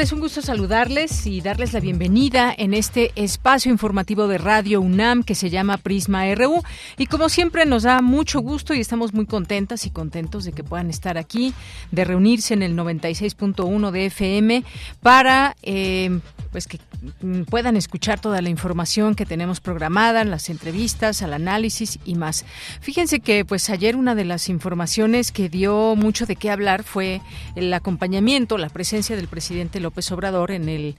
Es 0.00 0.10
un 0.10 0.20
gusto 0.20 0.42
saludarles 0.42 1.26
y 1.26 1.42
darles 1.42 1.74
la 1.74 1.78
bienvenida 1.78 2.52
en 2.56 2.74
este 2.74 3.12
espacio 3.14 3.70
informativo 3.70 4.26
de 4.26 4.38
Radio 4.38 4.80
UNAM 4.80 5.22
que 5.22 5.36
se 5.36 5.48
llama 5.48 5.76
Prisma 5.76 6.24
RU. 6.34 6.62
Y 6.96 7.06
como 7.06 7.28
siempre 7.28 7.66
nos 7.66 7.84
da 7.84 8.00
mucho 8.00 8.40
gusto 8.40 8.74
y 8.74 8.80
estamos 8.80 9.12
muy 9.12 9.26
contentas 9.26 9.86
y 9.86 9.90
contentos 9.90 10.44
de 10.44 10.52
que 10.52 10.64
puedan 10.64 10.90
estar 10.90 11.18
aquí, 11.18 11.54
de 11.92 12.04
reunirse 12.04 12.54
en 12.54 12.62
el 12.62 12.74
96.1 12.74 13.90
de 13.92 14.06
FM 14.06 14.64
para 15.02 15.56
eh, 15.62 16.18
pues 16.52 16.66
que 16.66 16.78
puedan 17.48 17.76
escuchar 17.76 18.20
toda 18.20 18.42
la 18.42 18.50
información 18.50 19.14
que 19.14 19.26
tenemos 19.26 19.60
programada, 19.60 20.22
las 20.24 20.50
entrevistas, 20.50 21.22
al 21.22 21.32
análisis 21.32 21.98
y 22.04 22.14
más. 22.14 22.44
Fíjense 22.80 23.20
que 23.20 23.44
pues 23.44 23.70
ayer 23.70 23.96
una 23.96 24.14
de 24.14 24.24
las 24.24 24.48
informaciones 24.48 25.32
que 25.32 25.48
dio 25.48 25.96
mucho 25.96 26.26
de 26.26 26.36
qué 26.36 26.50
hablar 26.50 26.84
fue 26.84 27.20
el 27.56 27.72
acompañamiento, 27.72 28.58
la 28.58 28.68
presencia 28.68 29.16
del 29.16 29.28
presidente 29.28 29.80
López 29.82 30.10
Obrador 30.12 30.50
en 30.50 30.68
el, 30.68 30.96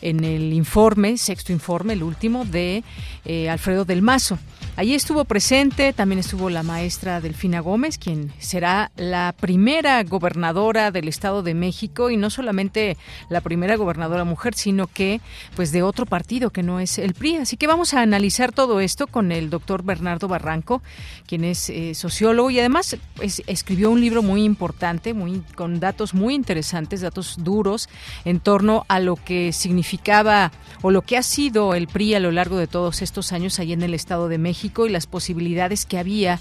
en 0.00 0.24
el 0.24 0.52
informe, 0.52 1.16
sexto 1.18 1.52
informe, 1.52 1.94
el 1.94 2.02
último, 2.02 2.44
de 2.44 2.84
eh, 3.24 3.48
Alfredo 3.48 3.84
del 3.84 4.02
Mazo. 4.02 4.38
Allí 4.76 4.94
estuvo 4.94 5.24
presente, 5.24 5.94
también 5.94 6.18
estuvo 6.18 6.50
la 6.50 6.62
maestra 6.62 7.22
Delfina 7.22 7.60
Gómez, 7.60 7.96
quien 7.96 8.30
será 8.38 8.90
la 8.96 9.34
primera 9.34 10.04
gobernadora 10.04 10.90
del 10.90 11.08
Estado 11.08 11.42
de 11.42 11.54
México 11.54 12.10
y 12.10 12.18
no 12.18 12.28
solamente 12.28 12.98
la 13.30 13.40
primera 13.40 13.76
gobernadora 13.76 14.24
mujer, 14.24 14.52
sino 14.52 14.86
que 14.86 15.22
pues 15.54 15.72
de 15.72 15.82
otro 15.82 16.04
partido 16.04 16.50
que 16.50 16.62
no 16.62 16.78
es 16.78 16.98
el 16.98 17.14
PRI. 17.14 17.36
Así 17.36 17.56
que 17.56 17.66
vamos 17.66 17.94
a 17.94 18.02
analizar 18.02 18.52
todo 18.52 18.80
esto 18.80 19.06
con 19.06 19.32
el 19.32 19.48
doctor 19.48 19.82
Bernardo 19.82 20.28
Barranco, 20.28 20.82
quien 21.26 21.44
es 21.44 21.70
eh, 21.70 21.94
sociólogo 21.94 22.50
y 22.50 22.60
además 22.60 22.98
escribió 23.46 23.90
un 23.90 24.02
libro 24.02 24.22
muy 24.22 24.44
importante, 24.44 25.14
muy 25.14 25.42
con 25.54 25.80
datos 25.80 26.12
muy 26.12 26.34
interesantes, 26.34 27.00
datos 27.00 27.36
duros 27.38 27.88
en 28.26 28.40
torno 28.40 28.84
a 28.88 29.00
lo 29.00 29.16
que 29.16 29.54
significaba 29.54 30.52
o 30.82 30.90
lo 30.90 31.00
que 31.00 31.16
ha 31.16 31.22
sido 31.22 31.72
el 31.74 31.88
PRI 31.88 32.16
a 32.16 32.20
lo 32.20 32.30
largo 32.30 32.58
de 32.58 32.66
todos 32.66 33.00
estos 33.00 33.32
años 33.32 33.58
ahí 33.58 33.72
en 33.72 33.82
el 33.82 33.94
Estado 33.94 34.28
de 34.28 34.36
México 34.36 34.65
y 34.66 34.88
las 34.88 35.06
posibilidades 35.06 35.86
que 35.86 35.98
había 35.98 36.40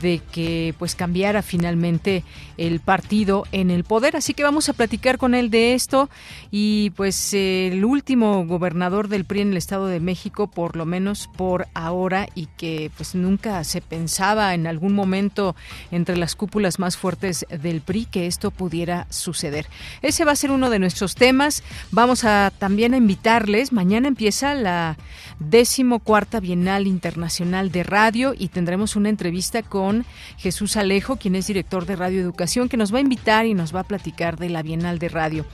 de 0.00 0.20
que 0.32 0.74
pues 0.78 0.94
cambiara 0.94 1.42
finalmente 1.42 2.24
el 2.56 2.80
partido 2.80 3.44
en 3.52 3.70
el 3.70 3.84
poder. 3.84 4.16
Así 4.16 4.34
que 4.34 4.42
vamos 4.42 4.68
a 4.68 4.72
platicar 4.72 5.18
con 5.18 5.34
él 5.34 5.50
de 5.50 5.74
esto 5.74 6.08
y 6.50 6.90
pues 6.90 7.34
el 7.34 7.84
último 7.84 8.46
gobernador 8.46 9.08
del 9.08 9.24
PRI 9.24 9.42
en 9.42 9.50
el 9.50 9.56
Estado 9.56 9.86
de 9.86 10.00
México, 10.00 10.46
por 10.46 10.76
lo 10.76 10.86
menos 10.86 11.28
por 11.36 11.68
ahora 11.74 12.28
y 12.34 12.46
que 12.56 12.90
pues 12.96 13.14
nunca 13.14 13.62
se 13.64 13.80
pensaba 13.80 14.54
en 14.54 14.66
algún 14.66 14.94
momento 14.94 15.54
entre 15.90 16.16
las 16.16 16.34
cúpulas 16.34 16.78
más 16.78 16.96
fuertes 16.96 17.46
del 17.50 17.80
PRI 17.80 18.06
que 18.06 18.26
esto 18.26 18.50
pudiera 18.50 19.06
suceder. 19.10 19.66
Ese 20.02 20.24
va 20.24 20.32
a 20.32 20.36
ser 20.36 20.50
uno 20.50 20.70
de 20.70 20.78
nuestros 20.78 21.14
temas. 21.14 21.62
Vamos 21.90 22.24
a 22.24 22.52
también 22.58 22.94
a 22.94 22.96
invitarles. 22.96 23.72
Mañana 23.72 24.08
empieza 24.08 24.54
la 24.54 24.96
décimo 25.38 25.98
cuarta 25.98 26.40
Bienal 26.40 26.86
Internacional 26.86 27.65
de 27.72 27.82
Radio 27.82 28.34
y 28.36 28.48
tendremos 28.48 28.96
una 28.96 29.08
entrevista 29.08 29.62
con 29.62 30.04
Jesús 30.38 30.76
Alejo, 30.76 31.16
quien 31.16 31.34
es 31.34 31.46
director 31.46 31.86
de 31.86 31.96
Radio 31.96 32.20
Educación, 32.20 32.68
que 32.68 32.76
nos 32.76 32.92
va 32.92 32.98
a 32.98 33.02
invitar 33.02 33.46
y 33.46 33.54
nos 33.54 33.74
va 33.74 33.80
a 33.80 33.84
platicar 33.84 34.38
de 34.38 34.50
la 34.50 34.62
Bienal 34.62 34.98
de 34.98 35.08
Radio. 35.08 35.44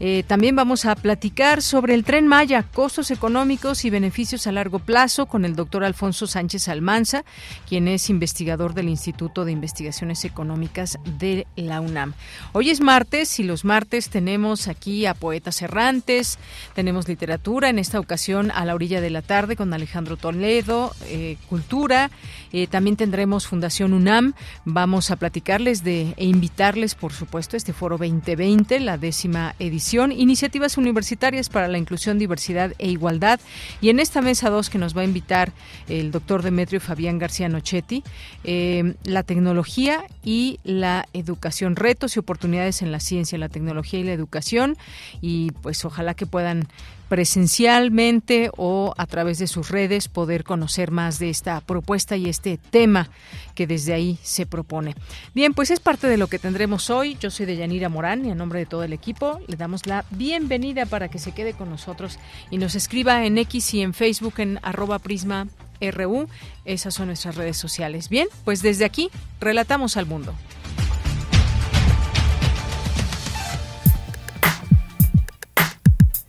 Eh, 0.00 0.24
también 0.26 0.56
vamos 0.56 0.84
a 0.84 0.94
platicar 0.96 1.62
sobre 1.62 1.94
el 1.94 2.04
tren 2.04 2.26
Maya, 2.26 2.62
costos 2.62 3.10
económicos 3.10 3.84
y 3.84 3.90
beneficios 3.90 4.46
a 4.46 4.52
largo 4.52 4.78
plazo 4.78 5.26
con 5.26 5.44
el 5.44 5.56
doctor 5.56 5.84
Alfonso 5.84 6.26
Sánchez 6.26 6.68
Almanza, 6.68 7.24
quien 7.68 7.88
es 7.88 8.10
investigador 8.10 8.74
del 8.74 8.88
Instituto 8.88 9.44
de 9.44 9.52
Investigaciones 9.52 10.24
Económicas 10.24 10.98
de 11.18 11.46
la 11.56 11.80
UNAM. 11.80 12.14
Hoy 12.52 12.70
es 12.70 12.80
martes 12.80 13.38
y 13.38 13.44
los 13.44 13.64
martes 13.64 14.10
tenemos 14.10 14.68
aquí 14.68 15.06
a 15.06 15.14
poetas 15.14 15.62
errantes, 15.62 16.38
tenemos 16.74 17.08
literatura, 17.08 17.68
en 17.68 17.78
esta 17.78 18.00
ocasión 18.00 18.50
a 18.50 18.64
la 18.64 18.74
orilla 18.74 19.00
de 19.00 19.10
la 19.10 19.22
tarde 19.22 19.56
con 19.56 19.72
Alejandro 19.72 20.16
Toledo, 20.16 20.94
eh, 21.06 21.36
cultura, 21.54 22.10
eh, 22.52 22.66
también 22.66 22.96
tendremos 22.96 23.46
Fundación 23.46 23.92
UNAM, 23.92 24.34
vamos 24.64 25.12
a 25.12 25.16
platicarles 25.16 25.84
de 25.84 26.12
e 26.16 26.24
invitarles, 26.24 26.96
por 26.96 27.12
supuesto, 27.12 27.56
este 27.56 27.72
foro 27.72 27.96
2020, 27.96 28.80
la 28.80 28.98
décima 28.98 29.54
edición 29.60 30.10
Iniciativas 30.10 30.76
Universitarias 30.78 31.48
para 31.48 31.68
la 31.68 31.78
Inclusión, 31.78 32.18
Diversidad 32.18 32.72
e 32.78 32.88
Igualdad. 32.88 33.38
Y 33.80 33.90
en 33.90 34.00
esta 34.00 34.20
mesa 34.20 34.50
2 34.50 34.68
que 34.68 34.78
nos 34.78 34.96
va 34.96 35.02
a 35.02 35.04
invitar 35.04 35.52
el 35.88 36.10
doctor 36.10 36.42
Demetrio 36.42 36.80
Fabián 36.80 37.20
García 37.20 37.48
Nochetti, 37.48 38.02
eh, 38.42 38.96
la 39.04 39.22
tecnología 39.22 40.02
y 40.24 40.58
la 40.64 41.06
educación, 41.12 41.76
retos 41.76 42.16
y 42.16 42.18
oportunidades 42.18 42.82
en 42.82 42.90
la 42.90 42.98
ciencia, 42.98 43.38
la 43.38 43.48
tecnología 43.48 44.00
y 44.00 44.02
la 44.02 44.12
educación. 44.12 44.76
Y 45.20 45.52
pues 45.62 45.84
ojalá 45.84 46.14
que 46.14 46.26
puedan 46.26 46.66
presencialmente 47.08 48.50
o 48.56 48.94
a 48.96 49.06
través 49.06 49.38
de 49.38 49.46
sus 49.46 49.70
redes 49.70 50.08
poder 50.08 50.44
conocer 50.44 50.90
más 50.90 51.18
de 51.18 51.30
esta 51.30 51.60
propuesta 51.60 52.16
y 52.16 52.28
este 52.28 52.58
tema 52.58 53.08
que 53.54 53.66
desde 53.66 53.94
ahí 53.94 54.18
se 54.22 54.46
propone. 54.46 54.94
Bien, 55.34 55.54
pues 55.54 55.70
es 55.70 55.80
parte 55.80 56.06
de 56.06 56.16
lo 56.16 56.26
que 56.26 56.38
tendremos 56.38 56.90
hoy. 56.90 57.16
Yo 57.20 57.30
soy 57.30 57.46
Deyanira 57.46 57.88
Morán 57.88 58.24
y 58.24 58.30
a 58.30 58.34
nombre 58.34 58.60
de 58.60 58.66
todo 58.66 58.84
el 58.84 58.92
equipo 58.92 59.40
le 59.46 59.56
damos 59.56 59.86
la 59.86 60.04
bienvenida 60.10 60.86
para 60.86 61.08
que 61.08 61.18
se 61.18 61.32
quede 61.32 61.52
con 61.52 61.70
nosotros 61.70 62.18
y 62.50 62.58
nos 62.58 62.74
escriba 62.74 63.24
en 63.24 63.38
X 63.38 63.74
y 63.74 63.82
en 63.82 63.94
Facebook 63.94 64.34
en 64.38 64.58
arroba 64.62 64.98
prisma 64.98 65.46
RU. 65.80 66.28
Esas 66.64 66.94
son 66.94 67.08
nuestras 67.08 67.36
redes 67.36 67.56
sociales. 67.56 68.08
Bien, 68.08 68.28
pues 68.44 68.62
desde 68.62 68.84
aquí 68.84 69.10
relatamos 69.40 69.96
al 69.96 70.06
mundo. 70.06 70.34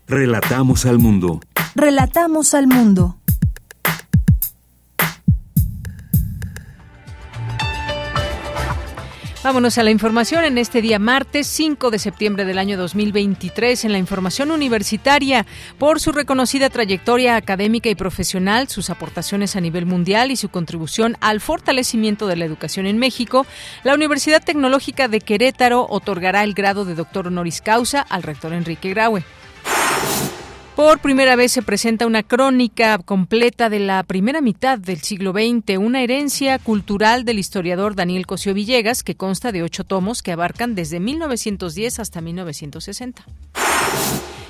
Relatamos 0.07 0.85
al 0.85 0.99
mundo. 0.99 1.39
Relatamos 1.73 2.53
al 2.53 2.67
mundo. 2.67 3.17
Vámonos 9.43 9.79
a 9.79 9.83
la 9.83 9.89
información 9.89 10.45
en 10.45 10.59
este 10.59 10.83
día 10.83 10.99
martes 10.99 11.47
5 11.47 11.89
de 11.89 11.97
septiembre 11.97 12.45
del 12.45 12.59
año 12.59 12.77
2023 12.77 13.85
en 13.85 13.93
la 13.93 13.97
información 13.97 14.51
universitaria 14.51 15.47
por 15.79 15.99
su 15.99 16.11
reconocida 16.11 16.69
trayectoria 16.69 17.35
académica 17.35 17.89
y 17.89 17.95
profesional, 17.95 18.67
sus 18.67 18.91
aportaciones 18.91 19.55
a 19.55 19.61
nivel 19.61 19.87
mundial 19.87 20.29
y 20.29 20.35
su 20.35 20.49
contribución 20.49 21.17
al 21.19 21.41
fortalecimiento 21.41 22.27
de 22.27 22.35
la 22.35 22.45
educación 22.45 22.85
en 22.85 22.99
México, 22.99 23.47
la 23.83 23.95
Universidad 23.95 24.43
Tecnológica 24.43 25.07
de 25.07 25.21
Querétaro 25.21 25.87
otorgará 25.89 26.43
el 26.43 26.53
grado 26.53 26.85
de 26.85 26.93
doctor 26.93 27.25
honoris 27.25 27.61
causa 27.61 28.01
al 28.01 28.21
rector 28.21 28.53
Enrique 28.53 28.91
Graue. 28.91 29.23
Por 30.75 30.99
primera 30.99 31.37
vez 31.37 31.53
se 31.53 31.61
presenta 31.61 32.05
una 32.05 32.21
crónica 32.21 32.97
completa 32.97 33.69
de 33.69 33.79
la 33.79 34.03
primera 34.03 34.41
mitad 34.41 34.77
del 34.77 34.99
siglo 34.99 35.31
XX, 35.31 35.77
una 35.77 36.01
herencia 36.01 36.59
cultural 36.59 37.23
del 37.23 37.39
historiador 37.39 37.95
Daniel 37.95 38.27
Cosío 38.27 38.53
Villegas, 38.53 39.01
que 39.01 39.15
consta 39.15 39.53
de 39.53 39.63
ocho 39.63 39.85
tomos 39.85 40.21
que 40.21 40.33
abarcan 40.33 40.75
desde 40.75 40.99
1910 40.99 41.99
hasta 41.99 42.19
1960. 42.19 43.25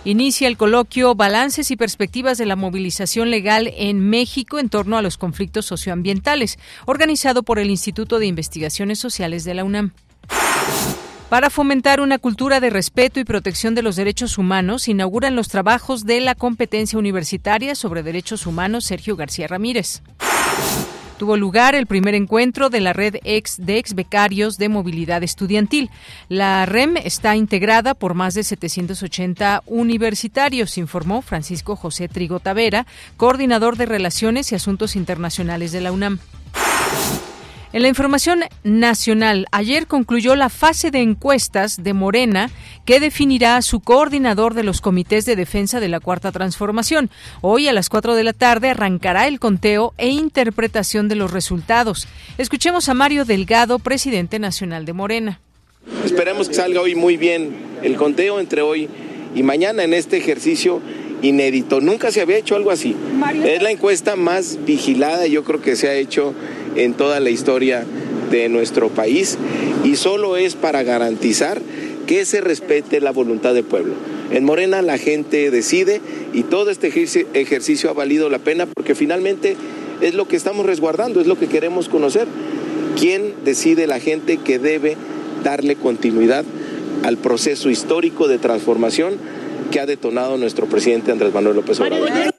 Inicia 0.03 0.47
el 0.47 0.57
coloquio 0.57 1.13
Balances 1.13 1.69
y 1.69 1.75
perspectivas 1.75 2.39
de 2.39 2.47
la 2.47 2.55
movilización 2.55 3.29
legal 3.29 3.71
en 3.75 3.99
México 3.99 4.57
en 4.57 4.69
torno 4.69 4.97
a 4.97 5.03
los 5.03 5.17
conflictos 5.17 5.67
socioambientales, 5.67 6.57
organizado 6.85 7.43
por 7.43 7.59
el 7.59 7.69
Instituto 7.69 8.17
de 8.17 8.25
Investigaciones 8.25 8.97
Sociales 8.97 9.43
de 9.43 9.53
la 9.53 9.63
UNAM. 9.63 9.93
Para 11.29 11.49
fomentar 11.49 12.01
una 12.01 12.19
cultura 12.19 12.59
de 12.59 12.69
respeto 12.69 13.19
y 13.19 13.23
protección 13.23 13.73
de 13.73 13.81
los 13.81 13.95
derechos 13.95 14.37
humanos, 14.37 14.87
inauguran 14.87 15.35
los 15.35 15.47
trabajos 15.47 16.05
de 16.05 16.21
la 16.21 16.35
competencia 16.35 16.99
universitaria 16.99 17.73
sobre 17.73 18.03
derechos 18.03 18.45
humanos 18.45 18.85
Sergio 18.85 19.15
García 19.15 19.47
Ramírez. 19.47 20.03
tuvo 21.17 21.37
lugar 21.37 21.75
el 21.75 21.87
primer 21.87 22.13
encuentro 22.13 22.69
de 22.69 22.81
la 22.81 22.93
red 22.93 23.15
ex 23.23 23.55
de 23.57 23.77
ex 23.77 23.95
becarios 23.95 24.57
de 24.57 24.69
movilidad 24.69 25.23
estudiantil. 25.23 25.89
La 26.29 26.65
REM 26.65 26.97
está 26.97 27.35
integrada 27.35 27.93
por 27.93 28.13
más 28.13 28.33
de 28.33 28.43
780 28.43 29.63
universitarios, 29.65 30.77
informó 30.77 31.21
Francisco 31.21 31.75
José 31.75 32.07
Trigo 32.07 32.39
Tavera, 32.39 32.85
coordinador 33.17 33.77
de 33.77 33.85
Relaciones 33.87 34.51
y 34.51 34.55
Asuntos 34.55 34.95
Internacionales 34.95 35.71
de 35.71 35.81
la 35.81 35.91
UNAM. 35.91 36.19
En 37.75 37.81
la 37.81 37.89
información 37.89 38.39
nacional, 38.63 39.47
ayer 39.51 39.85
concluyó 39.85 40.37
la 40.37 40.47
fase 40.47 40.91
de 40.91 41.01
encuestas 41.01 41.83
de 41.83 41.91
Morena 41.91 42.49
que 42.85 43.01
definirá 43.01 43.57
a 43.57 43.61
su 43.61 43.81
coordinador 43.81 44.53
de 44.53 44.63
los 44.63 44.79
comités 44.79 45.25
de 45.25 45.35
defensa 45.35 45.81
de 45.81 45.89
la 45.89 45.99
Cuarta 45.99 46.31
Transformación. 46.31 47.09
Hoy 47.41 47.67
a 47.67 47.73
las 47.73 47.89
4 47.89 48.15
de 48.15 48.23
la 48.23 48.31
tarde 48.31 48.69
arrancará 48.69 49.27
el 49.27 49.41
conteo 49.41 49.93
e 49.97 50.07
interpretación 50.07 51.09
de 51.09 51.15
los 51.15 51.31
resultados. 51.31 52.07
Escuchemos 52.37 52.87
a 52.87 52.93
Mario 52.93 53.25
Delgado, 53.25 53.77
presidente 53.79 54.39
nacional 54.39 54.85
de 54.85 54.93
Morena. 54.93 55.41
Esperemos 56.05 56.47
que 56.47 56.53
salga 56.53 56.79
hoy 56.79 56.95
muy 56.95 57.17
bien 57.17 57.57
el 57.83 57.97
conteo 57.97 58.39
entre 58.39 58.61
hoy 58.61 58.87
y 59.35 59.43
mañana 59.43 59.83
en 59.83 59.93
este 59.93 60.15
ejercicio 60.15 60.81
inédito. 61.25 61.81
Nunca 61.81 62.11
se 62.11 62.21
había 62.21 62.37
hecho 62.37 62.55
algo 62.55 62.71
así. 62.71 62.95
Es 63.45 63.61
la 63.61 63.71
encuesta 63.71 64.15
más 64.15 64.59
vigilada, 64.65 65.27
yo 65.27 65.43
creo 65.43 65.61
que 65.61 65.75
se 65.75 65.87
ha 65.87 65.95
hecho 65.95 66.33
en 66.75 66.93
toda 66.93 67.19
la 67.19 67.29
historia 67.29 67.85
de 68.31 68.49
nuestro 68.49 68.89
país 68.89 69.37
y 69.83 69.95
solo 69.95 70.37
es 70.37 70.55
para 70.55 70.83
garantizar 70.83 71.61
que 72.07 72.25
se 72.25 72.41
respete 72.41 73.01
la 73.01 73.11
voluntad 73.11 73.53
del 73.53 73.63
pueblo. 73.63 73.93
En 74.31 74.43
Morena 74.43 74.81
la 74.81 74.97
gente 74.97 75.51
decide 75.51 76.01
y 76.33 76.43
todo 76.43 76.69
este 76.71 76.87
ejercicio 77.33 77.89
ha 77.89 77.93
valido 77.93 78.29
la 78.29 78.39
pena 78.39 78.65
porque 78.65 78.95
finalmente 78.95 79.55
es 80.01 80.13
lo 80.13 80.27
que 80.27 80.35
estamos 80.35 80.65
resguardando, 80.65 81.21
es 81.21 81.27
lo 81.27 81.37
que 81.37 81.47
queremos 81.47 81.89
conocer. 81.89 82.27
¿Quién 82.99 83.33
decide 83.43 83.87
la 83.87 83.99
gente 83.99 84.37
que 84.37 84.59
debe 84.59 84.97
darle 85.43 85.75
continuidad 85.75 86.45
al 87.03 87.17
proceso 87.17 87.69
histórico 87.69 88.27
de 88.27 88.39
transformación 88.39 89.17
que 89.69 89.79
ha 89.79 89.85
detonado 89.85 90.37
nuestro 90.37 90.67
presidente 90.67 91.11
Andrés 91.11 91.33
Manuel 91.33 91.57
López 91.57 91.79
Obrador? 91.79 92.35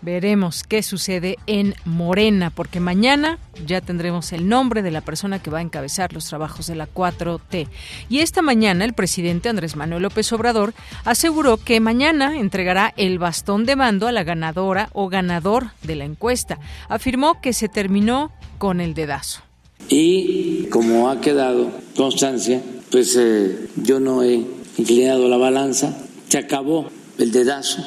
Veremos 0.00 0.62
qué 0.62 0.82
sucede 0.82 1.36
en 1.46 1.74
Morena, 1.84 2.50
porque 2.50 2.78
mañana 2.78 3.38
ya 3.66 3.80
tendremos 3.80 4.32
el 4.32 4.48
nombre 4.48 4.82
de 4.82 4.92
la 4.92 5.00
persona 5.00 5.38
que 5.42 5.50
va 5.50 5.58
a 5.58 5.62
encabezar 5.62 6.12
los 6.12 6.24
trabajos 6.26 6.68
de 6.68 6.76
la 6.76 6.88
4T. 6.88 7.68
Y 8.08 8.20
esta 8.20 8.40
mañana 8.40 8.84
el 8.84 8.94
presidente 8.94 9.48
Andrés 9.48 9.76
Manuel 9.76 10.04
López 10.04 10.32
Obrador 10.32 10.72
aseguró 11.04 11.56
que 11.56 11.80
mañana 11.80 12.38
entregará 12.38 12.94
el 12.96 13.18
bastón 13.18 13.66
de 13.66 13.76
mando 13.76 14.06
a 14.06 14.12
la 14.12 14.22
ganadora 14.22 14.88
o 14.92 15.08
ganador 15.08 15.72
de 15.82 15.96
la 15.96 16.04
encuesta. 16.04 16.58
Afirmó 16.88 17.40
que 17.40 17.52
se 17.52 17.68
terminó 17.68 18.32
con 18.58 18.80
el 18.80 18.94
dedazo. 18.94 19.42
Y 19.88 20.66
como 20.66 21.10
ha 21.10 21.20
quedado 21.20 21.70
constancia, 21.96 22.62
pues 22.90 23.16
eh, 23.18 23.68
yo 23.76 24.00
no 24.00 24.22
he 24.22 24.57
inclinado 24.78 25.28
la 25.28 25.36
balanza, 25.36 25.96
se 26.28 26.38
acabó 26.38 26.88
el 27.18 27.32
dedazo, 27.32 27.84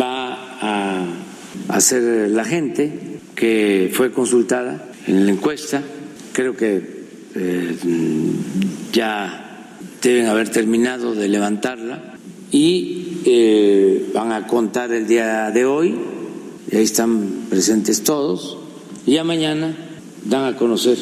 va 0.00 0.58
a 0.60 1.06
hacer 1.68 2.30
la 2.30 2.44
gente 2.44 3.20
que 3.34 3.90
fue 3.92 4.12
consultada 4.12 4.90
en 5.06 5.26
la 5.26 5.32
encuesta. 5.32 5.82
Creo 6.32 6.56
que 6.56 7.06
eh, 7.34 7.76
ya 8.92 9.70
deben 10.02 10.26
haber 10.26 10.50
terminado 10.50 11.14
de 11.14 11.28
levantarla 11.28 12.14
y 12.50 13.18
eh, 13.24 14.10
van 14.14 14.32
a 14.32 14.46
contar 14.46 14.92
el 14.92 15.06
día 15.06 15.50
de 15.50 15.64
hoy, 15.64 15.94
y 16.70 16.76
ahí 16.76 16.84
están 16.84 17.46
presentes 17.50 18.02
todos, 18.02 18.58
y 19.04 19.12
ya 19.12 19.24
mañana 19.24 19.74
dan 20.24 20.44
a 20.44 20.56
conocer 20.56 20.98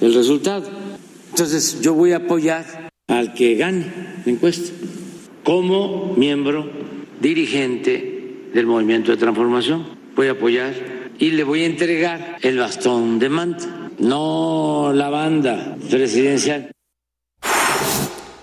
el 0.00 0.14
resultado. 0.14 0.64
Entonces 1.30 1.80
yo 1.80 1.94
voy 1.94 2.12
a 2.12 2.16
apoyar 2.16 2.85
al 3.08 3.34
que 3.34 3.54
gane 3.54 3.86
la 4.24 4.32
encuesta 4.32 4.72
como 5.44 6.14
miembro 6.16 6.68
dirigente 7.20 8.50
del 8.52 8.66
movimiento 8.66 9.12
de 9.12 9.16
transformación. 9.16 9.86
Voy 10.14 10.26
a 10.28 10.32
apoyar 10.32 10.74
y 11.18 11.30
le 11.30 11.44
voy 11.44 11.62
a 11.62 11.66
entregar 11.66 12.36
el 12.42 12.58
bastón 12.58 13.18
de 13.18 13.28
mando, 13.28 13.64
no 13.98 14.92
la 14.92 15.08
banda 15.08 15.76
presidencial. 15.88 16.75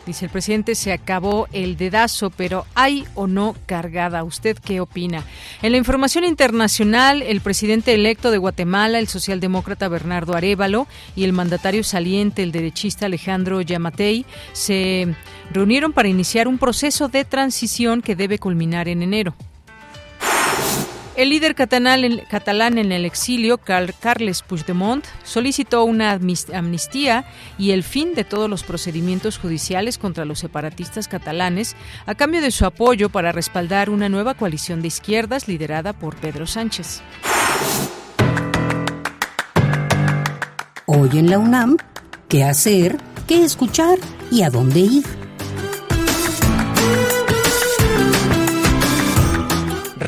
Dice 0.06 0.26
el 0.26 0.32
presidente, 0.32 0.76
se 0.76 0.92
acabó 0.92 1.48
el 1.54 1.78
dedazo, 1.78 2.30
pero 2.30 2.66
¿hay 2.76 3.06
o 3.16 3.26
no 3.26 3.56
cargada? 3.66 4.26
¿Usted 4.26 4.58
qué 4.58 4.82
opina? 4.82 5.24
En 5.62 5.72
la 5.72 5.78
información 5.78 6.26
internacional, 6.26 7.22
el 7.22 7.40
presidente 7.40 7.94
electo 7.94 8.30
de 8.30 8.38
Guatemala, 8.38 9.00
el 9.00 9.08
socialdemócrata 9.08 9.88
Bernardo 9.88 10.34
Arevalo, 10.34 10.88
y 11.16 11.24
el 11.24 11.32
mandatario 11.32 11.86
saliente, 11.86 12.44
el 12.44 12.52
derechista 12.52 13.06
Alejandro 13.06 13.62
Yamatei, 13.62 14.26
se 14.52 15.16
reunieron 15.52 15.94
para 15.94 16.10
iniciar 16.10 16.50
un 16.50 16.58
proceso 16.58 17.08
de 17.08 17.24
transición 17.24 18.02
que 18.02 18.18
debe 18.18 18.40
culminar 18.40 18.90
en 18.90 19.04
enero. 19.04 19.34
El 21.16 21.30
líder 21.30 21.54
catalán 21.54 22.78
en 22.80 22.92
el 22.92 23.06
exilio, 23.06 23.60
Carles 23.60 24.42
Puigdemont, 24.42 25.06
solicitó 25.24 25.84
una 25.84 26.12
amnistía 26.12 27.26
y 27.60 27.70
el 27.70 27.84
fin 27.84 28.16
de 28.16 28.24
todos 28.24 28.50
los 28.50 28.64
procedimientos 28.64 29.38
judiciales 29.38 30.00
contra 30.00 30.26
los 30.26 30.40
separatistas 30.40 31.08
catalanes 31.08 31.76
a 32.08 32.16
cambio 32.16 32.42
de 32.42 32.50
su 32.50 32.66
apoyo 32.66 33.10
para 33.10 33.32
respaldar 33.32 33.92
una 33.92 34.10
nueva 34.10 34.34
coalición 34.34 34.82
de 34.82 34.88
izquierdas 34.88 35.48
liderada 35.48 35.94
por 35.94 36.16
Pedro 36.16 36.48
Sánchez. 36.48 37.02
Hoy 40.88 41.10
en 41.14 41.30
la 41.30 41.38
UNAM, 41.38 41.78
¿qué 42.28 42.44
hacer? 42.44 42.98
¿Qué 43.28 43.44
escuchar? 43.44 44.00
¿Y 44.32 44.42
a 44.42 44.50
dónde 44.50 44.80
ir? 44.80 45.23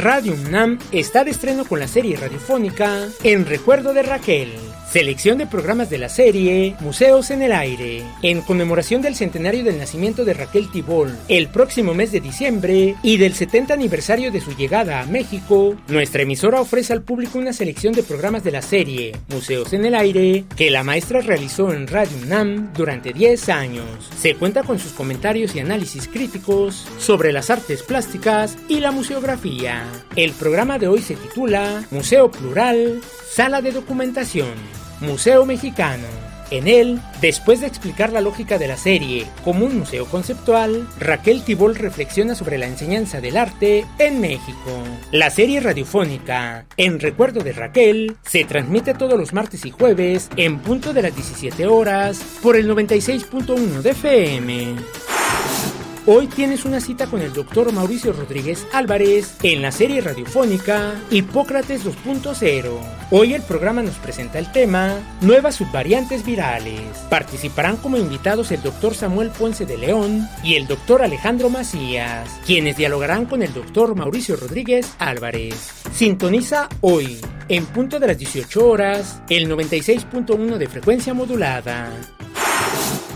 Radio 0.06 0.36
UNAM 0.36 0.78
está 0.92 1.24
de 1.24 1.32
estreno 1.32 1.66
con 1.66 1.80
la 1.80 1.88
serie 1.88 2.16
radiofónica 2.16 3.08
En 3.24 3.48
Recuerdo 3.48 3.92
de 3.92 4.04
Raquel. 4.04 4.65
Selección 4.96 5.38
de 5.38 5.46
programas 5.46 5.90
de 5.90 5.98
la 5.98 6.08
serie 6.08 6.74
Museos 6.80 7.30
en 7.30 7.42
el 7.42 7.52
Aire. 7.52 8.06
En 8.22 8.40
conmemoración 8.40 9.02
del 9.02 9.14
centenario 9.14 9.62
del 9.66 9.78
nacimiento 9.78 10.24
de 10.24 10.34
Raquel 10.34 10.72
Tibol, 10.72 11.14
el 11.28 11.50
próximo 11.50 11.94
mes 11.94 12.14
de 12.14 12.22
diciembre, 12.22 12.96
y 13.04 13.18
del 13.18 13.34
70 13.34 13.74
aniversario 13.74 14.32
de 14.32 14.40
su 14.40 14.56
llegada 14.56 15.02
a 15.02 15.06
México, 15.06 15.76
nuestra 15.90 16.22
emisora 16.22 16.62
ofrece 16.62 16.94
al 16.94 17.02
público 17.02 17.38
una 17.38 17.52
selección 17.52 17.94
de 17.94 18.04
programas 18.04 18.46
de 18.46 18.52
la 18.52 18.62
serie 18.62 19.12
Museos 19.28 19.74
en 19.74 19.84
el 19.84 19.96
Aire 19.96 20.46
que 20.56 20.72
la 20.72 20.86
maestra 20.86 21.20
realizó 21.20 21.74
en 21.74 21.88
Radio 21.88 22.16
UNAM 22.24 22.72
durante 22.72 23.12
10 23.12 23.50
años. 23.50 23.86
Se 24.18 24.36
cuenta 24.36 24.64
con 24.64 24.80
sus 24.80 24.94
comentarios 24.94 25.58
y 25.58 25.60
análisis 25.60 26.08
críticos 26.08 26.88
sobre 27.00 27.34
las 27.34 27.50
artes 27.50 27.84
plásticas 27.84 28.58
y 28.70 28.80
la 28.80 28.92
museografía. 28.92 29.84
El 30.16 30.32
programa 30.32 30.80
de 30.80 30.88
hoy 30.88 31.02
se 31.02 31.18
titula 31.18 31.84
Museo 31.92 32.32
Plural, 32.32 33.02
Sala 33.30 33.62
de 33.62 33.74
Documentación, 33.74 34.85
Museo 35.02 35.46
Mexicano. 35.46 36.08
En 36.52 36.68
él, 36.68 37.02
después 37.22 37.62
de 37.62 37.68
explicar 37.68 38.12
la 38.14 38.22
lógica 38.22 38.58
de 38.58 38.68
la 38.68 38.78
serie 38.78 39.26
como 39.44 39.66
un 39.66 39.80
museo 39.80 40.06
conceptual, 40.06 40.88
Raquel 41.00 41.44
Tibol 41.44 41.76
reflexiona 41.76 42.36
sobre 42.36 42.58
la 42.58 42.68
enseñanza 42.68 43.20
del 43.20 43.38
arte 43.38 43.86
en 43.98 44.22
México. 44.22 44.84
La 45.12 45.32
serie 45.32 45.60
radiofónica 45.60 46.66
En 46.78 47.00
Recuerdo 47.00 47.42
de 47.42 47.54
Raquel 47.54 48.18
se 48.24 48.44
transmite 48.46 48.94
todos 48.94 49.18
los 49.20 49.34
martes 49.34 49.66
y 49.66 49.72
jueves 49.72 50.30
en 50.38 50.60
punto 50.60 50.94
de 50.94 51.02
las 51.02 51.16
17 51.16 51.66
horas 51.66 52.20
por 52.44 52.56
el 52.56 52.70
96.1 52.70 53.82
de 53.82 53.90
FM. 53.90 54.76
Hoy 56.08 56.28
tienes 56.28 56.66
una 56.66 56.80
cita 56.82 57.08
con 57.08 57.20
el 57.22 57.34
doctor 57.34 57.74
Mauricio 57.74 58.14
Rodríguez 58.14 58.68
Álvarez 58.72 59.38
en 59.42 59.64
la 59.64 59.72
serie 59.72 60.02
radiofónica 60.02 60.94
Hipócrates 61.10 61.84
2.0. 61.84 62.78
Hoy 63.10 63.34
el 63.34 63.42
programa 63.42 63.82
nos 63.82 63.96
presenta 63.96 64.38
el 64.38 64.52
tema 64.52 65.00
Nuevas 65.22 65.56
subvariantes 65.56 66.24
virales. 66.24 66.80
Participarán 67.10 67.78
como 67.78 67.98
invitados 67.98 68.52
el 68.52 68.62
doctor 68.62 68.94
Samuel 68.94 69.32
Ponce 69.32 69.66
de 69.66 69.80
León 69.80 70.30
y 70.44 70.54
el 70.54 70.68
doctor 70.68 71.02
Alejandro 71.02 71.50
Macías, 71.50 72.30
quienes 72.46 72.78
dialogarán 72.78 73.26
con 73.26 73.42
el 73.42 73.52
doctor 73.52 73.96
Mauricio 73.96 74.36
Rodríguez 74.36 74.94
Álvarez. 75.00 75.72
Sintoniza 75.92 76.70
hoy, 76.82 77.20
en 77.50 77.66
punto 77.66 78.00
de 78.00 78.06
las 78.06 78.18
18 78.20 78.68
horas, 78.68 79.24
el 79.28 79.50
96.1 79.50 80.58
de 80.58 80.68
frecuencia 80.68 81.16
modulada. 81.16 81.92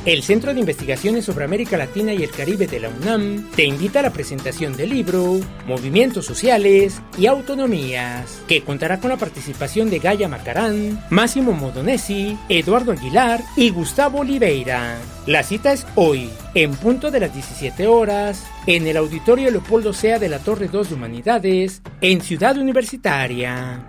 El 0.05 0.23
Centro 0.23 0.53
de 0.53 0.59
Investigaciones 0.61 1.25
sobre 1.25 1.45
América 1.45 1.77
Latina 1.77 2.13
y 2.13 2.23
el 2.23 2.31
Caribe 2.31 2.67
de 2.67 2.79
la 2.79 2.89
UNAM 2.89 3.51
te 3.51 3.65
invita 3.65 3.99
a 3.99 4.03
la 4.03 4.13
presentación 4.13 4.75
del 4.75 4.89
libro 4.89 5.39
Movimientos 5.67 6.25
Sociales 6.25 7.01
y 7.17 7.27
Autonomías, 7.27 8.41
que 8.47 8.63
contará 8.63 8.99
con 8.99 9.09
la 9.09 9.17
participación 9.17 9.89
de 9.89 9.99
Gaia 9.99 10.29
Macarán, 10.29 11.03
Máximo 11.09 11.51
Modonesi, 11.51 12.37
Eduardo 12.47 12.93
Aguilar 12.93 13.43
y 13.57 13.69
Gustavo 13.71 14.21
Oliveira. 14.21 14.97
La 15.27 15.43
cita 15.43 15.73
es 15.73 15.85
hoy, 15.95 16.29
en 16.55 16.71
punto 16.71 17.11
de 17.11 17.19
las 17.19 17.33
17 17.33 17.85
horas, 17.85 18.47
en 18.67 18.87
el 18.87 18.97
Auditorio 18.97 19.51
Leopoldo 19.51 19.93
Sea 19.93 20.17
de 20.17 20.29
la 20.29 20.39
Torre 20.39 20.69
2 20.69 20.89
de 20.89 20.95
Humanidades, 20.95 21.81
en 22.01 22.21
Ciudad 22.21 22.57
Universitaria. 22.57 23.85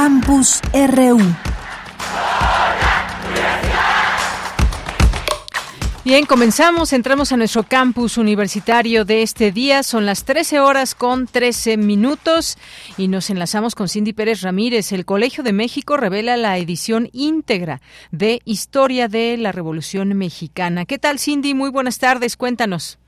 Campus 0.00 0.60
RU. 0.72 1.18
Bien, 6.04 6.24
comenzamos, 6.24 6.92
entramos 6.92 7.32
a 7.32 7.36
nuestro 7.36 7.64
campus 7.64 8.16
universitario 8.16 9.04
de 9.04 9.22
este 9.22 9.50
día. 9.50 9.82
Son 9.82 10.06
las 10.06 10.22
13 10.22 10.60
horas 10.60 10.94
con 10.94 11.26
13 11.26 11.78
minutos 11.78 12.58
y 12.96 13.08
nos 13.08 13.28
enlazamos 13.28 13.74
con 13.74 13.88
Cindy 13.88 14.12
Pérez 14.12 14.42
Ramírez. 14.42 14.92
El 14.92 15.04
Colegio 15.04 15.42
de 15.42 15.52
México 15.52 15.96
revela 15.96 16.36
la 16.36 16.58
edición 16.58 17.10
íntegra 17.12 17.82
de 18.12 18.40
Historia 18.44 19.08
de 19.08 19.36
la 19.36 19.50
Revolución 19.50 20.16
Mexicana. 20.16 20.84
¿Qué 20.84 21.00
tal, 21.00 21.18
Cindy? 21.18 21.54
Muy 21.54 21.70
buenas 21.70 21.98
tardes, 21.98 22.36
cuéntanos. 22.36 23.00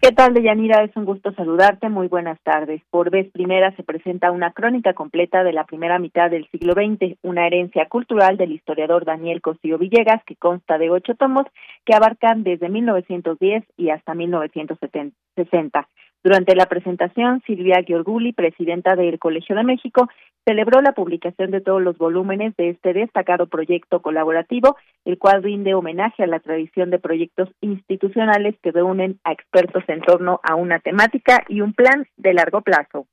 ¿Qué 0.00 0.12
tal, 0.12 0.32
Deyanira? 0.32 0.84
Es 0.84 0.96
un 0.96 1.04
gusto 1.04 1.32
saludarte. 1.32 1.88
Muy 1.88 2.06
buenas 2.06 2.40
tardes. 2.44 2.80
Por 2.88 3.10
vez 3.10 3.28
primera 3.32 3.74
se 3.74 3.82
presenta 3.82 4.30
una 4.30 4.52
crónica 4.52 4.94
completa 4.94 5.42
de 5.42 5.52
la 5.52 5.64
primera 5.64 5.98
mitad 5.98 6.30
del 6.30 6.48
siglo 6.50 6.74
XX, 6.74 7.18
una 7.22 7.48
herencia 7.48 7.88
cultural 7.88 8.36
del 8.36 8.52
historiador 8.52 9.04
Daniel 9.04 9.42
Cosío 9.42 9.76
Villegas, 9.76 10.22
que 10.24 10.36
consta 10.36 10.78
de 10.78 10.90
ocho 10.90 11.16
tomos 11.16 11.46
que 11.84 11.96
abarcan 11.96 12.44
desde 12.44 12.68
1910 12.68 13.64
y 13.76 13.90
hasta 13.90 14.14
1960. 14.14 15.88
Durante 16.24 16.56
la 16.56 16.66
presentación, 16.66 17.42
Silvia 17.46 17.82
Giorguli, 17.86 18.32
presidenta 18.32 18.96
del 18.96 19.18
Colegio 19.18 19.54
de 19.54 19.62
México, 19.62 20.08
celebró 20.44 20.80
la 20.80 20.92
publicación 20.92 21.50
de 21.50 21.60
todos 21.60 21.80
los 21.80 21.96
volúmenes 21.96 22.56
de 22.56 22.70
este 22.70 22.92
destacado 22.92 23.46
proyecto 23.46 24.02
colaborativo, 24.02 24.76
el 25.04 25.18
cual 25.18 25.42
rinde 25.42 25.74
homenaje 25.74 26.24
a 26.24 26.26
la 26.26 26.40
tradición 26.40 26.90
de 26.90 26.98
proyectos 26.98 27.50
institucionales 27.60 28.56
que 28.62 28.72
reúnen 28.72 29.20
a 29.24 29.32
expertos 29.32 29.84
en 29.88 30.00
torno 30.00 30.40
a 30.42 30.54
una 30.54 30.80
temática 30.80 31.44
y 31.48 31.60
un 31.60 31.72
plan 31.72 32.06
de 32.16 32.34
largo 32.34 32.62
plazo. 32.62 33.06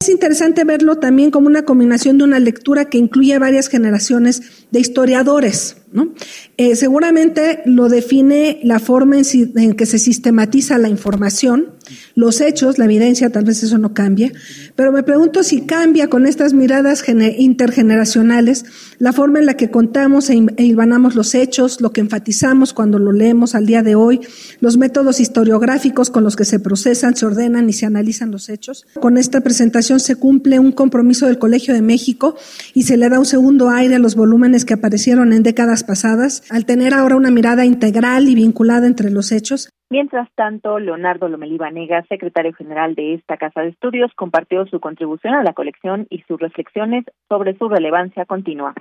Es 0.00 0.08
interesante 0.08 0.64
verlo 0.64 0.96
también 0.96 1.30
como 1.30 1.48
una 1.48 1.64
combinación 1.64 2.18
de 2.18 2.24
una 2.24 2.38
lectura 2.38 2.84
que 2.84 2.98
incluye 2.98 3.38
varias 3.38 3.68
generaciones 3.68 4.68
de 4.70 4.78
historiadores, 4.78 5.87
¿no? 5.92 6.12
Eh, 6.56 6.76
seguramente 6.76 7.62
lo 7.64 7.88
define 7.88 8.60
la 8.62 8.78
forma 8.78 9.16
en, 9.18 9.74
que 9.74 9.86
se 9.86 9.98
sistematiza 9.98 10.78
la 10.78 10.88
información, 10.88 11.68
los 12.14 12.40
hechos, 12.40 12.78
la 12.78 12.84
evidencia, 12.84 13.30
tal 13.30 13.44
vez 13.44 13.62
eso 13.62 13.78
no 13.78 13.94
cambia, 13.94 14.32
pero 14.76 14.92
me 14.92 15.02
pregunto 15.02 15.42
si 15.42 15.62
cambia 15.62 16.08
con 16.08 16.26
estas 16.26 16.52
miradas 16.52 17.04
intergeneracionales 17.08 18.64
la 18.98 19.12
forma 19.12 19.38
en 19.38 19.46
la 19.46 19.54
que 19.54 19.70
contamos 19.70 20.28
e, 20.30 20.44
e 20.56 20.64
hilvanamos 20.64 21.14
los 21.14 21.34
hechos, 21.34 21.80
lo 21.80 21.92
que 21.92 22.00
enfatizamos 22.00 22.72
cuando 22.72 22.98
lo 22.98 23.12
leemos 23.12 23.54
al 23.54 23.66
día 23.66 23.82
de 23.82 23.94
hoy, 23.94 24.20
los 24.60 24.76
métodos 24.76 25.20
historiográficos 25.20 26.10
con 26.10 26.24
los 26.24 26.36
que 26.36 26.44
se 26.44 26.60
procesan, 26.60 27.16
se 27.16 27.26
ordenan 27.26 27.68
y 27.68 27.72
se 27.72 27.86
analizan 27.86 28.30
los 28.30 28.48
hechos. 28.48 28.86
Con 29.00 29.16
esta 29.16 29.40
presentación 29.40 30.00
se 30.00 30.16
cumple 30.16 30.58
un 30.58 30.72
compromiso 30.72 31.26
del 31.26 31.38
Colegio 31.38 31.74
de 31.74 31.82
México 31.82 32.36
y 32.74 32.82
se 32.82 32.96
le 32.96 33.08
da 33.08 33.18
un 33.18 33.26
segundo 33.26 33.70
aire 33.70 33.96
a 33.96 33.98
los 33.98 34.14
volúmenes 34.14 34.64
que 34.64 34.74
aparecieron 34.74 35.32
en 35.32 35.42
décadas 35.42 35.77
pasadas, 35.84 36.42
al 36.50 36.66
tener 36.66 36.94
ahora 36.94 37.16
una 37.16 37.30
mirada 37.30 37.64
integral 37.64 38.28
y 38.28 38.34
vinculada 38.34 38.86
entre 38.86 39.10
los 39.10 39.32
hechos. 39.32 39.70
Mientras 39.90 40.28
tanto, 40.34 40.78
Leonardo 40.78 41.28
Lomelí 41.28 41.56
Vanega, 41.56 42.04
secretario 42.08 42.52
general 42.52 42.94
de 42.94 43.14
esta 43.14 43.36
casa 43.38 43.62
de 43.62 43.68
estudios, 43.68 44.10
compartió 44.14 44.66
su 44.66 44.80
contribución 44.80 45.34
a 45.34 45.42
la 45.42 45.54
colección 45.54 46.06
y 46.10 46.22
sus 46.28 46.38
reflexiones 46.38 47.04
sobre 47.28 47.56
su 47.56 47.68
relevancia 47.68 48.26
continua. 48.26 48.74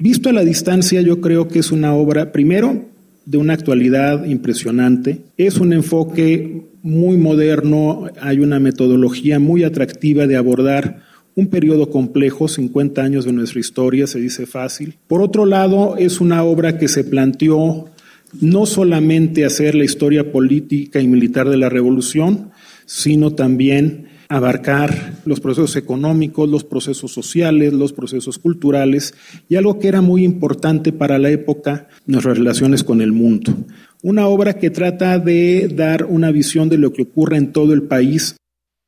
Visto 0.00 0.28
a 0.28 0.32
la 0.32 0.42
distancia, 0.42 1.00
yo 1.00 1.20
creo 1.20 1.48
que 1.48 1.60
es 1.60 1.72
una 1.72 1.94
obra, 1.94 2.32
primero, 2.32 2.74
de 3.26 3.38
una 3.38 3.54
actualidad 3.54 4.24
impresionante. 4.24 5.20
Es 5.36 5.58
un 5.58 5.72
enfoque 5.72 6.62
muy 6.82 7.16
moderno, 7.16 8.08
hay 8.20 8.40
una 8.40 8.60
metodología 8.60 9.38
muy 9.38 9.64
atractiva 9.64 10.26
de 10.26 10.36
abordar 10.36 11.00
un 11.36 11.48
periodo 11.48 11.90
complejo, 11.90 12.48
50 12.48 13.02
años 13.02 13.24
de 13.24 13.32
nuestra 13.32 13.60
historia, 13.60 14.06
se 14.06 14.20
dice 14.20 14.46
fácil. 14.46 14.96
Por 15.06 15.20
otro 15.20 15.46
lado, 15.46 15.96
es 15.96 16.20
una 16.20 16.44
obra 16.44 16.78
que 16.78 16.88
se 16.88 17.04
planteó 17.04 17.86
no 18.40 18.66
solamente 18.66 19.44
hacer 19.44 19.74
la 19.74 19.84
historia 19.84 20.32
política 20.32 21.00
y 21.00 21.08
militar 21.08 21.48
de 21.48 21.56
la 21.56 21.68
revolución, 21.68 22.50
sino 22.86 23.32
también 23.32 24.08
abarcar 24.28 25.20
los 25.24 25.40
procesos 25.40 25.76
económicos, 25.76 26.48
los 26.48 26.64
procesos 26.64 27.12
sociales, 27.12 27.72
los 27.72 27.92
procesos 27.92 28.38
culturales 28.38 29.14
y 29.48 29.56
algo 29.56 29.78
que 29.78 29.88
era 29.88 30.00
muy 30.00 30.24
importante 30.24 30.92
para 30.92 31.18
la 31.18 31.30
época, 31.30 31.88
nuestras 32.06 32.38
relaciones 32.38 32.84
con 32.84 33.00
el 33.00 33.12
mundo. 33.12 33.54
Una 34.02 34.26
obra 34.26 34.54
que 34.54 34.70
trata 34.70 35.18
de 35.18 35.68
dar 35.74 36.06
una 36.06 36.30
visión 36.30 36.68
de 36.68 36.78
lo 36.78 36.92
que 36.92 37.02
ocurre 37.02 37.36
en 37.36 37.52
todo 37.52 37.72
el 37.72 37.82
país 37.82 38.36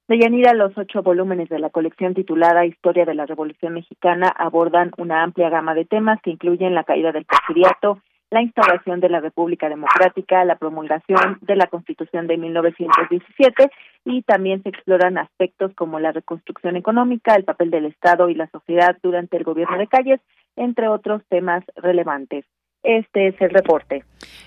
Deyanira, 0.08 0.54
los 0.54 0.76
ocho 0.78 1.02
volúmenes 1.02 1.48
de 1.48 1.58
la 1.58 1.70
colección 1.70 2.14
titulada 2.14 2.64
Historia 2.64 3.04
de 3.04 3.14
la 3.14 3.26
Revolución 3.26 3.74
Mexicana 3.74 4.28
abordan 4.28 4.92
una 4.98 5.24
amplia 5.24 5.48
gama 5.48 5.74
de 5.74 5.84
temas 5.84 6.20
que 6.22 6.30
incluyen 6.30 6.76
la 6.76 6.84
caída 6.84 7.10
del 7.10 7.24
porfiriato, 7.24 8.00
la 8.30 8.40
instauración 8.40 9.00
de 9.00 9.08
la 9.08 9.18
República 9.20 9.68
Democrática, 9.68 10.44
la 10.44 10.58
promulgación 10.58 11.38
de 11.40 11.56
la 11.56 11.66
Constitución 11.66 12.28
de 12.28 12.36
1917 12.36 13.70
y 14.04 14.22
también 14.22 14.62
se 14.62 14.68
exploran 14.68 15.18
aspectos 15.18 15.72
como 15.74 15.98
la 15.98 16.12
reconstrucción 16.12 16.76
económica, 16.76 17.34
el 17.34 17.44
papel 17.44 17.70
del 17.70 17.86
Estado 17.86 18.28
y 18.28 18.34
la 18.34 18.48
sociedad 18.50 18.96
durante 19.02 19.36
el 19.36 19.42
gobierno 19.42 19.76
de 19.76 19.88
Calles, 19.88 20.20
entre 20.54 20.86
otros 20.86 21.22
temas 21.28 21.64
relevantes. 21.74 22.44
Este 22.84 23.28
es 23.28 23.40
el 23.40 23.50
reporte. 23.50 24.04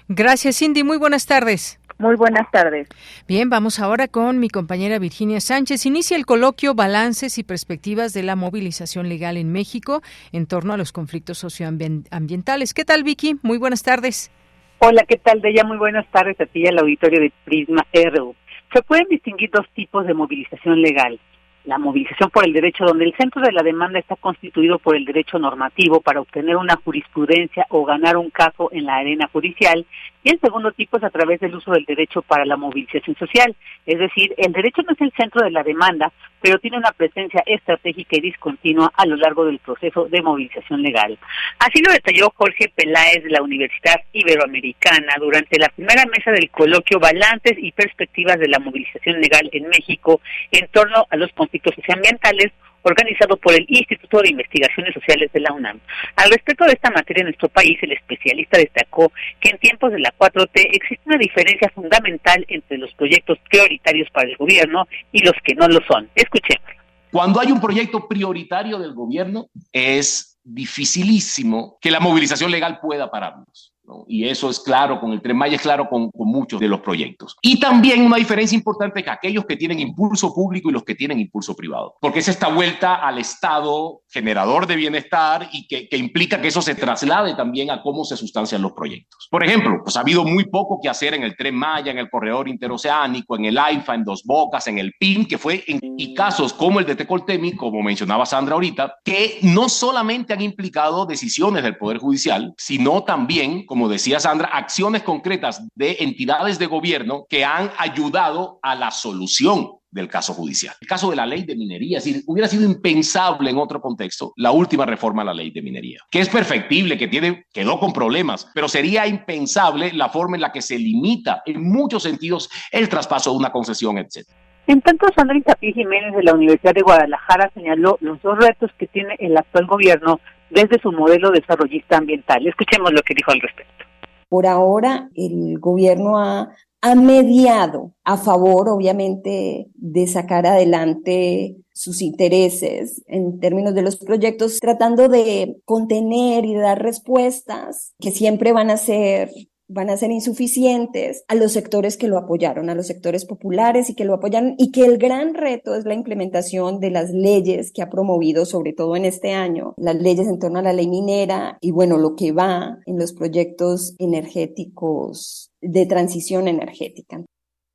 Gracias, 0.08 0.60
Cindy. 0.60 0.86
Muy 0.86 0.98
buenas 0.98 1.26
tardes. 1.26 1.79
Muy 2.00 2.16
buenas 2.16 2.50
tardes. 2.50 2.88
Bien, 3.28 3.50
vamos 3.50 3.78
ahora 3.78 4.08
con 4.08 4.40
mi 4.40 4.48
compañera 4.48 5.00
Virginia 5.00 5.42
Sánchez. 5.42 5.86
Inicia 5.86 6.16
el 6.16 6.26
coloquio 6.26 6.74
Balances 6.74 7.38
y 7.38 7.44
Perspectivas 7.44 8.14
de 8.14 8.24
la 8.24 8.38
Movilización 8.38 9.10
Legal 9.10 9.36
en 9.36 9.52
México 9.52 10.02
en 10.32 10.48
torno 10.48 10.72
a 10.72 10.78
los 10.78 10.94
conflictos 10.94 11.40
socioambientales. 11.40 12.74
¿Qué 12.74 12.86
tal, 12.86 13.04
Vicky? 13.04 13.36
Muy 13.42 13.58
buenas 13.58 13.84
tardes. 13.84 14.32
Hola, 14.80 15.04
¿qué 15.06 15.18
tal, 15.18 15.42
Deya? 15.42 15.66
Muy 15.66 15.78
buenas 15.78 16.10
tardes 16.10 16.40
a 16.40 16.46
ti 16.46 16.62
y 16.62 16.68
al 16.68 16.80
auditorio 16.80 17.20
de 17.20 17.34
Prisma 17.44 17.86
RU. 17.94 18.34
Se 18.74 18.82
pueden 18.82 19.08
distinguir 19.10 19.50
dos 19.52 19.66
tipos 19.76 20.08
de 20.08 20.14
movilización 20.14 20.82
legal 20.82 21.20
la 21.66 21.78
movilización 21.78 22.30
por 22.30 22.46
el 22.46 22.54
derecho, 22.54 22.86
donde 22.86 23.06
el 23.06 23.16
centro 23.16 23.42
de 23.42 23.52
la 23.52 23.64
demanda 23.64 24.00
está 24.00 24.16
constituido 24.16 24.80
por 24.80 24.96
el 24.96 25.06
derecho 25.06 25.38
normativo 25.40 26.02
para 26.02 26.22
obtener 26.22 26.56
una 26.56 26.76
jurisprudencia 26.78 27.66
o 27.70 27.86
ganar 27.86 28.18
un 28.18 28.30
caso 28.30 28.70
en 28.72 28.86
la 28.86 28.98
arena 28.98 29.30
judicial, 29.32 29.86
y 30.24 30.32
el 30.32 30.40
segundo 30.40 30.72
tipo 30.72 30.98
es 30.98 31.04
a 31.04 31.10
través 31.10 31.40
del 31.40 31.56
uso 31.56 31.72
del 31.72 31.86
derecho 31.86 32.22
para 32.22 32.46
la 32.46 32.58
movilización 32.58 33.16
social, 33.16 33.56
es 33.86 34.00
decir, 34.00 34.34
el 34.38 34.52
derecho 34.52 34.82
no 34.82 34.94
es 34.94 35.02
el 35.02 35.14
centro 35.18 35.44
de 35.44 35.52
la 35.52 35.64
demanda, 35.64 36.12
pero 36.42 36.60
tiene 36.60 36.78
una 36.78 36.92
presencia 36.92 37.44
estratégica 37.46 38.18
y 38.18 38.22
discontinua 38.22 38.92
a 38.96 39.06
lo 39.06 39.16
largo 39.16 39.46
del 39.46 39.60
proceso 39.60 40.06
de 40.06 40.22
movilización 40.22 40.82
legal. 40.82 41.18
Así 41.60 41.82
lo 41.82 41.92
detalló 41.92 42.32
Jorge 42.36 42.72
Peláez 42.74 43.24
de 43.24 43.30
la 43.30 43.42
Universidad 43.42 44.02
Iberoamericana 44.14 45.16
durante 45.20 45.60
la 45.60 45.70
primera 45.70 46.06
mesa 46.06 46.32
del 46.32 46.50
coloquio 46.50 47.00
Balances 47.00 47.58
y 47.58 47.72
Perspectivas 47.72 48.40
de 48.40 48.48
la 48.48 48.60
Movilización 48.60 49.20
Legal 49.22 49.50
en 49.52 49.70
México 49.70 50.22
en 50.52 50.68
torno 50.68 51.06
a 51.10 51.18
los 51.18 51.32
socioambientales 51.76 52.52
organizado 52.82 53.38
por 53.38 53.54
el 53.54 53.66
Instituto 53.68 54.22
de 54.22 54.30
Investigaciones 54.30 54.94
Sociales 54.94 55.32
de 55.34 55.42
la 55.42 55.54
UNAM. 55.54 55.80
Al 56.16 56.30
respecto 56.32 56.66
de 56.66 56.74
esta 56.74 56.90
materia 56.92 57.22
en 57.22 57.28
nuestro 57.28 57.50
país, 57.50 57.78
el 57.82 57.92
especialista 57.92 58.58
destacó 58.58 59.12
que 59.40 59.50
en 59.50 59.58
tiempos 59.58 59.92
de 59.92 60.00
la 60.00 60.14
4T 60.18 60.70
existe 60.74 61.04
una 61.06 61.18
diferencia 61.18 61.70
fundamental 61.74 62.46
entre 62.48 62.78
los 62.78 62.94
proyectos 62.94 63.38
prioritarios 63.50 64.10
para 64.12 64.30
el 64.30 64.38
gobierno 64.38 64.88
y 65.12 65.24
los 65.24 65.34
que 65.44 65.56
no 65.56 65.68
lo 65.68 65.80
son. 65.88 66.10
Escuchemos. 66.16 66.66
Cuando 67.12 67.40
hay 67.40 67.52
un 67.52 67.60
proyecto 67.60 68.08
prioritario 68.08 68.78
del 68.78 68.94
gobierno, 68.94 69.48
es 69.74 70.40
dificilísimo 70.44 71.78
que 71.82 71.92
la 71.92 72.00
movilización 72.00 72.52
legal 72.52 72.80
pueda 72.80 73.10
pararnos. 73.10 73.69
Y 74.08 74.26
eso 74.26 74.50
es 74.50 74.60
claro 74.60 75.00
con 75.00 75.12
el 75.12 75.22
Tren 75.22 75.38
Maya, 75.38 75.56
es 75.56 75.62
claro 75.62 75.88
con, 75.90 76.12
con, 76.12 76.28
muchos 76.28 76.60
de 76.60 76.68
los 76.68 76.82
proyectos. 76.82 77.36
Y 77.42 77.60
también 77.60 78.06
una 78.06 78.18
diferencia 78.18 78.56
importante 78.56 79.04
que 79.04 79.10
aquellos 79.10 79.46
que 79.46 79.56
tienen 79.56 79.80
impulso 79.80 80.34
público 80.34 80.70
y 80.70 80.74
los 80.74 80.84
que 80.84 80.96
tienen 80.96 81.20
impulso 81.20 81.56
privado, 81.56 81.96
porque 82.02 82.20
es 82.20 82.28
esta 82.28 82.48
vuelta 82.48 82.96
al 82.96 83.18
Estado 83.18 84.02
generador 84.10 84.68
de 84.68 84.76
bienestar 84.76 85.50
y 85.52 85.68
que, 85.68 85.88
que 85.88 85.98
implica 85.98 86.42
que 86.42 86.50
eso 86.50 86.62
se 86.62 86.76
traslade 86.76 87.36
también 87.36 87.72
a 87.72 87.82
cómo 87.82 88.04
se 88.04 88.18
sustancian 88.18 88.62
los 88.62 88.74
proyectos. 88.74 89.28
Por 89.30 89.44
ejemplo, 89.44 89.82
pues 89.84 89.96
ha 89.98 90.02
habido 90.02 90.24
muy 90.24 90.46
poco 90.46 90.80
que 90.82 90.90
hacer 90.90 91.14
en 91.14 91.24
el 91.24 91.36
Tren 91.36 91.56
Maya, 91.56 91.92
en 91.92 91.98
el 91.98 92.10
corredor 92.10 92.48
interoceánico, 92.48 93.36
en 93.36 93.46
el 93.46 93.58
AIFA, 93.58 93.96
en 93.96 94.04
Dos 94.04 94.24
Bocas, 94.24 94.68
en 94.68 94.80
el 94.80 94.94
PIN, 95.00 95.26
que 95.26 95.38
fue 95.38 95.64
en 95.68 95.80
y 95.98 96.14
casos 96.14 96.54
como 96.54 96.80
el 96.80 96.86
de 96.86 96.96
Tecoltemi, 96.96 97.56
como 97.56 97.82
mencionaba 97.82 98.26
Sandra 98.26 98.54
ahorita, 98.54 98.96
que 99.04 99.40
no 99.42 99.68
solamente 99.68 100.34
han 100.34 100.42
implicado 100.42 101.06
decisiones 101.06 101.64
del 101.64 101.78
Poder 101.78 101.98
Judicial, 101.98 102.54
sino 102.58 103.04
también, 103.04 103.66
como 103.66 103.79
como 103.80 103.88
decía 103.88 104.20
Sandra, 104.20 104.50
acciones 104.50 105.04
concretas 105.04 105.66
de 105.74 105.96
entidades 106.02 106.60
de 106.60 106.66
gobierno 106.66 107.26
que 107.30 107.46
han 107.46 107.72
ayudado 107.78 108.60
a 108.62 108.76
la 108.76 108.92
solución 108.92 109.70
del 109.90 110.10
caso 110.10 110.34
judicial. 110.34 110.76
El 110.82 110.88
caso 110.90 111.10
de 111.10 111.16
la 111.16 111.26
ley 111.26 111.44
de 111.44 111.56
minería, 111.56 112.00
es 112.00 112.24
hubiera 112.28 112.50
sido 112.50 112.66
impensable 112.66 113.50
en 113.50 113.58
otro 113.58 113.80
contexto 113.80 114.34
la 114.36 114.52
última 114.52 114.86
reforma 114.86 115.22
a 115.22 115.26
la 115.26 115.34
ley 115.34 115.52
de 115.52 115.62
minería, 115.62 116.02
que 116.12 116.20
es 116.20 116.28
perfectible, 116.28 116.98
que 116.98 117.08
tiene, 117.08 117.46
quedó 117.54 117.80
con 117.80 117.94
problemas, 117.94 118.52
pero 118.54 118.68
sería 118.68 119.08
impensable 119.08 119.94
la 119.94 120.10
forma 120.10 120.36
en 120.36 120.42
la 120.42 120.52
que 120.52 120.62
se 120.62 120.78
limita 120.78 121.42
en 121.46 121.64
muchos 121.64 122.04
sentidos 122.04 122.50
el 122.74 122.90
traspaso 122.90 123.32
de 123.32 123.38
una 123.38 123.54
concesión, 123.54 123.98
etc. 123.98 124.28
En 124.68 124.82
tanto, 124.82 125.08
Sandra 125.16 125.40
Tapí 125.46 125.72
Jiménez 125.72 126.14
de 126.18 126.24
la 126.24 126.34
Universidad 126.34 126.74
de 126.74 126.82
Guadalajara 126.82 127.50
señaló 127.54 127.98
los 128.02 128.22
dos 128.22 128.38
retos 128.40 128.72
que 128.78 128.88
tiene 128.88 129.16
el 129.20 129.38
actual 129.38 129.68
gobierno 129.68 130.20
desde 130.50 130.80
su 130.82 130.92
modelo 130.92 131.32
desarrollista 131.32 131.98
ambiental. 131.98 132.46
Escuchemos 132.48 132.92
lo 132.92 133.02
que 133.02 133.14
dijo 133.14 133.32
al 133.32 133.42
respecto. 133.42 133.86
Por 134.28 134.46
ahora, 134.46 135.10
el 135.16 135.58
gobierno 135.60 136.20
ha, 136.20 136.50
ha 136.82 136.96
mediado 136.96 137.94
a 138.04 138.18
favor, 138.18 138.70
obviamente, 138.70 139.68
de 139.74 140.08
sacar 140.08 140.46
adelante 140.46 141.56
sus 141.74 142.02
intereses 142.02 143.02
en 143.08 143.40
términos 143.40 143.74
de 143.74 143.82
los 143.82 143.98
proyectos, 143.98 144.60
tratando 144.60 145.08
de 145.08 145.56
contener 145.64 146.44
y 146.46 146.54
dar 146.54 146.82
respuestas 146.82 147.94
que 148.00 148.12
siempre 148.12 148.52
van 148.52 148.70
a 148.70 148.78
ser 148.78 149.30
van 149.70 149.90
a 149.90 149.98
ser 149.98 150.12
insuficientes 150.12 151.24
a 151.28 151.36
los 151.36 151.54
sectores 151.54 151.96
que 151.96 152.08
lo 152.08 152.18
apoyaron, 152.18 152.70
a 152.70 152.76
los 152.76 152.88
sectores 152.88 153.26
populares 153.26 153.90
y 153.90 153.96
que 153.96 154.04
lo 154.04 154.16
apoyaron, 154.16 154.56
y 154.58 154.72
que 154.72 154.84
el 154.84 154.98
gran 154.98 155.36
reto 155.36 155.76
es 155.76 155.86
la 155.86 155.94
implementación 155.94 156.80
de 156.80 156.90
las 156.90 157.12
leyes 157.12 157.72
que 157.72 157.84
ha 157.84 157.90
promovido, 157.90 158.46
sobre 158.46 158.74
todo 158.74 158.96
en 158.96 159.06
este 159.06 159.34
año, 159.34 159.76
las 159.78 159.96
leyes 159.96 160.28
en 160.28 160.40
torno 160.40 160.60
a 160.60 160.64
la 160.64 160.74
ley 160.74 160.88
minera 160.88 161.58
y 161.62 161.72
bueno, 161.72 161.98
lo 161.98 162.16
que 162.16 162.32
va 162.32 162.78
en 162.86 162.98
los 162.98 163.14
proyectos 163.14 163.96
energéticos 164.00 165.52
de 165.62 165.86
transición 165.86 166.48
energética. 166.48 167.24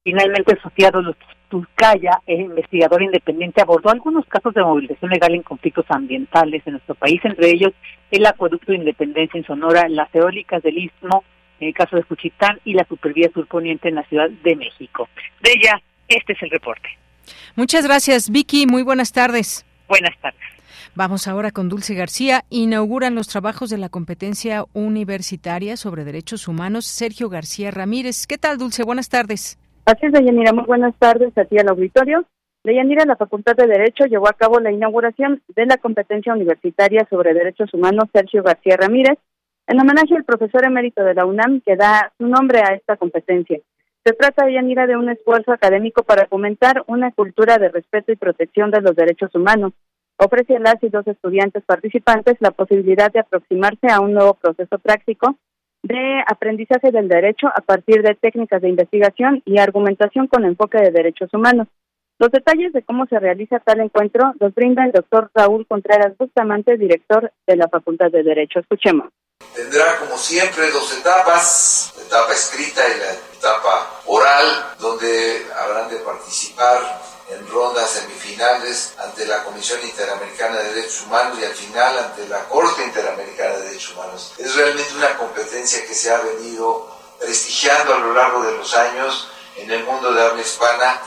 Finalmente, 0.02 0.58
Sofía 0.62 0.90
Tuzcaya, 1.48 2.20
investigador 2.26 3.02
independiente, 3.02 3.62
abordó 3.62 3.90
algunos 3.90 4.26
casos 4.26 4.52
de 4.52 4.62
movilización 4.62 5.10
legal 5.10 5.34
en 5.34 5.42
conflictos 5.42 5.86
ambientales 5.88 6.62
en 6.66 6.72
nuestro 6.72 6.96
país, 6.96 7.20
entre 7.24 7.50
ellos 7.50 7.72
el 8.10 8.26
acueducto 8.26 8.72
de 8.72 8.78
Independencia 8.78 9.38
en 9.38 9.46
Sonora, 9.46 9.88
las 9.88 10.12
eólicas 10.14 10.62
del 10.62 10.78
Istmo, 10.78 11.22
en 11.60 11.68
el 11.68 11.74
caso 11.74 11.96
de 11.96 12.02
Juchitán 12.02 12.60
y 12.64 12.74
la 12.74 12.84
supervía 12.84 13.30
surponiente 13.32 13.88
en 13.88 13.96
la 13.96 14.04
Ciudad 14.04 14.28
de 14.30 14.56
México. 14.56 15.08
De 15.42 15.52
ella, 15.52 15.80
este 16.08 16.32
es 16.32 16.42
el 16.42 16.50
reporte. 16.50 16.88
Muchas 17.56 17.86
gracias, 17.86 18.30
Vicky. 18.30 18.66
Muy 18.66 18.82
buenas 18.82 19.12
tardes. 19.12 19.64
Buenas 19.88 20.18
tardes. 20.20 20.40
Vamos 20.96 21.26
ahora 21.26 21.50
con 21.50 21.68
Dulce 21.68 21.94
García. 21.94 22.44
Inauguran 22.50 23.14
los 23.14 23.26
trabajos 23.26 23.68
de 23.70 23.78
la 23.78 23.88
competencia 23.88 24.64
universitaria 24.74 25.76
sobre 25.76 26.04
derechos 26.04 26.46
humanos 26.46 26.86
Sergio 26.86 27.28
García 27.28 27.70
Ramírez. 27.70 28.26
¿Qué 28.26 28.38
tal, 28.38 28.58
Dulce? 28.58 28.84
Buenas 28.84 29.08
tardes. 29.08 29.58
Así 29.86 30.06
es, 30.06 30.12
Deyanira. 30.12 30.52
Muy 30.52 30.64
buenas 30.64 30.94
tardes 30.98 31.36
a 31.36 31.44
ti 31.44 31.58
al 31.58 31.68
auditorio. 31.68 32.24
Deyanira, 32.62 33.04
la 33.04 33.16
Facultad 33.16 33.56
de 33.56 33.66
Derecho 33.66 34.04
llevó 34.04 34.28
a 34.28 34.32
cabo 34.32 34.58
la 34.60 34.72
inauguración 34.72 35.42
de 35.48 35.66
la 35.66 35.76
competencia 35.76 36.32
universitaria 36.32 37.06
sobre 37.10 37.34
derechos 37.34 37.74
humanos 37.74 38.08
Sergio 38.12 38.42
García 38.42 38.76
Ramírez, 38.78 39.18
en 39.66 39.80
homenaje 39.80 40.16
al 40.16 40.24
profesor 40.24 40.64
emérito 40.64 41.02
de 41.02 41.14
la 41.14 41.26
UNAM 41.26 41.60
que 41.60 41.76
da 41.76 42.12
su 42.18 42.26
nombre 42.26 42.60
a 42.60 42.74
esta 42.74 42.96
competencia. 42.96 43.58
Se 44.04 44.12
trata, 44.12 44.50
Yanira, 44.50 44.86
de 44.86 44.96
un 44.96 45.08
esfuerzo 45.08 45.52
académico 45.52 46.02
para 46.02 46.26
fomentar 46.26 46.84
una 46.88 47.10
cultura 47.12 47.56
de 47.56 47.70
respeto 47.70 48.12
y 48.12 48.16
protección 48.16 48.70
de 48.70 48.82
los 48.82 48.94
derechos 48.94 49.34
humanos. 49.34 49.72
Ofrece 50.18 50.56
a 50.56 50.60
las 50.60 50.82
y 50.82 50.90
dos 50.90 51.06
estudiantes 51.06 51.64
participantes 51.64 52.36
la 52.40 52.50
posibilidad 52.50 53.10
de 53.10 53.20
aproximarse 53.20 53.88
a 53.90 54.00
un 54.00 54.12
nuevo 54.12 54.34
proceso 54.34 54.78
práctico 54.78 55.36
de 55.82 56.22
aprendizaje 56.26 56.90
del 56.92 57.08
derecho 57.08 57.48
a 57.48 57.60
partir 57.60 58.02
de 58.02 58.14
técnicas 58.14 58.62
de 58.62 58.68
investigación 58.68 59.42
y 59.44 59.58
argumentación 59.58 60.28
con 60.28 60.44
enfoque 60.44 60.78
de 60.78 60.90
derechos 60.90 61.32
humanos. 61.32 61.68
Los 62.18 62.30
detalles 62.30 62.72
de 62.72 62.82
cómo 62.84 63.06
se 63.06 63.18
realiza 63.18 63.58
tal 63.58 63.80
encuentro 63.80 64.34
los 64.38 64.54
brinda 64.54 64.84
el 64.84 64.92
doctor 64.92 65.30
Raúl 65.34 65.66
Contreras 65.66 66.16
Bustamante, 66.16 66.76
director 66.76 67.32
de 67.46 67.56
la 67.56 67.68
Facultad 67.68 68.10
de 68.10 68.22
Derecho. 68.22 68.60
Escuchemos. 68.60 69.08
Tendrá 69.54 69.98
como 69.98 70.16
siempre 70.16 70.70
dos 70.70 70.96
etapas, 70.96 71.92
la 71.96 72.04
etapa 72.04 72.32
escrita 72.32 72.82
y 72.88 73.00
la 73.00 73.12
etapa 73.36 74.00
oral, 74.06 74.74
donde 74.78 75.46
habrán 75.58 75.90
de 75.90 75.96
participar 75.96 76.78
en 77.30 77.48
rondas 77.48 77.90
semifinales 77.90 78.94
ante 78.98 79.26
la 79.26 79.42
Comisión 79.42 79.80
Interamericana 79.82 80.58
de 80.58 80.74
Derechos 80.74 81.06
Humanos 81.06 81.38
y 81.40 81.44
al 81.44 81.52
final 81.52 81.98
ante 81.98 82.28
la 82.28 82.44
Corte 82.44 82.84
Interamericana 82.84 83.54
de 83.54 83.62
Derechos 83.64 83.94
Humanos. 83.94 84.34
Es 84.38 84.54
realmente 84.54 84.94
una 84.96 85.16
competencia 85.16 85.84
que 85.86 85.94
se 85.94 86.12
ha 86.12 86.18
venido 86.18 86.88
prestigiando 87.18 87.94
a 87.94 87.98
lo 87.98 88.14
largo 88.14 88.42
de 88.44 88.56
los 88.56 88.76
años 88.76 89.30
en 89.56 89.70
el 89.70 89.84
mundo 89.84 90.12
de 90.12 90.22
habla 90.22 90.42
hispana. 90.42 91.00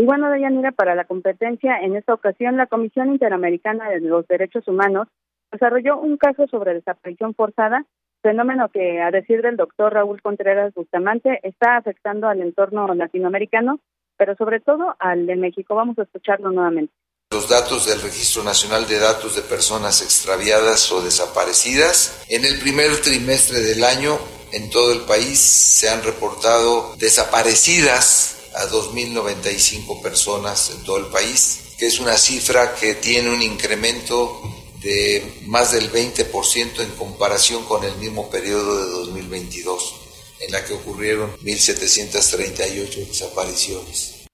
Y 0.00 0.06
bueno, 0.06 0.30
Deyanira, 0.30 0.72
para 0.72 0.94
la 0.94 1.04
competencia, 1.04 1.78
en 1.78 1.94
esta 1.94 2.14
ocasión 2.14 2.56
la 2.56 2.68
Comisión 2.68 3.12
Interamericana 3.12 3.90
de 3.90 4.00
los 4.00 4.26
Derechos 4.26 4.66
Humanos 4.66 5.08
desarrolló 5.52 5.98
un 5.98 6.16
caso 6.16 6.46
sobre 6.46 6.72
desaparición 6.72 7.34
forzada, 7.34 7.84
fenómeno 8.22 8.70
que, 8.70 9.02
a 9.02 9.10
decir 9.10 9.42
del 9.42 9.58
doctor 9.58 9.92
Raúl 9.92 10.22
Contreras 10.22 10.72
Bustamante, 10.72 11.38
está 11.42 11.76
afectando 11.76 12.28
al 12.28 12.40
entorno 12.40 12.94
latinoamericano, 12.94 13.78
pero 14.16 14.34
sobre 14.36 14.60
todo 14.60 14.96
al 14.98 15.26
de 15.26 15.36
México. 15.36 15.74
Vamos 15.74 15.98
a 15.98 16.04
escucharlo 16.04 16.50
nuevamente. 16.50 16.94
Los 17.30 17.50
datos 17.50 17.86
del 17.86 18.00
Registro 18.00 18.42
Nacional 18.42 18.88
de 18.88 19.00
Datos 19.00 19.36
de 19.36 19.42
Personas 19.42 20.00
Extraviadas 20.00 20.90
o 20.92 21.02
Desaparecidas. 21.02 22.24
En 22.30 22.46
el 22.46 22.58
primer 22.58 22.90
trimestre 23.02 23.60
del 23.60 23.84
año, 23.84 24.16
en 24.54 24.70
todo 24.70 24.94
el 24.94 25.00
país, 25.00 25.38
se 25.38 25.90
han 25.90 26.02
reportado 26.02 26.96
desaparecidas 26.96 28.39
a 28.54 28.66
2.095 28.66 30.02
personas 30.02 30.74
en 30.76 30.84
todo 30.84 30.98
el 30.98 31.06
país, 31.06 31.76
que 31.78 31.86
es 31.86 32.00
una 32.00 32.14
cifra 32.14 32.74
que 32.74 32.94
tiene 32.94 33.30
un 33.30 33.42
incremento 33.42 34.40
de 34.82 35.22
más 35.46 35.72
del 35.72 35.90
20% 35.90 36.82
en 36.82 36.90
comparación 36.96 37.64
con 37.64 37.84
el 37.84 37.96
mismo 37.96 38.30
periodo 38.30 38.84
de 38.84 38.90
2022, 39.06 40.36
en 40.46 40.52
la 40.52 40.64
que 40.64 40.74
ocurrieron 40.74 41.30
1.738 41.38 43.08
desapariciones. 43.08 44.26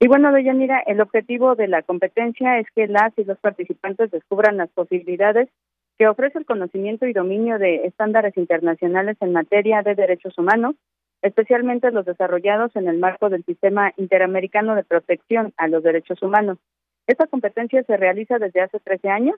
Y 0.00 0.08
bueno, 0.08 0.32
Deyanira, 0.32 0.80
el 0.86 1.00
objetivo 1.00 1.54
de 1.54 1.68
la 1.68 1.82
competencia 1.82 2.58
es 2.58 2.66
que 2.74 2.86
las 2.86 3.12
y 3.16 3.24
los 3.24 3.38
participantes 3.38 4.10
descubran 4.10 4.58
las 4.58 4.68
posibilidades 4.70 5.48
que 5.98 6.08
ofrece 6.08 6.38
el 6.38 6.44
conocimiento 6.44 7.06
y 7.06 7.12
dominio 7.12 7.58
de 7.58 7.86
estándares 7.86 8.36
internacionales 8.36 9.16
en 9.20 9.32
materia 9.32 9.82
de 9.82 9.94
derechos 9.94 10.36
humanos, 10.36 10.74
especialmente 11.24 11.90
los 11.90 12.04
desarrollados 12.04 12.76
en 12.76 12.86
el 12.86 12.98
marco 12.98 13.30
del 13.30 13.44
Sistema 13.46 13.92
Interamericano 13.96 14.74
de 14.74 14.84
Protección 14.84 15.54
a 15.56 15.68
los 15.68 15.82
Derechos 15.82 16.22
Humanos. 16.22 16.58
Esta 17.06 17.26
competencia 17.26 17.82
se 17.82 17.96
realiza 17.96 18.38
desde 18.38 18.60
hace 18.60 18.78
13 18.78 19.08
años 19.08 19.36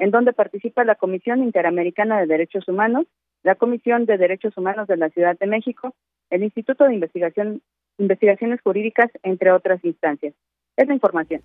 en 0.00 0.10
donde 0.10 0.32
participa 0.32 0.82
la 0.84 0.96
Comisión 0.96 1.44
Interamericana 1.44 2.18
de 2.18 2.26
Derechos 2.26 2.66
Humanos, 2.68 3.06
la 3.44 3.54
Comisión 3.54 4.04
de 4.04 4.18
Derechos 4.18 4.56
Humanos 4.56 4.88
de 4.88 4.96
la 4.96 5.10
Ciudad 5.10 5.38
de 5.38 5.46
México, 5.46 5.94
el 6.30 6.42
Instituto 6.42 6.84
de 6.84 6.94
Investigación, 6.94 7.62
Investigaciones 7.98 8.60
Jurídicas, 8.60 9.08
entre 9.22 9.52
otras 9.52 9.84
instancias. 9.84 10.34
Es 10.76 10.88
la 10.88 10.94
información. 10.94 11.40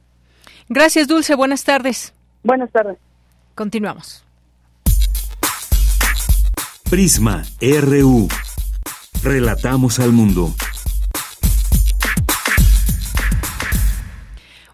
Gracias, 0.70 1.08
Dulce. 1.08 1.36
Buenas 1.36 1.64
tardes. 1.64 2.16
Buenas 2.44 2.72
tardes. 2.72 2.98
Continuamos. 3.54 4.26
Prisma 6.90 7.44
RU. 7.62 8.28
Relatamos 9.24 10.00
al 10.00 10.12
mundo. 10.12 10.54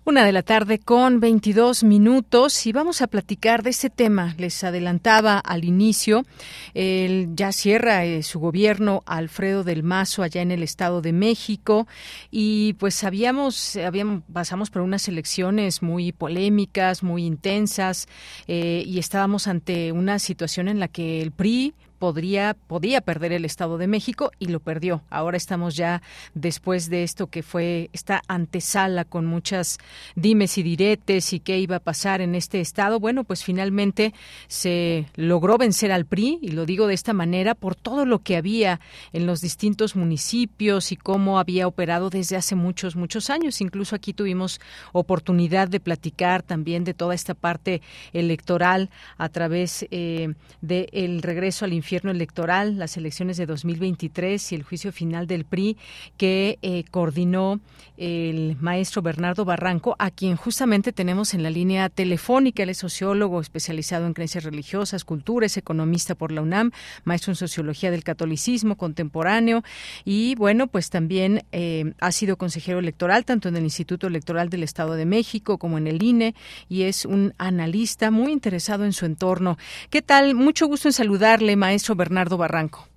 Una 0.05 0.25
de 0.25 0.31
la 0.31 0.41
tarde 0.41 0.79
con 0.79 1.19
22 1.19 1.83
minutos 1.83 2.65
y 2.65 2.71
vamos 2.71 3.03
a 3.03 3.07
platicar 3.07 3.61
de 3.61 3.69
este 3.69 3.91
tema. 3.91 4.33
Les 4.39 4.63
adelantaba 4.63 5.37
al 5.37 5.65
inicio, 5.65 6.25
el, 6.73 7.29
ya 7.35 7.51
cierra 7.51 8.05
eh, 8.05 8.23
su 8.23 8.39
gobierno 8.39 9.03
Alfredo 9.05 9.63
del 9.63 9.83
Mazo 9.83 10.23
allá 10.23 10.41
en 10.41 10.49
el 10.49 10.63
Estado 10.63 11.03
de 11.03 11.13
México 11.13 11.87
y 12.31 12.73
pues 12.79 13.03
habíamos, 13.03 13.75
habíamos 13.75 14.23
pasamos 14.33 14.71
por 14.71 14.81
unas 14.81 15.07
elecciones 15.07 15.83
muy 15.83 16.11
polémicas, 16.11 17.03
muy 17.03 17.23
intensas 17.23 18.07
eh, 18.47 18.81
y 18.83 18.97
estábamos 18.97 19.45
ante 19.45 19.91
una 19.91 20.17
situación 20.17 20.69
en 20.69 20.79
la 20.79 20.87
que 20.87 21.21
el 21.21 21.31
PRI 21.31 21.75
podría 21.99 22.55
podía 22.55 23.01
perder 23.01 23.33
el 23.33 23.45
Estado 23.45 23.77
de 23.77 23.87
México 23.87 24.31
y 24.39 24.47
lo 24.47 24.61
perdió. 24.61 25.03
Ahora 25.09 25.37
estamos 25.37 25.75
ya 25.75 26.01
después 26.33 26.89
de 26.89 27.03
esto 27.03 27.27
que 27.27 27.43
fue 27.43 27.89
esta 27.93 28.21
antesala 28.27 29.03
con 29.03 29.25
muchas 29.25 29.77
dimes 30.15 30.57
y 30.57 30.63
diretes 30.63 31.33
y 31.33 31.39
qué 31.39 31.59
iba 31.59 31.75
a 31.75 31.79
pasar 31.81 32.21
en 32.21 32.35
este 32.35 32.61
estado. 32.61 32.99
Bueno, 32.99 33.25
pues 33.25 33.43
finalmente 33.43 34.13
se 34.47 35.05
logró 35.15 35.57
vencer 35.57 35.91
al 35.91 36.05
PRI 36.05 36.39
y 36.41 36.51
lo 36.51 36.65
digo 36.65 36.87
de 36.87 36.93
esta 36.93 37.13
manera 37.13 37.53
por 37.53 37.75
todo 37.75 38.05
lo 38.05 38.19
que 38.19 38.37
había 38.37 38.79
en 39.11 39.25
los 39.25 39.41
distintos 39.41 39.95
municipios 39.95 40.91
y 40.91 40.95
cómo 40.95 41.37
había 41.37 41.67
operado 41.67 42.09
desde 42.09 42.37
hace 42.37 42.55
muchos 42.55 42.95
muchos 42.95 43.29
años. 43.29 43.59
Incluso 43.59 43.95
aquí 43.95 44.13
tuvimos 44.13 44.61
oportunidad 44.93 45.67
de 45.67 45.81
platicar 45.81 46.43
también 46.43 46.85
de 46.85 46.93
toda 46.93 47.13
esta 47.13 47.33
parte 47.33 47.81
electoral 48.13 48.89
a 49.17 49.27
través 49.27 49.85
eh, 49.91 50.33
del 50.61 51.21
regreso 51.21 51.65
al 51.65 51.73
infierno 51.73 51.88
infierno 51.89 52.11
electoral, 52.11 52.77
las 52.77 52.97
elecciones 52.97 53.37
de 53.37 53.47
2023 53.47 54.51
y 54.51 54.55
el 54.55 54.61
juicio 54.61 54.91
final 54.91 55.25
del 55.25 55.43
PRI 55.43 55.75
que 56.17 56.59
eh, 56.61 56.83
coordinó 56.91 57.59
el 57.97 58.57
maestro 58.61 59.01
Bernardo 59.01 59.43
Barranco, 59.43 59.95
a 59.97 60.11
quien 60.11 60.35
justamente 60.35 60.93
tenemos 60.93 61.33
en 61.33 61.41
la 61.41 61.49
línea 61.49 61.89
telefónica. 61.89 62.61
Él 62.61 62.69
es 62.69 62.77
sociólogo 62.77 63.41
especializado 63.41 64.05
en 64.05 64.13
creencias 64.13 64.43
religiosas, 64.43 65.03
culturas, 65.03 65.57
economista 65.57 66.13
por 66.13 66.31
la 66.31 66.43
UNAM, 66.43 66.71
maestro 67.05 67.31
en 67.31 67.35
sociología 67.35 67.89
del 67.89 68.03
catolicismo 68.03 68.77
contemporáneo 68.77 69.63
y 70.05 70.35
bueno, 70.35 70.67
pues 70.67 70.91
también 70.91 71.43
eh, 71.51 71.93
ha 71.99 72.11
sido 72.11 72.37
consejero 72.37 72.77
electoral 72.77 73.25
tanto 73.25 73.49
en 73.49 73.57
el 73.57 73.63
Instituto 73.63 74.05
Electoral 74.05 74.49
del 74.49 74.61
Estado 74.61 74.93
de 74.93 75.07
México 75.07 75.57
como 75.57 75.79
en 75.79 75.87
el 75.87 76.03
INE 76.03 76.35
y 76.69 76.83
es 76.83 77.03
un 77.05 77.33
analista 77.39 78.11
muy 78.11 78.31
interesado 78.31 78.85
en 78.85 78.93
su 78.93 79.07
entorno. 79.07 79.57
¿Qué 79.89 80.03
tal? 80.03 80.35
Mucho 80.35 80.67
gusto 80.67 80.87
en 80.87 80.93
saludarle, 80.93 81.55
maestro 81.55 81.78
Bernardo 81.95 82.37
Barranco. 82.37 82.87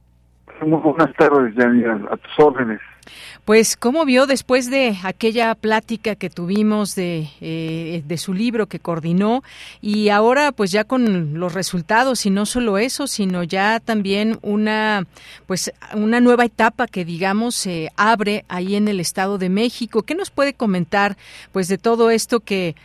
Muy 0.64 0.80
buenas 0.80 1.14
tardes, 1.16 1.54
Janina, 1.56 2.00
a 2.10 2.16
tus 2.16 2.38
órdenes. 2.38 2.80
Pues, 3.44 3.76
¿cómo 3.76 4.04
vio 4.04 4.26
después 4.26 4.70
de 4.70 4.96
aquella 5.02 5.56
plática 5.56 6.14
que 6.14 6.30
tuvimos 6.30 6.94
de, 6.94 7.28
eh, 7.40 8.02
de 8.06 8.16
su 8.16 8.32
libro 8.32 8.66
que 8.66 8.78
coordinó 8.78 9.42
y 9.80 10.10
ahora 10.10 10.52
pues 10.52 10.70
ya 10.70 10.84
con 10.84 11.40
los 11.40 11.52
resultados 11.52 12.24
y 12.26 12.30
no 12.30 12.46
solo 12.46 12.78
eso, 12.78 13.08
sino 13.08 13.42
ya 13.42 13.80
también 13.80 14.38
una 14.42 15.04
pues 15.46 15.72
una 15.94 16.20
nueva 16.20 16.44
etapa 16.44 16.86
que 16.86 17.04
digamos 17.04 17.56
se 17.56 17.90
abre 17.96 18.44
ahí 18.48 18.76
en 18.76 18.86
el 18.86 19.00
Estado 19.00 19.38
de 19.38 19.48
México? 19.48 20.02
¿Qué 20.02 20.14
nos 20.14 20.30
puede 20.30 20.54
comentar 20.54 21.16
pues 21.50 21.66
de 21.66 21.78
todo 21.78 22.10
esto 22.10 22.38
que 22.38 22.76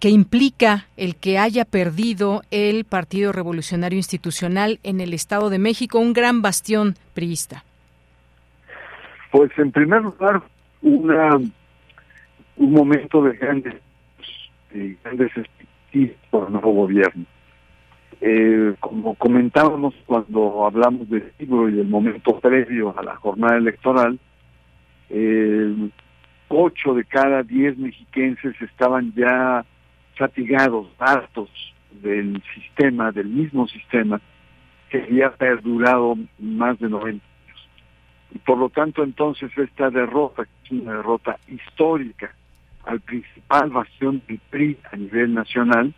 que 0.00 0.08
implica 0.08 0.86
el 0.96 1.16
que 1.16 1.38
haya 1.38 1.66
perdido 1.66 2.40
el 2.50 2.84
Partido 2.84 3.32
Revolucionario 3.32 3.98
Institucional 3.98 4.80
en 4.82 5.00
el 5.00 5.12
Estado 5.12 5.50
de 5.50 5.58
México, 5.58 5.98
un 5.98 6.14
gran 6.14 6.40
bastión 6.40 6.94
priista. 7.12 7.62
Pues 9.30 9.50
en 9.58 9.70
primer 9.70 10.02
lugar, 10.02 10.42
una, 10.80 11.36
un 11.36 12.72
momento 12.72 13.22
de 13.24 13.36
grandes, 13.36 13.74
de 14.72 14.96
grandes 15.04 15.36
expectativas 15.36 16.16
por 16.30 16.46
el 16.46 16.52
nuevo 16.54 16.72
gobierno. 16.72 17.26
Eh, 18.22 18.74
como 18.80 19.14
comentábamos 19.16 19.94
cuando 20.06 20.64
hablamos 20.64 21.10
del 21.10 21.30
libro 21.38 21.68
y 21.68 21.72
del 21.72 21.88
momento 21.88 22.40
previo 22.40 22.98
a 22.98 23.02
la 23.02 23.16
jornada 23.16 23.58
electoral, 23.58 24.18
eh, 25.10 25.90
ocho 26.52 26.94
de 26.94 27.04
cada 27.04 27.42
diez 27.42 27.76
mexiquenses 27.76 28.60
estaban 28.60 29.12
ya 29.14 29.64
fatigados, 30.16 30.88
hartos 30.98 31.50
del 31.90 32.42
sistema, 32.54 33.12
del 33.12 33.28
mismo 33.28 33.66
sistema, 33.68 34.20
que 34.90 35.02
había 35.02 35.30
perdurado 35.30 36.16
más 36.38 36.78
de 36.78 36.88
90 36.88 37.24
y 38.34 38.38
por 38.38 38.58
lo 38.58 38.70
tanto 38.70 39.02
entonces 39.02 39.50
esta 39.56 39.90
derrota, 39.90 40.44
que 40.44 40.50
es 40.64 40.82
una 40.82 40.96
derrota 40.96 41.38
histórica 41.48 42.34
al 42.84 43.00
principal 43.00 43.70
bastión 43.70 44.22
del 44.26 44.40
PRI 44.50 44.78
a 44.90 44.96
nivel 44.96 45.34
nacional, 45.34 45.94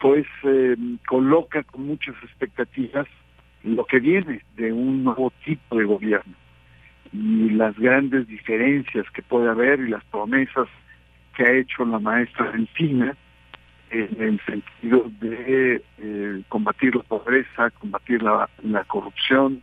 pues 0.00 0.26
eh, 0.42 0.76
coloca 1.06 1.62
con 1.62 1.86
muchas 1.86 2.14
expectativas 2.24 3.06
lo 3.62 3.84
que 3.86 4.00
viene 4.00 4.42
de 4.56 4.72
un 4.72 5.04
nuevo 5.04 5.32
tipo 5.44 5.78
de 5.78 5.84
gobierno 5.84 6.34
y 7.14 7.50
las 7.50 7.78
grandes 7.78 8.26
diferencias 8.26 9.08
que 9.10 9.22
puede 9.22 9.48
haber 9.48 9.78
y 9.80 9.88
las 9.88 10.04
promesas 10.06 10.66
que 11.36 11.44
ha 11.44 11.52
hecho 11.52 11.84
la 11.84 12.00
maestra 12.00 12.50
Delfina 12.50 13.16
en 13.90 14.20
el 14.20 14.40
sentido 14.44 15.08
de 15.20 15.80
eh, 15.98 16.42
combatir 16.48 16.96
la 16.96 17.04
pobreza, 17.04 17.70
combatir 17.70 18.20
la, 18.20 18.48
la 18.64 18.82
corrupción, 18.84 19.62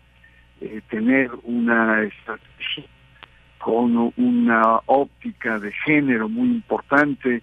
eh, 0.62 0.82
tener 0.90 1.30
una 1.44 2.04
estrategia 2.04 2.86
con 3.58 4.14
una 4.16 4.80
óptica 4.86 5.60
de 5.60 5.74
género 5.86 6.30
muy 6.30 6.48
importante, 6.48 7.42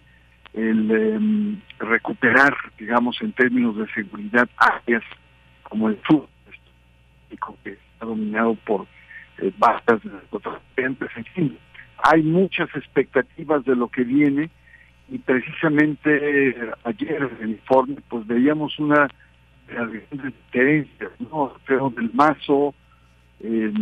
el 0.54 0.90
em, 0.90 1.60
recuperar, 1.78 2.56
digamos, 2.78 3.20
en 3.20 3.32
términos 3.32 3.76
de 3.76 3.86
seguridad, 3.92 4.48
áreas 4.56 5.04
como 5.62 5.90
el 5.90 6.00
sur, 6.08 6.26
que 7.62 7.70
está 7.70 8.06
dominado 8.06 8.54
por 8.64 8.86
eh, 9.38 9.52
bastas 9.58 10.04
narcotraficantes, 10.04 11.10
en 11.16 11.24
fin. 11.24 11.58
Hay 12.04 12.22
muchas 12.22 12.68
expectativas 12.74 13.64
de 13.64 13.74
lo 13.74 13.88
que 13.88 14.04
viene 14.04 14.50
y 15.08 15.18
precisamente 15.18 16.56
ayer 16.84 17.30
en 17.38 17.44
el 17.44 17.50
informe 17.50 17.96
pues 18.08 18.26
veíamos 18.26 18.78
una 18.78 19.08
de 19.68 20.04
diferencias, 20.22 21.10
¿no? 21.30 21.52
Pero 21.66 21.90
del 21.90 22.10
Mazo, 22.14 22.74
eh, 23.40 23.72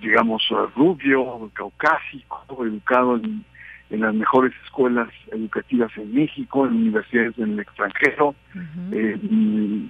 digamos, 0.00 0.42
rubio, 0.74 1.50
caucásico, 1.54 2.64
educado 2.64 3.16
en, 3.16 3.44
las 3.90 4.14
mejores 4.14 4.52
escuelas 4.64 5.08
educativas 5.32 5.90
en 5.96 6.14
México, 6.14 6.64
en 6.64 6.74
universidades 6.74 7.36
en 7.38 7.52
el 7.52 7.60
extranjero. 7.60 8.34
Uh 8.54 9.88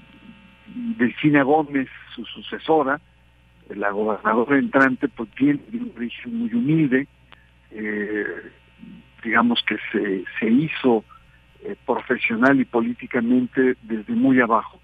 Delfina 0.99 1.43
Gómez, 1.43 1.89
su 2.15 2.25
sucesora, 2.25 3.01
la 3.75 3.91
gobernadora 3.91 4.59
entrante, 4.59 5.09
pues 5.09 5.29
tiene 5.31 5.61
un 5.73 5.93
origen 5.97 6.39
muy 6.39 6.53
humilde, 6.55 7.07
eh, 7.71 8.25
digamos 9.23 9.63
que 9.67 9.77
se, 9.93 10.25
se 10.39 10.51
hizo 10.51 11.05
eh, 11.63 11.77
profesional 11.85 12.59
y 12.59 12.65
políticamente 12.65 13.77
desde 13.83 14.15
muy 14.15 14.41
abajo. 14.41 14.81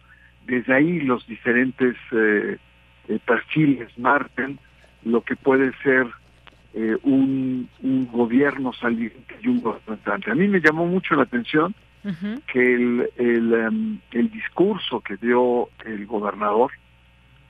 Desde 0.46 0.75
ahí 0.75 1.01
los 1.01 1.27
diferentes 1.27 1.96
eh, 2.12 2.59
eh, 3.09 3.18
perfiles 3.25 3.88
marcan 3.99 4.59
lo 5.05 5.22
que 5.22 5.37
puede 5.37 5.72
ser 5.83 6.07
un, 7.05 7.70
un, 7.83 8.07
gobierno 8.12 8.75
saliente 8.75 9.35
y 9.42 9.49
un 9.49 9.62
gobernante. 9.62 10.31
A 10.31 10.35
mí 10.35 10.46
me 10.46 10.61
llamó 10.61 10.85
mucho 10.85 11.14
la 11.14 11.22
atención 11.22 11.75
que 12.53 12.75
el, 12.75 13.09
el, 13.16 13.55
em, 13.55 13.99
el, 14.11 14.31
discurso 14.31 15.01
que 15.01 15.16
dio 15.16 15.70
el 15.87 16.05
gobernador, 16.05 16.72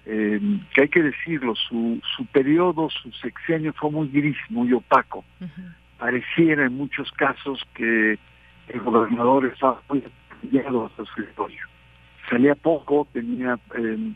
em, 0.07 0.61
que 0.73 0.83
hay 0.83 0.89
que 0.89 1.03
decirlo, 1.03 1.55
su, 1.57 2.01
su 2.17 2.25
periodo, 2.27 2.89
su 2.91 3.11
sexenio 3.13 3.73
fue 3.73 3.91
muy 3.91 4.09
gris, 4.09 4.37
muy 4.49 4.73
opaco. 4.73 5.25
Pareciera 5.99 6.67
en 6.67 6.77
muchos 6.77 7.11
casos 7.13 7.61
que 7.75 8.17
el 8.69 8.81
gobernador 8.81 9.47
estaba 9.47 9.83
muy 9.89 10.05
a 10.05 10.97
su 10.97 11.03
escritorio. 11.03 11.67
Salía 12.31 12.55
poco, 12.55 13.09
tenía 13.13 13.59
eh, 13.77 14.13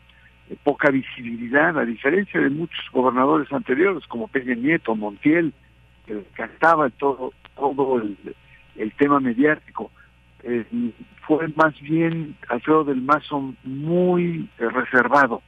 poca 0.63 0.89
visibilidad, 0.91 1.77
a 1.77 1.83
diferencia 1.83 2.39
de 2.39 2.49
muchos 2.49 2.85
gobernadores 2.93 3.51
anteriores 3.51 4.07
como 4.07 4.29
Peña 4.29 4.55
Nieto, 4.55 4.95
Montiel, 4.95 5.53
que 6.05 6.23
cantaba 6.33 6.89
todo, 6.89 7.33
todo 7.55 7.97
el, 8.01 8.17
el 8.77 8.93
tema 8.93 9.19
mediático. 9.19 9.91
Eh, 10.43 10.65
fue 11.27 11.49
más 11.49 11.77
bien 11.81 12.37
Alfredo 12.47 12.85
del 12.85 13.01
Mazo 13.01 13.53
muy 13.63 14.49
eh, 14.57 14.69
reservado 14.69 15.41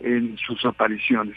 en 0.00 0.36
sus 0.38 0.64
apariciones. 0.64 1.36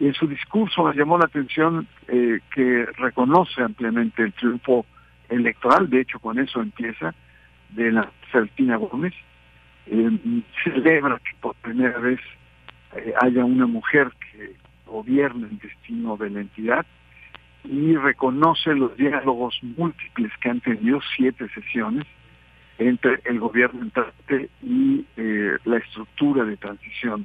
Y 0.00 0.06
en 0.06 0.14
su 0.14 0.26
discurso 0.26 0.84
me 0.84 0.94
llamó 0.94 1.18
la 1.18 1.26
atención 1.26 1.86
eh, 2.08 2.40
que 2.54 2.86
reconoce 2.96 3.62
ampliamente 3.62 4.22
el 4.22 4.32
triunfo 4.32 4.84
electoral, 5.28 5.88
de 5.88 6.00
hecho 6.00 6.18
con 6.18 6.38
eso 6.38 6.60
empieza, 6.60 7.14
de 7.70 7.92
la 7.92 8.10
Celtina 8.32 8.76
Gómez, 8.76 9.14
eh, 9.86 10.10
celebra 10.64 11.18
que 11.18 11.36
por 11.40 11.54
primera 11.56 11.98
vez 11.98 12.20
eh, 12.96 13.14
haya 13.20 13.44
una 13.44 13.66
mujer 13.66 14.10
que 14.32 14.54
gobierne 14.86 15.48
el 15.48 15.58
destino 15.58 16.16
de 16.16 16.30
la 16.30 16.40
entidad 16.40 16.86
y 17.64 17.96
reconoce 17.96 18.74
los 18.74 18.96
diálogos 18.96 19.58
múltiples 19.62 20.30
que 20.40 20.50
han 20.50 20.60
tenido 20.60 21.00
siete 21.16 21.48
sesiones 21.54 22.04
entre 22.78 23.20
el 23.24 23.38
gobierno 23.38 23.82
entrante 23.82 24.50
y 24.62 25.06
la 25.16 25.78
estructura 25.78 26.44
de 26.44 26.56
transición. 26.56 27.24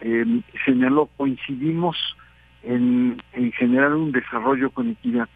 Eh, 0.00 0.40
señaló, 0.64 1.10
coincidimos 1.16 1.96
en, 2.62 3.22
en 3.32 3.52
generar 3.52 3.94
un 3.94 4.12
desarrollo 4.12 4.70
con 4.70 4.90
equidad, 4.90 5.28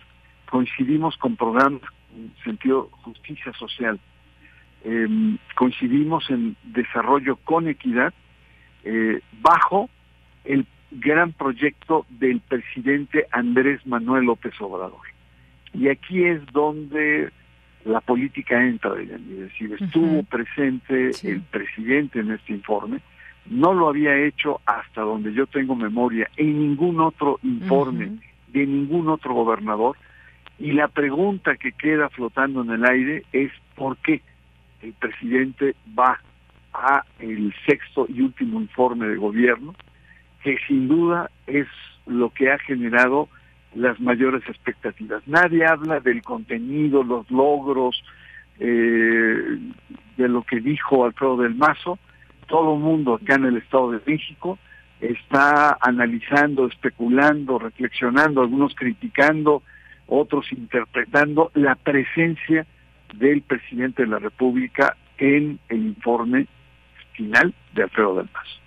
coincidimos 0.50 1.16
con 1.18 1.36
programas 1.36 1.82
en 2.16 2.32
sentido 2.44 2.88
justicia 3.02 3.52
social, 3.54 3.98
eh, 4.84 5.36
coincidimos 5.54 6.28
en 6.30 6.56
desarrollo 6.62 7.36
con 7.36 7.68
equidad 7.68 8.12
eh, 8.84 9.20
bajo 9.40 9.88
el 10.44 10.66
gran 10.90 11.32
proyecto 11.32 12.06
del 12.08 12.40
presidente 12.40 13.26
Andrés 13.32 13.84
Manuel 13.86 14.24
López 14.24 14.54
Obrador. 14.60 15.00
Y 15.72 15.88
aquí 15.88 16.24
es 16.24 16.40
donde 16.52 17.30
la 17.84 18.00
política 18.00 18.62
entra, 18.62 18.92
es 19.00 19.28
decir, 19.28 19.76
estuvo 19.78 20.22
presente 20.22 21.10
el 21.22 21.42
presidente 21.42 22.20
en 22.20 22.30
este 22.30 22.52
informe, 22.52 23.00
no 23.46 23.74
lo 23.74 23.88
había 23.88 24.16
hecho 24.16 24.60
hasta 24.66 25.02
donde 25.02 25.32
yo 25.32 25.46
tengo 25.46 25.74
memoria 25.76 26.30
en 26.36 26.58
ningún 26.58 27.00
otro 27.00 27.38
informe 27.42 28.18
de 28.48 28.66
ningún 28.66 29.08
otro 29.08 29.34
gobernador, 29.34 29.96
y 30.58 30.72
la 30.72 30.88
pregunta 30.88 31.56
que 31.56 31.72
queda 31.72 32.08
flotando 32.08 32.62
en 32.62 32.70
el 32.70 32.84
aire 32.84 33.24
es 33.32 33.50
¿por 33.74 33.96
qué? 33.98 34.22
el 34.80 34.92
presidente 34.92 35.74
va 35.98 36.20
a 36.72 37.04
el 37.18 37.54
sexto 37.66 38.06
y 38.08 38.20
último 38.20 38.60
informe 38.60 39.06
de 39.06 39.16
gobierno, 39.16 39.74
que 40.42 40.58
sin 40.68 40.88
duda 40.88 41.30
es 41.46 41.66
lo 42.06 42.30
que 42.30 42.50
ha 42.50 42.58
generado 42.58 43.28
las 43.74 43.98
mayores 44.00 44.42
expectativas. 44.48 45.26
Nadie 45.26 45.64
habla 45.66 46.00
del 46.00 46.22
contenido, 46.22 47.02
los 47.02 47.28
logros, 47.30 48.04
eh, 48.60 49.58
de 50.16 50.28
lo 50.28 50.42
que 50.42 50.60
dijo 50.60 51.04
Alfredo 51.04 51.38
del 51.38 51.54
Mazo. 51.54 51.98
Todo 52.46 52.74
el 52.74 52.80
mundo 52.80 53.14
acá 53.14 53.34
en 53.34 53.46
el 53.46 53.56
Estado 53.56 53.92
de 53.92 54.00
México 54.06 54.58
está 55.00 55.76
analizando, 55.80 56.66
especulando, 56.66 57.58
reflexionando, 57.58 58.40
algunos 58.40 58.74
criticando, 58.74 59.62
otros 60.06 60.50
interpretando 60.52 61.50
la 61.54 61.74
presencia 61.74 62.66
del 63.14 63.42
presidente 63.42 64.02
de 64.02 64.08
la 64.08 64.18
República 64.18 64.96
en 65.18 65.58
el 65.68 65.86
informe 65.86 66.46
final 67.12 67.54
de 67.74 67.82
Alfredo 67.82 68.16
del 68.16 68.28
Mazo. 68.32 68.63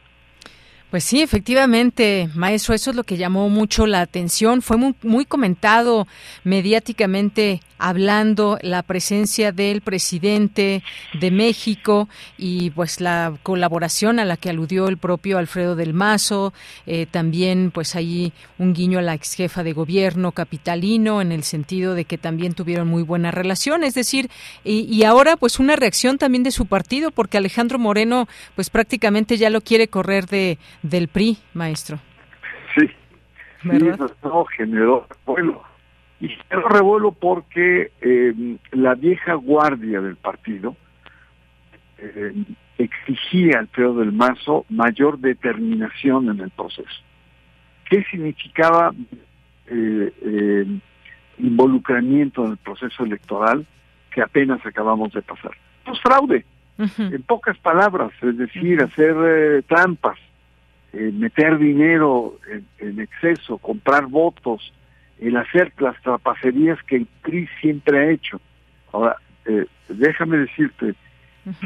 Pues 0.90 1.04
sí, 1.04 1.22
efectivamente, 1.22 2.30
maestro, 2.34 2.74
eso 2.74 2.92
es 2.92 2.96
lo 2.96 3.04
que 3.04 3.18
llamó 3.18 3.50
mucho 3.50 3.86
la 3.88 4.00
atención. 4.00 4.62
Fue 4.62 4.78
muy, 4.78 4.96
muy 5.04 5.26
comentado 5.26 6.08
mediáticamente 6.46 7.60
hablando 7.78 8.58
la 8.62 8.84
presencia 8.84 9.52
del 9.52 9.82
presidente 9.82 10.84
de 11.20 11.32
México 11.32 12.10
y 12.38 12.72
pues 12.72 13.02
la 13.02 13.34
colaboración 13.44 14.20
a 14.20 14.26
la 14.26 14.38
que 14.38 14.50
aludió 14.50 14.88
el 14.88 14.98
propio 14.98 15.38
Alfredo 15.38 15.76
del 15.76 15.94
Mazo, 15.94 16.54
eh, 16.86 17.06
también 17.06 17.72
pues 17.72 17.96
ahí 17.96 18.34
un 18.58 18.74
guiño 18.74 19.00
a 19.00 19.04
la 19.04 19.14
ex 19.14 19.34
jefa 19.34 19.64
de 19.64 19.74
gobierno 19.74 20.32
capitalino 20.32 21.22
en 21.22 21.32
el 21.32 21.44
sentido 21.44 21.94
de 21.94 22.06
que 22.06 22.18
también 22.18 22.54
tuvieron 22.54 22.88
muy 22.88 23.04
buena 23.04 23.32
relación, 23.32 23.84
es 23.84 23.94
decir, 23.94 24.30
y, 24.64 24.82
y 24.94 25.04
ahora 25.04 25.38
pues 25.38 25.60
una 25.60 25.76
reacción 25.76 26.18
también 26.18 26.44
de 26.44 26.52
su 26.52 26.66
partido 26.66 27.12
porque 27.12 27.38
Alejandro 27.38 27.80
Moreno 27.80 28.28
pues 28.56 28.70
prácticamente 28.70 29.38
ya 29.38 29.50
lo 29.50 29.62
quiere 29.62 29.88
correr 29.88 30.26
de 30.28 30.58
del 30.90 31.08
PRI, 31.08 31.38
maestro. 31.54 32.00
Sí, 32.76 32.90
¿verdad? 33.64 34.12
no, 34.24 34.46
generó 34.46 35.08
bueno 35.26 35.64
y 36.20 36.30
generó 36.30 36.68
revuelo 36.70 37.12
porque 37.12 37.92
eh, 38.02 38.58
la 38.72 38.96
vieja 38.96 39.34
guardia 39.36 40.02
del 40.02 40.16
partido 40.16 40.76
eh, 41.98 42.34
exigía 42.78 43.60
al 43.60 43.68
Pedro 43.68 43.96
del 43.96 44.12
Mazo 44.12 44.66
mayor 44.70 45.20
determinación 45.20 46.30
en 46.30 46.40
el 46.40 46.50
proceso. 46.52 47.02
¿Qué 47.90 48.04
significaba 48.12 48.94
eh, 49.68 50.66
involucramiento 51.38 52.46
en 52.46 52.52
el 52.52 52.58
proceso 52.58 53.04
electoral 53.04 53.66
que 54.12 54.22
apenas 54.22 54.66
acabamos 54.66 55.14
de 55.14 55.22
pasar? 55.22 55.52
Pues 55.86 56.00
fraude, 56.02 56.46
en 56.78 57.24
pocas 57.24 57.58
palabras, 57.60 58.12
es 58.22 58.38
decir, 58.38 58.82
hacer 58.82 59.64
trampas, 59.64 60.18
meter 60.94 61.58
dinero 61.58 62.40
en 62.80 63.00
exceso, 63.00 63.58
comprar 63.58 64.08
votos, 64.08 64.74
el 65.20 65.36
hacer 65.38 65.74
las 65.80 66.00
trapacerías 66.02 66.82
que 66.84 66.98
el 66.98 67.08
PRI 67.22 67.48
siempre 67.62 68.00
ha 68.00 68.10
hecho. 68.12 68.40
Ahora, 68.92 69.18
eh, 69.46 69.66
déjame 69.90 70.38
decirte 70.38 70.94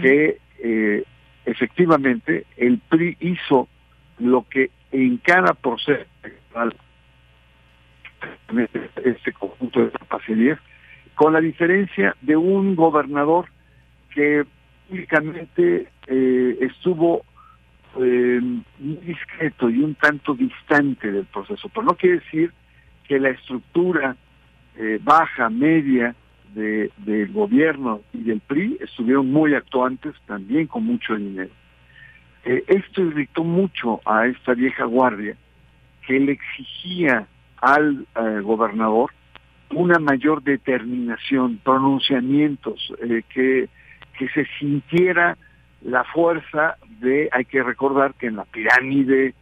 que 0.01 0.37
eh, 0.59 1.03
efectivamente 1.45 2.45
el 2.57 2.79
PRI 2.79 3.17
hizo 3.19 3.67
lo 4.19 4.45
que 4.49 4.69
en 4.91 5.17
cada 5.17 5.53
proceso 5.53 6.05
este 9.03 9.33
conjunto 9.33 9.81
de 9.81 9.89
trapacerías, 9.89 10.59
con 11.15 11.33
la 11.33 11.41
diferencia 11.41 12.15
de 12.21 12.37
un 12.37 12.75
gobernador 12.75 13.47
que 14.13 14.43
únicamente 14.89 15.87
eh, 17.99 18.39
muy 18.79 18.95
discreto 19.05 19.69
y 19.69 19.79
un 19.79 19.95
tanto 19.95 20.33
distante 20.33 21.11
del 21.11 21.25
proceso. 21.25 21.69
Pero 21.69 21.87
no 21.87 21.95
quiere 21.95 22.19
decir 22.19 22.53
que 23.05 23.19
la 23.19 23.29
estructura 23.29 24.15
eh, 24.77 24.97
baja, 25.03 25.49
media 25.49 26.15
de, 26.53 26.89
del 26.97 27.33
gobierno 27.33 28.01
y 28.13 28.23
del 28.23 28.39
PRI 28.39 28.77
estuvieron 28.79 29.29
muy 29.29 29.55
actuantes, 29.55 30.15
también 30.25 30.67
con 30.67 30.85
mucho 30.85 31.15
dinero. 31.15 31.51
Eh, 32.45 32.63
esto 32.67 33.01
irritó 33.01 33.43
mucho 33.43 33.99
a 34.05 34.25
esta 34.25 34.53
vieja 34.53 34.85
guardia 34.85 35.35
que 36.07 36.19
le 36.19 36.31
exigía 36.31 37.27
al 37.57 38.07
gobernador 38.41 39.11
una 39.69 39.99
mayor 39.99 40.41
determinación, 40.41 41.59
pronunciamientos, 41.63 42.91
que, 43.29 43.69
que 44.17 44.29
se 44.29 44.47
sintiera 44.57 45.37
la 45.83 46.03
fuerza 46.03 46.77
de, 46.99 47.29
hay 47.31 47.45
que 47.45 47.63
recordar 47.63 48.13
que 48.13 48.27
en 48.27 48.35
la 48.35 48.45
pirámide 48.45 49.33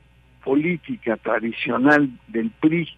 política 0.44 1.18
tradicional 1.18 2.10
del 2.28 2.50
PRI 2.60 2.90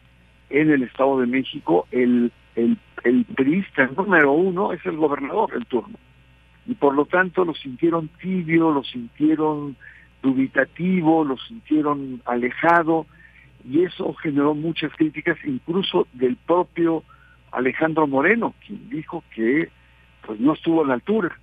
en 0.50 0.70
el 0.70 0.84
Estado 0.84 1.20
de 1.20 1.28
México, 1.28 1.88
el, 1.92 2.32
el, 2.56 2.78
el 3.04 3.26
priista 3.26 3.88
número 3.98 4.34
uno 4.34 4.74
es 4.74 4.86
el 4.86 4.98
gobernador 4.98 5.52
el 5.56 5.66
turno. 5.66 5.98
Y 6.68 6.76
por 6.76 6.94
lo 6.94 7.06
tanto 7.06 7.44
lo 7.44 7.56
sintieron 7.56 8.10
tibio, 8.22 8.72
lo 8.72 8.84
sintieron 8.84 9.76
dubitativo, 10.22 11.24
lo 11.26 11.38
sintieron 11.38 12.22
alejado, 12.26 13.08
y 13.68 13.84
eso 13.84 14.14
generó 14.16 14.54
muchas 14.54 14.92
críticas, 14.94 15.38
incluso 15.46 16.08
del 16.14 16.36
propio 16.36 17.04
Alejandro 17.52 18.08
Moreno, 18.08 18.54
quien 18.66 18.90
dijo 18.90 19.24
que 19.34 19.70
pues 20.26 20.40
no 20.40 20.54
estuvo 20.54 20.84
a 20.84 20.88
la 20.88 20.94
altura. 20.96 21.38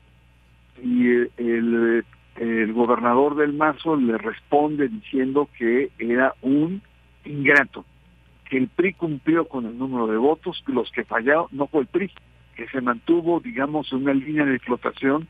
Y 0.82 1.08
el, 1.36 2.04
el 2.36 2.72
gobernador 2.72 3.36
del 3.36 3.52
Mazo 3.52 3.96
le 3.96 4.16
responde 4.18 4.88
diciendo 4.88 5.48
que 5.58 5.90
era 5.98 6.34
un 6.42 6.82
ingrato, 7.24 7.84
que 8.48 8.56
el 8.56 8.68
PRI 8.68 8.94
cumplió 8.94 9.46
con 9.46 9.66
el 9.66 9.76
número 9.76 10.06
de 10.06 10.16
votos, 10.16 10.62
los 10.66 10.90
que 10.92 11.04
fallaron 11.04 11.46
no 11.50 11.66
fue 11.66 11.82
el 11.82 11.86
PRI, 11.86 12.10
que 12.56 12.68
se 12.68 12.80
mantuvo, 12.80 13.40
digamos, 13.40 13.92
en 13.92 14.02
una 14.02 14.14
línea 14.14 14.44
de 14.44 14.58
flotación 14.58 15.28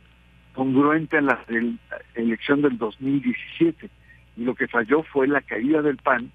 congruente 0.54 1.18
a 1.18 1.20
la 1.20 1.44
elección 2.14 2.62
del 2.62 2.78
2017. 2.78 3.88
Y 4.36 4.44
lo 4.44 4.54
que 4.54 4.68
falló 4.68 5.02
fue 5.02 5.28
la 5.28 5.40
caída 5.40 5.82
del 5.82 5.98
PAN 5.98 6.30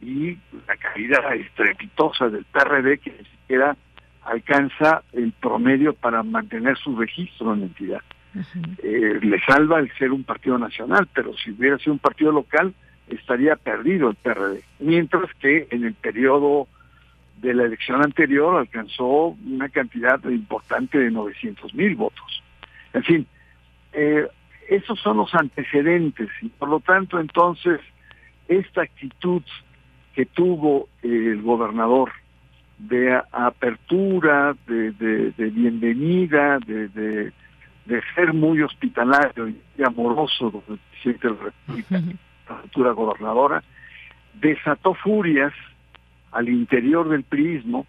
y 0.00 0.38
la 0.66 0.76
caída 0.76 1.18
estrepitosa 1.34 2.28
del 2.28 2.44
PRD, 2.46 2.98
que 2.98 3.10
ni 3.10 3.24
siquiera 3.24 3.76
alcanza 4.22 5.02
el 5.12 5.32
promedio 5.32 5.92
para 5.94 6.22
mantener 6.22 6.76
su 6.78 6.96
registro 6.96 7.52
en 7.54 7.60
la 7.60 7.66
entidad. 7.66 8.02
Eh, 8.82 9.18
le 9.22 9.40
salva 9.40 9.80
el 9.80 9.90
ser 9.98 10.12
un 10.12 10.24
partido 10.24 10.58
nacional, 10.58 11.08
pero 11.12 11.34
si 11.36 11.50
hubiera 11.50 11.78
sido 11.78 11.94
un 11.94 11.98
partido 11.98 12.32
local, 12.32 12.74
estaría 13.08 13.56
perdido 13.56 14.10
el 14.10 14.16
PRD, 14.16 14.62
mientras 14.78 15.32
que 15.34 15.66
en 15.70 15.84
el 15.84 15.94
periodo 15.94 16.68
de 17.38 17.54
la 17.54 17.64
elección 17.64 18.02
anterior 18.02 18.58
alcanzó 18.58 19.36
una 19.46 19.68
cantidad 19.68 20.22
importante 20.24 20.98
de 20.98 21.10
900 21.10 21.74
mil 21.74 21.96
votos. 21.96 22.42
En 22.92 23.02
fin, 23.02 23.26
eh, 23.92 24.26
esos 24.68 25.00
son 25.00 25.16
los 25.16 25.34
antecedentes 25.34 26.28
y 26.42 26.48
por 26.48 26.68
lo 26.68 26.80
tanto 26.80 27.18
entonces 27.18 27.80
esta 28.46 28.82
actitud 28.82 29.42
que 30.14 30.26
tuvo 30.26 30.88
el 31.02 31.42
gobernador 31.42 32.12
de 32.78 33.20
apertura, 33.32 34.56
de, 34.66 35.32
bienvenida, 35.36 36.58
de, 36.60 36.88
de, 36.88 37.32
ser 38.14 38.32
muy 38.32 38.62
hospitalario 38.62 39.48
y 39.48 39.82
amoroso 39.84 40.50
con 40.50 40.62
el 40.68 40.78
presidente 40.90 41.28
de 41.28 41.34
la 41.34 41.40
República, 41.40 42.00
futura 42.62 42.92
gobernadora, 42.92 43.62
desató 44.34 44.94
furias 44.94 45.52
al 46.32 46.48
interior 46.48 47.08
del 47.08 47.24
priismo, 47.24 47.86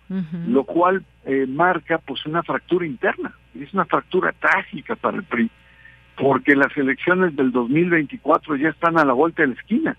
lo 0.47 0.63
cual 0.63 1.03
eh, 1.25 1.45
marca 1.47 1.99
pues 1.99 2.25
una 2.25 2.41
fractura 2.41 2.85
interna, 2.85 3.33
es 3.53 3.71
una 3.73 3.85
fractura 3.85 4.31
trágica 4.31 4.95
para 4.95 5.17
el 5.17 5.23
PRI, 5.23 5.49
porque 6.17 6.55
las 6.55 6.75
elecciones 6.75 7.35
del 7.35 7.51
2024 7.51 8.55
ya 8.55 8.69
están 8.69 8.97
a 8.97 9.05
la 9.05 9.13
vuelta 9.13 9.43
de 9.43 9.49
la 9.49 9.53
esquina. 9.53 9.97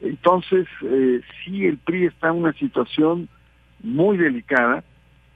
Entonces, 0.00 0.66
eh, 0.82 1.20
sí, 1.44 1.66
el 1.66 1.78
PRI 1.78 2.06
está 2.06 2.28
en 2.28 2.36
una 2.36 2.52
situación 2.52 3.28
muy 3.82 4.16
delicada, 4.16 4.84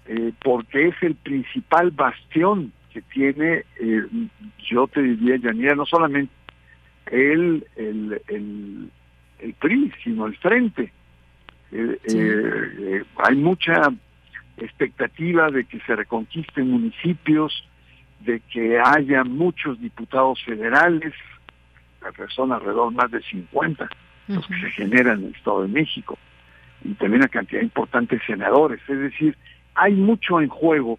eh, 0.07 0.33
porque 0.43 0.89
es 0.89 0.95
el 1.03 1.17
principal 1.17 1.91
bastión 1.91 2.73
que 2.93 3.03
tiene, 3.03 3.65
eh, 3.81 4.03
yo 4.69 4.87
te 4.89 5.03
diría, 5.03 5.37
Yanira, 5.37 5.75
no 5.75 5.87
solamente 5.87 6.33
el, 7.07 7.67
el, 7.77 8.21
el, 8.29 8.91
el 9.39 9.55
PRI, 9.55 9.93
sino 10.03 10.27
el 10.27 10.37
frente. 10.37 10.93
Eh, 11.73 11.99
eh, 12.05 13.05
hay 13.17 13.37
mucha 13.37 13.83
expectativa 14.57 15.51
de 15.51 15.65
que 15.65 15.81
se 15.81 15.97
reconquisten 15.97 16.71
municipios, 16.71 17.67
de 18.21 18.41
que 18.41 18.79
haya 18.79 19.25
muchos 19.25 19.81
diputados 19.81 20.43
federales, 20.45 21.15
son 22.35 22.53
alrededor 22.53 22.93
más 22.93 23.11
de 23.11 23.23
50 23.23 23.89
los 24.29 24.47
que 24.47 24.61
se 24.61 24.71
generan 24.71 25.21
en 25.21 25.25
el 25.27 25.35
Estado 25.35 25.63
de 25.63 25.69
México, 25.69 26.17
y 26.85 26.95
también 26.95 27.23
una 27.23 27.29
cantidad 27.29 27.63
importante 27.63 28.17
de 28.17 28.23
senadores. 28.25 28.81
Es 28.89 28.99
decir, 28.99 29.37
hay 29.75 29.95
mucho 29.95 30.41
en 30.41 30.49
juego 30.49 30.99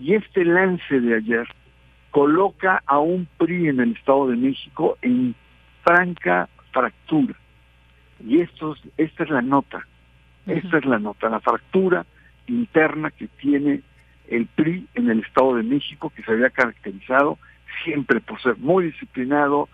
y 0.00 0.14
este 0.14 0.44
lance 0.44 1.00
de 1.00 1.16
ayer 1.16 1.46
coloca 2.10 2.82
a 2.86 2.98
un 2.98 3.28
PRI 3.38 3.68
en 3.68 3.80
el 3.80 3.92
Estado 3.92 4.28
de 4.28 4.36
México 4.36 4.96
en 5.02 5.34
franca 5.82 6.48
fractura. 6.72 7.34
Y 8.24 8.40
esto, 8.40 8.74
esta 8.96 9.24
es 9.24 9.30
la 9.30 9.42
nota, 9.42 9.86
esta 10.46 10.78
es 10.78 10.84
la 10.84 10.98
nota, 10.98 11.28
la 11.28 11.40
fractura 11.40 12.06
interna 12.46 13.10
que 13.10 13.28
tiene 13.28 13.82
el 14.28 14.46
PRI 14.46 14.86
en 14.94 15.10
el 15.10 15.20
Estado 15.20 15.56
de 15.56 15.62
México, 15.62 16.10
que 16.14 16.22
se 16.22 16.32
había 16.32 16.50
caracterizado 16.50 17.38
siempre 17.84 18.20
por 18.20 18.40
ser 18.40 18.56
muy 18.58 18.86
disciplinado, 18.86 19.68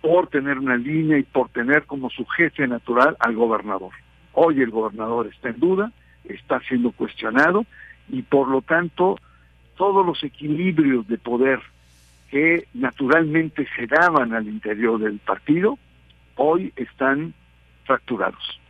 por 0.00 0.28
tener 0.28 0.58
una 0.58 0.76
línea 0.76 1.18
y 1.18 1.22
por 1.22 1.48
tener 1.50 1.84
como 1.84 2.10
su 2.10 2.24
jefe 2.26 2.66
natural 2.66 3.16
al 3.20 3.34
gobernador. 3.34 3.92
Hoy 4.32 4.60
el 4.60 4.70
gobernador 4.70 5.26
está 5.28 5.50
en 5.50 5.60
duda, 5.60 5.92
está 6.24 6.60
siendo 6.60 6.92
cuestionado 6.92 7.64
y 8.08 8.22
por 8.22 8.48
lo 8.48 8.62
tanto 8.62 9.18
todos 9.76 10.04
los 10.04 10.22
equilibrios 10.22 11.06
de 11.08 11.18
poder 11.18 11.60
que 12.30 12.66
naturalmente 12.74 13.66
se 13.76 13.86
daban 13.86 14.32
al 14.32 14.48
interior 14.48 14.98
del 14.98 15.18
partido, 15.18 15.78
hoy 16.36 16.72
están 16.76 17.34
fracturados. 17.84 18.60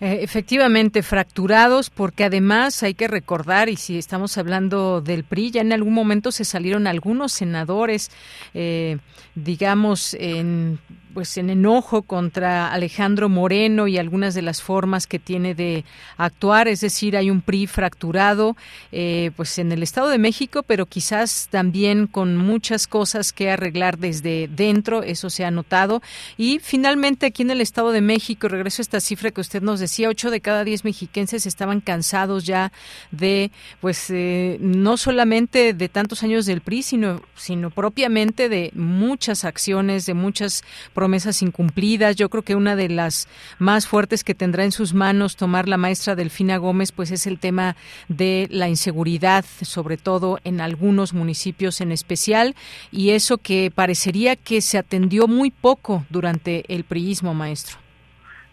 Eh, 0.00 0.18
efectivamente, 0.22 1.02
fracturados, 1.02 1.88
porque 1.88 2.24
además 2.24 2.82
hay 2.82 2.94
que 2.94 3.08
recordar, 3.08 3.68
y 3.68 3.76
si 3.76 3.96
estamos 3.96 4.36
hablando 4.38 5.00
del 5.00 5.24
PRI, 5.24 5.52
ya 5.52 5.60
en 5.60 5.72
algún 5.72 5.94
momento 5.94 6.32
se 6.32 6.44
salieron 6.44 6.86
algunos 6.86 7.32
senadores, 7.32 8.10
eh, 8.54 8.98
digamos, 9.34 10.14
en 10.14 10.78
pues 11.14 11.38
en 11.38 11.48
enojo 11.48 12.02
contra 12.02 12.72
Alejandro 12.72 13.28
Moreno 13.28 13.86
y 13.86 13.96
algunas 13.96 14.34
de 14.34 14.42
las 14.42 14.60
formas 14.60 15.06
que 15.06 15.18
tiene 15.18 15.54
de 15.54 15.84
actuar, 16.16 16.68
es 16.68 16.80
decir, 16.80 17.16
hay 17.16 17.30
un 17.30 17.40
PRI 17.40 17.66
fracturado, 17.66 18.56
eh, 18.92 19.30
pues 19.36 19.58
en 19.58 19.70
el 19.72 19.82
Estado 19.82 20.08
de 20.08 20.18
México, 20.18 20.64
pero 20.64 20.86
quizás 20.86 21.48
también 21.50 22.06
con 22.08 22.36
muchas 22.36 22.86
cosas 22.86 23.32
que 23.32 23.50
arreglar 23.50 23.98
desde 23.98 24.48
dentro, 24.48 25.02
eso 25.02 25.30
se 25.30 25.44
ha 25.44 25.50
notado. 25.50 26.02
Y 26.36 26.58
finalmente 26.58 27.26
aquí 27.26 27.42
en 27.42 27.52
el 27.52 27.60
Estado 27.60 27.92
de 27.92 28.00
México, 28.00 28.48
regreso 28.48 28.82
a 28.82 28.84
esta 28.84 29.00
cifra 29.00 29.30
que 29.30 29.40
usted 29.40 29.62
nos 29.62 29.80
decía, 29.80 30.08
ocho 30.08 30.30
de 30.30 30.40
cada 30.40 30.64
diez 30.64 30.84
mexiquenses 30.84 31.46
estaban 31.46 31.80
cansados 31.80 32.44
ya 32.44 32.72
de, 33.12 33.52
pues, 33.80 34.10
eh, 34.10 34.58
no 34.60 34.96
solamente 34.96 35.72
de 35.72 35.88
tantos 35.88 36.22
años 36.24 36.46
del 36.46 36.60
PRI, 36.60 36.82
sino, 36.82 37.22
sino 37.36 37.70
propiamente 37.70 38.48
de 38.48 38.72
muchas 38.74 39.44
acciones, 39.44 40.06
de 40.06 40.14
muchas 40.14 40.64
promesas 41.04 41.42
incumplidas. 41.42 42.16
Yo 42.16 42.30
creo 42.30 42.42
que 42.42 42.54
una 42.54 42.76
de 42.76 42.88
las 42.88 43.28
más 43.58 43.86
fuertes 43.86 44.24
que 44.24 44.34
tendrá 44.34 44.64
en 44.64 44.72
sus 44.72 44.94
manos 44.94 45.36
tomar 45.36 45.68
la 45.68 45.76
maestra 45.76 46.14
Delfina 46.14 46.56
Gómez, 46.56 46.92
pues 46.92 47.10
es 47.10 47.26
el 47.26 47.38
tema 47.38 47.76
de 48.08 48.48
la 48.50 48.70
inseguridad, 48.70 49.44
sobre 49.44 49.98
todo 49.98 50.38
en 50.44 50.62
algunos 50.62 51.12
municipios 51.12 51.82
en 51.82 51.92
especial, 51.92 52.54
y 52.90 53.10
eso 53.10 53.36
que 53.36 53.70
parecería 53.70 54.34
que 54.34 54.62
se 54.62 54.78
atendió 54.78 55.28
muy 55.28 55.50
poco 55.50 56.06
durante 56.08 56.64
el 56.74 56.84
priismo, 56.84 57.34
maestro. 57.34 57.76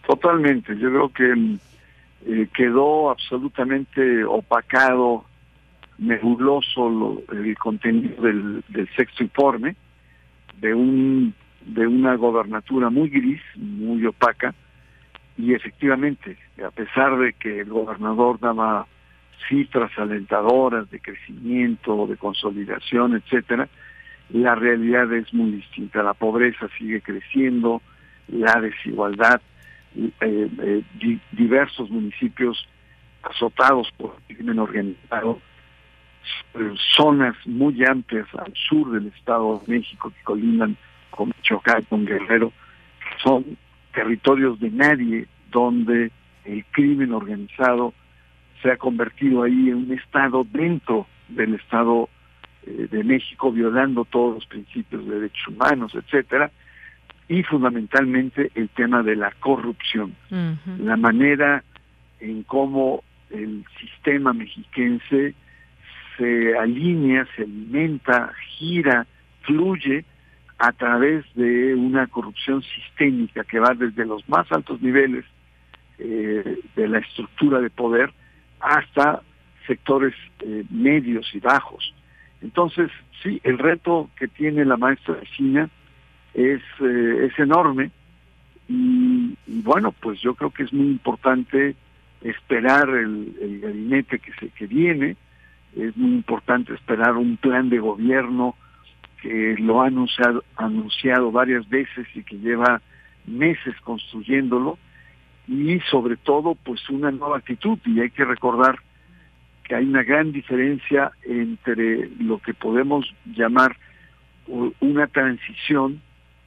Totalmente, 0.06 0.76
yo 0.76 0.90
creo 0.90 1.08
que 1.08 1.56
eh, 2.26 2.48
quedó 2.54 3.08
absolutamente 3.08 4.24
opacado, 4.24 5.24
nebuloso 5.96 7.22
el 7.32 7.56
contenido 7.56 8.22
del, 8.22 8.62
del 8.68 8.94
sexto 8.94 9.22
informe, 9.22 9.74
de 10.60 10.74
un 10.74 11.34
de 11.66 11.86
una 11.86 12.14
gobernatura 12.16 12.90
muy 12.90 13.08
gris, 13.08 13.40
muy 13.56 14.04
opaca, 14.06 14.54
y 15.36 15.54
efectivamente, 15.54 16.36
a 16.64 16.70
pesar 16.70 17.16
de 17.18 17.32
que 17.32 17.60
el 17.60 17.70
gobernador 17.70 18.38
daba 18.38 18.86
cifras 19.48 19.90
alentadoras 19.98 20.90
de 20.90 21.00
crecimiento, 21.00 22.06
de 22.06 22.16
consolidación, 22.16 23.14
etcétera, 23.16 23.68
la 24.30 24.54
realidad 24.54 25.12
es 25.12 25.32
muy 25.34 25.52
distinta. 25.52 26.02
La 26.02 26.14
pobreza 26.14 26.68
sigue 26.78 27.00
creciendo, 27.00 27.82
la 28.28 28.60
desigualdad, 28.60 29.40
eh, 29.96 30.10
eh, 30.20 30.82
diversos 31.32 31.90
municipios 31.90 32.66
azotados 33.22 33.90
por 33.96 34.16
el 34.28 34.36
crimen 34.36 34.58
organizado, 34.58 35.40
zonas 36.96 37.34
muy 37.46 37.84
amplias 37.84 38.26
al 38.34 38.52
sur 38.54 38.92
del 38.92 39.08
Estado 39.08 39.62
de 39.66 39.78
México 39.78 40.10
que 40.10 40.22
colindan 40.24 40.76
con 41.12 41.28
Michoacán, 41.28 41.82
con 41.88 42.04
Guerrero, 42.04 42.52
son 43.22 43.56
territorios 43.94 44.58
de 44.58 44.70
nadie 44.70 45.26
donde 45.50 46.10
el 46.44 46.64
crimen 46.72 47.12
organizado 47.12 47.94
se 48.60 48.70
ha 48.70 48.76
convertido 48.76 49.42
ahí 49.42 49.68
en 49.68 49.76
un 49.76 49.92
Estado 49.92 50.44
dentro 50.50 51.06
del 51.28 51.54
Estado 51.54 52.08
eh, 52.66 52.88
de 52.90 53.04
México, 53.04 53.52
violando 53.52 54.04
todos 54.04 54.34
los 54.36 54.46
principios 54.46 55.06
de 55.06 55.14
derechos 55.16 55.48
humanos, 55.48 55.94
etcétera, 55.94 56.50
y 57.28 57.42
fundamentalmente 57.44 58.50
el 58.54 58.68
tema 58.70 59.02
de 59.02 59.16
la 59.16 59.30
corrupción, 59.40 60.14
la 60.78 60.96
manera 60.96 61.62
en 62.20 62.42
cómo 62.42 63.04
el 63.30 63.64
sistema 63.80 64.32
mexiquense 64.32 65.34
se 66.16 66.58
alinea, 66.58 67.26
se 67.36 67.42
alimenta, 67.42 68.32
gira, 68.58 69.06
fluye 69.42 70.04
a 70.62 70.70
través 70.70 71.24
de 71.34 71.74
una 71.74 72.06
corrupción 72.06 72.62
sistémica 72.62 73.42
que 73.42 73.58
va 73.58 73.74
desde 73.74 74.06
los 74.06 74.28
más 74.28 74.46
altos 74.52 74.80
niveles 74.80 75.24
eh, 75.98 76.60
de 76.76 76.86
la 76.86 76.98
estructura 76.98 77.58
de 77.58 77.68
poder 77.68 78.12
hasta 78.60 79.22
sectores 79.66 80.14
eh, 80.38 80.62
medios 80.70 81.28
y 81.34 81.40
bajos. 81.40 81.92
Entonces, 82.42 82.92
sí, 83.24 83.40
el 83.42 83.58
reto 83.58 84.08
que 84.16 84.28
tiene 84.28 84.64
la 84.64 84.76
maestra 84.76 85.14
vecina 85.14 85.68
es, 86.32 86.62
eh, 86.78 87.28
es 87.28 87.36
enorme 87.40 87.90
y, 88.68 89.36
bueno, 89.64 89.90
pues 89.90 90.20
yo 90.20 90.36
creo 90.36 90.50
que 90.50 90.62
es 90.62 90.72
muy 90.72 90.86
importante 90.86 91.74
esperar 92.20 92.88
el, 92.88 93.34
el 93.40 93.60
gabinete 93.62 94.20
que 94.20 94.32
se 94.34 94.48
que 94.50 94.68
viene, 94.68 95.16
es 95.74 95.96
muy 95.96 96.12
importante 96.12 96.72
esperar 96.72 97.16
un 97.16 97.36
plan 97.36 97.68
de 97.68 97.80
gobierno 97.80 98.54
que 99.22 99.54
lo 99.58 99.80
ha 99.80 99.86
anunciado, 99.86 101.30
varias 101.30 101.68
veces 101.68 102.06
y 102.14 102.24
que 102.24 102.38
lleva 102.38 102.82
meses 103.24 103.74
construyéndolo 103.82 104.78
y 105.46 105.78
sobre 105.90 106.16
todo 106.16 106.56
pues 106.56 106.88
una 106.90 107.12
nueva 107.12 107.38
actitud 107.38 107.78
y 107.86 108.00
hay 108.00 108.10
que 108.10 108.24
recordar 108.24 108.80
que 109.62 109.76
hay 109.76 109.84
una 109.84 110.02
gran 110.02 110.32
diferencia 110.32 111.12
entre 111.22 112.10
lo 112.18 112.38
que 112.38 112.52
podemos 112.52 113.14
llamar 113.24 113.76
una 114.80 115.06
transición 115.06 116.02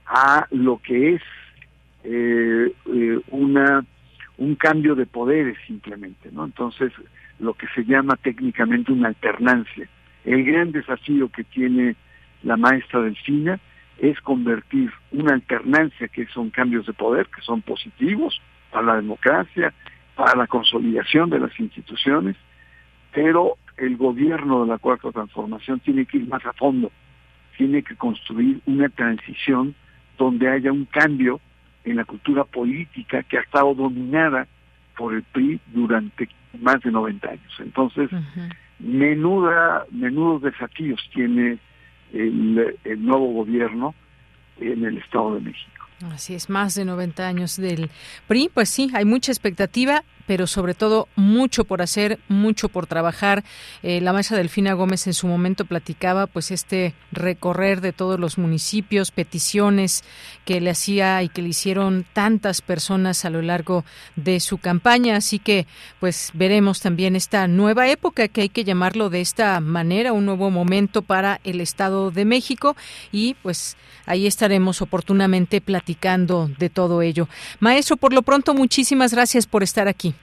a 0.05 0.45
lo 0.51 0.81
que 0.81 1.15
es 1.15 1.21
eh, 2.03 2.73
eh, 2.93 3.19
una 3.29 3.85
un 4.37 4.55
cambio 4.55 4.95
de 4.95 5.05
poderes 5.05 5.57
simplemente, 5.65 6.29
¿no? 6.29 6.43
Entonces, 6.43 6.91
lo 7.39 7.53
que 7.53 7.67
se 7.73 7.85
llama 7.85 8.17
técnicamente 8.17 8.91
una 8.91 9.07
alternancia. 9.07 9.87
El 10.25 10.43
gran 10.43 10.73
desafío 10.73 11.29
que 11.29 11.45
tiene 11.45 11.95
la 12.45 12.57
maestra 12.57 13.01
Delfina 13.01 13.59
es 13.97 14.19
convertir 14.21 14.91
una 15.11 15.33
alternancia 15.33 16.07
que 16.07 16.27
son 16.27 16.51
cambios 16.51 16.85
de 16.85 16.93
poder, 16.93 17.27
que 17.27 17.41
son 17.41 17.61
positivos 17.61 18.39
para 18.71 18.85
la 18.85 18.95
democracia, 18.97 19.73
para 20.15 20.35
la 20.37 20.47
consolidación 20.47 21.29
de 21.29 21.39
las 21.39 21.59
instituciones, 21.59 22.35
pero 23.11 23.57
el 23.77 23.97
gobierno 23.97 24.63
de 24.63 24.71
la 24.71 24.77
cuarta 24.77 25.11
transformación 25.11 25.79
tiene 25.79 26.05
que 26.05 26.17
ir 26.17 26.27
más 26.27 26.45
a 26.45 26.53
fondo, 26.53 26.91
tiene 27.57 27.81
que 27.81 27.95
construir 27.95 28.61
una 28.65 28.89
transición 28.89 29.73
donde 30.17 30.49
haya 30.49 30.71
un 30.71 30.85
cambio 30.85 31.41
en 31.83 31.97
la 31.97 32.05
cultura 32.05 32.43
política 32.43 33.23
que 33.23 33.37
ha 33.37 33.41
estado 33.41 33.73
dominada 33.73 34.47
por 34.95 35.13
el 35.13 35.23
PRI 35.23 35.59
durante 35.67 36.29
más 36.61 36.81
de 36.81 36.91
90 36.91 37.27
años. 37.27 37.53
Entonces, 37.59 38.09
menuda, 38.79 39.85
menudos 39.91 40.43
desafíos 40.43 41.01
tiene 41.13 41.57
el, 42.15 43.05
nuevo 43.05 43.33
gobierno 43.33 43.93
en 44.59 44.85
el 44.85 44.97
Estado 44.97 45.35
de 45.35 45.41
México. 45.41 45.71
Así 46.11 46.35
es, 46.35 46.49
más 46.49 46.75
de 46.75 46.85
90 46.85 47.27
años 47.27 47.57
del 47.57 47.89
PRI, 48.27 48.49
pues 48.53 48.69
sí, 48.69 48.91
hay 48.93 49.05
mucha 49.05 49.31
expectativa 49.31 50.03
pero 50.25 50.47
sobre 50.47 50.73
todo 50.73 51.07
mucho 51.15 51.65
por 51.65 51.81
hacer, 51.81 52.19
mucho 52.27 52.69
por 52.69 52.87
trabajar. 52.87 53.43
Eh, 53.83 54.01
la 54.01 54.13
maestra 54.13 54.37
Delfina 54.37 54.73
Gómez 54.73 55.07
en 55.07 55.13
su 55.13 55.27
momento 55.27 55.65
platicaba 55.65 56.27
pues 56.27 56.51
este 56.51 56.93
recorrer 57.11 57.81
de 57.81 57.93
todos 57.93 58.19
los 58.19 58.37
municipios, 58.37 59.11
peticiones 59.11 60.03
que 60.45 60.61
le 60.61 60.71
hacía 60.71 61.21
y 61.23 61.29
que 61.29 61.41
le 61.41 61.49
hicieron 61.49 62.05
tantas 62.13 62.61
personas 62.61 63.25
a 63.25 63.29
lo 63.29 63.41
largo 63.41 63.85
de 64.15 64.39
su 64.39 64.57
campaña, 64.57 65.15
así 65.15 65.39
que 65.39 65.67
pues 65.99 66.31
veremos 66.33 66.81
también 66.81 67.15
esta 67.15 67.47
nueva 67.47 67.87
época 67.87 68.27
que 68.27 68.41
hay 68.41 68.49
que 68.49 68.63
llamarlo 68.63 69.09
de 69.09 69.21
esta 69.21 69.59
manera, 69.59 70.13
un 70.13 70.25
nuevo 70.25 70.49
momento 70.49 71.01
para 71.01 71.39
el 71.43 71.61
Estado 71.61 72.11
de 72.11 72.25
México 72.25 72.75
y 73.11 73.35
pues 73.35 73.77
ahí 74.05 74.27
estaremos 74.27 74.81
oportunamente 74.81 75.61
platicando 75.61 76.49
de 76.57 76.69
todo 76.69 77.01
ello. 77.01 77.27
Maestro, 77.59 77.97
por 77.97 78.13
lo 78.13 78.21
pronto 78.21 78.53
muchísimas 78.53 79.13
gracias 79.13 79.45
por 79.47 79.63
estar 79.63 79.87
aquí. 79.87 80.14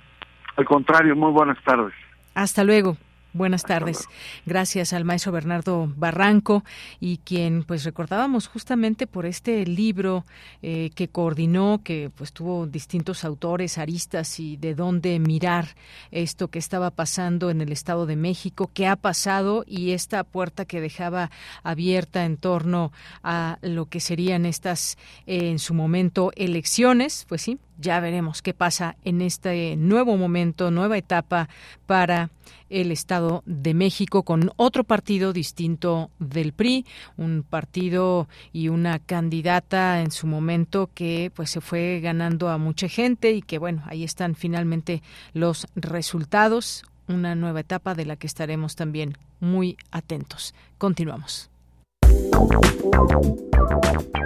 Al 0.57 0.65
contrario, 0.65 1.17
muy 1.17 1.31
buenas 1.31 1.63
tardes. 1.65 1.93
Hasta 2.35 2.65
luego. 2.65 2.97
Buenas 3.35 3.63
tardes. 3.63 4.09
Gracias 4.45 4.93
al 4.93 5.07
maestro 5.07 5.33
Bernardo 5.33 5.91
Barranco 5.97 6.65
y 7.01 7.17
quien 7.17 7.65
pues 7.65 7.83
recordábamos 7.85 8.47
justamente 8.47 9.07
por 9.07 9.25
este 9.25 9.65
libro 9.65 10.27
eh, 10.61 10.91
que 10.95 11.09
coordinó, 11.09 11.81
que 11.83 12.11
pues 12.15 12.35
tuvo 12.35 12.67
distintos 12.67 13.25
autores, 13.25 13.79
aristas 13.79 14.39
y 14.39 14.59
de 14.59 14.75
dónde 14.75 15.19
mirar 15.19 15.69
esto 16.11 16.49
que 16.49 16.59
estaba 16.59 16.91
pasando 16.91 17.49
en 17.49 17.63
el 17.63 17.73
Estado 17.73 18.05
de 18.05 18.17
México, 18.17 18.71
qué 18.75 18.87
ha 18.87 18.97
pasado 18.97 19.65
y 19.67 19.93
esta 19.93 20.25
puerta 20.25 20.67
que 20.67 20.83
dejaba 20.83 21.31
abierta 21.63 22.27
en 22.27 22.37
torno 22.37 22.93
a 23.23 23.57
lo 23.63 23.87
que 23.87 24.01
serían 24.01 24.45
estas 24.45 24.99
eh, 25.27 25.49
en 25.49 25.59
su 25.59 25.73
momento 25.73 26.33
elecciones, 26.37 27.25
pues 27.31 27.41
sí, 27.41 27.59
ya 27.79 28.01
veremos 28.01 28.43
qué 28.43 28.55
pasa 28.55 28.97
en 29.05 29.23
este 29.23 29.77
nuevo 29.77 30.17
momento, 30.17 30.71
nueva 30.71 30.99
etapa 30.99 31.49
para 31.87 32.31
el 32.71 32.91
Estado 32.91 33.43
de 33.45 33.75
México 33.75 34.23
con 34.23 34.51
otro 34.57 34.85
partido 34.85 35.33
distinto 35.33 36.11
del 36.19 36.53
PRI, 36.53 36.87
un 37.17 37.45
partido 37.49 38.29
y 38.53 38.69
una 38.69 38.99
candidata 38.99 40.01
en 40.01 40.11
su 40.11 40.27
momento 40.27 40.91
que 40.95 41.31
pues 41.35 41.51
se 41.51 41.61
fue 41.61 42.01
ganando 42.01 42.49
a 42.49 42.59
mucha 42.59 42.89
gente 42.89 43.33
y 43.33 43.43
que 43.43 43.59
bueno, 43.59 43.83
ahí 43.87 44.05
están 44.05 44.35
finalmente 44.35 45.03
los 45.35 45.67
resultados, 45.75 46.85
una 47.09 47.35
nueva 47.35 47.61
etapa 47.61 47.95
de 47.95 48.07
la 48.07 48.17
que 48.17 48.27
estaremos 48.27 48.75
también 48.75 49.19
muy 49.41 49.77
atentos. 49.91 50.55
Continuamos. 50.79 51.51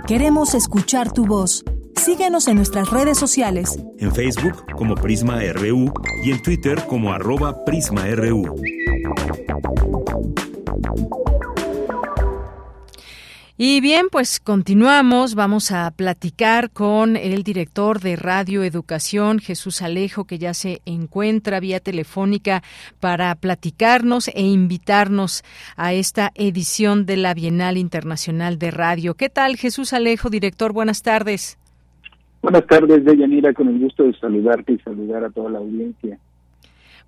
Queremos 0.06 0.54
escuchar 0.54 1.12
tu 1.12 1.26
voz. 1.26 1.64
Síguenos 1.96 2.46
en 2.48 2.56
nuestras 2.56 2.90
redes 2.90 3.18
sociales. 3.18 3.78
En 3.98 4.14
Facebook 4.14 4.64
como 4.76 4.94
Prisma 4.94 5.40
RU 5.52 5.92
y 6.24 6.30
en 6.30 6.42
Twitter 6.42 6.84
como 6.86 7.12
arroba 7.12 7.64
PrismaRU. 7.64 8.54
Y 13.58 13.80
bien, 13.80 14.08
pues 14.12 14.38
continuamos. 14.38 15.34
Vamos 15.34 15.72
a 15.72 15.90
platicar 15.90 16.70
con 16.70 17.16
el 17.16 17.42
director 17.42 18.00
de 18.00 18.14
Radio 18.14 18.62
Educación, 18.62 19.38
Jesús 19.38 19.80
Alejo, 19.80 20.26
que 20.26 20.38
ya 20.38 20.52
se 20.52 20.82
encuentra 20.84 21.58
vía 21.58 21.80
telefónica 21.80 22.62
para 23.00 23.34
platicarnos 23.34 24.28
e 24.28 24.42
invitarnos 24.42 25.42
a 25.74 25.94
esta 25.94 26.32
edición 26.34 27.06
de 27.06 27.16
la 27.16 27.32
Bienal 27.32 27.78
Internacional 27.78 28.58
de 28.58 28.70
Radio. 28.70 29.14
¿Qué 29.14 29.30
tal, 29.30 29.56
Jesús 29.56 29.94
Alejo, 29.94 30.28
director? 30.28 30.74
Buenas 30.74 31.00
tardes. 31.00 31.56
Buenas 32.46 32.68
tardes, 32.68 33.04
Deyanira, 33.04 33.52
con 33.52 33.66
el 33.66 33.80
gusto 33.80 34.04
de 34.04 34.16
saludarte 34.20 34.74
y 34.74 34.78
saludar 34.78 35.24
a 35.24 35.30
toda 35.30 35.50
la 35.50 35.58
audiencia 35.58 36.16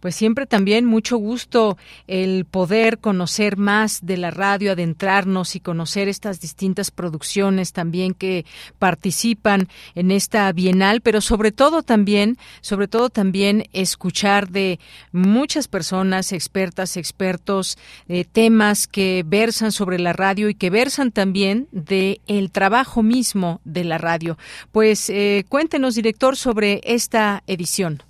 pues 0.00 0.14
siempre 0.14 0.46
también 0.46 0.84
mucho 0.84 1.16
gusto 1.16 1.76
el 2.06 2.44
poder 2.44 2.98
conocer 2.98 3.56
más 3.56 4.04
de 4.04 4.16
la 4.16 4.30
radio, 4.30 4.72
adentrarnos 4.72 5.56
y 5.56 5.60
conocer 5.60 6.08
estas 6.08 6.40
distintas 6.40 6.90
producciones 6.90 7.72
también 7.72 8.14
que 8.14 8.44
participan 8.78 9.68
en 9.94 10.10
esta 10.10 10.50
bienal, 10.52 11.00
pero 11.00 11.20
sobre 11.20 11.52
todo 11.52 11.82
también, 11.82 12.38
sobre 12.60 12.88
todo 12.88 13.10
también 13.10 13.64
escuchar 13.72 14.48
de 14.48 14.78
muchas 15.12 15.68
personas, 15.68 16.32
expertas, 16.32 16.96
expertos, 16.96 17.78
eh, 18.08 18.24
temas 18.24 18.86
que 18.86 19.24
versan 19.26 19.72
sobre 19.72 19.98
la 19.98 20.12
radio 20.12 20.48
y 20.48 20.54
que 20.54 20.70
versan 20.70 21.12
también 21.12 21.68
de 21.72 22.20
el 22.26 22.50
trabajo 22.50 23.02
mismo 23.02 23.60
de 23.64 23.84
la 23.84 23.98
radio. 23.98 24.38
Pues 24.72 25.10
eh, 25.10 25.44
cuéntenos, 25.48 25.94
director, 25.94 26.36
sobre 26.36 26.80
esta 26.84 27.42
edición. 27.46 28.07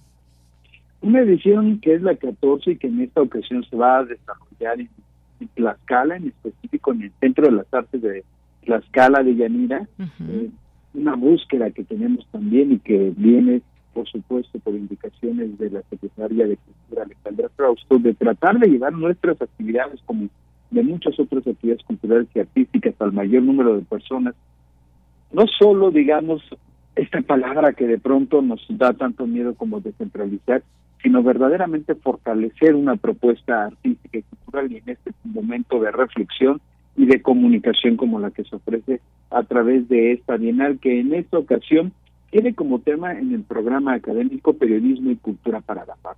Una 1.01 1.21
edición 1.21 1.81
que 1.81 1.95
es 1.95 2.03
la 2.03 2.17
14 2.17 2.73
y 2.73 2.77
que 2.77 2.89
en 2.89 3.01
esta 3.01 3.23
ocasión 3.23 3.65
se 3.65 3.77
va 3.77 3.99
a 3.99 4.05
desarrollar 4.05 4.81
en, 4.81 4.89
Tlaxcala, 5.55 6.17
en 6.17 6.29
específico 6.29 6.93
en 6.93 7.03
el 7.03 7.13
Centro 7.21 7.47
de 7.47 7.53
las 7.53 7.73
Artes 7.73 8.03
de 8.03 8.25
Tlaxcala 8.65 9.23
de 9.23 9.37
Yanira. 9.37 9.89
Eh, 9.99 10.51
una 10.95 11.15
búsqueda 11.15 11.71
que 11.71 11.85
tenemos 11.85 12.27
también 12.33 12.73
y 12.73 12.79
que 12.81 13.13
viene, 13.17 13.63
por 13.95 14.09
supuesto, 14.09 14.59
por 14.59 14.75
indicaciones 14.75 15.57
de 15.59 15.71
la 15.71 15.83
Secretaria 15.83 16.47
de 16.49 16.57
Cultura, 16.57 17.05
Alejandra 17.05 17.49
Frausto, 17.51 17.99
de 17.99 18.15
tratar 18.15 18.59
de 18.59 18.69
llevar 18.69 18.93
nuestras 18.93 19.41
actividades 19.41 20.01
como 20.05 20.29
de 20.71 20.83
muchas 20.83 21.19
otras 21.19 21.47
actividades 21.47 21.85
culturales 21.85 22.29
y 22.35 22.41
artísticas 22.41 22.95
al 22.99 23.13
mayor 23.13 23.43
número 23.43 23.77
de 23.77 23.83
personas. 23.83 24.35
No 25.33 25.47
solo, 25.47 25.91
digamos, 25.91 26.43
esta 26.97 27.21
palabra 27.23 27.73
que 27.73 27.87
de 27.87 27.99
pronto 27.99 28.43
nos 28.43 28.65
da 28.69 28.93
tanto 28.93 29.27
miedo 29.27 29.55
como 29.55 29.81
descentralizar, 29.81 30.63
sino 31.03 31.23
verdaderamente 31.23 31.95
fortalecer 31.95 32.75
una 32.75 32.97
propuesta 32.97 33.67
artística 33.67 34.19
y 34.19 34.23
cultural 34.23 34.73
y 34.73 34.77
en 34.77 34.89
este 34.89 35.13
momento 35.25 35.81
de 35.81 35.91
reflexión 35.93 36.61
y 36.97 37.07
de 37.07 37.23
comunicación 37.23 37.97
como 37.97 38.19
la 38.19 38.31
que 38.31 38.45
se 38.45 38.57
ofrece 38.57 39.01
a 39.31 39.43
través 39.45 39.89
de 39.89 40.13
esta 40.13 40.37
bienal 40.37 40.79
que 40.81 41.01
en 41.01 41.15
esta 41.15 41.39
ocasión 41.39 41.93
tiene 42.31 42.55
como 42.55 42.81
tema 42.81 43.13
en 43.13 43.33
el 43.33 43.43
programa 43.43 43.95
académico 43.95 44.55
Periodismo 44.55 45.11
y 45.11 45.17
Cultura 45.17 45.61
para 45.61 45.87
la 45.87 45.95
Paz. 45.97 46.17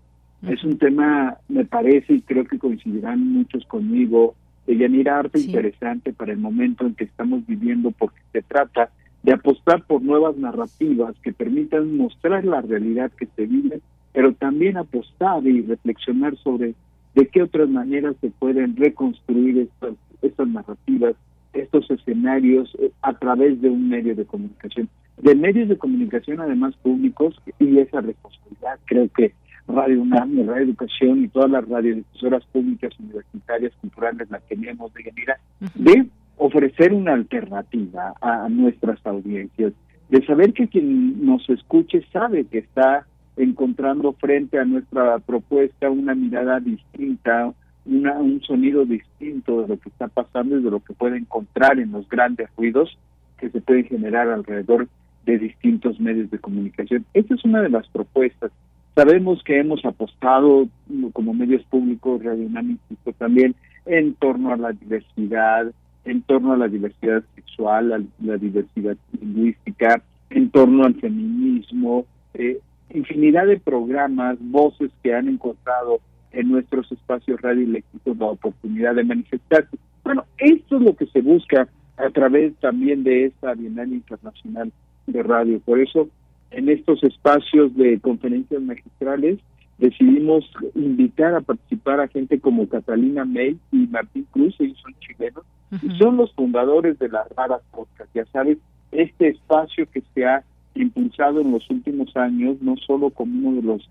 Es 0.48 0.64
un 0.64 0.78
tema, 0.78 1.36
me 1.48 1.66
parece, 1.66 2.14
y 2.14 2.22
creo 2.22 2.44
que 2.46 2.58
coincidirán 2.58 3.20
muchos 3.32 3.64
conmigo, 3.66 4.34
de 4.66 4.76
Yanira 4.76 5.18
Arte 5.18 5.40
interesante 5.40 6.12
para 6.12 6.32
el 6.32 6.38
momento 6.38 6.86
en 6.86 6.94
que 6.94 7.04
estamos 7.04 7.46
viviendo 7.46 7.90
porque 7.90 8.20
se 8.32 8.42
trata 8.42 8.90
de 9.22 9.32
apostar 9.32 9.84
por 9.84 10.02
nuevas 10.02 10.36
narrativas 10.36 11.14
que 11.22 11.32
permitan 11.32 11.96
mostrar 11.96 12.44
la 12.44 12.62
realidad 12.62 13.10
que 13.12 13.26
se 13.36 13.46
vive 13.46 13.80
pero 14.12 14.32
también 14.34 14.76
apostar 14.76 15.46
y 15.46 15.62
reflexionar 15.62 16.36
sobre 16.38 16.74
de 17.14 17.26
qué 17.26 17.42
otras 17.42 17.68
maneras 17.68 18.16
se 18.20 18.30
pueden 18.30 18.76
reconstruir 18.76 19.58
estas, 19.58 19.94
estas 20.22 20.48
narrativas, 20.48 21.14
estos 21.52 21.90
escenarios 21.90 22.72
eh, 22.80 22.92
a 23.02 23.12
través 23.14 23.60
de 23.60 23.68
un 23.68 23.88
medio 23.88 24.14
de 24.14 24.24
comunicación. 24.24 24.88
De 25.20 25.34
medios 25.34 25.68
de 25.68 25.76
comunicación 25.76 26.40
además 26.40 26.74
públicos 26.76 27.34
y 27.58 27.78
esa 27.78 28.00
responsabilidad 28.00 28.78
creo 28.86 29.08
que 29.08 29.32
Radio 29.68 30.02
UNAM, 30.02 30.46
Radio 30.46 30.64
Educación 30.64 31.24
y 31.24 31.28
todas 31.28 31.50
las 31.50 31.68
radiodifusoras 31.68 32.44
públicas, 32.46 32.92
universitarias, 32.98 33.72
culturales 33.80 34.30
la 34.30 34.40
tenemos 34.40 34.92
de 34.94 35.04
manera 35.04 35.38
de 35.74 36.06
ofrecer 36.36 36.92
una 36.92 37.12
alternativa 37.12 38.14
a 38.20 38.48
nuestras 38.48 39.04
audiencias, 39.06 39.72
de 40.08 40.26
saber 40.26 40.52
que 40.54 40.68
quien 40.68 41.24
nos 41.24 41.48
escuche 41.50 42.02
sabe 42.12 42.44
que 42.46 42.58
está 42.58 43.06
encontrando 43.42 44.12
frente 44.12 44.58
a 44.58 44.64
nuestra 44.64 45.18
propuesta 45.18 45.90
una 45.90 46.14
mirada 46.14 46.60
distinta, 46.60 47.52
una, 47.86 48.14
un 48.14 48.42
sonido 48.42 48.84
distinto 48.84 49.62
de 49.62 49.68
lo 49.68 49.78
que 49.78 49.88
está 49.88 50.08
pasando 50.08 50.58
y 50.58 50.62
de 50.62 50.70
lo 50.70 50.80
que 50.80 50.92
puede 50.92 51.16
encontrar 51.16 51.78
en 51.78 51.92
los 51.92 52.08
grandes 52.08 52.48
ruidos 52.56 52.96
que 53.38 53.48
se 53.48 53.60
pueden 53.60 53.84
generar 53.86 54.28
alrededor 54.28 54.88
de 55.24 55.38
distintos 55.38 55.98
medios 56.00 56.30
de 56.30 56.38
comunicación. 56.38 57.06
Esta 57.14 57.34
es 57.34 57.44
una 57.44 57.62
de 57.62 57.70
las 57.70 57.88
propuestas. 57.88 58.52
Sabemos 58.94 59.42
que 59.42 59.58
hemos 59.58 59.84
apostado 59.84 60.68
como 61.12 61.32
medios 61.32 61.62
públicos, 61.64 62.22
radiodinámicos 62.22 63.14
también, 63.16 63.54
en 63.86 64.14
torno 64.14 64.52
a 64.52 64.56
la 64.56 64.72
diversidad, 64.72 65.72
en 66.04 66.22
torno 66.22 66.52
a 66.52 66.56
la 66.56 66.68
diversidad 66.68 67.22
sexual, 67.34 67.92
a 67.92 68.00
la 68.22 68.36
diversidad 68.36 68.96
lingüística, 69.18 70.02
en 70.28 70.50
torno 70.50 70.84
al 70.84 70.94
feminismo, 70.96 72.04
eh, 72.34 72.60
infinidad 72.92 73.46
de 73.46 73.58
programas, 73.58 74.38
voces 74.40 74.90
que 75.02 75.14
han 75.14 75.28
encontrado 75.28 76.00
en 76.32 76.50
nuestros 76.50 76.90
espacios 76.92 77.40
radioeléctricos 77.40 78.16
la 78.16 78.26
oportunidad 78.26 78.94
de 78.94 79.04
manifestarse. 79.04 79.76
Bueno, 80.04 80.24
esto 80.38 80.76
es 80.76 80.82
lo 80.82 80.96
que 80.96 81.06
se 81.06 81.20
busca 81.20 81.68
a 81.96 82.10
través 82.10 82.54
también 82.56 83.04
de 83.04 83.26
esta 83.26 83.54
Bienal 83.54 83.92
Internacional 83.92 84.72
de 85.06 85.22
Radio. 85.22 85.60
Por 85.60 85.80
eso, 85.80 86.08
en 86.50 86.68
estos 86.68 87.02
espacios 87.04 87.74
de 87.76 88.00
conferencias 88.00 88.62
magistrales, 88.62 89.38
decidimos 89.78 90.50
invitar 90.74 91.34
a 91.34 91.40
participar 91.40 92.00
a 92.00 92.08
gente 92.08 92.38
como 92.38 92.68
Catalina 92.68 93.24
May 93.24 93.58
y 93.72 93.86
Martín 93.86 94.26
Cruz, 94.30 94.54
ellos 94.58 94.78
son 94.82 94.94
chilenos, 95.00 95.44
y 95.82 95.96
son 95.98 96.16
los 96.16 96.32
fundadores 96.34 96.98
de 96.98 97.08
las 97.08 97.28
raras 97.36 97.62
podcast. 97.70 98.10
Ya 98.14 98.24
sabes, 98.26 98.58
este 98.92 99.28
espacio 99.28 99.86
que 99.90 100.02
se 100.14 100.26
ha 100.26 100.42
impulsado 100.74 101.40
en 101.40 101.52
los 101.52 101.68
últimos 101.70 102.16
años 102.16 102.56
no 102.60 102.76
solo 102.76 103.10
como 103.10 103.48
uno 103.48 103.60
de 103.60 103.66
los 103.66 103.90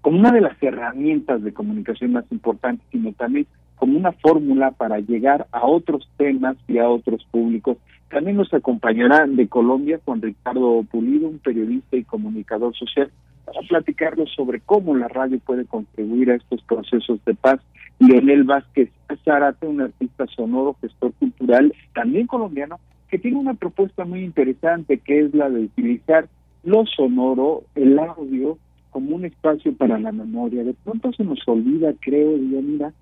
como 0.00 0.18
una 0.18 0.32
de 0.32 0.42
las 0.42 0.62
herramientas 0.62 1.42
de 1.42 1.54
comunicación 1.54 2.12
más 2.12 2.24
importantes, 2.30 2.86
sino 2.92 3.12
también 3.12 3.46
como 3.76 3.96
una 3.96 4.12
fórmula 4.12 4.70
para 4.72 5.00
llegar 5.00 5.46
a 5.50 5.64
otros 5.64 6.06
temas 6.18 6.56
y 6.68 6.76
a 6.76 6.88
otros 6.88 7.24
públicos. 7.30 7.78
También 8.10 8.36
nos 8.36 8.52
acompañará 8.52 9.26
de 9.26 9.48
Colombia 9.48 10.00
Juan 10.04 10.20
Ricardo 10.20 10.82
Pulido, 10.90 11.28
un 11.28 11.38
periodista 11.38 11.96
y 11.96 12.04
comunicador 12.04 12.76
social, 12.76 13.10
para 13.46 13.60
platicarnos 13.62 14.30
sobre 14.34 14.60
cómo 14.60 14.94
la 14.94 15.08
radio 15.08 15.38
puede 15.38 15.64
contribuir 15.64 16.30
a 16.30 16.36
estos 16.36 16.62
procesos 16.62 17.24
de 17.24 17.34
paz. 17.34 17.60
Leonel 17.98 18.44
Vázquez 18.44 18.90
Zárate, 19.24 19.66
un 19.66 19.80
artista 19.80 20.26
sonoro, 20.26 20.76
gestor 20.80 21.12
cultural, 21.14 21.72
también 21.94 22.26
colombiano, 22.26 22.78
que 23.14 23.20
tiene 23.20 23.38
una 23.38 23.54
propuesta 23.54 24.04
muy 24.04 24.24
interesante 24.24 24.98
que 24.98 25.20
es 25.20 25.34
la 25.34 25.48
de 25.48 25.60
utilizar 25.60 26.26
lo 26.64 26.84
sonoro, 26.84 27.62
el 27.76 27.96
audio, 27.96 28.58
como 28.90 29.14
un 29.14 29.24
espacio 29.24 29.72
para 29.72 30.00
la 30.00 30.10
memoria. 30.10 30.64
De 30.64 30.74
pronto 30.82 31.12
se 31.12 31.22
nos 31.22 31.38
olvida, 31.46 31.94
creo, 32.00 32.36
mira, 32.36 32.92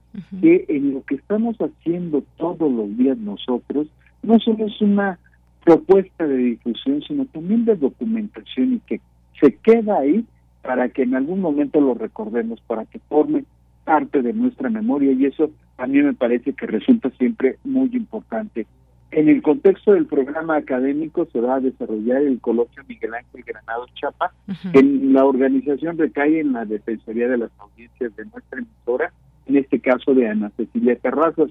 que 0.42 0.66
en 0.68 0.92
lo 0.92 1.02
que 1.04 1.14
estamos 1.14 1.56
haciendo 1.56 2.22
todos 2.36 2.70
los 2.70 2.94
días 2.98 3.16
nosotros, 3.16 3.86
no 4.22 4.38
solo 4.38 4.66
es 4.66 4.78
una 4.82 5.18
propuesta 5.64 6.26
de 6.26 6.36
difusión, 6.36 7.00
sino 7.08 7.24
también 7.24 7.64
de 7.64 7.76
documentación 7.76 8.74
y 8.74 8.80
que 8.80 9.00
se 9.40 9.54
queda 9.64 10.00
ahí 10.00 10.26
para 10.60 10.90
que 10.90 11.04
en 11.04 11.14
algún 11.14 11.40
momento 11.40 11.80
lo 11.80 11.94
recordemos, 11.94 12.60
para 12.66 12.84
que 12.84 12.98
forme 12.98 13.44
parte 13.84 14.20
de 14.20 14.34
nuestra 14.34 14.68
memoria 14.68 15.12
y 15.12 15.24
eso 15.24 15.50
a 15.78 15.86
mí 15.86 16.02
me 16.02 16.12
parece 16.12 16.52
que 16.52 16.66
resulta 16.66 17.08
siempre 17.12 17.56
muy 17.64 17.88
importante. 17.94 18.66
En 19.12 19.28
el 19.28 19.42
contexto 19.42 19.92
del 19.92 20.06
programa 20.06 20.56
académico 20.56 21.28
se 21.30 21.40
va 21.40 21.56
a 21.56 21.60
desarrollar 21.60 22.22
el 22.22 22.40
coloquio 22.40 22.82
Miguel 22.88 23.12
Ángel 23.12 23.44
Granado 23.44 23.84
Chapa. 23.94 24.32
En 24.72 25.12
la 25.12 25.26
organización 25.26 25.98
recae 25.98 26.40
en 26.40 26.54
la 26.54 26.64
Defensoría 26.64 27.28
de 27.28 27.36
las 27.36 27.50
Audiencias 27.58 28.16
de 28.16 28.24
nuestra 28.24 28.58
emisora, 28.58 29.12
en 29.46 29.56
este 29.56 29.80
caso 29.80 30.14
de 30.14 30.28
Ana 30.28 30.50
Cecilia 30.56 30.96
Terrazas, 30.96 31.50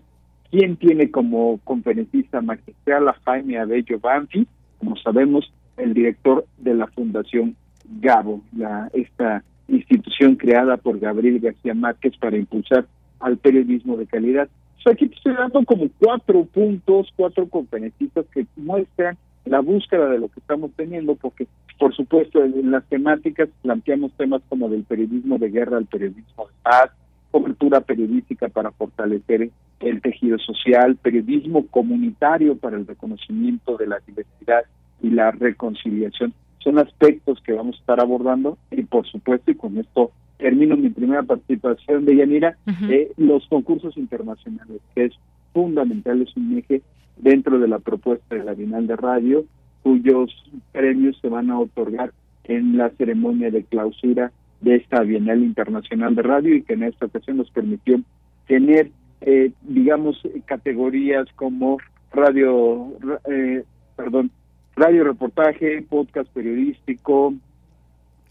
quien 0.50 0.76
tiene 0.76 1.12
como 1.12 1.60
conferencista 1.64 2.42
magistral 2.42 3.08
a 3.08 3.14
Jaime 3.26 3.60
Abello 3.60 4.00
Banfi, 4.00 4.48
como 4.80 4.98
sabemos, 4.98 5.54
el 5.78 5.94
director 5.94 6.46
de 6.58 6.74
la 6.74 6.88
Fundación 6.88 7.56
Gabo, 8.02 8.42
la, 8.58 8.90
esta 8.94 9.44
institución 9.68 10.36
creada 10.36 10.78
por 10.78 11.00
Gabriel 11.00 11.40
García 11.40 11.76
Márquez 11.76 12.18
para 12.18 12.38
impulsar 12.38 12.88
al 13.20 13.38
periodismo 13.38 13.98
de 13.98 14.08
calidad. 14.08 14.50
Aquí 14.90 15.06
estoy 15.06 15.34
dando 15.34 15.64
como 15.66 15.88
cuatro 16.00 16.46
puntos, 16.46 17.12
cuatro 17.16 17.48
conferencistas 17.48 18.26
que 18.34 18.46
muestran 18.56 19.18
la 19.46 19.60
búsqueda 19.60 20.10
de 20.10 20.20
lo 20.20 20.28
que 20.30 20.40
estamos 20.40 20.72
teniendo, 20.76 21.16
porque 21.16 21.48
por 21.80 21.96
supuesto 21.96 22.44
en 22.44 22.72
las 22.72 22.86
temáticas 22.86 23.50
planteamos 23.62 24.12
temas 24.14 24.42
como 24.50 24.70
del 24.70 24.84
periodismo 24.84 25.38
de 25.38 25.50
guerra 25.50 25.78
al 25.78 25.86
periodismo 25.88 26.46
de 26.48 26.54
paz, 26.62 26.92
cobertura 27.32 27.82
periodística 27.82 28.50
para 28.50 28.72
fortalecer 28.72 29.50
el 29.80 30.02
tejido 30.02 30.38
social, 30.38 30.96
periodismo 30.98 31.66
comunitario 31.68 32.56
para 32.56 32.78
el 32.78 32.86
reconocimiento 32.86 33.78
de 33.78 33.88
la 33.88 34.00
diversidad 34.06 34.64
y 35.02 35.10
la 35.10 35.32
reconciliación. 35.32 36.34
Son 36.60 36.78
aspectos 36.78 37.42
que 37.42 37.54
vamos 37.54 37.78
a 37.78 37.80
estar 37.80 38.00
abordando 38.00 38.58
y 38.70 38.84
por 38.84 39.08
supuesto, 39.08 39.50
y 39.50 39.56
con 39.56 39.78
esto 39.78 40.12
termino 40.42 40.76
mi 40.76 40.90
primera 40.90 41.22
participación 41.22 42.04
de 42.06 42.16
Yanira, 42.16 42.58
eh, 42.90 43.12
los 43.18 43.48
concursos 43.48 43.96
internacionales, 43.96 44.82
que 44.96 45.06
es 45.06 45.14
fundamental, 45.54 46.22
es 46.24 46.36
un 46.36 46.58
eje 46.58 46.82
dentro 47.18 47.60
de 47.60 47.68
la 47.68 47.78
propuesta 47.78 48.36
de 48.36 48.44
la 48.44 48.56
Bienal 48.56 48.88
de 48.88 48.96
Radio, 48.96 49.46
cuyos 49.84 50.32
premios 50.72 51.18
se 51.22 51.30
van 51.30 51.52
a 51.52 51.60
otorgar 51.60 52.12
en 52.46 52.76
la 52.76 52.90
ceremonia 52.90 53.52
de 53.52 53.64
clausura 53.64 54.32
de 54.62 54.78
esta 54.78 55.02
Bienal 55.02 55.44
Internacional 55.44 56.16
de 56.16 56.24
Radio 56.24 56.56
y 56.56 56.64
que 56.64 56.74
en 56.74 56.84
esta 56.84 57.06
ocasión 57.06 57.38
nos 57.38 57.52
permitió 57.52 58.02
tener, 58.48 58.90
eh, 59.22 59.52
digamos, 59.62 60.20
categorías 60.46 61.28
como 61.36 61.78
radio, 62.12 62.94
eh, 63.30 63.64
perdón, 63.96 64.32
radio 64.76 65.04
reportaje, 65.04 65.84
podcast 65.88 66.32
periodístico, 66.34 67.36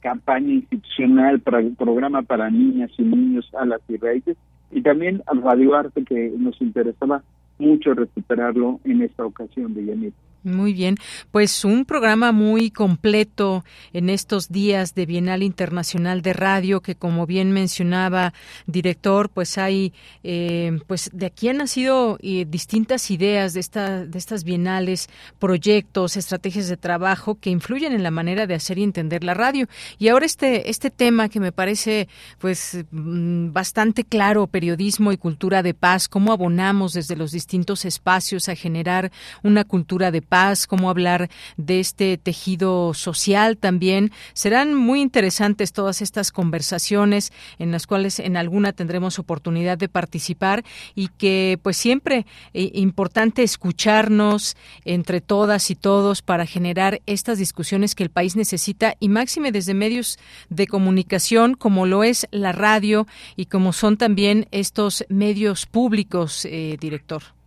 campaña 0.00 0.52
institucional, 0.52 1.40
programa 1.40 2.22
para 2.22 2.50
niñas 2.50 2.90
y 2.98 3.02
niños 3.02 3.50
a 3.54 3.64
las 3.64 3.80
raíces, 4.00 4.36
y 4.70 4.82
también 4.82 5.22
al 5.26 5.42
Radio 5.42 5.74
Arte, 5.74 6.04
que 6.04 6.32
nos 6.36 6.60
interesaba 6.60 7.22
mucho 7.58 7.94
recuperarlo 7.94 8.80
en 8.84 9.02
esta 9.02 9.24
ocasión 9.24 9.74
de 9.74 9.86
Yanit. 9.86 10.14
Muy 10.42 10.72
bien, 10.72 10.96
pues 11.32 11.66
un 11.66 11.84
programa 11.84 12.32
muy 12.32 12.70
completo 12.70 13.62
en 13.92 14.08
estos 14.08 14.48
días 14.48 14.94
de 14.94 15.04
Bienal 15.04 15.42
Internacional 15.42 16.22
de 16.22 16.32
Radio 16.32 16.80
que 16.80 16.94
como 16.94 17.26
bien 17.26 17.52
mencionaba 17.52 18.32
director, 18.66 19.28
pues 19.28 19.58
hay, 19.58 19.92
eh, 20.24 20.78
pues 20.86 21.10
de 21.12 21.26
aquí 21.26 21.50
han 21.50 21.58
nacido 21.58 22.16
eh, 22.22 22.46
distintas 22.48 23.10
ideas 23.10 23.52
de, 23.52 23.60
esta, 23.60 24.06
de 24.06 24.18
estas 24.18 24.44
bienales, 24.44 25.10
proyectos, 25.38 26.16
estrategias 26.16 26.68
de 26.68 26.78
trabajo 26.78 27.34
que 27.34 27.50
influyen 27.50 27.92
en 27.92 28.02
la 28.02 28.10
manera 28.10 28.46
de 28.46 28.54
hacer 28.54 28.78
y 28.78 28.82
entender 28.82 29.24
la 29.24 29.34
radio. 29.34 29.68
Y 29.98 30.08
ahora 30.08 30.24
este, 30.24 30.70
este 30.70 30.90
tema 30.90 31.28
que 31.28 31.40
me 31.40 31.52
parece 31.52 32.08
pues 32.38 32.82
mm, 32.90 33.52
bastante 33.52 34.04
claro, 34.04 34.46
periodismo 34.46 35.12
y 35.12 35.18
cultura 35.18 35.62
de 35.62 35.74
paz, 35.74 36.08
cómo 36.08 36.32
abonamos 36.32 36.94
desde 36.94 37.14
los 37.14 37.30
distintos 37.30 37.84
espacios 37.84 38.48
a 38.48 38.54
generar 38.54 39.12
una 39.42 39.64
cultura 39.64 40.10
de 40.10 40.29
paz, 40.30 40.66
cómo 40.66 40.88
hablar 40.88 41.28
de 41.58 41.80
este 41.80 42.16
tejido 42.16 42.94
social 42.94 43.58
también. 43.58 44.12
Serán 44.32 44.74
muy 44.74 45.02
interesantes 45.02 45.74
todas 45.74 46.00
estas 46.00 46.32
conversaciones 46.32 47.32
en 47.58 47.72
las 47.72 47.86
cuales 47.86 48.18
en 48.18 48.38
alguna 48.38 48.72
tendremos 48.72 49.18
oportunidad 49.18 49.76
de 49.76 49.88
participar 49.88 50.64
y 50.94 51.08
que 51.08 51.58
pues 51.62 51.76
siempre 51.76 52.24
eh, 52.54 52.70
importante 52.74 53.42
escucharnos 53.42 54.56
entre 54.84 55.20
todas 55.20 55.70
y 55.70 55.74
todos 55.74 56.22
para 56.22 56.46
generar 56.46 57.02
estas 57.06 57.38
discusiones 57.38 57.94
que 57.94 58.04
el 58.04 58.10
país 58.10 58.36
necesita 58.36 58.94
y 59.00 59.08
máxime 59.08 59.52
desde 59.52 59.74
medios 59.74 60.18
de 60.48 60.66
comunicación 60.66 61.54
como 61.54 61.86
lo 61.86 62.04
es 62.04 62.28
la 62.30 62.52
radio 62.52 63.06
y 63.36 63.46
como 63.46 63.72
son 63.72 63.96
también 63.96 64.46
estos 64.52 65.04
medios 65.08 65.66
públicos, 65.66 66.44
eh, 66.44 66.76
director. 66.80 67.39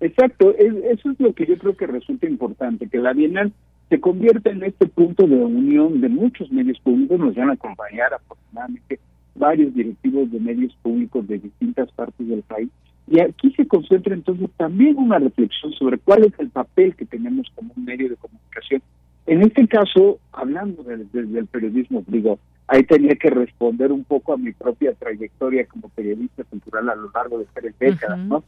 Exacto, 0.00 0.54
eso 0.58 1.10
es 1.10 1.20
lo 1.20 1.32
que 1.32 1.46
yo 1.46 1.56
creo 1.58 1.76
que 1.76 1.86
resulta 1.86 2.26
importante, 2.26 2.88
que 2.88 2.98
la 2.98 3.12
Bienal 3.12 3.52
se 3.88 4.00
convierta 4.00 4.50
en 4.50 4.62
este 4.62 4.86
punto 4.86 5.26
de 5.26 5.36
unión 5.36 6.00
de 6.00 6.08
muchos 6.08 6.50
medios 6.50 6.78
públicos, 6.80 7.18
nos 7.18 7.34
van 7.34 7.50
a 7.50 7.54
acompañar 7.54 8.12
afortunadamente 8.12 8.98
varios 9.34 9.74
directivos 9.74 10.30
de 10.32 10.40
medios 10.40 10.74
públicos 10.82 11.26
de 11.28 11.38
distintas 11.38 11.90
partes 11.92 12.26
del 12.28 12.42
país, 12.42 12.68
y 13.08 13.20
aquí 13.20 13.52
se 13.52 13.66
concentra 13.66 14.14
entonces 14.14 14.50
también 14.56 14.98
una 14.98 15.18
reflexión 15.18 15.72
sobre 15.74 15.98
cuál 15.98 16.24
es 16.24 16.32
el 16.38 16.50
papel 16.50 16.94
que 16.96 17.06
tenemos 17.06 17.46
como 17.54 17.72
un 17.76 17.84
medio 17.84 18.08
de 18.08 18.16
comunicación. 18.16 18.82
En 19.26 19.42
este 19.42 19.66
caso, 19.68 20.18
hablando 20.32 20.82
del 20.82 21.46
periodismo, 21.46 22.04
digo, 22.06 22.38
ahí 22.68 22.82
tenía 22.82 23.14
que 23.14 23.30
responder 23.30 23.92
un 23.92 24.04
poco 24.04 24.32
a 24.32 24.36
mi 24.36 24.52
propia 24.52 24.92
trayectoria 24.94 25.66
como 25.66 25.88
periodista 25.90 26.44
cultural 26.44 26.88
a 26.88 26.96
lo 26.96 27.10
largo 27.14 27.38
de 27.38 27.46
tres 27.54 27.74
décadas, 27.78 28.18
¿no? 28.18 28.44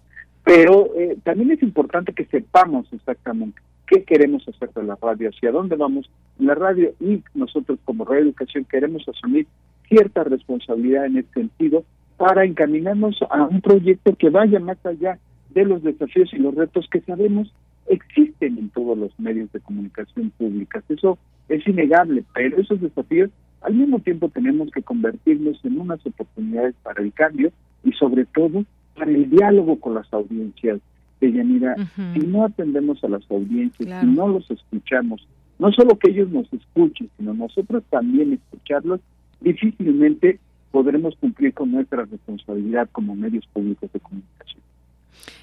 Pero 0.49 0.95
eh, 0.97 1.19
también 1.25 1.51
es 1.51 1.63
importante 1.63 2.15
que 2.15 2.25
sepamos 2.25 2.91
exactamente 2.95 3.61
qué 3.87 4.03
queremos 4.05 4.49
hacer 4.49 4.73
de 4.73 4.83
la 4.83 4.97
radio, 4.97 5.29
hacia 5.29 5.53
dónde 5.53 5.77
vamos 5.77 6.11
la 6.39 6.55
radio 6.55 6.95
y 7.01 7.23
nosotros 7.35 7.79
como 7.85 8.07
Radio 8.07 8.23
Educación 8.23 8.65
queremos 8.65 9.07
asumir 9.07 9.47
cierta 9.91 10.25
responsabilidad 10.25 11.05
en 11.05 11.19
ese 11.19 11.31
sentido 11.35 11.85
para 12.17 12.47
encaminarnos 12.47 13.19
a 13.29 13.45
un 13.45 13.61
proyecto 13.61 14.15
que 14.15 14.31
vaya 14.31 14.59
más 14.59 14.79
allá 14.87 15.19
de 15.51 15.67
los 15.67 15.83
desafíos 15.83 16.33
y 16.33 16.39
los 16.39 16.55
retos 16.55 16.89
que 16.91 17.03
sabemos 17.03 17.53
existen 17.87 18.57
en 18.57 18.71
todos 18.71 18.97
los 18.97 19.21
medios 19.21 19.53
de 19.53 19.61
comunicación 19.61 20.31
públicas. 20.31 20.83
Eso 20.89 21.19
es 21.51 21.67
innegable, 21.69 22.25
pero 22.33 22.57
esos 22.57 22.81
desafíos 22.81 23.29
al 23.61 23.75
mismo 23.75 24.01
tiempo 24.01 24.31
tenemos 24.31 24.71
que 24.71 24.81
convertirnos 24.81 25.63
en 25.63 25.79
unas 25.79 26.05
oportunidades 26.07 26.75
para 26.83 27.03
el 27.03 27.13
cambio 27.13 27.53
y 27.85 27.93
sobre 27.93 28.25
todo 28.25 28.65
para 28.99 29.11
el 29.11 29.31
diálogo 29.31 29.79
con 29.81 29.95
las 29.95 30.13
audiencias. 30.13 30.81
De 31.21 31.33
Yanira, 31.33 31.75
si 32.15 32.21
no 32.21 32.45
atendemos 32.45 33.03
a 33.03 33.09
las 33.09 33.29
audiencias, 33.29 34.01
si 34.01 34.07
no 34.07 34.29
los 34.29 34.49
escuchamos, 34.53 35.27
no 35.59 35.73
solo 35.73 35.99
que 35.99 36.13
ellos 36.13 36.31
nos 36.31 36.47
escuchen, 36.53 37.11
sino 37.17 37.35
nosotros 37.35 37.83
también 37.91 38.35
escucharlos, 38.35 39.01
difícilmente 39.41 40.39
podremos 40.71 41.17
cumplir 41.17 41.55
con 41.55 41.73
nuestra 41.73 42.05
responsabilidad 42.05 42.89
como 42.93 43.17
medios 43.17 43.45
públicos 43.49 43.93
de 43.93 43.99
comunicación. 43.99 44.63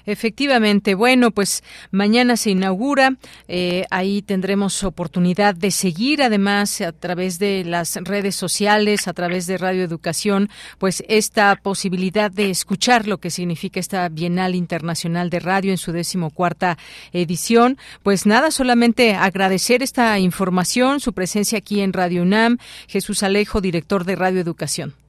Efectivamente, 0.06 0.94
bueno, 0.94 1.32
pues 1.32 1.64
mañana 1.90 2.36
se 2.36 2.50
inaugura, 2.50 3.16
eh, 3.48 3.84
ahí 3.90 4.22
tendremos 4.22 4.84
oportunidad 4.84 5.54
de 5.54 5.72
seguir 5.72 6.22
además 6.22 6.80
a 6.80 6.92
través 6.92 7.38
de 7.38 7.64
las 7.64 7.96
redes 7.96 8.36
sociales, 8.36 9.08
a 9.08 9.12
través 9.12 9.46
de 9.46 9.58
Radio 9.58 9.82
Educación, 9.82 10.48
pues 10.78 11.02
esta 11.08 11.56
posibilidad 11.56 12.30
de 12.30 12.50
escuchar 12.50 13.08
lo 13.08 13.18
que 13.18 13.30
significa 13.30 13.80
esta 13.80 14.08
Bienal 14.08 14.54
Internacional 14.54 15.28
de 15.30 15.40
Radio 15.40 15.72
en 15.72 15.78
su 15.78 15.92
decimocuarta 15.92 16.78
edición. 17.12 17.78
Pues 18.02 18.26
nada, 18.26 18.50
solamente 18.50 19.14
agradecer 19.14 19.82
esta 19.82 20.18
información, 20.18 21.00
su 21.00 21.12
presencia 21.12 21.58
aquí 21.58 21.80
en 21.80 21.92
Radio 21.92 22.22
UNAM. 22.22 22.58
Jesús 22.86 23.22
Alejo, 23.22 23.60
director 23.60 24.04
de 24.04 24.16
Radio 24.16 24.40
Educación. 24.40 25.05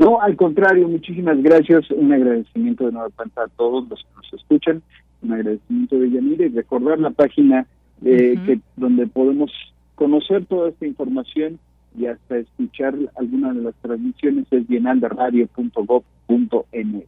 No, 0.00 0.20
al 0.22 0.34
contrario, 0.34 0.88
muchísimas 0.88 1.40
gracias. 1.42 1.90
Un 1.90 2.10
agradecimiento 2.10 2.86
de 2.86 2.92
nueva 2.92 3.10
cuenta 3.10 3.42
a 3.42 3.48
todos 3.48 3.86
los 3.86 4.00
que 4.00 4.08
nos 4.16 4.32
escuchan. 4.32 4.80
Un 5.20 5.34
agradecimiento 5.34 5.98
de 5.98 6.10
Yanira 6.10 6.46
y 6.46 6.48
recordar 6.48 6.98
la 6.98 7.10
página 7.10 7.66
de, 8.00 8.40
que, 8.46 8.60
donde 8.76 9.06
podemos 9.06 9.52
conocer 9.96 10.46
toda 10.46 10.70
esta 10.70 10.86
información 10.86 11.58
y 11.98 12.06
hasta 12.06 12.38
escuchar 12.38 12.94
alguna 13.18 13.52
de 13.52 13.60
las 13.60 13.74
transmisiones 13.82 14.46
es 14.50 14.66
bienalderadio.gov.mx. 14.66 17.06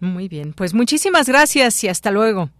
Muy 0.00 0.26
bien, 0.26 0.52
pues 0.52 0.74
muchísimas 0.74 1.28
gracias 1.28 1.84
y 1.84 1.88
hasta 1.88 2.10
luego. 2.10 2.50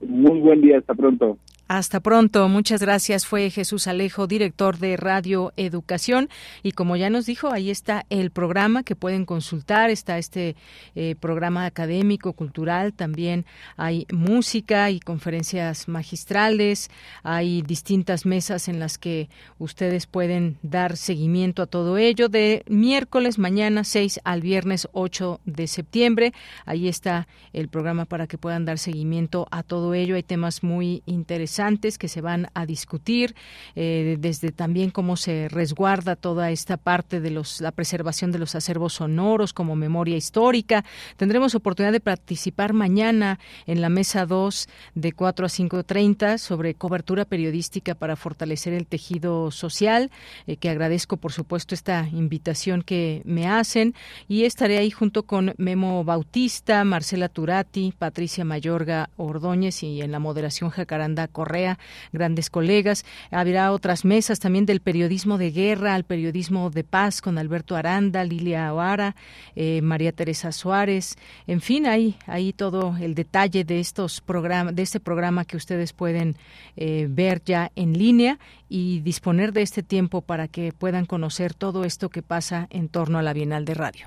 Muy 0.00 0.38
buen 0.38 0.60
día, 0.60 0.78
hasta 0.78 0.94
pronto. 0.94 1.38
Hasta 1.68 2.00
pronto, 2.00 2.48
muchas 2.48 2.82
gracias. 2.82 3.24
Fue 3.24 3.48
Jesús 3.48 3.86
Alejo, 3.86 4.26
director 4.26 4.78
de 4.78 4.96
Radio 4.96 5.52
Educación. 5.56 6.28
Y 6.62 6.72
como 6.72 6.96
ya 6.96 7.08
nos 7.08 7.24
dijo, 7.24 7.50
ahí 7.50 7.70
está 7.70 8.04
el 8.10 8.30
programa 8.30 8.82
que 8.82 8.96
pueden 8.96 9.24
consultar. 9.24 9.88
Está 9.88 10.18
este 10.18 10.56
eh, 10.94 11.14
programa 11.18 11.64
académico, 11.64 12.34
cultural. 12.34 12.92
También 12.92 13.46
hay 13.76 14.06
música 14.12 14.90
y 14.90 15.00
conferencias 15.00 15.88
magistrales. 15.88 16.90
Hay 17.22 17.62
distintas 17.62 18.26
mesas 18.26 18.68
en 18.68 18.78
las 18.78 18.98
que 18.98 19.30
ustedes 19.58 20.06
pueden 20.06 20.58
dar 20.62 20.96
seguimiento 20.96 21.62
a 21.62 21.66
todo 21.66 21.96
ello. 21.96 22.28
De 22.28 22.64
miércoles 22.68 23.38
mañana 23.38 23.84
6 23.84 24.20
al 24.24 24.42
viernes 24.42 24.88
8 24.92 25.40
de 25.46 25.66
septiembre. 25.68 26.34
Ahí 26.66 26.88
está 26.88 27.28
el 27.54 27.68
programa 27.68 28.04
para 28.04 28.26
que 28.26 28.36
puedan 28.36 28.66
dar 28.66 28.78
seguimiento 28.78 29.46
a 29.50 29.62
todo 29.62 29.94
ello. 29.94 30.16
Hay 30.16 30.22
temas 30.22 30.62
muy 30.62 31.02
interesantes 31.06 31.61
que 31.98 32.08
se 32.08 32.20
van 32.20 32.48
a 32.54 32.66
discutir, 32.66 33.36
eh, 33.76 34.16
desde 34.18 34.50
también 34.50 34.90
cómo 34.90 35.16
se 35.16 35.48
resguarda 35.48 36.16
toda 36.16 36.50
esta 36.50 36.76
parte 36.76 37.20
de 37.20 37.30
los, 37.30 37.60
la 37.60 37.70
preservación 37.70 38.32
de 38.32 38.38
los 38.38 38.56
acervos 38.56 38.94
sonoros 38.94 39.52
como 39.52 39.76
memoria 39.76 40.16
histórica. 40.16 40.84
Tendremos 41.16 41.54
oportunidad 41.54 41.92
de 41.92 42.00
participar 42.00 42.72
mañana 42.72 43.38
en 43.66 43.80
la 43.80 43.88
mesa 43.90 44.26
2 44.26 44.68
de 44.96 45.12
4 45.12 45.46
a 45.46 45.48
5.30 45.48 46.38
sobre 46.38 46.74
cobertura 46.74 47.24
periodística 47.24 47.94
para 47.94 48.16
fortalecer 48.16 48.72
el 48.72 48.86
tejido 48.86 49.52
social, 49.52 50.10
eh, 50.48 50.56
que 50.56 50.68
agradezco 50.68 51.16
por 51.16 51.32
supuesto 51.32 51.76
esta 51.76 52.08
invitación 52.12 52.82
que 52.82 53.22
me 53.24 53.46
hacen 53.46 53.94
y 54.26 54.44
estaré 54.44 54.78
ahí 54.78 54.90
junto 54.90 55.22
con 55.22 55.54
Memo 55.58 56.02
Bautista, 56.02 56.82
Marcela 56.82 57.28
Turati, 57.28 57.94
Patricia 57.96 58.44
Mayorga 58.44 59.10
Ordóñez 59.16 59.84
y 59.84 60.02
en 60.02 60.10
la 60.10 60.18
moderación 60.18 60.70
Jacaranda 60.70 61.28
Correa 61.42 61.76
grandes 62.12 62.50
colegas. 62.50 63.04
Habrá 63.32 63.72
otras 63.72 64.04
mesas 64.04 64.38
también 64.38 64.64
del 64.64 64.80
periodismo 64.80 65.38
de 65.38 65.50
guerra 65.50 65.96
al 65.96 66.04
periodismo 66.04 66.70
de 66.70 66.84
paz 66.84 67.20
con 67.20 67.36
Alberto 67.36 67.74
Aranda, 67.74 68.22
Lilia 68.22 68.72
Oara, 68.72 69.16
eh, 69.56 69.82
María 69.82 70.12
Teresa 70.12 70.52
Suárez. 70.52 71.16
En 71.48 71.60
fin, 71.60 71.86
hay 71.86 72.16
ahí 72.26 72.52
todo 72.52 72.96
el 73.00 73.16
detalle 73.16 73.64
de 73.64 73.80
estos 73.80 74.20
programas, 74.20 74.76
de 74.76 74.82
este 74.82 75.00
programa 75.00 75.44
que 75.44 75.56
ustedes 75.56 75.92
pueden 75.92 76.36
eh, 76.76 77.08
ver 77.10 77.42
ya 77.44 77.72
en 77.74 77.98
línea 77.98 78.38
y 78.68 79.00
disponer 79.00 79.52
de 79.52 79.62
este 79.62 79.82
tiempo 79.82 80.20
para 80.20 80.46
que 80.46 80.72
puedan 80.72 81.06
conocer 81.06 81.54
todo 81.54 81.84
esto 81.84 82.08
que 82.08 82.22
pasa 82.22 82.68
en 82.70 82.88
torno 82.88 83.18
a 83.18 83.22
la 83.22 83.32
Bienal 83.32 83.64
de 83.64 83.74
Radio. 83.74 84.06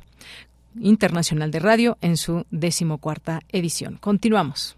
Internacional 0.79 1.51
de 1.51 1.59
Radio 1.59 1.97
en 1.99 2.15
su 2.15 2.45
decimocuarta 2.49 3.41
edición. 3.51 3.97
Continuamos. 3.99 4.77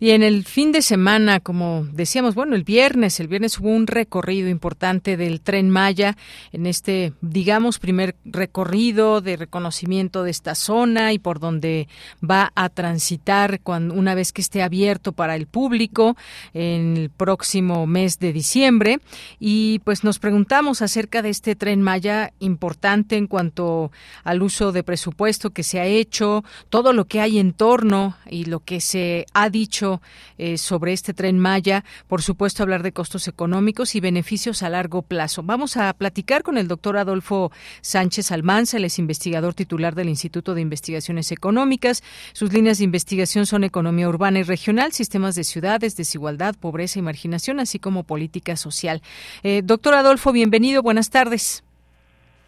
Y 0.00 0.10
en 0.10 0.22
el 0.22 0.44
fin 0.44 0.70
de 0.70 0.80
semana, 0.80 1.40
como 1.40 1.84
decíamos, 1.92 2.36
bueno, 2.36 2.54
el 2.54 2.62
viernes, 2.62 3.18
el 3.18 3.26
viernes 3.26 3.58
hubo 3.58 3.70
un 3.70 3.88
recorrido 3.88 4.48
importante 4.48 5.16
del 5.16 5.40
tren 5.40 5.70
Maya 5.70 6.16
en 6.52 6.66
este, 6.66 7.14
digamos, 7.20 7.80
primer 7.80 8.14
recorrido 8.24 9.20
de 9.20 9.36
reconocimiento 9.36 10.22
de 10.22 10.30
esta 10.30 10.54
zona 10.54 11.12
y 11.12 11.18
por 11.18 11.40
donde 11.40 11.88
va 12.22 12.52
a 12.54 12.68
transitar 12.68 13.60
cuando, 13.60 13.94
una 13.94 14.14
vez 14.14 14.32
que 14.32 14.40
esté 14.40 14.62
abierto 14.62 15.12
para 15.12 15.34
el 15.34 15.48
público 15.48 16.16
en 16.54 16.96
el 16.96 17.10
próximo 17.10 17.88
mes 17.88 18.20
de 18.20 18.32
diciembre. 18.32 19.00
Y 19.40 19.80
pues 19.80 20.04
nos 20.04 20.20
preguntamos 20.20 20.80
acerca 20.80 21.22
de 21.22 21.30
este 21.30 21.56
tren 21.56 21.82
Maya 21.82 22.32
importante 22.38 23.16
en 23.16 23.26
cuanto 23.26 23.90
al 24.22 24.42
uso 24.42 24.70
de 24.70 24.84
presupuesto 24.84 25.50
que 25.50 25.64
se 25.64 25.80
ha 25.80 25.86
hecho, 25.86 26.44
todo 26.68 26.92
lo 26.92 27.06
que 27.06 27.20
hay 27.20 27.40
en 27.40 27.52
torno 27.52 28.16
y 28.30 28.44
lo 28.44 28.60
que 28.60 28.80
se 28.80 29.26
ha 29.32 29.50
dicho 29.50 29.87
eh, 30.36 30.58
sobre 30.58 30.92
este 30.92 31.14
tren 31.14 31.38
Maya, 31.38 31.84
por 32.06 32.22
supuesto 32.22 32.62
hablar 32.62 32.82
de 32.82 32.92
costos 32.92 33.28
económicos 33.28 33.94
y 33.94 34.00
beneficios 34.00 34.62
a 34.62 34.68
largo 34.68 35.02
plazo. 35.02 35.42
Vamos 35.42 35.76
a 35.76 35.92
platicar 35.92 36.42
con 36.42 36.58
el 36.58 36.68
doctor 36.68 36.96
Adolfo 36.96 37.50
Sánchez 37.80 38.32
Almanza, 38.32 38.76
él 38.76 38.84
es 38.84 38.98
investigador 38.98 39.54
titular 39.54 39.94
del 39.94 40.08
Instituto 40.08 40.54
de 40.54 40.60
Investigaciones 40.60 41.32
Económicas. 41.32 42.02
Sus 42.32 42.52
líneas 42.52 42.78
de 42.78 42.84
investigación 42.84 43.46
son 43.46 43.64
economía 43.64 44.08
urbana 44.08 44.40
y 44.40 44.42
regional, 44.42 44.92
sistemas 44.92 45.34
de 45.34 45.44
ciudades, 45.44 45.96
desigualdad, 45.96 46.54
pobreza 46.58 46.98
y 46.98 47.02
marginación, 47.02 47.60
así 47.60 47.78
como 47.78 48.04
política 48.04 48.56
social. 48.56 49.02
Eh, 49.42 49.62
doctor 49.64 49.94
Adolfo, 49.94 50.32
bienvenido, 50.32 50.82
buenas 50.82 51.10
tardes. 51.10 51.64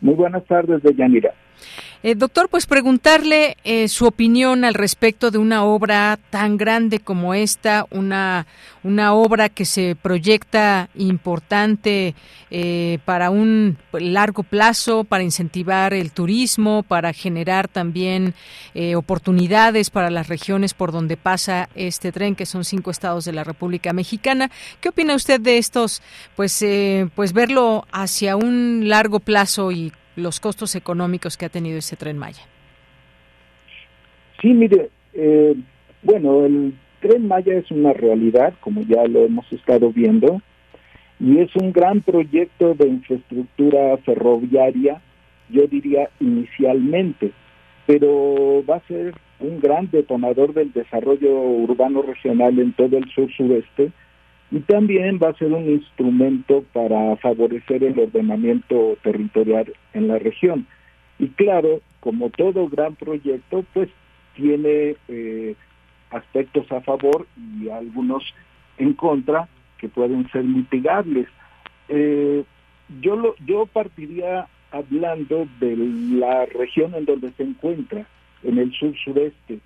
Muy 0.01 0.14
buenas 0.14 0.45
tardes, 0.47 0.82
Deyanira. 0.82 1.34
Eh, 2.03 2.15
doctor, 2.15 2.49
pues 2.49 2.65
preguntarle 2.65 3.59
eh, 3.63 3.87
su 3.89 4.07
opinión 4.07 4.65
al 4.65 4.73
respecto 4.73 5.31
de 5.31 5.37
una 5.37 5.65
obra 5.65 6.19
tan 6.31 6.57
grande 6.57 6.99
como 6.99 7.35
esta, 7.35 7.87
una, 7.91 8.47
una 8.83 9.13
obra 9.13 9.51
que 9.51 9.67
se 9.67 9.97
proyecta 10.01 10.89
importante 10.95 12.15
eh, 12.51 13.01
para 13.05 13.29
un 13.29 13.77
largo 13.93 14.45
plazo, 14.45 15.05
para 15.05 15.25
incentivar 15.25 15.93
el 15.93 16.11
turismo, 16.13 16.83
para 16.85 17.13
generar 17.13 17.69
también 17.69 18.35
oportunidades 18.97 19.91
para 19.91 20.11
las 20.11 20.29
regiones 20.29 20.75
por 20.75 20.93
donde 20.93 21.17
pasa 21.17 21.69
este 21.75 22.13
tren, 22.13 22.35
que 22.35 22.47
son 22.47 22.65
cinco 22.65 22.91
estados 22.91 23.25
de 23.25 23.33
la 23.33 23.45
República 23.45 23.93
Mexicana. 23.93 24.51
¿Qué 24.81 24.89
opina 24.89 25.15
usted 25.15 25.41
de 25.41 25.59
estos, 25.59 26.03
pues, 26.37 26.65
pues 27.15 27.33
verlo 27.33 27.85
hacia 27.93 28.37
un 28.37 28.89
largo 28.89 29.21
plazo 29.21 29.71
y 29.73 29.93
los 30.17 30.41
costos 30.41 30.75
económicos 30.75 31.37
que 31.37 31.47
ha 31.47 31.49
tenido 31.49 31.79
ese 31.79 31.97
tren 31.97 32.19
Maya. 32.19 32.43
Sí, 34.41 34.49
mire, 34.49 34.91
eh, 35.15 35.55
bueno, 36.03 36.45
el 36.45 36.75
tren 37.01 37.27
Maya 37.27 37.55
es 37.55 37.71
una 37.71 37.93
realidad, 37.93 38.55
como 38.61 38.83
ya 38.83 39.07
lo 39.07 39.25
hemos 39.25 39.51
estado 39.53 39.93
viendo, 39.93 40.41
y 41.19 41.39
es 41.39 41.55
un 41.57 41.73
gran 41.73 42.01
proyecto 42.01 42.75
de 42.75 42.89
infraestructura 42.89 43.97
ferroviaria, 43.99 45.01
yo 45.51 45.67
diría 45.67 46.09
inicialmente, 46.21 47.33
pero 47.87 48.65
va 48.69 48.77
a 48.77 48.87
ser 48.87 49.15
un 49.41 49.61
gran 49.61 49.91
detonador 49.91 50.55
del 50.55 50.73
desarrollo 50.73 51.33
urbano 51.33 52.03
regional 52.03 52.59
en 52.59 52.73
todo 52.73 52.97
el 52.97 53.11
sur 53.11 53.31
sureste 53.33 53.91
y 54.51 54.61
también 54.61 55.18
va 55.22 55.28
a 55.28 55.34
ser 55.34 55.53
un 55.53 55.70
instrumento 55.70 56.64
para 56.72 57.16
favorecer 57.16 57.84
el 57.84 57.98
ordenamiento 57.98 58.96
territorial 59.03 59.72
en 59.94 60.09
la 60.09 60.18
región. 60.18 60.66
Y 61.18 61.28
claro, 61.28 61.80
como 62.01 62.30
todo 62.30 62.68
gran 62.68 62.96
proyecto, 62.96 63.64
pues 63.72 63.88
tiene 64.34 64.96
eh, 65.09 65.55
aspectos 66.11 66.70
a 66.72 66.80
favor 66.80 67.26
y 67.61 67.68
algunos 67.68 68.24
en 68.78 68.94
contra 68.94 69.48
que 69.78 69.88
pueden 69.88 70.28
ser 70.30 70.44
mitigables. 70.44 71.28
Eh, 71.88 72.42
yo, 73.01 73.16
lo, 73.16 73.36
yo 73.46 73.66
partiría 73.66 74.48
hablando 74.72 75.46
de 75.61 75.76
la 75.76 76.46
región 76.46 76.94
en 76.94 77.05
donde 77.05 77.30
se 77.32 77.42
encuentra, 77.44 78.07
en 78.42 78.59
el 78.59 78.72
sur 78.72 78.94
sureste. 79.05 79.61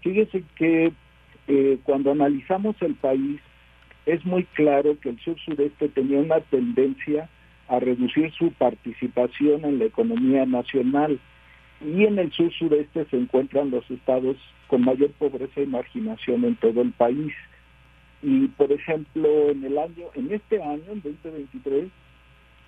Fíjese 0.00 0.44
que 0.56 0.92
eh, 1.48 1.78
cuando 1.84 2.12
analizamos 2.12 2.76
el 2.82 2.94
país, 2.94 3.40
es 4.08 4.24
muy 4.24 4.44
claro 4.44 4.98
que 4.98 5.10
el 5.10 5.18
sur-sureste 5.20 5.88
tenía 5.90 6.18
una 6.18 6.40
tendencia 6.40 7.28
a 7.68 7.78
reducir 7.78 8.32
su 8.32 8.50
participación 8.52 9.66
en 9.66 9.78
la 9.78 9.84
economía 9.84 10.46
nacional 10.46 11.20
y 11.84 12.04
en 12.04 12.18
el 12.18 12.32
sur-sureste 12.32 13.04
se 13.04 13.16
encuentran 13.18 13.70
los 13.70 13.88
estados 13.90 14.36
con 14.66 14.82
mayor 14.82 15.10
pobreza 15.12 15.60
y 15.60 15.66
marginación 15.66 16.44
en 16.46 16.56
todo 16.56 16.80
el 16.80 16.92
país. 16.92 17.34
Y 18.22 18.48
por 18.48 18.72
ejemplo, 18.72 19.50
en 19.50 19.62
el 19.64 19.76
año, 19.76 20.06
en 20.14 20.32
este 20.32 20.62
año, 20.62 20.90
en 20.90 21.02
2023, 21.02 21.88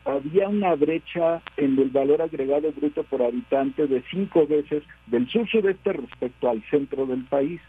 había 0.05 0.47
una 0.47 0.75
brecha 0.75 1.41
en 1.57 1.79
el 1.79 1.89
valor 1.89 2.21
agregado 2.21 2.71
bruto 2.73 3.03
por 3.05 3.23
habitante 3.23 3.87
de 3.87 4.03
cinco 4.11 4.47
veces 4.47 4.83
del 5.07 5.27
sur-sureste 5.29 5.95
respecto 5.95 6.51
al 6.51 6.63
centro 6.71 7.07
del 7.07 7.25
país 7.25 7.61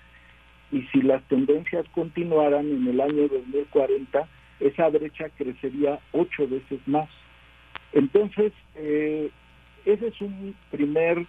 y 0.71 0.81
si 0.91 1.01
las 1.01 1.21
tendencias 1.23 1.85
continuaran 1.89 2.69
en 2.69 2.87
el 2.87 3.01
año 3.01 3.27
2040, 3.27 4.27
esa 4.59 4.89
brecha 4.89 5.29
crecería 5.37 5.99
ocho 6.11 6.47
veces 6.47 6.79
más. 6.85 7.09
Entonces, 7.93 8.53
eh, 8.75 9.29
ese 9.85 10.07
es 10.07 10.21
un 10.21 10.55
primer 10.69 11.25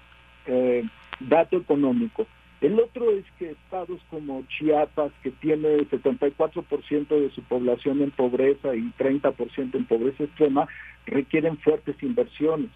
eh, 0.46 0.84
dato 1.20 1.56
económico. 1.56 2.26
El 2.60 2.78
otro 2.78 3.10
es 3.10 3.24
que 3.38 3.50
estados 3.50 4.00
como 4.08 4.44
Chiapas, 4.46 5.12
que 5.24 5.32
tiene 5.32 5.78
74% 5.78 7.08
de 7.08 7.30
su 7.30 7.42
población 7.42 8.02
en 8.02 8.12
pobreza 8.12 8.76
y 8.76 8.92
30% 8.98 9.74
en 9.74 9.84
pobreza 9.86 10.22
extrema, 10.22 10.68
requieren 11.06 11.58
fuertes 11.58 12.00
inversiones. 12.02 12.70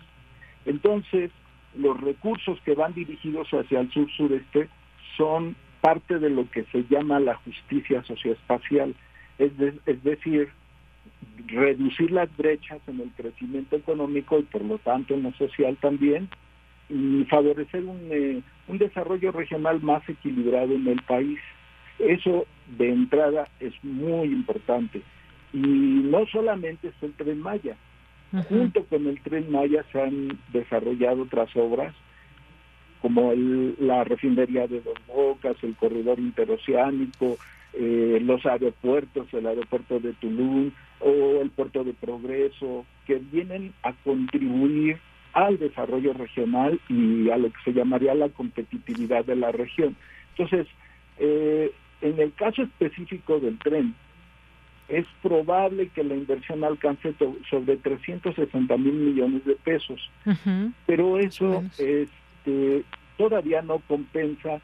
Entonces, 0.64 1.30
los 1.76 2.00
recursos 2.00 2.58
que 2.62 2.74
van 2.74 2.94
dirigidos 2.94 3.48
hacia 3.50 3.80
el 3.80 3.90
sur-sureste 3.92 4.68
son 5.16 5.54
parte 5.86 6.18
de 6.18 6.30
lo 6.30 6.50
que 6.50 6.64
se 6.72 6.82
llama 6.90 7.20
la 7.20 7.36
justicia 7.36 8.02
socioespacial, 8.02 8.92
es, 9.38 9.52
es 9.86 10.02
decir, 10.02 10.48
reducir 11.46 12.10
las 12.10 12.28
brechas 12.36 12.80
en 12.88 13.02
el 13.02 13.10
crecimiento 13.12 13.76
económico 13.76 14.40
y 14.40 14.42
por 14.42 14.64
lo 14.64 14.78
tanto 14.78 15.14
en 15.14 15.22
lo 15.22 15.32
social 15.34 15.76
también, 15.80 16.28
y 16.88 17.24
favorecer 17.30 17.84
un, 17.84 18.00
eh, 18.10 18.42
un 18.66 18.78
desarrollo 18.78 19.30
regional 19.30 19.80
más 19.80 20.02
equilibrado 20.08 20.74
en 20.74 20.88
el 20.88 21.00
país. 21.02 21.38
Eso 22.00 22.46
de 22.76 22.90
entrada 22.90 23.46
es 23.60 23.72
muy 23.84 24.26
importante. 24.26 25.02
Y 25.52 25.60
no 25.60 26.26
solamente 26.26 26.88
es 26.88 26.94
el 27.00 27.12
tren 27.12 27.40
Maya, 27.40 27.76
junto 28.48 28.84
con 28.86 29.06
el 29.06 29.20
tren 29.20 29.52
Maya 29.52 29.84
se 29.92 30.02
han 30.02 30.36
desarrollado 30.52 31.22
otras 31.22 31.54
obras 31.54 31.94
como 33.06 33.30
el, 33.30 33.76
la 33.78 34.02
refinería 34.02 34.66
de 34.66 34.80
Dos 34.80 34.98
Bocas, 35.06 35.56
el 35.62 35.76
corredor 35.76 36.18
interoceánico, 36.18 37.38
eh, 37.72 38.18
los 38.20 38.44
aeropuertos, 38.44 39.32
el 39.32 39.46
aeropuerto 39.46 40.00
de 40.00 40.12
Tulum 40.14 40.72
o 40.98 41.40
el 41.40 41.50
puerto 41.50 41.84
de 41.84 41.92
Progreso, 41.92 42.84
que 43.06 43.20
vienen 43.30 43.72
a 43.84 43.92
contribuir 43.92 44.98
al 45.34 45.56
desarrollo 45.56 46.14
regional 46.14 46.80
y 46.88 47.30
a 47.30 47.36
lo 47.36 47.48
que 47.50 47.62
se 47.64 47.74
llamaría 47.74 48.12
la 48.16 48.28
competitividad 48.28 49.24
de 49.24 49.36
la 49.36 49.52
región. 49.52 49.94
Entonces, 50.36 50.66
eh, 51.20 51.70
en 52.00 52.18
el 52.18 52.32
caso 52.32 52.62
específico 52.62 53.38
del 53.38 53.56
tren, 53.58 53.94
es 54.88 55.06
probable 55.22 55.90
que 55.94 56.02
la 56.02 56.16
inversión 56.16 56.64
alcance 56.64 57.14
sobre 57.48 57.76
360 57.76 58.76
mil 58.78 58.94
millones 58.94 59.44
de 59.44 59.54
pesos, 59.54 60.10
pero 60.86 61.20
eso 61.20 61.62
este, 62.46 62.84
todavía 63.16 63.62
no 63.62 63.80
compensa 63.80 64.60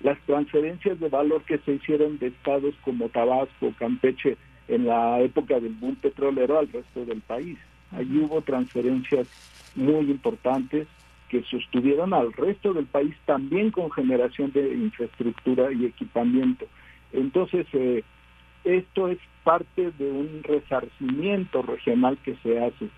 las 0.00 0.18
transferencias 0.26 0.98
de 0.98 1.08
valor 1.08 1.42
que 1.42 1.58
se 1.58 1.74
hicieron 1.74 2.18
de 2.18 2.28
estados 2.28 2.74
como 2.84 3.08
Tabasco, 3.08 3.72
Campeche, 3.78 4.36
en 4.68 4.86
la 4.86 5.20
época 5.20 5.60
del 5.60 5.74
boom 5.74 5.96
petrolero 5.96 6.58
al 6.58 6.68
resto 6.70 7.04
del 7.04 7.20
país. 7.20 7.58
Allí 7.92 8.18
hubo 8.18 8.42
transferencias 8.42 9.28
muy 9.74 10.10
importantes 10.10 10.86
que 11.28 11.42
sostuvieron 11.44 12.12
al 12.14 12.32
resto 12.32 12.72
del 12.72 12.86
país 12.86 13.14
también 13.24 13.70
con 13.70 13.90
generación 13.90 14.52
de 14.52 14.74
infraestructura 14.74 15.72
y 15.72 15.86
equipamiento. 15.86 16.66
Entonces, 17.12 17.66
eh, 17.72 18.02
esto 18.64 19.08
es 19.08 19.18
parte 19.44 19.92
de 19.98 20.10
un 20.10 20.42
resarcimiento 20.42 21.62
regional 21.62 22.18
que 22.24 22.36
se 22.42 22.58
hace. 22.58 22.88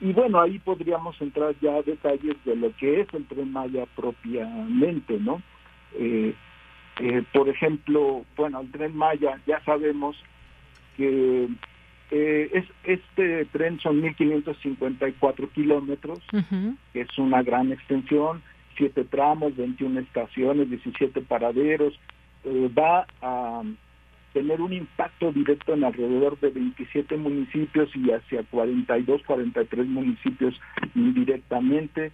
Y 0.00 0.12
bueno, 0.12 0.40
ahí 0.40 0.58
podríamos 0.58 1.20
entrar 1.20 1.54
ya 1.60 1.76
a 1.76 1.82
detalles 1.82 2.36
de 2.44 2.54
lo 2.54 2.74
que 2.76 3.00
es 3.00 3.08
el 3.14 3.26
tren 3.26 3.52
Maya 3.52 3.86
propiamente, 3.96 5.18
¿no? 5.18 5.42
Eh, 5.94 6.34
eh, 7.00 7.22
por 7.32 7.48
ejemplo, 7.48 8.24
bueno, 8.36 8.60
el 8.60 8.70
tren 8.70 8.96
Maya 8.96 9.40
ya 9.46 9.62
sabemos 9.64 10.16
que 10.96 11.48
eh, 12.10 12.50
es, 12.52 12.64
este 12.84 13.44
tren 13.46 13.78
son 13.80 14.00
1.554 14.02 15.50
kilómetros, 15.52 16.20
que 16.92 17.00
es 17.00 17.18
una 17.18 17.42
gran 17.42 17.70
extensión, 17.72 18.42
siete 18.76 19.04
tramos, 19.04 19.56
21 19.56 20.00
estaciones, 20.00 20.70
17 20.70 21.20
paraderos, 21.22 21.98
eh, 22.44 22.70
va 22.76 23.06
a 23.20 23.62
tener 24.38 24.60
un 24.60 24.72
impacto 24.72 25.32
directo 25.32 25.74
en 25.74 25.82
alrededor 25.82 26.38
de 26.38 26.50
27 26.50 27.16
municipios 27.16 27.90
y 27.96 28.12
hacia 28.12 28.44
42, 28.44 29.22
43 29.24 29.86
municipios 29.88 30.54
indirectamente. 30.94 32.12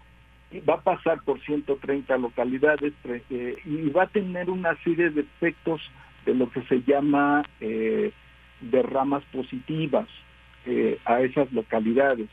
Va 0.66 0.74
a 0.74 0.80
pasar 0.80 1.22
por 1.22 1.38
130 1.40 2.16
localidades 2.16 2.94
eh, 3.04 3.56
y 3.66 3.90
va 3.90 4.04
a 4.04 4.06
tener 4.06 4.48
una 4.48 4.74
serie 4.84 5.10
de 5.10 5.20
efectos 5.20 5.82
de 6.24 6.34
lo 6.34 6.50
que 6.50 6.62
se 6.62 6.80
llama 6.82 7.44
eh, 7.60 8.12
derramas 8.62 9.22
positivas 9.24 10.08
eh, 10.64 10.98
a 11.04 11.20
esas 11.20 11.52
localidades. 11.52 12.30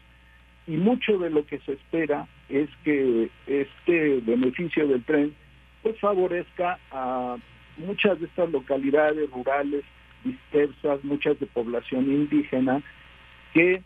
Y 0.68 0.78
mucho 0.78 1.18
de 1.18 1.32
lo 1.32 1.46
que 1.46 1.60
se 1.60 1.74
espera 1.74 2.28
es 2.48 2.70
que 2.86 3.30
este 3.46 4.22
beneficio 4.22 4.88
del 4.88 5.04
tren 5.04 5.34
pues 5.84 6.00
favorezca 6.00 6.80
a 6.92 7.36
muchas 7.78 8.20
de 8.20 8.26
estas 8.26 8.52
localidades 8.52 9.30
rurales 9.32 9.84
dispersas, 10.24 11.04
muchas 11.04 11.40
de 11.40 11.48
población 11.48 12.06
indígena, 12.06 12.82
que 13.54 13.82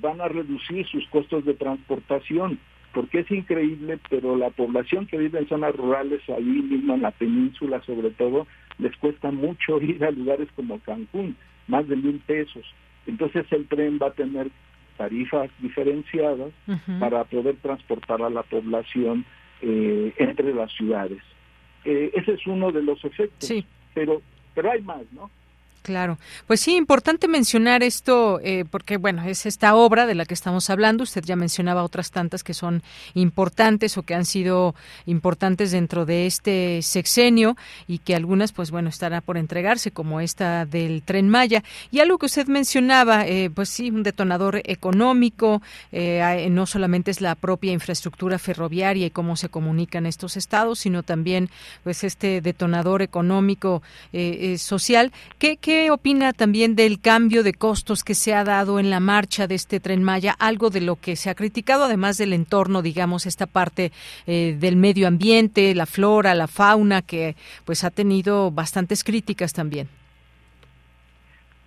van 0.00 0.20
a 0.20 0.28
reducir 0.28 0.86
sus 0.86 1.06
costos 1.08 1.44
de 1.44 1.54
transportación, 1.54 2.58
porque 2.92 3.20
es 3.20 3.30
increíble, 3.30 3.98
pero 4.10 4.36
la 4.36 4.50
población 4.50 5.06
que 5.06 5.18
vive 5.18 5.38
en 5.38 5.48
zonas 5.48 5.74
rurales, 5.74 6.20
ahí 6.28 6.42
mismo 6.42 6.94
en 6.94 7.02
la 7.02 7.10
península 7.10 7.82
sobre 7.82 8.10
todo, 8.10 8.46
les 8.78 8.96
cuesta 8.96 9.30
mucho 9.30 9.80
ir 9.80 10.04
a 10.04 10.10
lugares 10.10 10.48
como 10.54 10.80
Cancún 10.80 11.36
más 11.66 11.86
de 11.88 11.96
mil 11.96 12.20
pesos. 12.20 12.64
Entonces 13.06 13.46
el 13.50 13.66
tren 13.66 13.98
va 14.02 14.08
a 14.08 14.12
tener 14.12 14.50
tarifas 14.96 15.50
diferenciadas 15.60 16.52
para 16.98 17.24
poder 17.24 17.56
transportar 17.56 18.22
a 18.22 18.30
la 18.30 18.42
población 18.42 19.24
eh, 19.60 20.14
entre 20.16 20.54
las 20.54 20.72
ciudades. 20.72 21.22
Eh, 21.88 22.10
ese 22.14 22.32
es 22.32 22.46
uno 22.48 22.72
de 22.72 22.82
los 22.82 23.02
efectos, 23.04 23.48
pero 23.94 24.20
pero 24.54 24.72
hay 24.72 24.82
más, 24.82 25.02
¿no? 25.12 25.30
Claro, 25.86 26.18
pues 26.48 26.62
sí, 26.62 26.74
importante 26.74 27.28
mencionar 27.28 27.84
esto 27.84 28.40
eh, 28.42 28.64
porque, 28.68 28.96
bueno, 28.96 29.22
es 29.22 29.46
esta 29.46 29.76
obra 29.76 30.04
de 30.06 30.16
la 30.16 30.24
que 30.24 30.34
estamos 30.34 30.68
hablando. 30.68 31.04
Usted 31.04 31.22
ya 31.24 31.36
mencionaba 31.36 31.84
otras 31.84 32.10
tantas 32.10 32.42
que 32.42 32.54
son 32.54 32.82
importantes 33.14 33.96
o 33.96 34.02
que 34.02 34.16
han 34.16 34.24
sido 34.24 34.74
importantes 35.04 35.70
dentro 35.70 36.04
de 36.04 36.26
este 36.26 36.82
sexenio 36.82 37.56
y 37.86 37.98
que 37.98 38.16
algunas, 38.16 38.50
pues 38.50 38.72
bueno, 38.72 38.88
estará 38.88 39.20
por 39.20 39.36
entregarse, 39.36 39.92
como 39.92 40.20
esta 40.20 40.66
del 40.66 41.04
Tren 41.04 41.28
Maya. 41.28 41.62
Y 41.92 42.00
algo 42.00 42.18
que 42.18 42.26
usted 42.26 42.48
mencionaba, 42.48 43.24
eh, 43.24 43.48
pues 43.48 43.68
sí, 43.68 43.92
un 43.92 44.02
detonador 44.02 44.62
económico, 44.64 45.62
eh, 45.92 46.48
no 46.50 46.66
solamente 46.66 47.12
es 47.12 47.20
la 47.20 47.36
propia 47.36 47.70
infraestructura 47.70 48.40
ferroviaria 48.40 49.06
y 49.06 49.10
cómo 49.10 49.36
se 49.36 49.50
comunican 49.50 50.04
estos 50.04 50.36
estados, 50.36 50.80
sino 50.80 51.04
también, 51.04 51.48
pues, 51.84 52.02
este 52.02 52.40
detonador 52.40 53.02
económico 53.02 53.82
social. 54.56 55.12
¿Qué, 55.38 55.58
qué 55.58 55.75
¿Qué 55.76 55.90
opina 55.90 56.32
también 56.32 56.74
del 56.74 57.02
cambio 57.02 57.42
de 57.42 57.52
costos 57.52 58.02
que 58.02 58.14
se 58.14 58.32
ha 58.32 58.44
dado 58.44 58.80
en 58.80 58.88
la 58.88 58.98
marcha 58.98 59.46
de 59.46 59.56
este 59.56 59.78
tren 59.78 60.02
Maya? 60.02 60.34
Algo 60.38 60.70
de 60.70 60.80
lo 60.80 60.96
que 60.96 61.16
se 61.16 61.28
ha 61.28 61.34
criticado, 61.34 61.84
además 61.84 62.16
del 62.16 62.32
entorno, 62.32 62.80
digamos, 62.80 63.26
esta 63.26 63.44
parte 63.44 63.92
eh, 64.26 64.56
del 64.58 64.76
medio 64.76 65.06
ambiente, 65.06 65.74
la 65.74 65.84
flora, 65.84 66.34
la 66.34 66.46
fauna, 66.46 67.02
que 67.02 67.36
pues 67.66 67.84
ha 67.84 67.90
tenido 67.90 68.50
bastantes 68.50 69.04
críticas 69.04 69.52
también. 69.52 69.86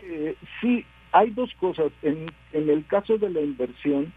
Eh, 0.01 0.35
sí, 0.59 0.83
hay 1.11 1.29
dos 1.29 1.53
cosas. 1.59 1.91
En, 2.01 2.31
en 2.53 2.67
el 2.67 2.87
caso 2.87 3.19
de 3.19 3.29
la 3.29 3.41
inversión, 3.41 4.11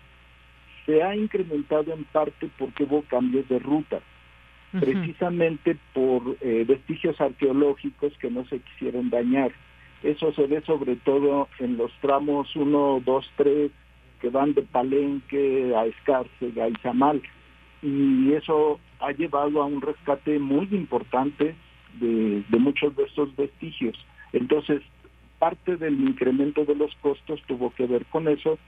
se 0.86 1.03
ha 1.03 1.14
incrementado 1.14 1.93
en 1.93 2.05
parte 2.05 2.49
porque 2.59 2.84
hubo 2.84 3.03
cambios 3.03 3.47
de 3.51 3.59
ruta 3.59 4.01
precisamente 4.80 5.76
por 5.93 6.38
eh, 6.40 6.64
vestigios 6.66 7.20
arqueológicos 7.20 8.16
que 8.16 8.30
no 8.30 8.47
se 8.47 8.59
quisieron 8.61 9.11
dañar. 9.11 9.53
Eso 10.03 10.32
se 10.32 10.46
ve 10.46 10.61
sobre 10.62 10.96
todo 10.96 11.48
en 11.59 11.76
los 11.76 11.92
tramos 12.00 12.55
1, 12.57 13.03
2, 13.05 13.30
3 13.36 13.70
que 14.20 14.30
van 14.30 14.55
de 14.55 14.62
Palenque 14.62 15.74
a 15.76 15.86
Escárcega 15.86 16.68
y 16.68 16.74
Zamal. 16.82 17.20
Y 17.82 18.32
eso 18.32 18.78
ha 19.00 19.11
llevado 19.12 19.61
a 19.61 19.66
un 19.66 19.80
rescate 19.80 20.38
muy 20.38 20.68
importante 20.70 21.57
de, 22.00 22.44
muchos 22.59 22.94
de 22.96 23.05
estos 23.05 23.34
vestigios. 23.36 23.96
Entonces, 24.32 24.80
parte 25.40 25.76
del 25.76 26.00
incremento 26.00 26.64
de 26.64 26.76
los 26.76 26.94
costos 26.96 27.42
tuvo 27.48 27.70
que 27.74 27.86
ver 27.86 28.07
con 28.07 28.28
eso. 28.28 28.59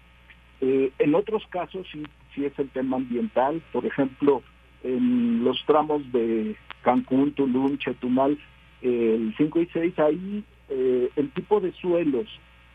Eh, 0.61 0.93
en 0.99 1.15
otros 1.15 1.47
casos 1.49 1.87
sí, 1.93 2.03
sí 2.35 2.45
es 2.45 2.59
el 2.59 2.69
tema 2.71 2.97
ambiental. 2.97 3.63
Por 3.73 3.87
ejemplo, 3.87 4.43
en 4.83 5.45
los 5.45 5.65
tramos 5.67 6.11
de 6.13 6.57
Cancún, 6.83 7.33
Tulum, 7.33 7.79
Chetumal, 7.79 8.37
el 8.83 9.33
5 9.37 9.61
y 9.61 9.67
6, 9.73 9.99
ahí 10.01 10.45
eh, 10.69 11.11
el 11.17 11.31
tipo 11.33 11.61
de 11.61 11.73
suelos, 11.73 12.27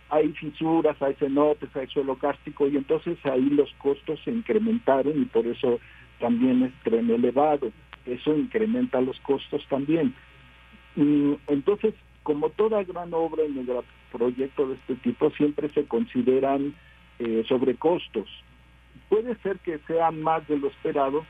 hay 0.09 0.29
fisuras, 0.33 0.99
hay 1.01 1.13
cenotes, 1.15 1.75
hay 1.75 1.87
suelo 1.87 2.15
cárstico 2.17 2.67
y 2.67 2.77
entonces 2.77 3.17
ahí 3.25 3.49
los 3.49 3.71
costos 3.73 4.19
se 4.23 4.31
incrementaron 4.31 5.21
y 5.21 5.25
por 5.25 5.45
eso 5.45 5.79
también 6.19 6.63
es 6.63 6.73
tren 6.83 7.09
elevado. 7.09 7.71
Eso 8.05 8.35
incrementa 8.35 9.01
los 9.01 9.19
costos 9.19 9.63
también. 9.69 10.13
Entonces, 10.95 11.93
como 12.23 12.49
toda 12.49 12.83
gran 12.83 13.13
obra 13.13 13.43
en 13.43 13.57
el 13.57 13.67
proyecto 14.11 14.67
de 14.67 14.75
este 14.75 14.95
tipo, 14.95 15.29
siempre 15.31 15.69
se 15.69 15.85
consideran 15.85 16.73
eh, 17.19 17.43
sobrecostos. 17.47 18.27
Puede 19.09 19.35
ser 19.37 19.59
que 19.59 19.79
sea 19.87 20.11
más 20.11 20.47
de 20.47 20.57
lo 20.57 20.67
esperado, 20.67 21.25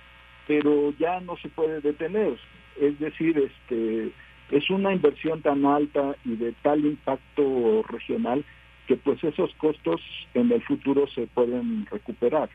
pero 0.47 0.93
ya 0.97 1.19
no 1.19 1.37
se 1.37 1.49
puede 1.49 1.81
detener. 1.81 2.37
Es 2.79 2.97
decir, 2.99 3.37
este 3.37 4.11
es 4.51 4.69
una 4.69 4.93
inversión 4.93 5.41
tan 5.41 5.65
alta 5.65 6.15
y 6.25 6.35
de 6.35 6.53
tal 6.63 6.85
impacto 6.85 7.83
regional 7.87 8.43
que 8.87 8.95
pues 8.97 9.23
esos 9.23 9.53
costos 9.55 10.01
en 10.33 10.51
el 10.51 10.61
futuro 10.63 11.07
se 11.07 11.27
pueden 11.27 11.85
recuperar. 11.91 12.49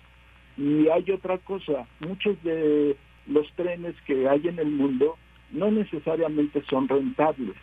Y 0.56 0.88
hay 0.88 1.10
otra 1.10 1.38
cosa, 1.38 1.86
muchos 2.00 2.42
de 2.42 2.96
los 3.26 3.50
trenes 3.52 3.94
que 4.06 4.28
hay 4.28 4.48
en 4.48 4.58
el 4.58 4.70
mundo 4.70 5.16
no 5.50 5.70
necesariamente 5.70 6.62
son 6.68 6.88
rentables. 6.88 7.56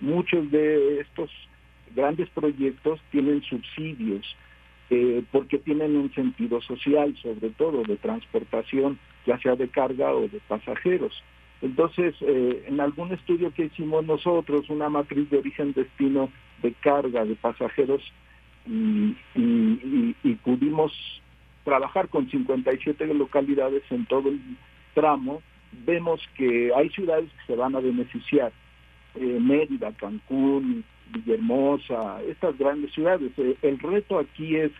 Muchos 0.00 0.50
de 0.50 1.00
estos 1.00 1.30
grandes 1.94 2.28
proyectos 2.30 3.00
tienen 3.10 3.42
subsidios 3.42 4.24
eh, 4.90 5.22
porque 5.30 5.58
tienen 5.58 5.96
un 5.96 6.12
sentido 6.14 6.60
social, 6.62 7.14
sobre 7.22 7.50
todo 7.50 7.82
de 7.82 7.96
transportación, 7.96 8.98
ya 9.26 9.38
sea 9.38 9.54
de 9.54 9.68
carga 9.68 10.14
o 10.14 10.28
de 10.28 10.40
pasajeros. 10.48 11.22
Entonces, 11.60 12.14
eh, 12.20 12.64
en 12.68 12.80
algún 12.80 13.12
estudio 13.12 13.52
que 13.52 13.66
hicimos 13.66 14.04
nosotros, 14.04 14.70
una 14.70 14.88
matriz 14.88 15.28
de 15.30 15.38
origen-destino 15.38 16.30
de 16.62 16.72
carga 16.74 17.24
de 17.24 17.34
pasajeros, 17.34 18.02
y, 18.66 19.16
y, 19.34 20.34
pudimos 20.44 20.92
trabajar 21.64 22.08
con 22.08 22.30
57 22.30 23.06
localidades 23.14 23.82
en 23.90 24.04
todo 24.06 24.28
el 24.28 24.40
tramo, 24.94 25.42
vemos 25.86 26.20
que 26.36 26.70
hay 26.74 26.90
ciudades 26.90 27.30
que 27.30 27.52
se 27.52 27.56
van 27.56 27.74
a 27.76 27.80
beneficiar. 27.80 28.52
Eh, 29.14 29.38
Mérida, 29.40 29.92
Cancún, 29.92 30.84
Villahermosa, 31.12 32.22
estas 32.22 32.56
grandes 32.58 32.92
ciudades. 32.92 33.32
Eh, 33.38 33.56
el 33.62 33.78
reto 33.78 34.18
aquí 34.18 34.56
es 34.56 34.70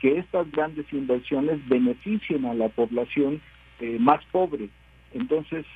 que 0.00 0.18
estas 0.18 0.50
grandes 0.50 0.86
inversiones 0.92 1.66
beneficien 1.68 2.44
a 2.46 2.54
la 2.54 2.68
población 2.68 3.40
eh, 3.80 3.98
más 4.00 4.24
pobre. 4.26 4.68
Entonces, 5.14 5.66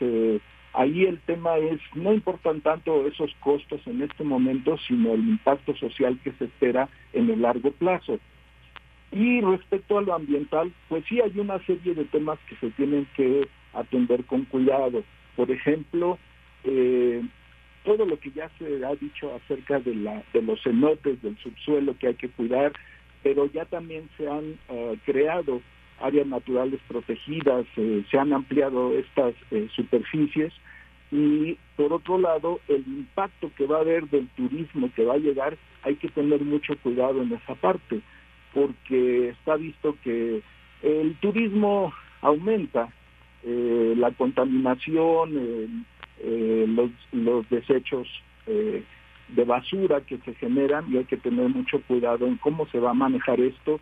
ahí 0.73 1.05
el 1.05 1.19
tema 1.21 1.57
es, 1.57 1.81
no 1.95 2.13
importan 2.13 2.61
tanto 2.61 3.07
esos 3.07 3.35
costos 3.41 3.81
en 3.87 4.03
este 4.03 4.25
momento, 4.25 4.77
sino 4.87 5.15
el 5.15 5.21
impacto 5.21 5.75
social 5.77 6.19
que 6.23 6.33
se 6.33 6.45
espera 6.45 6.89
en 7.13 7.31
el 7.31 7.43
largo 7.43 7.71
plazo. 7.73 8.19
Y 9.11 9.41
respecto 9.41 9.99
a 9.99 10.03
lo 10.03 10.15
ambiental, 10.15 10.73
pues 10.89 11.05
sí 11.09 11.21
hay 11.21 11.39
una 11.39 11.59
serie 11.65 11.95
de 11.95 12.05
temas 12.05 12.39
que 12.49 12.57
se 12.57 12.71
tienen 12.73 13.07
que 13.17 13.49
atender 13.73 14.25
con 14.25 14.45
cuidado. 14.45 15.05
Por 15.37 15.51
ejemplo, 15.51 16.19
eh, 16.65 17.23
todo 17.85 18.05
lo 18.05 18.19
que 18.19 18.31
ya 18.33 18.51
se 18.59 18.85
ha 18.85 18.95
dicho 18.97 19.35
acerca 19.35 19.79
de, 19.81 19.95
la, 19.95 20.23
de 20.33 20.43
los 20.43 20.63
cenotes 20.63 21.23
del 21.23 21.39
subsuelo 21.39 21.97
que 21.99 22.09
hay 22.09 22.15
que 22.15 22.29
cuidar, 22.29 22.73
pero 23.23 23.51
ya 23.53 23.65
también 23.65 24.09
se 24.17 24.29
han 24.29 24.59
eh, 24.69 24.99
creado 25.07 25.63
áreas 26.01 26.27
naturales 26.27 26.81
protegidas, 26.89 27.67
eh, 27.77 28.05
se 28.11 28.19
han 28.19 28.33
ampliado 28.33 28.93
estas 28.93 29.35
superficies 29.75 30.53
y 31.11 31.57
por 31.77 31.93
otro 31.93 32.19
lado 32.19 32.61
el 32.69 32.85
impacto 32.87 33.51
que 33.57 33.67
va 33.67 33.79
a 33.79 33.81
haber 33.81 34.09
del 34.09 34.29
turismo 34.29 34.91
que 34.95 35.05
va 35.05 35.15
a 35.15 35.19
llegar, 35.19 35.57
hay 35.83 35.97
que 35.97 36.09
tener 36.09 36.41
mucho 36.43 36.77
cuidado 36.79 37.23
en 37.23 37.33
esa 37.33 37.55
parte, 37.55 38.01
porque 38.53 39.29
está 39.29 39.57
visto 39.57 39.97
que 40.03 40.43
el 40.83 41.17
turismo 41.21 41.93
aumenta 42.23 42.89
eh, 43.45 43.95
la 43.97 44.11
contaminación, 44.13 45.33
eh, 46.19 46.65
los, 46.67 46.91
los, 47.13 47.49
desechos 47.51 48.09
eh, 48.47 48.83
de 49.29 49.45
basura 49.45 50.01
que 50.01 50.19
se 50.19 50.35
generan 50.35 50.87
y 50.93 50.97
hay 50.97 51.05
que 51.05 51.17
tener 51.17 51.49
mucho 51.49 51.81
cuidado 51.83 52.27
en 52.27 52.37
cómo 52.37 52.67
se 52.69 52.81
va 52.81 52.91
a 52.91 52.95
manejar 52.95 53.41
esto 53.41 53.81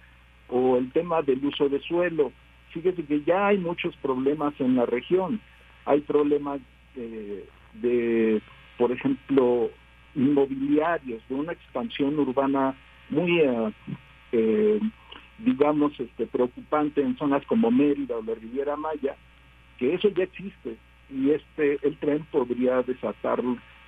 o 0.49 0.77
el 0.77 0.91
tema 0.93 1.23
del 1.23 1.45
uso 1.45 1.69
de 1.69 1.81
suelo. 1.81 2.33
Fíjese 2.71 3.05
que 3.05 3.23
ya 3.23 3.49
hay 3.49 3.59
muchos 3.59 3.97
problemas 3.97 4.55
en 4.59 4.77
la 4.77 4.87
región. 4.87 5.41
Hay 5.85 6.01
problemas 6.01 6.61
de, 6.95 8.41
por 8.79 8.93
ejemplo, 8.93 9.71
inmobiliarios, 10.15 11.23
de 11.29 11.35
una 11.35 11.53
expansión 11.53 12.19
urbana 12.19 12.75
muy, 13.11 13.43
digamos, 15.39 15.99
este, 16.01 16.27
preocupante 16.27 17.01
en 17.01 17.17
zonas 17.17 17.45
como 17.47 17.71
Mérida 17.71 18.17
o 18.17 18.23
la 18.23 18.35
Riviera 18.35 18.77
Maya, 18.77 19.17
que 19.79 19.95
eso 19.95 20.09
ya 20.09 20.25
existe 20.25 20.77
y 21.11 21.31
este 21.31 21.79
el 21.83 21.97
tren 21.99 22.27
podría 22.31 22.83
desatar 22.83 23.41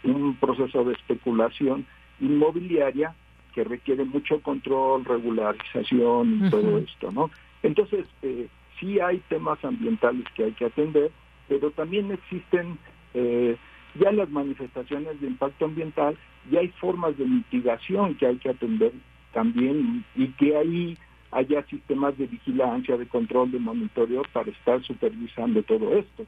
un 0.05 0.37
proceso 0.37 0.85
de 0.85 0.93
especulación 0.93 1.87
inmobiliaria 2.21 3.15
que 3.57 3.65
requiere 3.65 4.05
mucho 4.05 4.43
control, 4.43 5.07
regularización 5.07 6.47
y 6.47 6.51
todo 6.51 6.77
esto, 6.77 7.11
¿no? 7.11 7.31
Entonces, 7.63 8.05
eh, 8.21 8.49
sí 8.79 9.01
hay 9.01 9.19
temas 9.31 9.65
ambientales 9.65 10.27
que 10.35 10.45
hay 10.45 10.53
que 10.53 10.67
atender, 10.67 11.11
pero 11.49 11.71
también 11.71 12.13
existen 12.13 12.79
eh, 13.15 13.57
ya 13.99 14.13
las 14.13 14.29
manifestaciones 14.29 15.19
de 15.23 15.29
impacto 15.29 15.65
ambiental, 15.65 16.19
y 16.51 16.57
hay 16.59 16.69
formas 16.69 17.17
de 17.17 17.25
mitigación 17.25 18.15
que 18.17 18.27
hay 18.27 18.37
que 18.37 18.51
atender 18.51 18.93
también 19.33 20.05
y 20.15 20.29
que 20.33 20.55
ahí 20.55 20.99
haya 21.31 21.65
sistemas 21.65 22.17
de 22.19 22.27
vigilancia, 22.27 22.99
de 22.99 23.07
control, 23.07 23.53
de 23.53 23.59
monitoreo 23.59 24.23
para 24.35 24.51
estar 24.51 24.83
supervisando 24.83 25.63
todo 25.63 25.97
esto. 25.97 26.27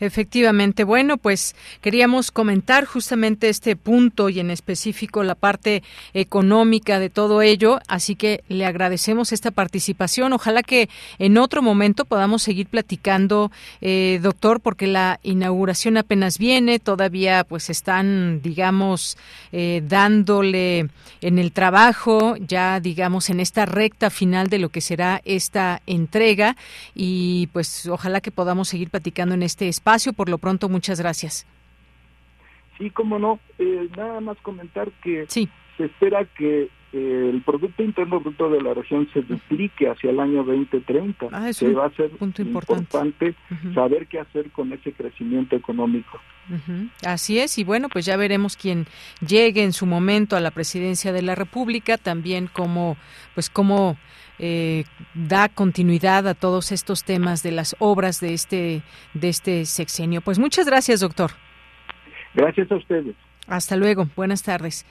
Efectivamente. 0.00 0.84
Bueno, 0.84 1.16
pues 1.16 1.56
queríamos 1.80 2.30
comentar 2.30 2.84
justamente 2.84 3.48
este 3.48 3.74
punto 3.74 4.28
y 4.28 4.38
en 4.38 4.50
específico 4.50 5.24
la 5.24 5.34
parte 5.34 5.82
económica 6.14 7.00
de 7.00 7.10
todo 7.10 7.42
ello, 7.42 7.80
así 7.88 8.14
que 8.14 8.44
le 8.48 8.64
agradecemos 8.64 9.32
esta 9.32 9.50
participación. 9.50 10.32
Ojalá 10.32 10.62
que 10.62 10.88
en 11.18 11.36
otro 11.36 11.62
momento 11.62 12.04
podamos 12.04 12.42
seguir 12.42 12.68
platicando, 12.68 13.50
eh, 13.80 14.20
doctor, 14.22 14.60
porque 14.60 14.86
la 14.86 15.18
inauguración 15.24 15.96
apenas 15.96 16.38
viene, 16.38 16.78
todavía 16.78 17.42
pues 17.44 17.68
están, 17.68 18.40
digamos, 18.40 19.16
eh, 19.50 19.82
dándole 19.84 20.88
en 21.20 21.38
el 21.38 21.50
trabajo, 21.52 22.36
ya 22.36 22.78
digamos 22.78 23.30
en 23.30 23.40
esta 23.40 23.66
recta 23.66 24.10
final 24.10 24.48
de 24.48 24.58
lo 24.58 24.68
que 24.68 24.80
será 24.80 25.20
esta 25.24 25.82
entrega 25.86 26.56
y 26.94 27.48
pues 27.48 27.86
ojalá 27.86 28.20
que 28.20 28.30
podamos 28.30 28.68
seguir 28.68 28.90
platicando 28.90 29.34
en 29.34 29.42
este 29.42 29.57
espacio 29.66 30.12
por 30.12 30.28
lo 30.28 30.38
pronto, 30.38 30.68
muchas 30.68 31.00
gracias. 31.00 31.46
Sí, 32.78 32.90
cómo 32.90 33.18
no. 33.18 33.40
Eh, 33.58 33.88
nada 33.96 34.20
más 34.20 34.36
comentar 34.38 34.90
que 35.02 35.26
se 35.26 35.48
espera 35.84 36.24
que 36.24 36.68
eh, 36.92 37.30
el 37.32 37.42
Producto 37.42 37.82
Interno 37.82 38.18
Bruto 38.20 38.48
de 38.48 38.62
la 38.62 38.72
región 38.72 39.08
se 39.12 39.20
duplique 39.20 39.88
hacia 39.88 40.10
el 40.10 40.20
año 40.20 40.42
2030. 40.44 41.26
Ah, 41.32 41.50
que 41.58 41.72
va 41.72 41.86
a 41.86 41.90
ser 41.90 42.10
punto 42.10 42.40
importante, 42.40 43.34
saber 43.74 44.06
qué 44.06 44.20
hacer 44.20 44.50
con 44.52 44.72
ese 44.72 44.92
crecimiento 44.92 45.56
económico. 45.56 46.18
Así 47.04 47.38
es, 47.38 47.58
y 47.58 47.64
bueno, 47.64 47.90
pues 47.90 48.06
ya 48.06 48.16
veremos 48.16 48.56
quién 48.56 48.86
llegue 49.26 49.64
en 49.64 49.74
su 49.74 49.84
momento 49.84 50.34
a 50.34 50.40
la 50.40 50.50
presidencia 50.50 51.12
de 51.12 51.20
la 51.20 51.34
República, 51.34 51.98
también 51.98 52.48
cómo, 52.50 52.96
pues 53.34 53.50
cómo 53.50 53.98
eh, 54.38 54.84
da 55.14 55.48
continuidad 55.48 56.26
a 56.28 56.34
todos 56.34 56.72
estos 56.72 57.04
temas 57.04 57.42
de 57.42 57.52
las 57.52 57.76
obras 57.78 58.20
de 58.20 58.34
este, 58.34 58.82
de 59.14 59.28
este 59.28 59.64
sexenio. 59.64 60.20
Pues 60.20 60.38
muchas 60.38 60.66
gracias, 60.66 61.00
doctor. 61.00 61.32
Gracias 62.34 62.70
a 62.70 62.76
ustedes. 62.76 63.16
Hasta 63.48 63.76
luego, 63.76 64.08
buenas 64.14 64.42
tardes. 64.42 64.84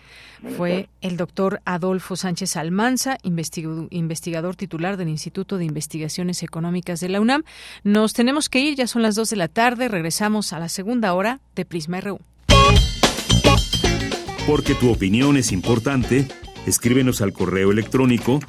Fue 0.58 0.90
el 1.02 1.16
doctor 1.16 1.62
Adolfo 1.64 2.16
Sánchez 2.16 2.58
Almanza, 2.58 3.18
investigador 3.22 4.56
titular 4.56 4.98
del 4.98 5.10
Instituto 5.10 5.60
de 5.60 5.66
Investigaciones 5.66 6.42
Económicas 6.42 7.00
de 7.00 7.10
la 7.10 7.22
UNAM. 7.22 7.44
Nos 7.84 8.14
tenemos 8.14 8.50
que 8.50 8.60
ir, 8.60 8.76
ya 8.76 8.88
son 8.88 9.04
las 9.04 9.14
dos 9.14 9.30
de 9.30 9.36
la 9.36 9.48
tarde, 9.48 9.88
regresamos 9.88 10.54
a 10.54 10.60
la 10.60 10.70
segunda 10.70 11.14
hora 11.14 11.40
de 11.56 11.66
Prisma 11.66 12.02
RU. 12.02 12.20
Porque 14.48 14.74
tu 14.74 14.92
opinión 14.92 15.38
es 15.38 15.52
importante, 15.52 16.28
escríbenos 16.66 17.22
al 17.22 17.34
correo 17.34 17.72
electrónico 17.72 18.40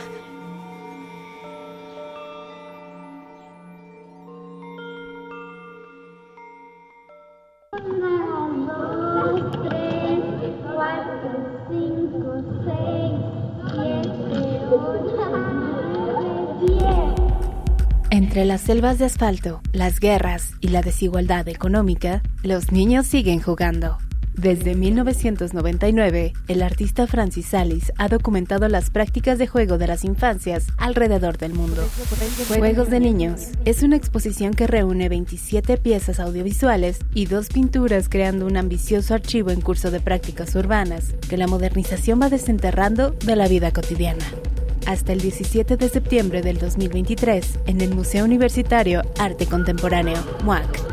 Entre 18.11 18.45
las 18.45 18.61
selvas 18.61 18.99
de 18.99 19.05
asfalto, 19.05 19.61
las 19.73 19.99
guerras 19.99 20.51
y 20.61 20.67
la 20.67 20.83
desigualdad 20.83 21.47
económica, 21.47 22.21
los 22.43 22.71
niños 22.71 23.07
siguen 23.07 23.41
jugando. 23.41 23.97
Desde 24.33 24.75
1999, 24.75 26.33
el 26.47 26.63
artista 26.63 27.05
Francis 27.05 27.47
Salis 27.47 27.91
ha 27.97 28.07
documentado 28.07 28.67
las 28.69 28.89
prácticas 28.89 29.37
de 29.37 29.45
juego 29.45 29.77
de 29.77 29.87
las 29.87 30.05
infancias 30.05 30.67
alrededor 30.77 31.37
del 31.37 31.53
mundo. 31.53 31.83
Juegos 32.47 32.89
de 32.89 32.99
Niños 32.99 33.49
es 33.65 33.83
una 33.83 33.97
exposición 33.97 34.53
que 34.53 34.67
reúne 34.67 35.09
27 35.09 35.77
piezas 35.77 36.19
audiovisuales 36.19 36.99
y 37.13 37.25
dos 37.25 37.49
pinturas 37.49 38.07
creando 38.09 38.45
un 38.45 38.57
ambicioso 38.57 39.13
archivo 39.13 39.51
en 39.51 39.61
curso 39.61 39.91
de 39.91 39.99
prácticas 39.99 40.55
urbanas 40.55 41.13
que 41.29 41.37
la 41.37 41.47
modernización 41.47 42.21
va 42.21 42.29
desenterrando 42.29 43.11
de 43.11 43.35
la 43.35 43.47
vida 43.47 43.71
cotidiana. 43.71 44.25
Hasta 44.87 45.13
el 45.13 45.21
17 45.21 45.77
de 45.77 45.89
septiembre 45.89 46.41
del 46.41 46.57
2023 46.57 47.59
en 47.67 47.81
el 47.81 47.93
Museo 47.93 48.25
Universitario 48.25 49.03
Arte 49.19 49.45
Contemporáneo, 49.45 50.17
MUAC. 50.43 50.90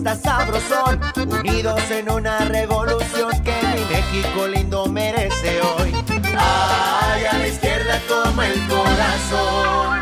Está 0.00 0.16
sabrosón, 0.16 1.00
unidos 1.16 1.90
en 1.90 2.10
una 2.10 2.38
revolución 2.46 3.30
que 3.42 3.54
mi 3.74 3.84
México 3.84 4.46
lindo 4.46 4.86
merece 4.86 5.60
hoy. 5.60 5.92
Ay, 6.38 7.24
a 7.26 7.38
la 7.38 7.46
izquierda 7.46 8.00
toma 8.08 8.46
el 8.46 8.66
corazón. 8.66 10.00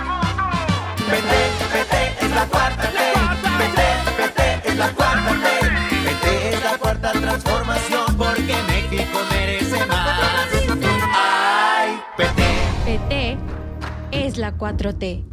Vete, 1.10 1.40
vete, 1.74 2.24
es 2.24 2.30
la 2.30 2.46
cuarta 2.46 2.90
ley. 2.92 3.12
Vete, 3.58 4.22
vete, 4.22 4.68
es 4.68 4.76
la 4.76 4.88
cuarta 4.92 5.34
ley. 5.34 6.04
Vete, 6.04 6.54
es 6.54 6.64
la 6.64 6.78
cuarta 6.78 7.12
transformación, 7.12 8.16
porque 8.16 8.54
México 8.68 9.18
merece 9.30 9.86
más. 9.86 10.20
Ay, 11.12 12.00
PT. 12.16 12.42
PT 12.84 13.38
es 14.12 14.38
la 14.38 14.56
4T. 14.56 15.24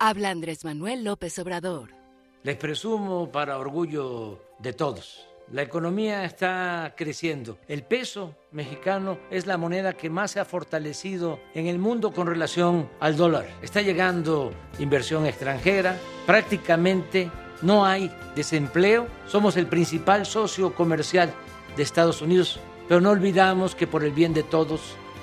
Habla 0.00 0.30
Andrés 0.30 0.64
Manuel 0.64 1.04
López 1.04 1.38
Obrador. 1.38 1.99
Les 2.42 2.56
presumo 2.56 3.30
para 3.30 3.58
orgullo 3.58 4.40
de 4.58 4.72
todos. 4.72 5.26
La 5.52 5.62
economía 5.62 6.24
está 6.24 6.94
creciendo. 6.96 7.58
El 7.68 7.82
peso 7.82 8.34
mexicano 8.52 9.18
es 9.30 9.46
la 9.46 9.58
moneda 9.58 9.92
que 9.92 10.08
más 10.08 10.30
se 10.30 10.40
ha 10.40 10.44
fortalecido 10.46 11.38
en 11.54 11.66
el 11.66 11.78
mundo 11.78 12.12
con 12.12 12.26
relación 12.26 12.88
al 13.00 13.16
dólar. 13.16 13.46
Está 13.60 13.82
llegando 13.82 14.52
inversión 14.78 15.26
extranjera. 15.26 15.98
Prácticamente 16.24 17.30
no 17.60 17.84
hay 17.84 18.10
desempleo. 18.34 19.06
Somos 19.26 19.56
el 19.58 19.66
principal 19.66 20.24
socio 20.24 20.72
comercial 20.74 21.34
de 21.76 21.82
Estados 21.82 22.22
Unidos. 22.22 22.58
Pero 22.88 23.02
no 23.02 23.10
olvidamos 23.10 23.74
que 23.74 23.86
por 23.86 24.02
el 24.02 24.12
bien 24.12 24.32
de 24.32 24.44
todos, 24.44 24.80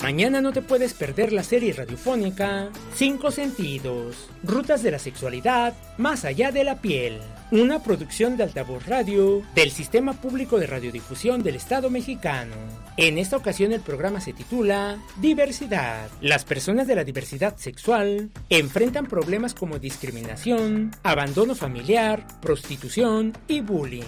Mañana 0.02 0.40
no 0.40 0.52
te 0.52 0.62
puedes 0.62 0.94
perder 0.94 1.32
la 1.32 1.42
serie 1.42 1.72
radiofónica 1.74 2.70
Cinco 2.94 3.30
Sentidos, 3.30 4.28
Rutas 4.42 4.82
de 4.82 4.90
la 4.90 4.98
Sexualidad 4.98 5.74
más 5.98 6.24
allá 6.24 6.50
de 6.50 6.64
la 6.64 6.80
piel. 6.80 7.20
Una 7.50 7.82
producción 7.82 8.36
de 8.36 8.42
Altavoz 8.42 8.86
Radio 8.86 9.42
del 9.54 9.70
Sistema 9.70 10.12
Público 10.12 10.58
de 10.58 10.66
Radiodifusión 10.66 11.42
del 11.42 11.56
Estado 11.56 11.88
mexicano. 11.88 12.54
En 12.98 13.16
esta 13.16 13.38
ocasión 13.38 13.72
el 13.72 13.80
programa 13.80 14.20
se 14.20 14.34
titula 14.34 14.98
Diversidad. 15.16 16.10
Las 16.20 16.44
personas 16.44 16.86
de 16.86 16.94
la 16.94 17.04
diversidad 17.04 17.56
sexual 17.56 18.28
enfrentan 18.50 19.06
problemas 19.06 19.54
como 19.54 19.78
discriminación, 19.78 20.90
abandono 21.02 21.54
familiar, 21.54 22.26
prostitución 22.42 23.32
y 23.48 23.62
bullying. 23.62 24.02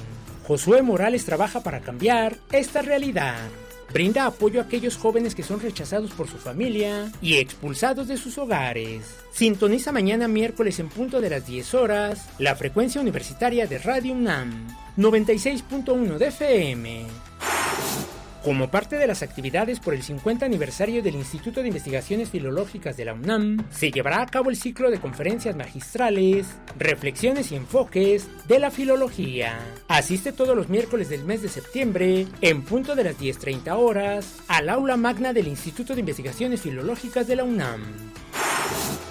Josué 0.46 0.82
Morales 0.82 1.24
trabaja 1.24 1.62
para 1.62 1.80
cambiar 1.80 2.36
esta 2.52 2.82
realidad. 2.82 3.38
Brinda 3.92 4.26
apoyo 4.26 4.60
a 4.60 4.64
aquellos 4.64 4.96
jóvenes 4.96 5.34
que 5.34 5.42
son 5.42 5.60
rechazados 5.60 6.12
por 6.12 6.28
su 6.28 6.36
familia 6.36 7.10
y 7.20 7.36
expulsados 7.36 8.08
de 8.08 8.16
sus 8.16 8.38
hogares. 8.38 9.16
Sintoniza 9.32 9.92
mañana 9.92 10.28
miércoles 10.28 10.78
en 10.78 10.88
punto 10.88 11.20
de 11.20 11.30
las 11.30 11.46
10 11.46 11.74
horas 11.74 12.28
la 12.38 12.54
frecuencia 12.56 13.00
universitaria 13.00 13.66
de 13.66 13.78
Radio 13.78 14.14
UNAM 14.14 14.68
96.1 14.96 16.18
de 16.18 16.26
FM. 16.26 17.29
Como 18.44 18.70
parte 18.70 18.96
de 18.96 19.06
las 19.06 19.22
actividades 19.22 19.80
por 19.80 19.92
el 19.92 20.02
50 20.02 20.46
aniversario 20.46 21.02
del 21.02 21.14
Instituto 21.14 21.60
de 21.60 21.68
Investigaciones 21.68 22.30
Filológicas 22.30 22.96
de 22.96 23.04
la 23.04 23.12
UNAM, 23.12 23.66
se 23.70 23.90
llevará 23.90 24.22
a 24.22 24.26
cabo 24.26 24.48
el 24.48 24.56
ciclo 24.56 24.90
de 24.90 24.98
conferencias 24.98 25.54
magistrales, 25.56 26.46
reflexiones 26.78 27.52
y 27.52 27.56
enfoques 27.56 28.28
de 28.48 28.58
la 28.58 28.70
filología. 28.70 29.58
Asiste 29.88 30.32
todos 30.32 30.56
los 30.56 30.70
miércoles 30.70 31.10
del 31.10 31.24
mes 31.24 31.42
de 31.42 31.50
septiembre, 31.50 32.26
en 32.40 32.62
punto 32.62 32.94
de 32.94 33.04
las 33.04 33.18
10.30 33.18 33.76
horas, 33.76 34.36
al 34.48 34.70
aula 34.70 34.96
magna 34.96 35.34
del 35.34 35.46
Instituto 35.46 35.92
de 35.92 36.00
Investigaciones 36.00 36.62
Filológicas 36.62 37.26
de 37.26 37.36
la 37.36 37.44
UNAM. 37.44 37.82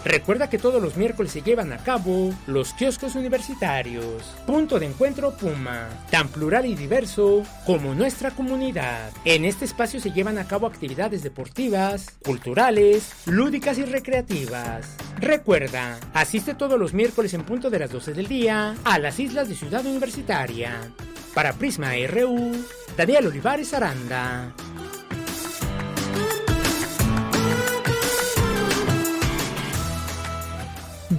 Recuerda 0.09 0.49
que 0.49 0.57
todos 0.57 0.81
los 0.81 0.97
miércoles 0.97 1.31
se 1.31 1.43
llevan 1.43 1.71
a 1.71 1.77
cabo 1.77 2.33
los 2.47 2.73
kioscos 2.73 3.13
universitarios, 3.13 4.23
punto 4.47 4.79
de 4.79 4.87
encuentro 4.87 5.37
Puma, 5.37 5.87
tan 6.09 6.29
plural 6.29 6.65
y 6.65 6.73
diverso 6.73 7.43
como 7.63 7.93
nuestra 7.93 8.31
comunidad. 8.31 9.11
En 9.23 9.45
este 9.45 9.65
espacio 9.65 9.99
se 9.99 10.09
llevan 10.09 10.39
a 10.39 10.47
cabo 10.47 10.65
actividades 10.65 11.21
deportivas, 11.21 12.07
culturales, 12.25 13.11
lúdicas 13.27 13.77
y 13.77 13.85
recreativas. 13.85 14.97
Recuerda, 15.19 15.99
asiste 16.15 16.55
todos 16.55 16.79
los 16.79 16.95
miércoles 16.95 17.35
en 17.35 17.43
punto 17.43 17.69
de 17.69 17.77
las 17.77 17.91
12 17.91 18.13
del 18.15 18.27
día 18.27 18.77
a 18.85 18.97
las 18.97 19.19
islas 19.19 19.47
de 19.47 19.53
Ciudad 19.53 19.85
Universitaria. 19.85 20.91
Para 21.35 21.53
Prisma 21.53 21.91
RU, 22.07 22.55
Daniel 22.97 23.27
Olivares 23.27 23.75
Aranda. 23.75 24.55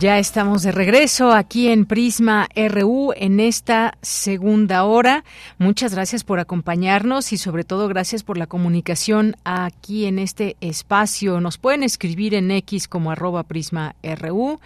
Ya 0.01 0.19
estamos 0.19 0.63
de 0.63 0.73
regreso 0.73 1.31
aquí 1.31 1.69
en 1.69 1.85
Prisma 1.85 2.49
RU 2.57 3.13
en 3.15 3.39
esta 3.39 3.99
segunda 4.01 4.85
hora. 4.85 5.25
Muchas 5.59 5.93
gracias 5.93 6.25
por 6.25 6.41
acompañarnos 6.41 7.35
y 7.35 7.37
sobre 7.37 7.65
todo 7.65 7.87
gracias 7.87 8.23
por 8.23 8.39
la 8.39 8.47
comunicación 8.47 9.37
aquí 9.45 10.07
en 10.07 10.19
este 10.19 10.57
espacio. 10.63 11.43
Nos 11.43 11.59
pueden 11.59 11.83
escribir 11.83 12.33
en 12.33 12.51
X 12.51 12.89
como 12.89 13.11
arroba 13.11 13.43
Prisma 13.43 13.95
RU, 14.03 14.59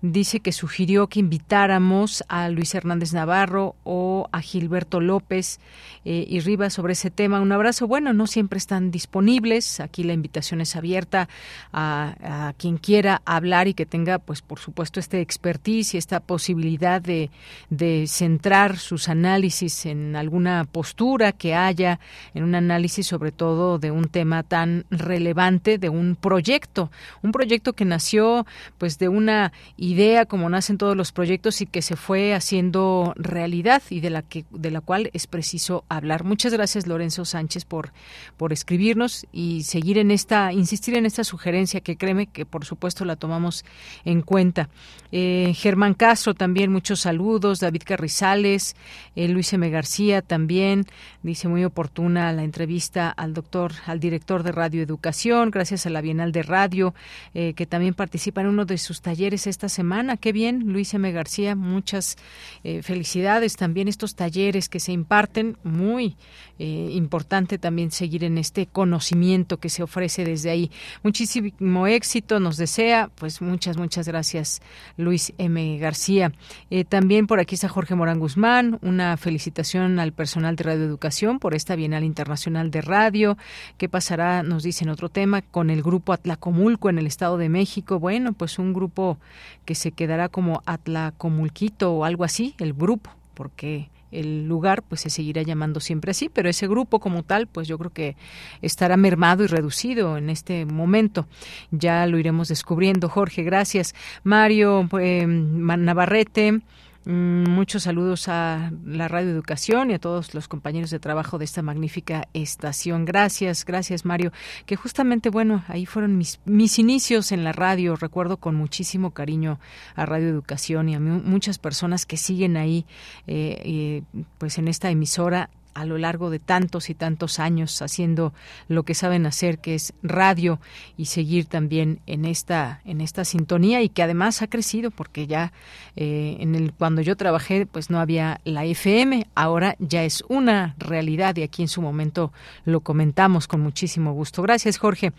dice 0.03 0.41
que 0.41 0.53
sugirió 0.53 1.07
que 1.09 1.21
invitáramos 1.21 2.25
a 2.29 2.49
Luis 2.49 2.75
Hernández 2.75 3.13
Navarro 3.13 3.75
o 3.85 4.29
a 4.33 4.41
Gilberto 4.41 5.01
López 5.01 5.61
eh, 6.05 6.25
y 6.29 6.41
Rivas 6.41 6.75
sobre 6.75 6.93
ese 6.93 7.11
tema. 7.11 7.41
Un 7.41 7.53
abrazo. 7.53 7.89
Bueno, 7.89 8.13
no 8.13 8.27
siempre 8.27 8.59
están 8.59 8.91
disponibles. 8.91 9.81
Aquí 9.81 10.05
la 10.05 10.13
invitación 10.13 10.61
es 10.61 10.77
abierta 10.77 11.29
a, 11.73 12.53
quien 12.59 12.79
quiera 12.79 13.23
hablar 13.25 13.69
y 13.69 13.75
que 13.75 13.87
tenga, 13.87 14.19
pues, 14.19 14.43
por 14.43 14.59
supuesto, 14.59 15.01
este 15.01 15.21
expertise 15.21 15.95
y 15.95 15.99
esta 15.99 16.21
posibilidad 16.21 17.01
de, 17.01 17.31
de 17.71 18.07
centrar 18.07 18.79
sus 18.79 19.09
análisis 19.09 19.87
en 19.87 20.17
alguna 20.17 20.65
postura 20.71 21.33
que 21.33 21.55
haya, 21.55 21.99
en 22.35 22.45
un 22.45 22.55
análisis 22.55 23.07
sobre 23.07 23.33
todo 23.33 23.79
de 23.79 23.91
un 23.91 24.09
tema 24.09 24.43
tan 24.43 24.85
relevante, 24.91 25.79
de 25.79 25.89
un 25.89 26.17
proyecto, 26.17 26.91
un 27.23 27.33
proyecto 27.33 27.73
que 27.73 27.85
nació, 27.85 28.47
pues, 28.79 28.99
de 28.99 29.09
una 29.09 29.53
idea 29.87 30.27
como 30.27 30.49
nacen 30.51 30.79
todos 30.79 30.97
los 30.97 31.13
proyectos 31.13 31.61
y 31.61 31.67
que 31.67 31.81
se 31.81 31.97
fue 31.97 32.35
haciendo 32.35 33.13
realidad 33.17 33.83
y 33.89 34.01
de 34.01 34.11
la 34.11 34.23
que 34.23 34.45
de 34.51 34.71
la 34.71 34.81
cual 34.81 35.11
es 35.13 35.27
preciso 35.27 35.85
hablar. 35.89 36.25
Muchas 36.25 36.53
gracias 36.53 36.87
Lorenzo 36.87 37.25
Sánchez 37.25 37.65
por 37.65 37.93
por 38.37 38.53
escribirnos 38.53 39.27
y 39.33 39.63
seguir 39.63 39.99
en 39.99 40.11
esta 40.11 40.53
insistir 40.53 40.97
en 40.97 41.07
esta 41.07 41.23
sugerencia 41.23 41.81
que 41.81 41.97
créeme 41.97 42.27
que 42.27 42.45
por 42.45 42.65
supuesto 42.65 43.05
la 43.05 43.17
tomamos 43.17 43.65
en 44.05 44.23
cuenta. 44.23 44.69
Eh, 45.13 45.53
Germán 45.55 45.95
Castro 45.95 46.35
también 46.35 46.73
muchos 46.73 47.01
saludos, 47.01 47.61
David 47.61 47.83
Carrizales, 47.85 48.75
eh, 49.15 49.29
Luis 49.29 49.53
M. 49.53 49.71
García 49.71 50.21
también 50.21 50.85
dice 51.23 51.47
muy 51.49 51.65
oportuna 51.65 52.33
la 52.33 52.43
entrevista 52.43 53.11
al 53.11 53.35
doctor 53.35 53.73
al 53.87 54.01
director 54.01 54.43
de 54.43 54.53
Radio 54.53 54.83
Educación, 54.83 55.51
gracias 55.51 55.87
a 55.87 55.91
la 55.91 56.01
Bienal 56.01 56.33
de 56.33 56.43
Radio 56.43 56.95
eh, 57.35 57.55
que 57.55 57.67
también 57.67 57.95
participa 57.95 58.41
en 58.41 58.49
uno 58.49 58.65
de 58.65 58.79
sus 58.79 59.01
talleres 59.01 59.47
esta 59.47 59.69
semana. 59.77 60.17
Qué 60.17 60.33
bien, 60.33 60.73
Luis 60.73 60.95
M. 60.95 61.13
García, 61.13 61.55
muchas 61.55 62.17
eh, 62.65 62.83
felicidades 62.83 63.57
también 63.57 63.89
estos 63.89 64.15
talleres 64.15 64.69
que 64.69 64.81
se 64.81 64.93
imparten, 64.93 65.57
muy 65.63 66.17
eh, 66.59 66.91
importante 66.93 67.59
también 67.59 67.91
seguir 67.91 68.25
en 68.25 68.39
este 68.39 68.67
conocimiento 68.67 69.59
que 69.59 69.69
se 69.69 69.83
ofrece 69.83 70.25
desde 70.25 70.51
ahí. 70.51 70.71
Muchísimo 71.03 71.87
éxito 71.87 72.41
nos 72.41 72.57
desea, 72.57 73.11
pues 73.15 73.43
muchas, 73.43 73.77
muchas 73.77 74.09
gracias 74.09 74.63
Luis 74.97 75.35
M. 75.37 75.79
García. 75.79 76.33
Eh, 76.71 76.85
también 76.85 77.27
por 77.27 77.41
aquí 77.41 77.55
está 77.55 77.69
Jorge 77.69 77.95
Morán 77.95 78.19
Guzmán, 78.19 78.79
una 78.81 79.17
felicitación 79.19 80.01
al 80.01 80.13
personal 80.13 80.57
de 80.57 80.65
Radio 80.65 80.85
Educación 80.85 81.39
por 81.39 81.55
esta 81.55 81.77
Bienal 81.77 82.05
Internacional 82.05 82.71
de 82.71 82.81
Radio. 82.81 83.37
¿Qué 83.77 83.89
pasará, 83.89 84.43
nos 84.43 84.63
dicen 84.63 84.89
otro 84.89 85.11
tema, 85.11 85.43
con 85.43 85.69
el 85.69 85.83
grupo 85.83 86.15
Atlacomulco 86.15 86.89
en 86.89 86.99
el 86.99 87.07
Estado 87.07 87.37
de 87.37 87.51
México? 87.51 87.99
Bueno, 87.99 88.33
pues 88.33 88.59
un 88.59 88.73
grupo 88.73 89.19
que 89.67 89.75
se 89.75 89.93
quedará 89.93 90.31
como 90.31 90.63
Atlacomulquito 90.65 91.93
o 91.93 92.05
algo 92.05 92.25
así, 92.25 92.55
el 92.59 92.73
grupo, 92.73 93.11
porque 93.35 93.91
el 94.11 94.47
lugar 94.47 94.83
pues 94.83 95.03
se 95.03 95.11
seguirá 95.11 95.43
llamando 95.43 95.81
siempre 95.81 96.13
así, 96.13 96.29
pero 96.29 96.49
ese 96.49 96.67
grupo 96.67 97.01
como 97.01 97.23
tal 97.23 97.47
pues 97.47 97.69
yo 97.69 97.77
creo 97.77 97.93
que 97.93 98.17
estará 98.63 98.97
mermado 98.97 99.45
y 99.45 99.47
reducido 99.49 100.17
en 100.17 100.31
este 100.31 100.65
momento. 100.65 101.27
Ya 101.71 102.07
lo 102.07 102.19
iremos 102.19 102.49
descubriendo. 102.49 103.09
Jorge, 103.09 103.43
gracias. 103.43 103.95
Mario 104.23 104.89
eh, 105.01 105.27
Navarrete, 105.27 106.61
muchos 107.07 107.85
saludos 107.85 108.29
a 108.29 108.73
la 108.85 109.07
Radio 109.07 109.31
Educación 109.31 109.91
y 109.91 109.95
a 109.95 109.99
todos 109.99 110.35
los 110.35 110.49
compañeros 110.49 110.91
de 110.91 110.99
trabajo 110.99 111.39
de 111.39 111.45
esta 111.45 111.63
magnífica 111.63 112.29
estación. 112.35 113.05
Gracias, 113.05 113.65
gracias 113.65 114.05
Mario. 114.05 114.33
Que 114.67 114.77
justamente, 114.77 115.31
bueno, 115.31 115.65
ahí 115.69 115.87
fueron 115.87 116.19
mis, 116.19 116.41
mis 116.45 116.79
inicios 116.79 117.31
en 117.31 117.45
la 117.45 117.53
radio. 117.53 117.95
Recuerdo 117.95 118.39
con 118.39 118.57
muchísimo 118.57 119.13
cariño 119.13 119.61
a 119.95 120.05
Radio 120.05 120.29
Educación 120.29 120.89
y 120.89 120.97
a 120.97 121.01
muchas 121.01 121.59
personas 121.59 122.07
que 122.07 122.17
siguen 122.17 122.57
ahí, 122.57 122.87
eh, 123.27 124.03
pues 124.39 124.59
en 124.59 124.69
esta 124.69 124.91
emisora 124.91 125.51
a 125.77 125.85
lo 125.85 125.99
largo 125.99 126.31
de 126.31 126.39
tantos 126.39 126.89
y 126.89 126.95
tantos 126.95 127.39
años 127.39 127.83
haciendo 127.83 128.33
lo 128.67 128.85
que 128.85 128.95
saben 128.95 129.27
hacer, 129.27 129.59
que 129.59 129.75
es 129.75 129.93
radio, 130.03 130.59
y 130.97 131.05
seguir 131.05 131.45
también 131.45 132.01
en 132.07 132.25
esta, 132.25 132.81
en 132.87 133.03
esta 133.03 133.27
sintonía 133.27 133.83
y 133.83 133.91
que 133.91 134.03
además 134.03 134.41
ha 134.41 134.47
crecido 134.47 134.91
porque 134.91 135.27
ya 135.27 135.53
eh, 135.95 136.39
en 136.41 136.55
el, 136.55 136.73
cuando 136.73 137.03
yo 137.03 137.15
trabajé 137.15 137.67
pues 137.67 137.91
no 137.91 138.01
había 138.01 138.41
la 138.45 138.65
FM, 138.65 139.27
ahora 139.35 139.77
ya 139.79 140.03
es 140.03 140.25
una 140.29 140.75
realidad 140.79 141.37
y 141.37 141.43
aquí 141.43 141.61
en 141.61 141.69
su 141.69 141.83
momento 141.83 142.33
lo 142.65 142.81
comentamos 142.81 143.47
con 143.47 143.61
muchísimo 143.61 144.15
gusto. 144.15 144.41
Gracias 144.41 144.79
Jorge. 144.79 145.13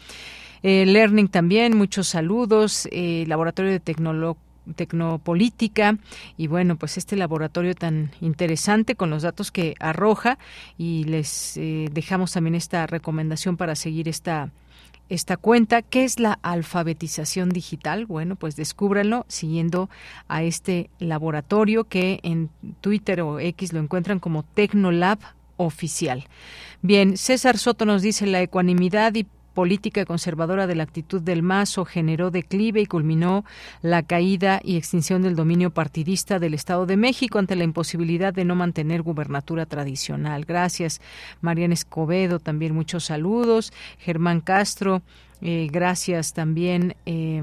Eh, 0.63 0.87
Learning 0.87 1.27
también, 1.27 1.77
muchos 1.77 2.07
saludos. 2.07 2.87
Eh, 2.91 3.25
Laboratorio 3.27 3.71
de 3.71 3.79
Tecnología 3.79 4.46
Tecnopolítica 4.75 5.97
y 6.37 6.47
bueno, 6.47 6.75
pues 6.75 6.97
este 6.97 7.15
laboratorio 7.15 7.75
tan 7.75 8.11
interesante 8.21 8.95
con 8.95 9.09
los 9.09 9.23
datos 9.23 9.51
que 9.51 9.75
arroja 9.79 10.37
y 10.77 11.05
les 11.05 11.57
eh, 11.57 11.89
dejamos 11.91 12.33
también 12.33 12.55
esta 12.55 12.87
recomendación 12.87 13.57
para 13.57 13.75
seguir 13.75 14.07
esta 14.07 14.51
esta 15.09 15.37
cuenta. 15.37 15.81
¿Qué 15.81 16.03
es 16.03 16.19
la 16.19 16.39
alfabetización 16.41 17.49
digital? 17.49 18.05
Bueno, 18.05 18.35
pues 18.35 18.55
descúbranlo 18.55 19.25
siguiendo 19.27 19.89
a 20.27 20.43
este 20.43 20.89
laboratorio 20.99 21.85
que 21.85 22.19
en 22.23 22.49
Twitter 22.81 23.21
o 23.21 23.39
X 23.39 23.73
lo 23.73 23.79
encuentran 23.79 24.19
como 24.19 24.43
Tecnolab 24.43 25.19
oficial. 25.57 26.25
Bien, 26.81 27.17
César 27.17 27.57
Soto 27.57 27.85
nos 27.85 28.01
dice 28.01 28.27
la 28.27 28.41
ecuanimidad 28.41 29.15
y 29.15 29.25
política 29.57 30.05
conservadora 30.05 30.67
de 30.67 30.75
la 30.75 30.83
actitud 30.83 31.19
del 31.19 31.41
Mazo 31.41 31.83
generó 31.83 32.29
declive 32.29 32.79
y 32.79 32.85
culminó 32.85 33.43
la 33.81 34.03
caída 34.03 34.61
y 34.63 34.77
extinción 34.77 35.23
del 35.23 35.35
dominio 35.35 35.71
partidista 35.71 36.37
del 36.37 36.53
Estado 36.53 36.85
de 36.85 36.95
México 36.95 37.39
ante 37.39 37.55
la 37.55 37.63
imposibilidad 37.63 38.35
de 38.35 38.45
no 38.45 38.53
mantener 38.53 39.01
gubernatura 39.01 39.65
tradicional. 39.65 40.45
Gracias, 40.45 41.01
Mariana 41.41 41.73
Escobedo, 41.73 42.37
también 42.37 42.75
muchos 42.75 43.05
saludos. 43.05 43.73
Germán 43.97 44.41
Castro, 44.41 45.01
eh, 45.41 45.69
gracias 45.71 46.33
también. 46.33 46.95
Eh, 47.07 47.41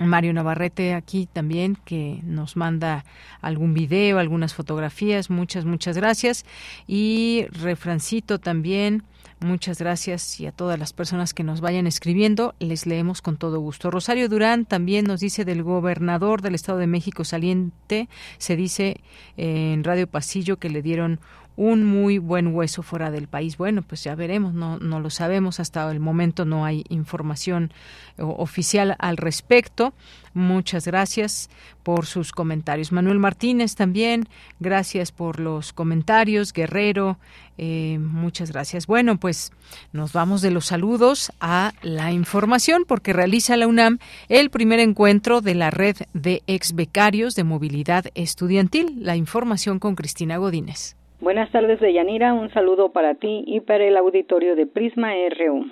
Mario 0.00 0.32
Navarrete 0.32 0.94
aquí 0.94 1.28
también 1.32 1.76
que 1.84 2.18
nos 2.24 2.56
manda 2.56 3.04
algún 3.40 3.74
video, 3.74 4.18
algunas 4.18 4.54
fotografías, 4.54 5.30
muchas, 5.30 5.64
muchas 5.64 5.96
gracias. 5.96 6.44
Y 6.88 7.46
Refrancito 7.52 8.40
también, 8.40 9.04
muchas 9.40 9.78
gracias 9.78 10.38
y 10.40 10.46
a 10.46 10.52
todas 10.52 10.78
las 10.78 10.92
personas 10.92 11.34
que 11.34 11.44
nos 11.44 11.60
vayan 11.60 11.86
escribiendo, 11.86 12.54
les 12.58 12.86
leemos 12.86 13.22
con 13.22 13.36
todo 13.36 13.58
gusto. 13.60 13.90
Rosario 13.90 14.28
Durán 14.28 14.66
también 14.66 15.06
nos 15.06 15.20
dice 15.20 15.44
del 15.44 15.62
gobernador 15.62 16.42
del 16.42 16.54
Estado 16.54 16.78
de 16.78 16.86
México 16.86 17.24
saliente, 17.24 18.08
se 18.38 18.56
dice 18.56 19.00
en 19.36 19.84
Radio 19.84 20.06
Pasillo 20.06 20.58
que 20.58 20.70
le 20.70 20.82
dieron 20.82 21.20
un 21.56 21.84
muy 21.84 22.18
buen 22.18 22.54
hueso 22.54 22.82
fuera 22.82 23.10
del 23.10 23.28
país. 23.28 23.56
Bueno, 23.56 23.82
pues 23.82 24.04
ya 24.04 24.14
veremos, 24.14 24.54
no, 24.54 24.78
no 24.78 25.00
lo 25.00 25.10
sabemos, 25.10 25.60
hasta 25.60 25.90
el 25.90 26.00
momento 26.00 26.44
no 26.44 26.64
hay 26.64 26.84
información 26.88 27.72
oficial 28.16 28.96
al 28.98 29.16
respecto. 29.16 29.92
Muchas 30.32 30.86
gracias 30.86 31.50
por 31.82 32.06
sus 32.06 32.32
comentarios. 32.32 32.92
Manuel 32.92 33.18
Martínez 33.18 33.74
también, 33.74 34.28
gracias 34.60 35.10
por 35.10 35.40
los 35.40 35.72
comentarios. 35.72 36.52
Guerrero, 36.52 37.18
eh, 37.58 37.98
muchas 38.00 38.52
gracias. 38.52 38.86
Bueno, 38.86 39.18
pues 39.18 39.52
nos 39.92 40.12
vamos 40.12 40.40
de 40.42 40.52
los 40.52 40.66
saludos 40.66 41.32
a 41.40 41.72
la 41.82 42.12
información 42.12 42.84
porque 42.86 43.12
realiza 43.12 43.56
la 43.56 43.66
UNAM 43.66 43.98
el 44.28 44.50
primer 44.50 44.78
encuentro 44.78 45.40
de 45.40 45.54
la 45.54 45.70
red 45.70 45.96
de 46.14 46.42
ex 46.46 46.74
becarios 46.74 47.34
de 47.34 47.44
movilidad 47.44 48.06
estudiantil. 48.14 48.94
La 49.04 49.16
información 49.16 49.78
con 49.78 49.96
Cristina 49.96 50.36
Godínez. 50.36 50.99
Buenas 51.20 51.50
tardes, 51.50 51.80
Deyanira. 51.80 52.32
Un 52.32 52.48
saludo 52.48 52.92
para 52.92 53.14
ti 53.14 53.44
y 53.46 53.60
para 53.60 53.84
el 53.84 53.98
auditorio 53.98 54.56
de 54.56 54.66
Prisma 54.66 55.12
RU. 55.38 55.66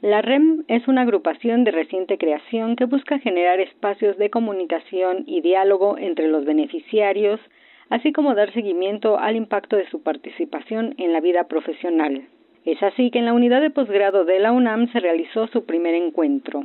La 0.00 0.22
REM 0.22 0.62
es 0.68 0.86
una 0.86 1.02
agrupación 1.02 1.64
de 1.64 1.72
reciente 1.72 2.18
creación 2.18 2.76
que 2.76 2.84
busca 2.84 3.18
generar 3.18 3.58
espacios 3.58 4.16
de 4.16 4.30
comunicación 4.30 5.24
y 5.26 5.40
diálogo 5.40 5.98
entre 5.98 6.28
los 6.28 6.44
beneficiarios, 6.44 7.40
así 7.90 8.12
como 8.12 8.36
dar 8.36 8.52
seguimiento 8.52 9.18
al 9.18 9.34
impacto 9.34 9.74
de 9.74 9.90
su 9.90 10.04
participación 10.04 10.94
en 10.98 11.12
la 11.12 11.20
vida 11.20 11.48
profesional. 11.48 12.22
Es 12.64 12.80
así 12.80 13.10
que 13.10 13.18
en 13.18 13.24
la 13.24 13.32
unidad 13.32 13.60
de 13.60 13.70
posgrado 13.70 14.24
de 14.24 14.38
la 14.38 14.52
UNAM 14.52 14.92
se 14.92 15.00
realizó 15.00 15.48
su 15.48 15.64
primer 15.64 15.96
encuentro. 15.96 16.62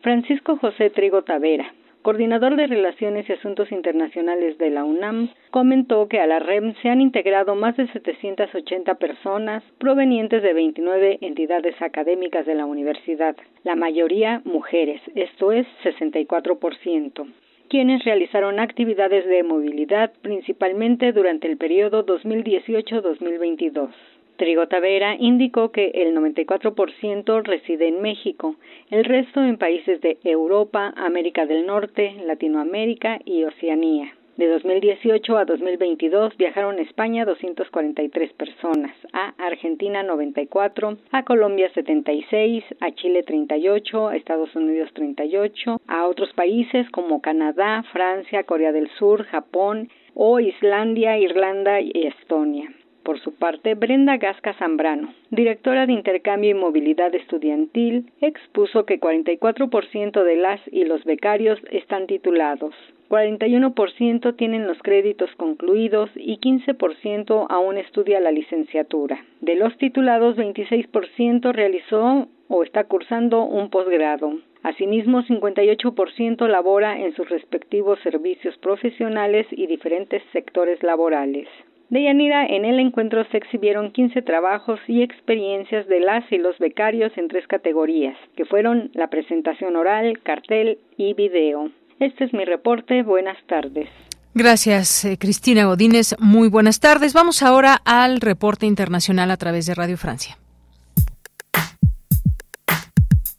Francisco 0.00 0.56
José 0.56 0.90
Trigo 0.90 1.22
Tavera, 1.22 1.72
coordinador 2.08 2.56
de 2.56 2.66
Relaciones 2.66 3.28
y 3.28 3.34
Asuntos 3.34 3.70
Internacionales 3.70 4.56
de 4.56 4.70
la 4.70 4.82
UNAM, 4.82 5.28
comentó 5.50 6.08
que 6.08 6.20
a 6.20 6.26
la 6.26 6.38
REM 6.38 6.74
se 6.80 6.88
han 6.88 7.02
integrado 7.02 7.54
más 7.54 7.76
de 7.76 7.86
780 7.88 8.94
personas 8.94 9.62
provenientes 9.76 10.42
de 10.42 10.54
29 10.54 11.18
entidades 11.20 11.74
académicas 11.82 12.46
de 12.46 12.54
la 12.54 12.64
universidad, 12.64 13.36
la 13.62 13.76
mayoría 13.76 14.40
mujeres, 14.46 15.02
esto 15.14 15.52
es 15.52 15.66
64% 15.84 17.26
quienes 17.68 18.02
realizaron 18.02 18.60
actividades 18.60 19.26
de 19.26 19.42
movilidad 19.42 20.10
principalmente 20.22 21.12
durante 21.12 21.46
el 21.46 21.58
periodo 21.58 22.06
2018-2022. 22.06 23.90
Trigo 24.38 24.68
Tavera 24.68 25.16
indicó 25.18 25.72
que 25.72 25.90
el 25.94 26.14
94% 26.14 27.42
reside 27.42 27.88
en 27.88 28.00
México, 28.00 28.54
el 28.88 29.04
resto 29.04 29.42
en 29.42 29.58
países 29.58 30.00
de 30.00 30.16
Europa, 30.22 30.94
América 30.96 31.44
del 31.44 31.66
Norte, 31.66 32.14
Latinoamérica 32.24 33.18
y 33.24 33.42
Oceanía. 33.42 34.14
De 34.36 34.46
2018 34.46 35.36
a 35.36 35.44
2022 35.44 36.36
viajaron 36.36 36.78
a 36.78 36.82
España 36.82 37.24
243 37.24 38.32
personas, 38.34 38.94
a 39.12 39.34
Argentina 39.44 40.04
94, 40.04 40.96
a 41.10 41.24
Colombia 41.24 41.68
76, 41.74 42.62
a 42.78 42.92
Chile 42.92 43.24
38, 43.24 44.06
a 44.06 44.14
Estados 44.14 44.54
Unidos 44.54 44.90
38, 44.94 45.80
a 45.88 46.06
otros 46.06 46.32
países 46.34 46.88
como 46.90 47.20
Canadá, 47.20 47.82
Francia, 47.92 48.44
Corea 48.44 48.70
del 48.70 48.88
Sur, 49.00 49.24
Japón 49.24 49.88
o 50.14 50.38
Islandia, 50.38 51.18
Irlanda 51.18 51.80
y 51.80 52.06
Estonia. 52.06 52.70
Por 53.08 53.20
su 53.20 53.32
parte, 53.32 53.74
Brenda 53.74 54.18
Gasca 54.18 54.52
Zambrano, 54.58 55.14
directora 55.30 55.86
de 55.86 55.94
Intercambio 55.94 56.50
y 56.50 56.52
Movilidad 56.52 57.14
Estudiantil, 57.14 58.12
expuso 58.20 58.84
que 58.84 59.00
44% 59.00 60.22
de 60.24 60.36
las 60.36 60.60
y 60.70 60.84
los 60.84 61.04
becarios 61.04 61.58
están 61.70 62.06
titulados, 62.06 62.74
41% 63.08 64.36
tienen 64.36 64.66
los 64.66 64.76
créditos 64.82 65.30
concluidos 65.36 66.10
y 66.16 66.36
15% 66.36 67.46
aún 67.48 67.78
estudia 67.78 68.20
la 68.20 68.30
licenciatura. 68.30 69.24
De 69.40 69.54
los 69.54 69.74
titulados, 69.78 70.36
26% 70.36 71.50
realizó 71.52 72.28
o 72.48 72.62
está 72.62 72.84
cursando 72.84 73.42
un 73.42 73.70
posgrado. 73.70 74.34
Asimismo, 74.62 75.22
58% 75.22 76.46
labora 76.46 77.00
en 77.00 77.14
sus 77.14 77.26
respectivos 77.30 77.98
servicios 78.00 78.58
profesionales 78.58 79.46
y 79.50 79.66
diferentes 79.66 80.22
sectores 80.34 80.82
laborales. 80.82 81.48
De 81.90 82.02
Yanira, 82.02 82.44
en 82.44 82.66
el 82.66 82.80
encuentro 82.80 83.24
se 83.30 83.38
exhibieron 83.38 83.92
15 83.92 84.20
trabajos 84.20 84.78
y 84.88 85.02
experiencias 85.02 85.86
de 85.86 86.00
las 86.00 86.30
y 86.30 86.36
los 86.36 86.58
becarios 86.58 87.12
en 87.16 87.28
tres 87.28 87.46
categorías, 87.46 88.14
que 88.36 88.44
fueron 88.44 88.90
la 88.92 89.08
presentación 89.08 89.74
oral, 89.74 90.20
cartel 90.22 90.78
y 90.98 91.14
video. 91.14 91.70
Este 91.98 92.24
es 92.24 92.34
mi 92.34 92.44
reporte. 92.44 93.02
Buenas 93.02 93.38
tardes. 93.46 93.88
Gracias, 94.34 95.06
eh, 95.06 95.16
Cristina 95.18 95.64
Godínez. 95.64 96.14
Muy 96.18 96.48
buenas 96.50 96.78
tardes. 96.78 97.14
Vamos 97.14 97.42
ahora 97.42 97.80
al 97.86 98.20
reporte 98.20 98.66
internacional 98.66 99.30
a 99.30 99.38
través 99.38 99.64
de 99.64 99.74
Radio 99.74 99.96
Francia. 99.96 100.36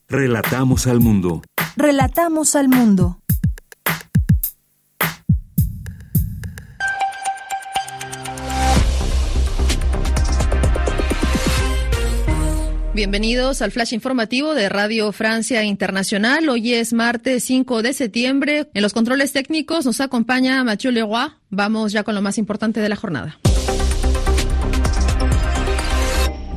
Relatamos 0.09 0.87
al 0.87 0.99
mundo. 0.99 1.43
Relatamos 1.77 2.55
al 2.55 2.67
mundo. 2.67 3.19
Bienvenidos 12.99 13.61
al 13.61 13.71
flash 13.71 13.93
informativo 13.93 14.53
de 14.53 14.67
Radio 14.67 15.13
Francia 15.13 15.63
Internacional. 15.63 16.49
Hoy 16.49 16.73
es 16.73 16.91
martes 16.91 17.45
5 17.45 17.81
de 17.81 17.93
septiembre. 17.93 18.67
En 18.73 18.81
los 18.81 18.91
controles 18.91 19.31
técnicos 19.31 19.85
nos 19.85 20.01
acompaña 20.01 20.61
Mathieu 20.65 20.91
Leroy. 20.91 21.29
Vamos 21.49 21.93
ya 21.93 22.03
con 22.03 22.13
lo 22.13 22.21
más 22.21 22.37
importante 22.37 22.81
de 22.81 22.89
la 22.89 22.97
jornada. 22.97 23.39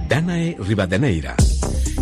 Danae 0.09 0.56
Rivadeneira. 0.59 1.36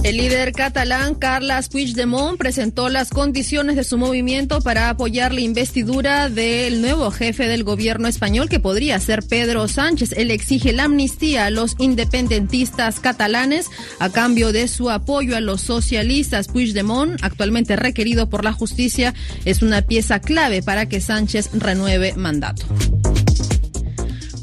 El 0.03 0.17
líder 0.17 0.53
catalán 0.53 1.15
Carles 1.15 1.69
Puigdemont 1.69 2.39
presentó 2.39 2.89
las 2.89 3.11
condiciones 3.11 3.77
de 3.77 3.85
su 3.85 3.99
movimiento 3.99 4.63
para 4.63 4.89
apoyar 4.89 5.35
la 5.35 5.43
investidura 5.43 6.31
del 6.31 6.81
nuevo 6.81 7.11
jefe 7.11 7.47
del 7.47 7.65
gobierno 7.65 8.09
español 8.09 8.49
que 8.49 8.61
podría 8.61 8.99
ser 8.99 9.23
Pedro 9.23 9.69
Sánchez. 9.69 10.13
Él 10.17 10.31
exige 10.31 10.73
la 10.73 10.85
amnistía 10.85 11.45
a 11.45 11.51
los 11.51 11.77
independentistas 11.79 12.99
catalanes 12.99 13.67
a 13.99 14.09
cambio 14.09 14.53
de 14.53 14.69
su 14.69 14.89
apoyo 14.89 15.37
a 15.37 15.41
los 15.41 15.61
socialistas. 15.61 16.49
Puigdemont, 16.49 17.23
actualmente 17.23 17.77
requerido 17.77 18.31
por 18.31 18.43
la 18.43 18.53
justicia, 18.53 19.13
es 19.45 19.61
una 19.61 19.83
pieza 19.83 20.19
clave 20.19 20.63
para 20.63 20.87
que 20.87 21.03
Sánchez 21.03 21.51
renueve 21.53 22.15
mandato. 22.15 22.65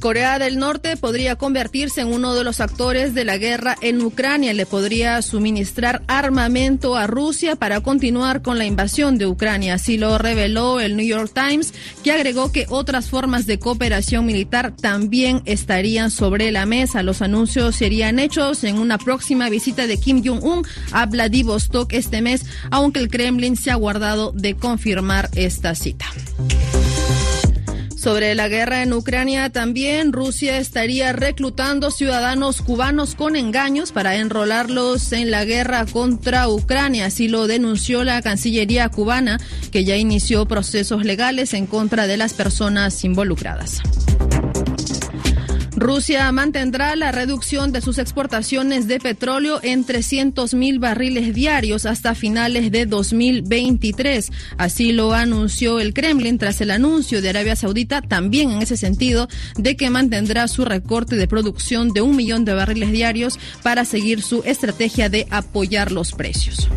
Corea 0.08 0.40
del 0.40 0.58
Norte 0.58 0.96
podría 0.96 1.36
convertirse 1.36 2.00
en 2.00 2.08
uno 2.08 2.34
de 2.34 2.46
los 2.46 2.62
actores 2.62 3.14
de 3.14 3.26
la 3.26 3.38
guerra 3.38 3.76
en 3.82 4.02
Ucrania. 4.02 4.54
Le 4.54 4.66
podría 4.66 5.22
suministrar 5.22 6.02
armamento 6.08 6.96
a 6.96 7.08
Rusia 7.08 7.58
para 7.58 7.82
continuar 7.82 8.42
con 8.42 8.58
la 8.58 8.64
invasión 8.64 9.18
de 9.18 9.28
Ucrania. 9.28 9.74
Así 9.74 9.98
lo 9.98 10.18
reveló 10.18 10.80
el 10.80 10.96
New 10.96 11.06
York 11.06 11.34
Times, 11.34 11.74
que 12.06 12.14
agregó 12.14 12.54
que 12.54 12.68
otras 12.70 13.10
formas 13.10 13.48
de 13.48 13.60
cooperación 13.60 14.26
militar 14.26 14.74
también 14.74 15.42
estarían 15.44 16.10
sobre 16.10 16.54
la 16.54 16.66
mesa. 16.66 17.04
Los 17.04 17.22
anuncios 17.22 17.76
serían 17.76 18.18
hechos 18.18 18.64
en 18.64 18.80
una 18.80 18.98
próxima 18.98 19.50
visita 19.50 19.88
de 19.88 20.00
Kim 20.00 20.24
Jong-un 20.26 20.66
a 20.94 21.06
Vladivostok 21.06 21.92
este 21.92 22.22
mes, 22.22 22.46
aunque 22.72 23.02
el 23.02 23.10
Kremlin 23.10 23.58
se 23.58 23.72
ha 23.72 23.76
guardado 23.76 24.32
de 24.32 24.56
confirmar 24.56 25.30
esta 25.36 25.76
cita. 25.76 26.06
Sobre 28.08 28.36
la 28.36 28.48
guerra 28.48 28.84
en 28.84 28.94
Ucrania, 28.94 29.50
también 29.50 30.14
Rusia 30.14 30.60
estaría 30.60 31.12
reclutando 31.12 31.92
ciudadanos 31.92 32.62
cubanos 32.62 33.16
con 33.16 33.36
engaños 33.36 33.92
para 33.92 34.16
enrolarlos 34.16 35.12
en 35.12 35.30
la 35.30 35.44
guerra 35.44 35.86
contra 35.86 36.48
Ucrania. 36.48 37.08
Así 37.08 37.28
lo 37.28 37.48
denunció 37.48 38.06
la 38.06 38.22
Cancillería 38.22 38.88
cubana, 38.88 39.42
que 39.74 39.84
ya 39.84 39.98
inició 39.98 40.46
procesos 40.46 41.04
legales 41.04 41.54
en 41.54 41.68
contra 41.68 42.08
de 42.08 42.16
las 42.16 42.34
personas 42.34 43.04
involucradas. 43.04 43.82
Rusia 45.78 46.32
mantendrá 46.32 46.96
la 46.96 47.12
reducción 47.12 47.72
de 47.72 47.82
sus 47.82 48.00
exportaciones 48.00 48.88
de 48.88 49.00
petróleo 49.00 49.60
en 49.62 49.86
300 49.86 50.56
mil 50.56 50.80
barriles 50.80 51.36
diarios 51.36 51.86
hasta 51.86 52.16
finales 52.16 52.72
de 52.72 52.88
2023. 52.88 54.32
Así 54.58 54.92
lo 54.92 55.14
anunció 55.14 55.80
el 55.80 55.94
Kremlin 55.94 56.40
tras 56.40 56.62
el 56.62 56.72
anuncio 56.72 57.22
de 57.22 57.30
Arabia 57.30 57.56
Saudita, 57.56 58.02
también 58.02 58.50
en 58.50 58.64
ese 58.64 58.76
sentido, 58.76 59.28
de 59.56 59.76
que 59.78 59.92
mantendrá 59.92 60.48
su 60.48 60.66
recorte 60.66 61.16
de 61.16 61.28
producción 61.28 61.94
de 61.94 62.02
un 62.02 62.16
millón 62.16 62.44
de 62.44 62.56
barriles 62.56 62.92
diarios 62.92 63.38
para 63.62 63.86
seguir 63.86 64.24
su 64.24 64.42
estrategia 64.46 65.10
de 65.10 65.28
apoyar 65.30 65.92
los 65.92 66.12
precios. 66.12 66.68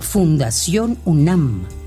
Fundación 0.00 0.98
UNAM 1.04 1.77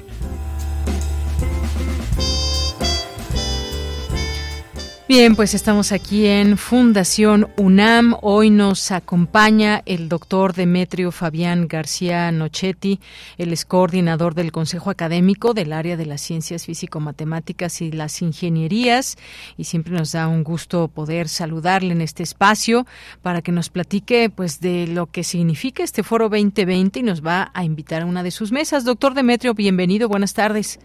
Bien, 5.13 5.35
pues 5.35 5.53
estamos 5.53 5.91
aquí 5.91 6.25
en 6.25 6.55
Fundación 6.55 7.47
UNAM. 7.57 8.15
Hoy 8.21 8.49
nos 8.49 8.93
acompaña 8.93 9.81
el 9.85 10.07
doctor 10.07 10.53
Demetrio 10.53 11.11
Fabián 11.11 11.67
García 11.67 12.31
Nochetti, 12.31 12.97
el 13.37 13.51
es 13.51 13.65
coordinador 13.65 14.35
del 14.35 14.53
Consejo 14.53 14.89
Académico 14.89 15.53
del 15.53 15.73
área 15.73 15.97
de 15.97 16.05
las 16.05 16.21
ciencias 16.21 16.65
físico-matemáticas 16.65 17.81
y 17.81 17.91
las 17.91 18.21
ingenierías. 18.21 19.17
Y 19.57 19.65
siempre 19.65 19.91
nos 19.91 20.13
da 20.13 20.29
un 20.29 20.45
gusto 20.45 20.87
poder 20.87 21.27
saludarle 21.27 21.91
en 21.91 21.99
este 21.99 22.23
espacio 22.23 22.85
para 23.21 23.41
que 23.41 23.51
nos 23.51 23.69
platique 23.69 24.29
pues 24.33 24.61
de 24.61 24.87
lo 24.87 25.07
que 25.07 25.25
significa 25.25 25.83
este 25.83 26.03
foro 26.03 26.29
2020 26.29 27.01
y 27.01 27.03
nos 27.03 27.21
va 27.21 27.51
a 27.53 27.65
invitar 27.65 28.03
a 28.03 28.05
una 28.05 28.23
de 28.23 28.31
sus 28.31 28.53
mesas. 28.53 28.85
Doctor 28.85 29.13
Demetrio, 29.13 29.55
bienvenido, 29.55 30.07
buenas 30.07 30.33
tardes. 30.33 30.79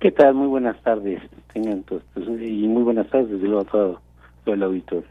¿Qué 0.00 0.10
tal? 0.10 0.32
Muy 0.32 0.46
buenas 0.46 0.80
tardes. 0.82 1.20
Tengan 1.58 1.82
todos, 1.82 2.04
y 2.16 2.68
muy 2.68 2.84
buenas 2.84 3.08
tardes 3.08 3.30
desde 3.30 3.48
luego 3.48 3.62
a 3.62 3.64
todo, 3.64 4.00
el 4.46 4.62
auditorio. 4.62 5.08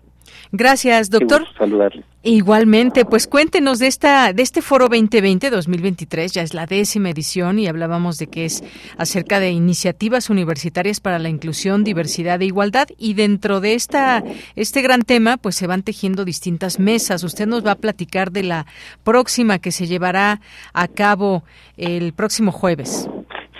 Gracias, 0.53 1.09
doctor. 1.09 1.43
Saludarles. 1.57 2.05
Igualmente, 2.23 3.03
pues 3.03 3.27
cuéntenos 3.27 3.79
de 3.79 3.87
esta 3.87 4.31
de 4.31 4.43
este 4.43 4.61
Foro 4.61 4.85
2020 4.87 5.49
2023, 5.49 6.31
ya 6.31 6.41
es 6.41 6.53
la 6.53 6.65
décima 6.65 7.09
edición 7.09 7.59
y 7.59 7.67
hablábamos 7.67 8.17
de 8.17 8.27
que 8.27 8.45
es 8.45 8.63
acerca 8.97 9.41
de 9.41 9.51
iniciativas 9.51 10.29
universitarias 10.29 11.01
para 11.01 11.19
la 11.19 11.27
inclusión, 11.27 11.83
diversidad 11.83 12.41
e 12.41 12.45
igualdad 12.45 12.87
y 12.97 13.13
dentro 13.13 13.59
de 13.59 13.73
esta 13.73 14.23
este 14.55 14.81
gran 14.81 15.01
tema, 15.01 15.35
pues 15.35 15.55
se 15.55 15.67
van 15.67 15.83
tejiendo 15.83 16.23
distintas 16.23 16.79
mesas. 16.79 17.25
Usted 17.25 17.45
nos 17.45 17.65
va 17.65 17.71
a 17.71 17.75
platicar 17.75 18.31
de 18.31 18.43
la 18.43 18.67
próxima 19.03 19.59
que 19.59 19.71
se 19.71 19.85
llevará 19.85 20.39
a 20.73 20.87
cabo 20.87 21.43
el 21.75 22.13
próximo 22.13 22.53
jueves. 22.53 23.09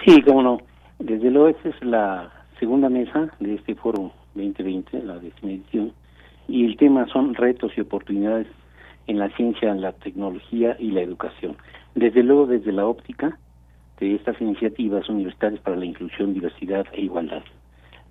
Sí, 0.06 0.22
cómo 0.22 0.42
no. 0.42 0.62
Desde 1.00 1.30
luego, 1.30 1.50
esta 1.50 1.70
es 1.70 1.76
la 1.84 2.37
segunda 2.60 2.90
mesa 2.90 3.30
de 3.40 3.56
este 3.56 3.76
foro 3.76 4.12
2020, 4.36 5.04
la 5.04 5.20
décima 5.20 5.52
edición, 5.52 5.94
y 6.48 6.66
el 6.66 6.78
tema 6.78 7.08
son 7.08 7.36
retos 7.36 7.72
y 7.76 7.82
oportunidades 7.82 8.48
en 9.08 9.20
la 9.20 9.30
ciencia, 9.30 9.74
la 9.76 9.94
tecnología 9.94 10.76
y 10.80 10.92
la 10.92 11.02
educación. 11.02 11.56
Desde 11.96 12.24
luego, 12.24 12.46
desde 12.46 12.72
la 12.72 12.86
óptica 12.86 13.38
de 14.00 14.16
estas 14.16 14.40
iniciativas 14.42 15.10
universitarias 15.10 15.62
para 15.62 15.76
la 15.76 15.86
inclusión, 15.86 16.34
diversidad 16.34 16.86
e 16.94 17.02
igualdad. 17.02 17.44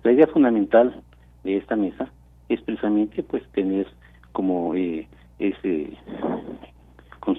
La 0.03 0.11
idea 0.11 0.27
fundamental 0.27 1.01
de 1.43 1.57
esta 1.57 1.75
mesa 1.75 2.09
es 2.49 2.61
precisamente 2.61 3.23
pues 3.23 3.43
tener 3.53 3.87
como 4.31 4.75
eh, 4.75 5.07
ese 5.39 5.97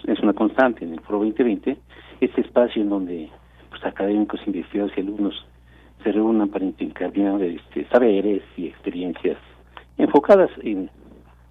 es 0.07 0.21
una 0.21 0.35
constante 0.35 0.85
en 0.85 0.95
el 0.95 1.01
Foro 1.01 1.19
2020 1.19 1.79
ese 2.21 2.41
espacio 2.41 2.83
en 2.83 2.91
donde 2.91 3.31
pues, 3.71 3.85
académicos, 3.85 4.41
investigadores 4.47 4.97
y 4.97 5.01
alumnos 5.01 5.47
se 6.03 6.12
reúnan 6.12 6.49
para 6.49 6.65
intercambiar 6.65 7.43
este, 7.43 7.87
saberes 7.89 8.43
y 8.57 8.66
experiencias 8.66 9.37
enfocadas 9.97 10.51
en, 10.62 10.91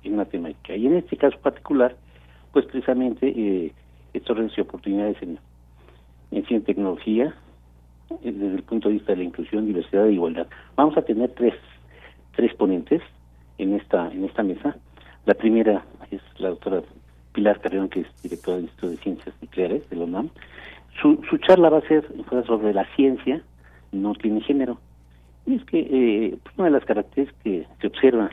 en 0.04 0.14
una 0.14 0.26
temática. 0.26 0.76
Y 0.76 0.88
en 0.88 0.96
este 0.96 1.18
caso 1.18 1.38
particular, 1.40 1.96
pues 2.54 2.66
precisamente 2.66 3.28
eh, 3.28 3.74
retos 4.14 4.58
y 4.58 4.62
oportunidades 4.62 5.18
en, 5.22 5.38
en 6.32 6.46
ciencia 6.46 6.58
y 6.58 6.62
tecnología, 6.62 7.36
eh, 8.24 8.32
desde 8.32 8.56
el 8.56 8.64
punto 8.64 8.88
de 8.88 8.96
vista 8.96 9.12
de 9.12 9.18
la 9.18 9.24
inclusión, 9.26 9.66
diversidad 9.66 10.08
e 10.08 10.14
igualdad. 10.14 10.48
Vamos 10.76 10.98
a 10.98 11.02
tener 11.02 11.30
tres, 11.32 11.54
tres 12.36 12.54
ponentes 12.56 13.02
en 13.58 13.74
esta, 13.74 14.12
en 14.12 14.24
esta 14.26 14.44
mesa. 14.44 14.78
La 15.26 15.34
primera 15.34 15.84
es 16.10 16.22
la 16.38 16.50
doctora 16.50 16.82
Pilar 17.34 17.60
Carrión, 17.60 17.90
que 17.90 18.02
es 18.02 18.08
directora 18.24 18.58
del 18.58 18.66
Instituto 18.66 18.92
de 18.92 18.98
Ciencias 18.98 19.36
Nucleares 19.42 19.90
de 19.90 19.96
la 19.98 20.06
UNAM. 20.06 20.30
Su, 21.02 21.22
su 21.30 21.38
charla 21.38 21.70
va 21.70 21.80
a 21.80 21.88
ser 21.88 22.08
sobre 22.48 22.74
la 22.74 22.86
ciencia, 22.96 23.44
no 23.92 24.14
tiene 24.16 24.42
género. 24.42 24.80
Y 25.46 25.56
es 25.56 25.64
que 25.66 25.80
eh, 25.80 26.38
pues, 26.44 26.58
una 26.58 26.66
de 26.66 26.72
las 26.72 26.86
características 26.86 27.44
que 27.44 27.68
se 27.80 27.88
observa 27.88 28.30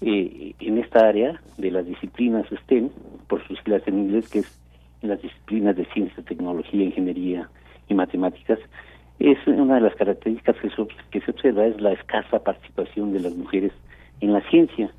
eh, 0.00 0.54
en 0.60 0.78
esta 0.78 1.08
área 1.08 1.40
de 1.58 1.70
las 1.70 1.86
disciplinas 1.86 2.46
STEM, 2.64 2.90
por 3.28 3.46
sus 3.46 3.58
siglas 3.58 3.82
en 3.86 3.98
inglés, 3.98 4.28
que 4.28 4.40
es 4.40 4.60
en 5.02 5.10
las 5.10 5.20
disciplinas 5.22 5.76
de 5.76 5.84
ciencia, 5.86 6.22
tecnología, 6.22 6.84
ingeniería 6.84 7.48
y 7.88 7.94
matemáticas, 7.94 8.58
es 9.18 9.38
una 9.46 9.76
de 9.76 9.80
las 9.80 9.94
características 9.94 10.56
que 10.56 10.70
se, 10.70 10.86
que 11.10 11.20
se 11.20 11.30
observa 11.30 11.66
es 11.66 11.80
la 11.80 11.92
escasa 11.92 12.42
participación 12.42 13.12
de 13.12 13.20
las 13.20 13.34
mujeres 13.34 13.72
en 14.20 14.32
la 14.32 14.40
ciencia. 14.50 14.90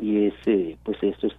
Y 0.00 0.24
es, 0.24 0.34
eh, 0.46 0.78
pues 0.82 0.96
esto 1.02 1.26
es 1.26 1.34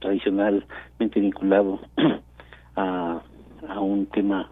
tradicionalmente 0.00 1.20
vinculado 1.20 1.80
a 2.76 3.22
a 3.68 3.80
un 3.80 4.06
tema 4.06 4.50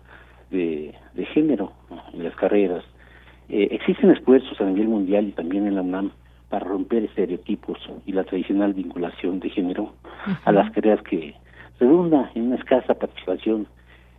de, 0.50 0.94
de 1.14 1.26
género 1.26 1.72
en 2.12 2.24
las 2.24 2.34
carreras. 2.36 2.84
Eh, 3.48 3.68
existen 3.72 4.10
esfuerzos 4.10 4.60
a 4.60 4.64
nivel 4.64 4.88
mundial 4.88 5.28
y 5.28 5.32
también 5.32 5.66
en 5.66 5.74
la 5.74 5.82
UNAM 5.82 6.12
para 6.48 6.66
romper 6.66 7.04
estereotipos 7.04 7.78
y 8.06 8.12
la 8.12 8.24
tradicional 8.24 8.74
vinculación 8.74 9.40
de 9.40 9.50
género 9.50 9.94
a 10.44 10.52
las 10.52 10.70
carreras 10.72 11.02
que 11.02 11.34
redunda 11.78 12.30
en 12.34 12.48
una 12.48 12.56
escasa 12.56 12.94
participación 12.94 13.66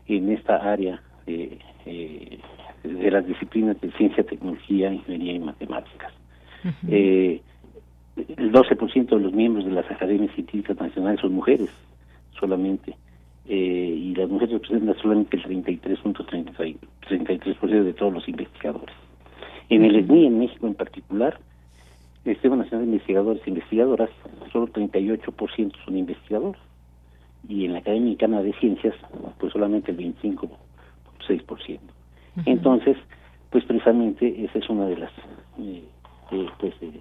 en 0.08 0.32
esta 0.32 0.58
área 0.58 1.02
eh, 1.28 1.60
de 2.84 3.12
las 3.12 3.26
disciplinas 3.26 3.80
de 3.82 3.92
ciencia, 3.92 4.24
tecnología, 4.24 4.92
ingeniería 4.92 5.34
y 5.34 5.40
matemáticas. 5.40 6.14
eh, 6.88 7.42
el 8.38 8.52
12% 8.52 9.10
de 9.10 9.20
los 9.20 9.34
miembros 9.34 9.66
de 9.66 9.72
las 9.72 9.90
academias 9.90 10.34
científicas 10.36 10.80
nacionales 10.80 11.22
son 11.22 11.34
mujeres 11.34 11.70
solamente 12.38 12.96
eh, 13.54 13.54
y 13.54 14.16
las 14.16 14.30
mujeres 14.30 14.54
representan 14.54 14.96
solamente 15.02 15.36
el 15.36 15.44
33.33% 15.44 17.84
de 17.84 17.92
todos 17.92 18.14
los 18.14 18.26
investigadores. 18.30 18.96
En 19.68 19.84
el 19.84 20.06
SNI, 20.06 20.28
en 20.28 20.40
México 20.40 20.68
en 20.68 20.76
particular, 20.76 21.38
el 22.24 22.36
Sistema 22.36 22.56
Nacional 22.56 22.86
de 22.86 22.94
Investigadores 22.94 23.46
e 23.46 23.50
Investigadoras, 23.50 24.10
solo 24.54 24.68
38% 24.68 25.74
son 25.84 25.98
investigadores. 25.98 26.62
Y 27.50 27.66
en 27.66 27.74
la 27.74 27.80
Academia 27.80 28.06
Mexicana 28.06 28.42
de 28.42 28.54
Ciencias, 28.54 28.96
pues 29.38 29.52
solamente 29.52 29.92
el 29.92 29.98
25.6%. 29.98 31.80
Entonces, 32.46 32.96
pues 33.50 33.66
precisamente 33.66 34.46
esa 34.46 34.60
es 34.60 34.70
una 34.70 34.86
de 34.86 34.96
las, 34.96 35.12
eh, 35.60 35.84
eh, 36.32 36.48
pues 36.58 36.74
es 36.82 36.96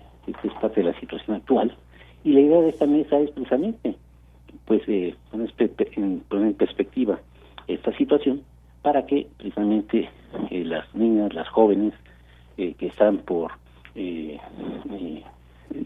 parte 0.60 0.82
de 0.82 0.90
la 0.90 0.98
situación 0.98 1.36
actual. 1.36 1.76
Y 2.24 2.32
la 2.32 2.40
idea 2.40 2.60
de 2.60 2.70
esta 2.70 2.86
mesa 2.86 3.20
es 3.20 3.30
precisamente, 3.30 3.94
pues 4.70 4.82
poner 5.32 6.46
en 6.46 6.54
perspectiva 6.54 7.18
esta 7.66 7.92
situación 7.96 8.42
para 8.82 9.04
que 9.04 9.26
precisamente 9.36 10.08
las 10.48 10.94
niñas, 10.94 11.34
las 11.34 11.48
jóvenes 11.48 11.92
que 12.56 12.86
están 12.86 13.18
por 13.18 13.50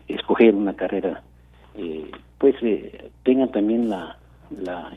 escoger 0.07 0.55
una 0.55 0.77
carrera, 0.77 1.23
pues 2.37 2.57
tengan 3.23 3.51
también 3.53 3.89
la, 3.89 4.19
la 4.51 4.93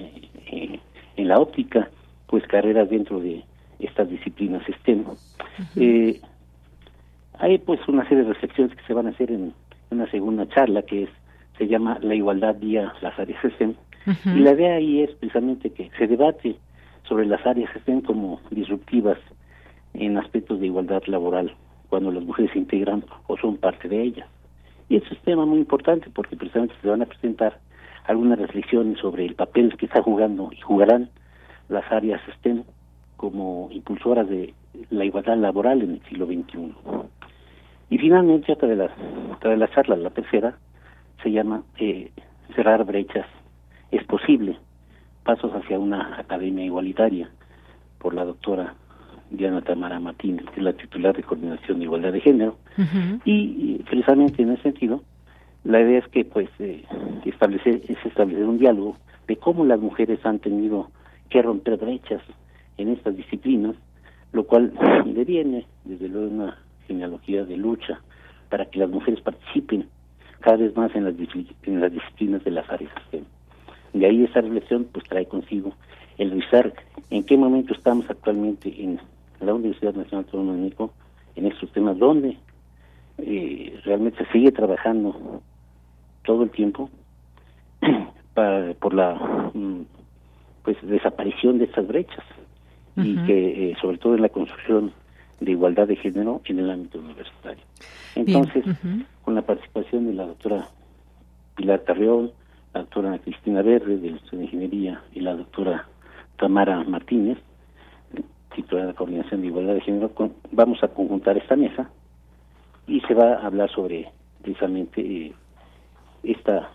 en 0.52 1.28
la 1.30 1.40
óptica, 1.40 1.90
pues 2.28 2.46
carreras 2.46 2.90
dentro 2.90 3.22
de 3.22 3.42
estas 3.80 4.10
disciplinas 4.10 4.64
STEM. 4.82 5.06
Eh, 5.78 6.20
hay 7.40 7.58
pues 7.60 7.80
una 7.88 8.04
serie 8.10 8.26
de 8.26 8.34
reflexiones 8.34 8.76
que 8.76 8.84
se 8.84 8.94
van 8.94 9.08
a 9.08 9.12
hacer 9.12 9.32
en 9.32 9.54
una 9.92 10.12
segunda 10.12 10.46
charla 10.50 10.82
que 10.82 11.04
es 11.04 11.10
se 11.58 11.68
llama 11.68 11.98
La 12.02 12.16
igualdad 12.16 12.56
vía 12.60 12.94
las 13.02 13.18
áreas 13.20 13.42
STEM. 13.56 13.76
Y 14.26 14.40
la 14.40 14.52
idea 14.52 14.76
ahí 14.76 15.02
es 15.02 15.12
precisamente 15.16 15.72
que 15.72 15.92
se 15.98 16.08
debate 16.08 16.56
sobre 17.04 17.26
las 17.26 17.46
áreas 17.46 17.70
STEM 17.82 18.02
como 18.02 18.40
disruptivas 18.52 19.18
en 19.94 20.18
aspectos 20.18 20.60
de 20.60 20.68
igualdad 20.68 21.04
laboral 21.08 21.54
cuando 21.90 22.12
las 22.12 22.24
mujeres 22.24 22.52
se 22.52 22.60
integran 22.60 23.04
o 23.28 23.38
son 23.38 23.58
parte 23.58 23.90
de 23.90 24.02
ellas. 24.02 24.28
Y 24.90 24.98
es 24.98 25.12
un 25.12 25.18
tema 25.18 25.46
muy 25.46 25.60
importante 25.60 26.10
porque 26.14 26.38
precisamente 26.38 26.76
se 26.82 26.88
van 26.88 27.02
a 27.02 27.06
presentar 27.06 27.60
algunas 28.06 28.40
reflexiones 28.40 29.00
sobre 29.00 29.26
el 29.26 29.36
papel 29.36 29.76
que 29.78 29.86
está 29.86 30.02
jugando 30.02 30.50
y 30.52 30.62
jugarán 30.62 31.10
las 31.68 31.90
áreas 31.92 32.22
STEM 32.38 32.64
como 33.18 33.68
impulsoras 33.72 34.30
de 34.30 34.54
la 34.90 35.04
igualdad 35.04 35.38
laboral 35.38 35.82
en 35.82 35.92
el 35.92 36.02
siglo 36.04 36.26
XXI. 36.28 36.74
Y 37.90 37.98
finalmente, 37.98 38.52
otra 38.52 38.68
de 38.68 38.76
las, 38.76 38.92
otra 39.34 39.52
de 39.52 39.58
las 39.58 39.72
charlas, 39.72 40.00
la 40.00 40.10
tercera, 40.10 40.58
se 41.22 41.32
llama 41.32 41.64
eh, 41.80 42.12
Cerrar 42.56 42.86
brechas. 42.86 43.26
Es 43.92 44.04
posible, 44.06 44.58
pasos 45.24 45.52
hacia 45.54 45.80
una 45.80 46.18
academia 46.20 46.66
igualitaria, 46.66 47.30
por 48.00 48.14
la 48.14 48.26
doctora 48.26 48.76
Diana 49.30 49.62
Tamara 49.62 50.00
Martínez, 50.00 50.46
que 50.52 50.60
es 50.60 50.64
la 50.64 50.74
titular 50.74 51.16
de 51.16 51.24
Coordinación 51.24 51.80
de 51.80 51.86
Igualdad 51.86 52.14
de 52.14 52.22
Género. 52.22 52.58
y, 53.26 53.84
precisamente 53.84 54.44
en 54.44 54.52
ese 54.52 54.64
sentido, 54.64 55.04
la 55.64 55.82
idea 55.82 56.00
es 56.00 56.08
que 56.08 56.24
pues 56.24 56.50
eh, 56.60 56.84
establecer, 57.26 57.82
es 57.88 57.98
establecer 58.06 58.46
un 58.46 58.58
diálogo 58.58 58.96
de 59.28 59.36
cómo 59.38 59.66
las 59.66 59.80
mujeres 59.80 60.26
han 60.26 60.40
tenido 60.40 60.90
que 61.30 61.42
romper 61.42 61.78
brechas 61.78 62.22
en 62.78 62.90
estas 62.90 63.18
disciplinas, 63.18 63.76
lo 64.32 64.46
cual 64.46 64.74
deviene 65.06 65.66
desde 65.84 66.08
luego 66.08 66.28
una 66.34 66.58
genealogía 66.88 67.44
de 67.44 67.58
lucha 67.58 68.00
para 68.50 68.66
que 68.66 68.80
las 68.80 68.90
mujeres 68.90 69.20
participen 69.22 69.90
cada 70.40 70.58
vez 70.58 70.76
más 70.76 70.94
en 70.96 71.06
las, 71.06 71.14
en 71.64 71.82
las 71.82 71.92
disciplinas 71.92 72.44
de 72.44 72.52
las 72.52 72.70
áreas 72.70 72.92
STEM. 73.08 73.24
De 73.94 74.06
ahí 74.06 74.24
esa 74.24 74.42
reflexión 74.42 74.88
pues 74.92 75.06
trae 75.06 75.26
consigo 75.26 75.74
el 76.18 76.32
revisar 76.32 76.74
en 77.10 77.24
qué 77.24 77.38
momento 77.38 77.74
estamos 77.74 78.10
actualmente 78.10 78.74
en 78.82 79.00
la 79.40 79.54
Universidad 79.54 79.94
Nacional 79.94 80.26
Autónoma 80.26 80.54
de 80.54 80.62
México 80.64 80.94
en 81.36 81.46
estos 81.46 81.72
temas, 81.72 81.98
donde 81.98 82.38
eh, 83.20 83.80
realmente 83.86 84.24
se 84.26 84.32
sigue 84.32 84.52
trabajando 84.52 85.42
todo 86.26 86.44
el 86.44 86.50
tiempo 86.50 86.90
para, 88.34 88.74
por 88.76 88.94
la 88.94 89.14
mm, 89.54 89.82
pues 90.64 90.78
desaparición 90.82 91.60
de 91.60 91.66
estas 91.66 91.88
brechas 91.88 92.26
y 92.98 93.16
que 93.28 93.70
eh, 93.70 93.76
sobre 93.80 94.00
todo 94.00 94.16
en 94.16 94.24
la 94.24 94.30
construcción 94.30 94.92
de 95.40 95.52
igualdad 95.52 95.88
de 95.88 95.96
género 95.96 96.42
en 96.46 96.60
el 96.60 96.72
ámbito 96.72 97.00
universitario. 97.00 97.64
Entonces, 98.16 98.66
con 99.24 99.36
la 99.36 99.44
participación 99.44 100.08
de 100.08 100.14
la 100.14 100.26
doctora 100.26 100.68
Pilar 101.56 101.84
Carrión, 101.84 102.32
la 102.74 102.82
doctora 102.82 103.18
Cristina 103.20 103.62
Verde 103.62 103.98
del 103.98 104.12
Instituto 104.12 104.38
de 104.38 104.44
Ingeniería 104.46 105.02
y 105.14 105.22
la 105.22 105.36
doctora 105.36 105.88
Tamara 106.38 106.84
Martínez, 106.84 107.38
titular 108.56 108.86
de 108.88 108.92
la 108.94 108.98
Coordinación 108.98 109.42
de 109.42 109.48
Igualdad 109.48 109.76
de 109.76 109.82
Género, 109.82 110.12
vamos 110.52 110.84
a 110.84 110.88
conjuntar 110.88 111.38
esta 111.38 111.56
mesa 111.56 111.90
y 112.88 113.02
se 113.02 113.14
va 113.14 113.36
a 113.36 113.46
hablar 113.46 113.70
sobre 113.72 114.10
precisamente 114.42 115.02
eh, 115.02 115.34
esta 116.24 116.70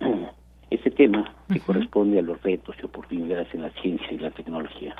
ese 0.70 0.90
tema 0.90 1.32
que 1.52 1.60
corresponde 1.60 2.18
a 2.18 2.22
los 2.22 2.42
retos 2.42 2.76
y 2.80 2.84
oportunidades 2.84 3.48
en 3.54 3.62
la 3.62 3.70
ciencia 3.70 4.12
y 4.12 4.18
la 4.18 4.30
tecnología. 4.30 4.94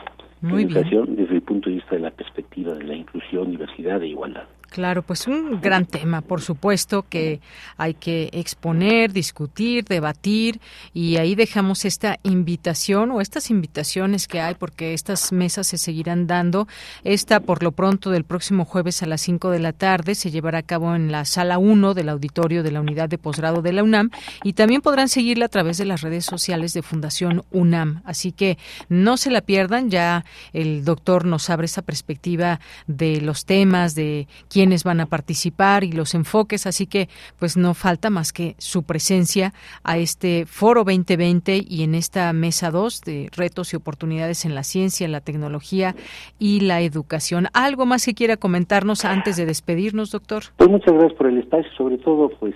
Muy 0.45 0.65
educación 0.65 1.17
desde 1.17 1.37
el 1.37 1.43
punto 1.43 1.71
de 1.71 1.77
vista 1.77 1.95
de 1.95 2.03
la 2.03 2.11
perspectiva 2.11 2.75
de 2.75 2.85
la 2.85 2.95
inclusión, 2.95 3.51
diversidad 3.51 4.03
e 4.03 4.09
igualdad. 4.09 4.45
Claro, 4.75 5.03
pues 5.05 5.29
un 5.29 5.61
gran 5.61 5.87
tema, 5.87 6.21
por 6.21 6.41
supuesto, 6.41 7.07
que 7.09 7.41
hay 7.77 7.95
que 7.95 8.29
exponer, 8.33 9.13
discutir, 9.13 9.85
debatir 9.85 10.61
y 10.93 11.17
ahí 11.17 11.37
dejamos 11.37 11.85
esta 11.85 12.19
invitación 12.25 13.13
o 13.13 13.21
estas 13.21 13.51
invitaciones 13.51 14.27
que 14.27 14.41
hay 14.41 14.57
porque 14.57 14.93
estas 14.93 15.31
mesas 15.31 15.69
se 15.69 15.79
seguirán 15.79 16.27
dando. 16.27 16.67
Esta, 17.05 17.39
por 17.39 17.63
lo 17.63 17.71
pronto, 17.71 18.11
del 18.11 18.25
próximo 18.25 18.65
jueves 18.65 19.01
a 19.05 19.07
las 19.07 19.21
5 19.21 19.51
de 19.51 19.61
la 19.61 19.73
tarde 19.73 20.17
se 20.17 20.33
llevará 20.33 20.59
a 20.59 20.63
cabo 20.63 20.97
en 20.97 21.13
la 21.13 21.25
sala 21.25 21.59
1 21.59 21.95
del 21.95 22.09
auditorio 22.09 22.65
de 22.65 22.73
la 22.73 22.81
unidad 22.81 23.09
de 23.09 23.17
posgrado 23.17 23.63
de 23.63 23.75
la 23.75 23.85
UNAM 23.85 24.11
y 24.43 24.55
también 24.55 24.81
podrán 24.81 25.09
seguirla 25.09 25.45
a 25.45 25.51
través 25.51 25.79
de 25.79 25.85
las 25.85 26.01
redes 26.01 26.25
sociales 26.25 26.73
de 26.75 26.83
Fundación 26.83 27.45
UNAM. 27.53 28.03
Así 28.05 28.33
que 28.33 28.59
no 28.89 29.19
se 29.19 29.31
la 29.31 29.41
pierdan, 29.41 29.89
ya 29.89 30.25
el 30.53 30.85
doctor 30.85 31.27
nos 31.27 31.49
abre 31.49 31.67
esa 31.67 31.83
perspectiva 31.83 32.59
de 32.89 33.21
los 33.21 33.45
temas, 33.45 33.95
de 33.95 34.27
quién 34.49 34.64
van 34.85 35.01
a 35.01 35.07
participar 35.07 35.85
y 35.85 35.93
los 35.93 36.15
enfoques, 36.15 36.67
así 36.67 36.87
que 36.87 37.09
pues 37.39 37.57
no 37.57 37.75
falta 37.75 38.11
más 38.11 38.33
que 38.33 38.55
su 38.59 38.83
presencia 38.83 39.53
a 39.83 39.99
este 39.99 40.47
foro 40.47 40.85
2020 40.85 41.61
y 41.69 41.83
en 41.83 41.95
esta 41.95 42.33
mesa 42.33 42.71
2 42.71 43.01
de 43.03 43.29
retos 43.37 43.73
y 43.73 43.77
oportunidades 43.77 44.45
en 44.45 44.55
la 44.55 44.63
ciencia, 44.63 45.07
la 45.09 45.21
tecnología 45.21 45.95
y 46.39 46.61
la 46.61 46.81
educación. 46.81 47.47
¿Algo 47.53 47.87
más 47.87 48.05
que 48.05 48.15
quiera 48.15 48.37
comentarnos 48.37 49.05
antes 49.05 49.37
de 49.37 49.47
despedirnos, 49.47 50.11
doctor? 50.11 50.45
Pues 50.57 50.71
muchas 50.71 50.95
gracias 50.95 51.15
por 51.15 51.27
el 51.27 51.39
espacio, 51.39 51.71
sobre 51.77 51.99
todo 51.99 52.31
pues 52.41 52.55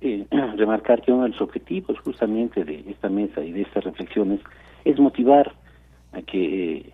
eh, 0.00 0.26
remarcar 0.56 1.02
que 1.02 1.12
uno 1.12 1.24
de 1.24 1.30
los 1.30 1.40
objetivos 1.40 1.98
justamente 2.00 2.64
de 2.64 2.84
esta 2.88 3.08
mesa 3.08 3.42
y 3.42 3.52
de 3.52 3.62
estas 3.62 3.84
reflexiones 3.84 4.40
es 4.84 4.98
motivar 4.98 5.54
a 6.12 6.22
que 6.22 6.76
eh, 6.76 6.92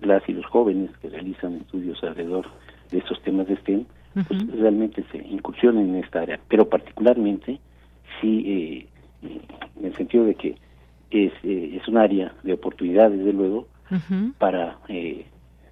las 0.00 0.28
y 0.28 0.32
los 0.32 0.46
jóvenes 0.46 0.90
que 1.00 1.08
realizan 1.08 1.54
estudios 1.54 2.02
alrededor 2.02 2.46
de 2.90 2.98
estos 2.98 3.20
temas 3.22 3.46
de 3.46 3.56
STEM, 3.56 3.84
pues 4.26 4.58
realmente 4.58 5.04
se 5.12 5.18
incursionen 5.18 5.90
en 5.90 6.04
esta 6.04 6.20
área, 6.20 6.40
pero 6.48 6.68
particularmente 6.68 7.60
sí 8.20 8.44
eh, 8.46 8.86
en 9.78 9.84
el 9.84 9.94
sentido 9.94 10.24
de 10.24 10.34
que 10.34 10.56
es, 11.10 11.32
eh, 11.42 11.78
es 11.80 11.86
un 11.88 11.98
área 11.98 12.32
de 12.42 12.54
oportunidades, 12.54 13.18
desde 13.18 13.32
luego, 13.32 13.66
para 14.38 14.78
eh, 14.88 15.26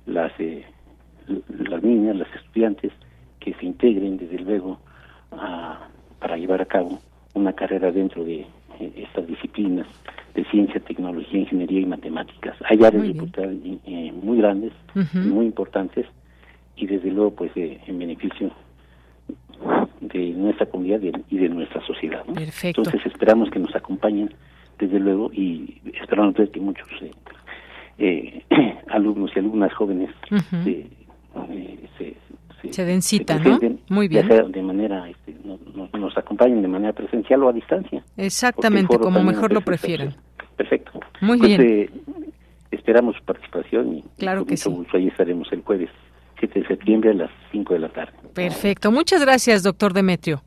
las, 0.07 0.33
las 1.49 1.83
niñas, 1.83 2.17
las 2.17 2.29
estudiantes 2.35 2.93
que 3.41 3.55
se 3.55 3.67
integren, 3.67 4.19
desde 4.19 4.39
luego, 4.39 4.79
para 6.21 6.37
llevar 6.37 6.63
a 6.63 6.67
cabo 6.67 7.01
una 7.35 7.53
carrera 7.53 7.91
dentro 7.91 8.25
de 8.25 8.47
estas 8.97 9.27
disciplinas 9.27 9.87
de 10.35 10.45
ciencia, 10.47 10.81
tecnología, 10.81 11.41
ingeniería 11.41 11.81
y 11.81 11.87
matemáticas. 11.87 12.57
Hay 12.69 12.85
áreas 12.85 13.03
de 13.03 14.13
muy 14.23 14.39
grandes, 14.39 14.73
muy 15.15 15.47
importantes, 15.47 16.07
y 16.77 16.87
desde 16.87 17.11
luego 17.11 17.33
pues 17.35 17.53
en 17.55 17.99
beneficio 17.99 18.51
de 20.01 20.31
nuestra 20.31 20.67
comunidad 20.67 21.01
y 21.29 21.39
de 21.39 21.49
nuestra 21.49 21.85
sociedad. 21.87 22.23
Entonces 22.63 23.07
esperamos 23.07 23.51
que 23.51 23.59
nos 23.59 23.75
acompañen 23.75 24.31
desde 24.79 24.99
luego 24.99 25.31
y 25.33 25.81
esperamos 26.01 26.35
que 26.53 26.61
muchos 26.61 26.89
eh, 27.01 27.11
eh, 27.99 28.43
alumnos 28.89 29.31
y 29.35 29.39
alumnas 29.39 29.73
jóvenes 29.75 30.11
eh, 30.67 30.87
se, 31.99 32.17
se, 32.71 32.85
den 32.85 33.03
cita, 33.03 33.39
¿no? 33.39 33.59
Muy 33.89 34.09
bien. 34.09 34.29
de 34.29 34.63
manera, 34.63 35.09
este, 35.09 35.35
nos 35.45 36.17
acompañen 36.17 36.63
de 36.63 36.69
manera 36.69 36.93
presencial 36.93 37.43
o 37.43 37.49
a 37.49 37.53
distancia. 37.53 38.03
Exactamente, 38.17 38.99
como 38.99 39.23
mejor 39.23 39.53
lo 39.53 39.61
prefieran. 39.61 40.15
Perfecto. 40.57 41.01
Muy 41.21 41.39
pues, 41.39 41.59
bien. 41.59 41.91
esperamos 42.71 43.17
su 43.17 43.25
participación 43.25 43.99
y 43.99 44.05
claro 44.19 44.45
que 44.45 44.55
mucho 44.69 44.91
sí. 44.91 44.97
ahí 44.97 45.09
estaremos 45.09 45.53
el 45.53 45.63
jueves 45.63 45.91
7 46.47 46.61
de 46.61 46.67
septiembre 46.67 47.11
a 47.11 47.15
las 47.15 47.31
5 47.53 47.75
de 47.75 47.81
la 47.81 47.89
tarde. 47.89 48.13
Perfecto. 48.35 48.91
Muchas 48.91 49.21
gracias, 49.21 49.63
doctor 49.63 49.93
Demetrio. 49.93 50.43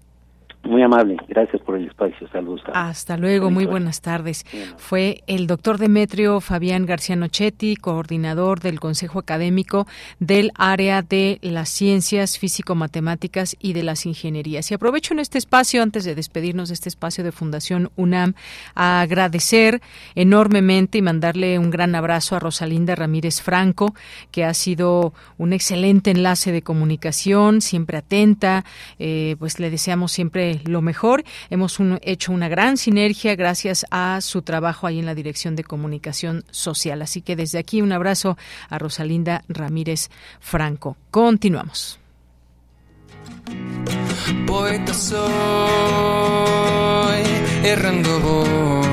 Muy 0.67 0.83
amable, 0.83 1.15
gracias 1.29 1.61
por 1.61 1.77
el 1.77 1.87
espacio. 1.87 2.27
Saludos. 2.29 2.61
Hasta 2.73 3.15
luego, 3.15 3.49
muy 3.49 3.65
buenas 3.65 4.01
tardes. 4.01 4.45
Fue 4.75 5.23
el 5.25 5.47
doctor 5.47 5.77
Demetrio 5.77 6.41
Fabián 6.41 6.85
García 6.85 7.15
Nochetti, 7.15 7.77
coordinador 7.77 8.59
del 8.59 8.81
Consejo 8.81 9.19
Académico 9.19 9.87
del 10.19 10.51
área 10.55 11.01
de 11.03 11.39
las 11.41 11.69
ciencias 11.69 12.37
físico-matemáticas 12.37 13.55
y 13.61 13.71
de 13.71 13.83
las 13.83 14.05
ingenierías. 14.05 14.69
Y 14.69 14.73
aprovecho 14.73 15.13
en 15.13 15.19
este 15.19 15.37
espacio, 15.37 15.81
antes 15.81 16.03
de 16.03 16.15
despedirnos 16.15 16.67
de 16.67 16.73
este 16.73 16.89
espacio 16.89 17.23
de 17.23 17.31
Fundación 17.31 17.89
UNAM, 17.95 18.33
a 18.75 18.99
agradecer 18.99 19.81
enormemente 20.15 20.97
y 20.97 21.01
mandarle 21.01 21.59
un 21.59 21.71
gran 21.71 21.95
abrazo 21.95 22.35
a 22.35 22.39
Rosalinda 22.39 22.93
Ramírez 22.93 23.41
Franco, 23.41 23.95
que 24.31 24.43
ha 24.43 24.53
sido 24.53 25.13
un 25.37 25.53
excelente 25.53 26.11
enlace 26.11 26.51
de 26.51 26.61
comunicación, 26.61 27.61
siempre 27.61 27.97
atenta, 27.97 28.65
eh, 28.99 29.37
pues 29.39 29.61
le 29.61 29.69
deseamos 29.69 30.11
siempre 30.11 30.56
lo 30.65 30.81
mejor. 30.81 31.23
Hemos 31.49 31.77
hecho 32.01 32.31
una 32.31 32.49
gran 32.49 32.77
sinergia 32.77 33.35
gracias 33.35 33.85
a 33.91 34.19
su 34.21 34.41
trabajo 34.41 34.87
ahí 34.87 34.99
en 34.99 35.05
la 35.05 35.15
Dirección 35.15 35.55
de 35.55 35.63
Comunicación 35.63 36.43
Social. 36.51 37.01
Así 37.01 37.21
que 37.21 37.35
desde 37.35 37.59
aquí 37.59 37.81
un 37.81 37.91
abrazo 37.91 38.37
a 38.69 38.77
Rosalinda 38.77 39.43
Ramírez 39.47 40.09
Franco. 40.39 40.97
Continuamos. 41.11 41.99
Poeta 44.45 44.93
soy, 44.93 45.17
errando 47.63 48.19
voy, 48.19 48.87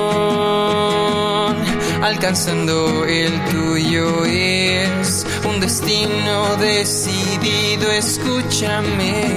alcanzando 2.04 3.06
el 3.06 3.32
tuyo 3.46 4.26
es 4.26 5.26
un 5.48 5.62
destino 5.62 6.58
decidido, 6.58 7.90
escúchame. 7.92 9.32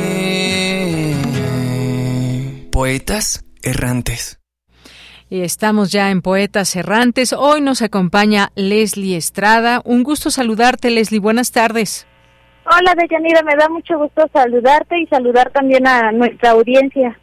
Poetas 2.73 3.45
errantes. 3.63 4.41
Y 5.31 5.43
estamos 5.43 5.93
ya 5.93 6.11
en 6.11 6.23
Poetas 6.23 6.75
Errantes. 6.77 7.33
Hoy 7.33 7.61
nos 7.61 7.83
acompaña 7.83 8.51
Leslie 8.55 9.17
Estrada. 9.17 9.81
Un 9.85 10.03
gusto 10.03 10.31
saludarte, 10.31 10.91
Leslie. 10.91 11.21
Buenas 11.21 11.53
tardes. 11.53 12.07
Hola, 12.65 12.95
Deyanira. 12.97 13.43
Me 13.43 13.57
da 13.57 13.69
mucho 13.69 13.99
gusto 13.99 14.29
saludarte 14.33 15.01
y 15.01 15.07
saludar 15.07 15.51
también 15.51 15.87
a 15.87 16.13
nuestra 16.13 16.51
audiencia. 16.51 17.19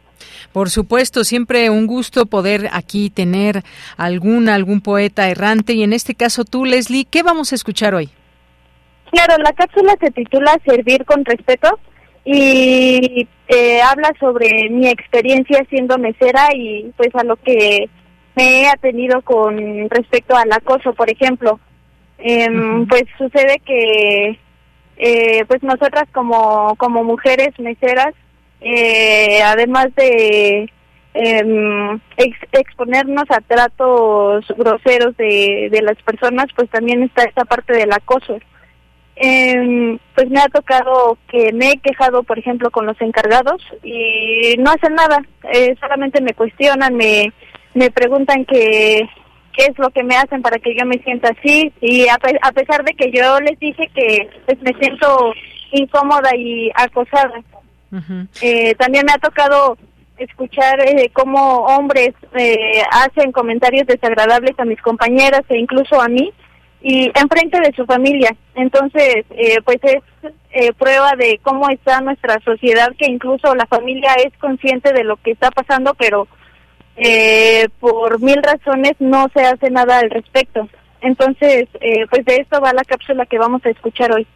Por 0.52 0.70
supuesto, 0.70 1.24
siempre 1.24 1.70
un 1.70 1.86
gusto 1.86 2.26
poder 2.26 2.68
aquí 2.72 3.10
tener 3.10 3.62
algún, 3.96 4.48
algún 4.48 4.80
poeta 4.80 5.28
errante 5.28 5.72
y 5.72 5.82
en 5.82 5.92
este 5.92 6.14
caso 6.14 6.44
tú, 6.44 6.64
Leslie, 6.64 7.06
¿qué 7.06 7.22
vamos 7.22 7.52
a 7.52 7.54
escuchar 7.54 7.94
hoy? 7.94 8.10
Claro, 9.10 9.42
la 9.42 9.52
cápsula 9.52 9.94
se 10.00 10.10
titula 10.10 10.58
Servir 10.64 11.04
con 11.04 11.24
respeto 11.24 11.78
y 12.24 13.28
eh, 13.48 13.82
habla 13.82 14.12
sobre 14.18 14.70
mi 14.70 14.88
experiencia 14.88 15.64
siendo 15.68 15.98
mesera 15.98 16.48
y 16.54 16.90
pues 16.96 17.14
a 17.14 17.22
lo 17.22 17.36
que 17.36 17.88
me 18.34 18.62
he 18.62 18.68
atenido 18.68 19.22
con 19.22 19.88
respecto 19.90 20.36
al 20.36 20.50
acoso, 20.52 20.94
por 20.94 21.10
ejemplo. 21.10 21.60
Em, 22.18 22.86
pues 22.86 23.04
sucede 23.18 23.60
que 23.64 24.38
eh, 24.96 25.44
pues 25.46 25.62
nosotras 25.62 26.04
como, 26.12 26.74
como 26.76 27.04
mujeres 27.04 27.50
meseras 27.58 28.14
eh, 28.64 29.42
además 29.42 29.88
de 29.94 30.70
em, 31.12 32.00
exponernos 32.52 33.24
a 33.28 33.40
tratos 33.42 34.46
groseros 34.56 35.14
de, 35.18 35.68
de 35.70 35.82
las 35.82 36.00
personas, 36.02 36.46
pues 36.56 36.70
también 36.70 37.02
está 37.02 37.24
esta 37.24 37.44
parte 37.44 37.74
del 37.74 37.92
acoso. 37.92 38.38
Eh, 39.16 39.98
pues 40.14 40.30
me 40.30 40.40
ha 40.40 40.48
tocado 40.48 41.18
que 41.28 41.52
me 41.52 41.72
he 41.72 41.76
quejado, 41.76 42.22
por 42.22 42.38
ejemplo, 42.38 42.70
con 42.70 42.86
los 42.86 42.98
encargados 43.00 43.62
y 43.82 44.56
no 44.58 44.70
hacen 44.70 44.94
nada, 44.94 45.18
eh, 45.52 45.76
solamente 45.78 46.20
me 46.22 46.32
cuestionan, 46.32 46.96
me, 46.96 47.32
me 47.74 47.90
preguntan 47.90 48.46
que 48.46 49.08
qué 49.52 49.66
es 49.66 49.78
lo 49.78 49.90
que 49.90 50.02
me 50.02 50.16
hacen 50.16 50.42
para 50.42 50.58
que 50.58 50.74
yo 50.74 50.84
me 50.84 50.98
sienta 51.04 51.28
así 51.28 51.70
y 51.80 52.08
a, 52.08 52.14
a 52.14 52.52
pesar 52.52 52.82
de 52.82 52.94
que 52.94 53.12
yo 53.12 53.38
les 53.40 53.56
dije 53.60 53.88
que 53.94 54.28
pues 54.46 54.60
me 54.62 54.72
siento 54.80 55.32
incómoda 55.70 56.34
y 56.36 56.72
acosada 56.74 57.40
eh, 58.40 58.74
también 58.76 59.06
me 59.06 59.12
ha 59.12 59.18
tocado 59.18 59.76
escuchar 60.18 60.80
eh, 60.80 61.10
cómo 61.12 61.64
hombres 61.66 62.14
eh, 62.34 62.82
hacen 62.90 63.32
comentarios 63.32 63.86
desagradables 63.86 64.58
a 64.58 64.64
mis 64.64 64.80
compañeras 64.80 65.42
e 65.48 65.58
incluso 65.58 66.00
a 66.00 66.08
mí 66.08 66.32
y 66.84 67.10
enfrente 67.18 67.58
de 67.60 67.72
su 67.74 67.86
familia. 67.86 68.36
Entonces, 68.54 69.24
eh, 69.30 69.56
pues 69.64 69.78
es 69.82 70.02
eh, 70.50 70.72
prueba 70.74 71.12
de 71.16 71.40
cómo 71.42 71.68
está 71.70 72.00
nuestra 72.02 72.38
sociedad, 72.44 72.88
que 72.98 73.06
incluso 73.10 73.54
la 73.54 73.66
familia 73.66 74.12
es 74.24 74.36
consciente 74.38 74.92
de 74.92 75.02
lo 75.02 75.16
que 75.16 75.30
está 75.30 75.50
pasando, 75.50 75.94
pero 75.94 76.28
eh, 76.96 77.68
por 77.80 78.20
mil 78.20 78.40
razones 78.42 78.92
no 78.98 79.28
se 79.34 79.42
hace 79.44 79.70
nada 79.70 79.98
al 79.98 80.10
respecto. 80.10 80.68
Entonces, 81.04 81.68
eh, 81.82 82.06
pues 82.08 82.24
de 82.24 82.36
esto 82.36 82.62
va 82.62 82.72
la 82.72 82.82
cápsula 82.82 83.26
que 83.26 83.38
vamos 83.38 83.60
a 83.66 83.68
escuchar 83.68 84.10
hoy. 84.10 84.26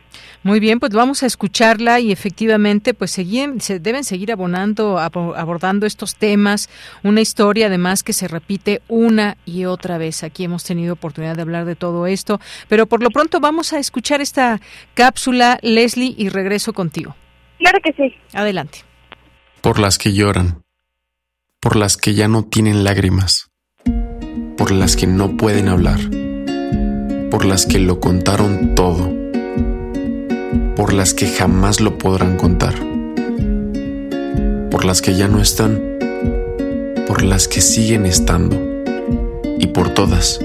Muy 0.43 0.61
bien, 0.61 0.78
pues 0.78 0.93
vamos 0.93 1.23
a 1.23 1.27
escucharla 1.27 1.99
y 1.99 2.12
efectivamente, 2.12 2.93
pues 2.93 3.11
seguir, 3.11 3.55
se 3.61 3.81
deben 3.81 4.05
seguir 4.05 4.31
abonando, 4.32 4.99
abordando 4.99 5.86
estos 5.86 6.16
temas, 6.16 6.69
una 7.03 7.23
historia 7.23 7.69
además 7.69 8.03
que 8.03 8.12
se 8.12 8.28
repite 8.28 8.82
una 8.86 9.39
y 9.47 9.65
otra 9.65 9.97
vez. 9.97 10.23
Aquí 10.23 10.45
hemos 10.45 10.62
tenido 10.62 10.93
oportunidad 10.93 11.36
de 11.36 11.43
hablar 11.43 11.65
de 11.65 11.74
todo 11.74 12.07
esto, 12.07 12.39
pero 12.69 12.86
por 12.86 13.03
lo 13.03 13.09
pronto 13.09 13.40
vamos 13.40 13.73
a 13.73 13.78
escuchar 13.78 14.20
esta 14.20 14.61
cápsula, 14.93 15.59
Leslie, 15.62 16.15
y 16.19 16.28
regreso 16.28 16.74
contigo. 16.74 17.16
Claro 17.59 17.78
que 17.82 17.95
sí. 17.95 18.15
Adelante. 18.35 18.81
Por 19.62 19.78
las 19.78 19.97
que 19.97 20.12
lloran, 20.12 20.62
por 21.61 21.77
las 21.77 21.97
que 21.97 22.12
ya 22.12 22.28
no 22.28 22.45
tienen 22.45 22.85
lágrimas, 22.85 23.51
por 24.59 24.70
las 24.70 24.97
que 24.97 25.07
no 25.07 25.39
pueden 25.39 25.69
hablar 25.69 25.99
por 27.30 27.44
las 27.44 27.66
que 27.66 27.78
lo 27.78 28.00
contaron 28.00 28.74
todo, 28.74 29.12
por 30.76 30.92
las 30.92 31.12
que 31.12 31.26
jamás 31.26 31.80
lo 31.80 31.98
podrán 31.98 32.36
contar, 32.36 32.74
por 34.70 34.84
las 34.84 35.02
que 35.02 35.14
ya 35.14 35.28
no 35.28 35.40
están, 35.40 35.80
por 37.06 37.22
las 37.22 37.46
que 37.46 37.60
siguen 37.60 38.06
estando 38.06 38.56
y 39.59 39.66
por 39.68 39.90
todas, 39.90 40.40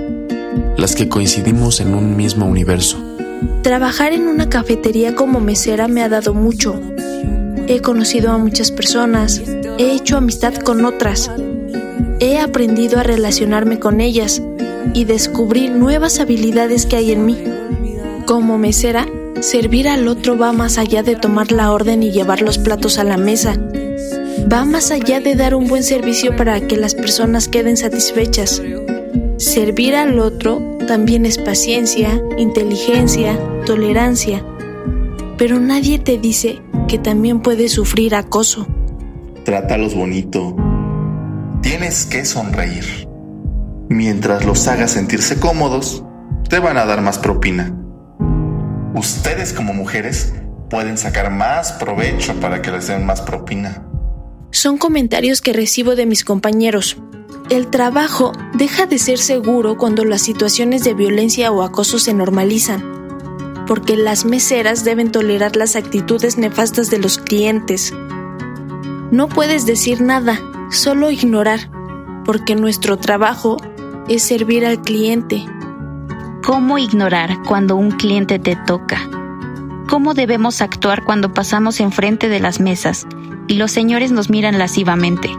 las 0.78 0.96
que 0.96 1.08
coincidimos 1.08 1.80
en 1.80 1.94
un 1.94 2.18
mismo 2.18 2.46
universo. 2.46 2.98
Trabajar 3.62 4.12
en 4.12 4.28
una 4.28 4.50
cafetería 4.50 5.16
como 5.16 5.40
mesera 5.40 5.88
me 5.88 6.04
ha 6.04 6.10
dado 6.10 6.34
mucho. 6.34 6.80
He 7.68 7.80
conocido 7.80 8.32
a 8.32 8.38
muchas 8.38 8.72
personas, 8.72 9.42
he 9.78 9.94
hecho 9.94 10.18
amistad 10.18 10.56
con 10.56 10.84
otras, 10.84 11.32
he 12.20 12.40
aprendido 12.40 13.00
a 13.00 13.04
relacionarme 13.04 13.80
con 13.80 14.02
ellas 14.02 14.42
y 14.94 15.06
descubrí 15.06 15.70
nuevas 15.70 16.20
habilidades 16.20 16.86
que 16.86 16.96
hay 16.96 17.12
en 17.12 17.26
mí. 17.26 17.38
Como 18.26 18.58
mesera, 18.58 19.06
servir 19.42 19.88
al 19.88 20.08
otro 20.08 20.38
va 20.38 20.54
más 20.54 20.78
allá 20.78 21.04
de 21.04 21.16
tomar 21.16 21.52
la 21.52 21.72
orden 21.72 22.04
y 22.04 22.12
llevar 22.12 22.42
los 22.42 22.58
platos 22.58 22.98
a 22.98 23.04
la 23.04 23.18
mesa. 23.18 23.58
Va 24.52 24.66
más 24.66 24.92
allá 24.92 25.20
de 25.20 25.36
dar 25.36 25.56
un 25.56 25.68
buen 25.68 25.84
servicio 25.84 26.36
para 26.36 26.60
que 26.62 26.78
las 26.78 26.96
personas 26.96 27.48
queden 27.48 27.78
satisfechas. 27.78 28.62
Servir 29.38 29.96
al 29.96 30.20
otro 30.20 30.78
también 30.88 31.26
es 31.26 31.38
paciencia, 31.38 32.22
inteligencia, 32.38 33.38
tolerancia. 33.66 34.44
Pero 35.38 35.60
nadie 35.60 36.00
te 36.00 36.18
dice 36.18 36.62
que 36.88 36.98
también 36.98 37.42
puedes 37.42 37.72
sufrir 37.72 38.16
acoso. 38.16 38.68
Trátalos 39.44 39.96
bonito. 39.96 40.56
Tienes 41.64 42.06
que 42.06 42.26
sonreír. 42.26 43.08
Mientras 43.88 44.44
los 44.44 44.68
haga 44.68 44.90
sentirse 44.90 45.40
cómodos, 45.40 46.04
te 46.50 46.60
van 46.60 46.78
a 46.78 46.86
dar 46.86 47.00
más 47.02 47.18
propina. 47.18 47.74
Ustedes 48.94 49.54
como 49.54 49.74
mujeres 49.74 50.34
pueden 50.70 50.98
sacar 50.98 51.32
más 51.32 51.72
provecho 51.72 52.38
para 52.42 52.62
que 52.62 52.70
les 52.70 52.88
den 52.88 53.06
más 53.06 53.22
propina. 53.22 53.82
Son 54.52 54.78
comentarios 54.78 55.40
que 55.40 55.54
recibo 55.54 55.96
de 55.96 56.06
mis 56.06 56.26
compañeros. 56.26 56.98
El 57.50 57.68
trabajo 57.68 58.34
deja 58.54 58.86
de 58.86 59.00
ser 59.00 59.18
seguro 59.18 59.78
cuando 59.78 60.04
las 60.04 60.22
situaciones 60.22 60.84
de 60.84 60.94
violencia 60.94 61.50
o 61.54 61.64
acoso 61.64 61.98
se 61.98 62.14
normalizan, 62.14 62.84
porque 63.68 63.96
las 63.96 64.26
meseras 64.26 64.84
deben 64.84 65.14
tolerar 65.14 65.56
las 65.56 65.78
actitudes 65.78 66.38
nefastas 66.38 66.90
de 66.90 67.00
los 67.00 67.20
clientes. 67.20 67.94
No 69.12 69.30
puedes 69.30 69.66
decir 69.66 70.02
nada, 70.02 70.42
solo 70.74 71.12
ignorar, 71.12 71.70
porque 72.26 72.56
nuestro 72.56 72.98
trabajo 72.98 73.58
es 74.08 74.24
servir 74.24 74.66
al 74.66 74.82
cliente. 74.82 75.46
¿Cómo 76.44 76.78
ignorar 76.78 77.42
cuando 77.48 77.76
un 77.76 77.92
cliente 77.92 78.40
te 78.40 78.56
toca? 78.56 79.00
¿Cómo 79.88 80.14
debemos 80.14 80.62
actuar 80.62 81.04
cuando 81.04 81.34
pasamos 81.34 81.80
enfrente 81.80 82.28
de 82.28 82.40
las 82.40 82.60
mesas 82.60 83.06
y 83.48 83.56
los 83.56 83.72
señores 83.72 84.12
nos 84.12 84.30
miran 84.30 84.58
lascivamente? 84.58 85.30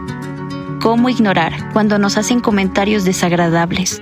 ¿Cómo 0.81 1.09
ignorar 1.09 1.71
cuando 1.73 1.99
nos 1.99 2.17
hacen 2.17 2.39
comentarios 2.39 3.03
desagradables? 3.03 4.01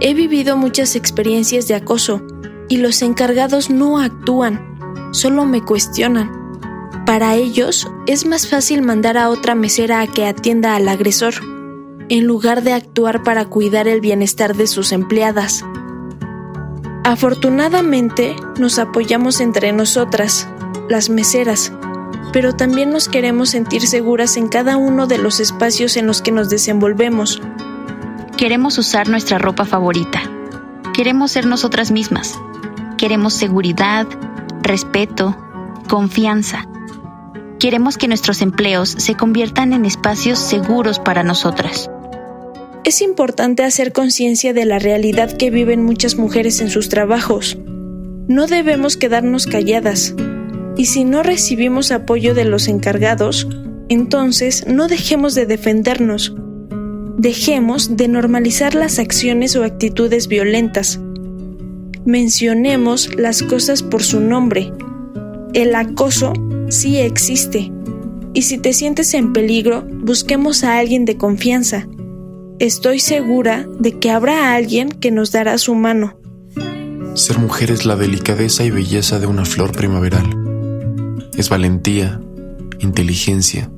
He 0.00 0.14
vivido 0.14 0.56
muchas 0.56 0.96
experiencias 0.96 1.68
de 1.68 1.74
acoso 1.74 2.22
y 2.68 2.78
los 2.78 3.02
encargados 3.02 3.68
no 3.68 3.98
actúan, 3.98 4.78
solo 5.12 5.44
me 5.44 5.62
cuestionan. 5.62 6.39
Para 7.10 7.34
ellos 7.34 7.90
es 8.06 8.24
más 8.24 8.48
fácil 8.48 8.82
mandar 8.82 9.18
a 9.18 9.30
otra 9.30 9.56
mesera 9.56 10.00
a 10.00 10.06
que 10.06 10.26
atienda 10.26 10.76
al 10.76 10.88
agresor, 10.88 11.34
en 12.08 12.24
lugar 12.24 12.62
de 12.62 12.72
actuar 12.72 13.24
para 13.24 13.46
cuidar 13.46 13.88
el 13.88 14.00
bienestar 14.00 14.54
de 14.54 14.68
sus 14.68 14.92
empleadas. 14.92 15.64
Afortunadamente 17.02 18.36
nos 18.60 18.78
apoyamos 18.78 19.40
entre 19.40 19.72
nosotras, 19.72 20.46
las 20.88 21.10
meseras, 21.10 21.72
pero 22.32 22.54
también 22.54 22.90
nos 22.92 23.08
queremos 23.08 23.50
sentir 23.50 23.88
seguras 23.88 24.36
en 24.36 24.46
cada 24.46 24.76
uno 24.76 25.08
de 25.08 25.18
los 25.18 25.40
espacios 25.40 25.96
en 25.96 26.06
los 26.06 26.22
que 26.22 26.30
nos 26.30 26.48
desenvolvemos. 26.48 27.42
Queremos 28.36 28.78
usar 28.78 29.08
nuestra 29.08 29.38
ropa 29.38 29.64
favorita. 29.64 30.22
Queremos 30.94 31.32
ser 31.32 31.46
nosotras 31.46 31.90
mismas. 31.90 32.38
Queremos 32.98 33.34
seguridad, 33.34 34.06
respeto, 34.62 35.36
confianza. 35.88 36.68
Queremos 37.60 37.98
que 37.98 38.08
nuestros 38.08 38.40
empleos 38.40 38.88
se 38.88 39.16
conviertan 39.16 39.74
en 39.74 39.84
espacios 39.84 40.38
seguros 40.38 40.98
para 40.98 41.22
nosotras. 41.22 41.90
Es 42.84 43.02
importante 43.02 43.64
hacer 43.64 43.92
conciencia 43.92 44.54
de 44.54 44.64
la 44.64 44.78
realidad 44.78 45.36
que 45.36 45.50
viven 45.50 45.84
muchas 45.84 46.16
mujeres 46.16 46.62
en 46.62 46.70
sus 46.70 46.88
trabajos. 46.88 47.58
No 48.28 48.46
debemos 48.46 48.96
quedarnos 48.96 49.46
calladas. 49.46 50.14
Y 50.78 50.86
si 50.86 51.04
no 51.04 51.22
recibimos 51.22 51.92
apoyo 51.92 52.32
de 52.32 52.46
los 52.46 52.66
encargados, 52.66 53.46
entonces 53.90 54.64
no 54.66 54.88
dejemos 54.88 55.34
de 55.34 55.44
defendernos. 55.44 56.34
Dejemos 57.18 57.94
de 57.94 58.08
normalizar 58.08 58.74
las 58.74 58.98
acciones 58.98 59.54
o 59.54 59.64
actitudes 59.64 60.28
violentas. 60.28 60.98
Mencionemos 62.06 63.14
las 63.16 63.42
cosas 63.42 63.82
por 63.82 64.02
su 64.02 64.20
nombre. 64.20 64.72
El 65.52 65.74
acoso 65.74 66.32
sí 66.70 66.98
existe. 66.98 67.70
Y 68.32 68.42
si 68.42 68.58
te 68.58 68.72
sientes 68.72 69.12
en 69.14 69.32
peligro, 69.32 69.84
busquemos 69.86 70.64
a 70.64 70.78
alguien 70.78 71.04
de 71.04 71.16
confianza. 71.16 71.86
Estoy 72.58 73.00
segura 73.00 73.66
de 73.78 73.98
que 73.98 74.10
habrá 74.10 74.54
alguien 74.54 74.90
que 74.90 75.10
nos 75.10 75.32
dará 75.32 75.58
su 75.58 75.74
mano. 75.74 76.18
Ser 77.14 77.38
mujer 77.38 77.70
es 77.70 77.84
la 77.84 77.96
delicadeza 77.96 78.64
y 78.64 78.70
belleza 78.70 79.18
de 79.18 79.26
una 79.26 79.44
flor 79.44 79.72
primaveral. 79.72 81.28
Es 81.36 81.48
valentía, 81.48 82.20
inteligencia 82.78 83.70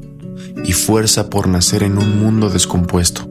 y 0.65 0.73
fuerza 0.73 1.31
por 1.31 1.49
nacer 1.49 1.83
en 1.83 1.97
un 1.97 2.21
mundo 2.21 2.51
descompuesto. 2.51 3.29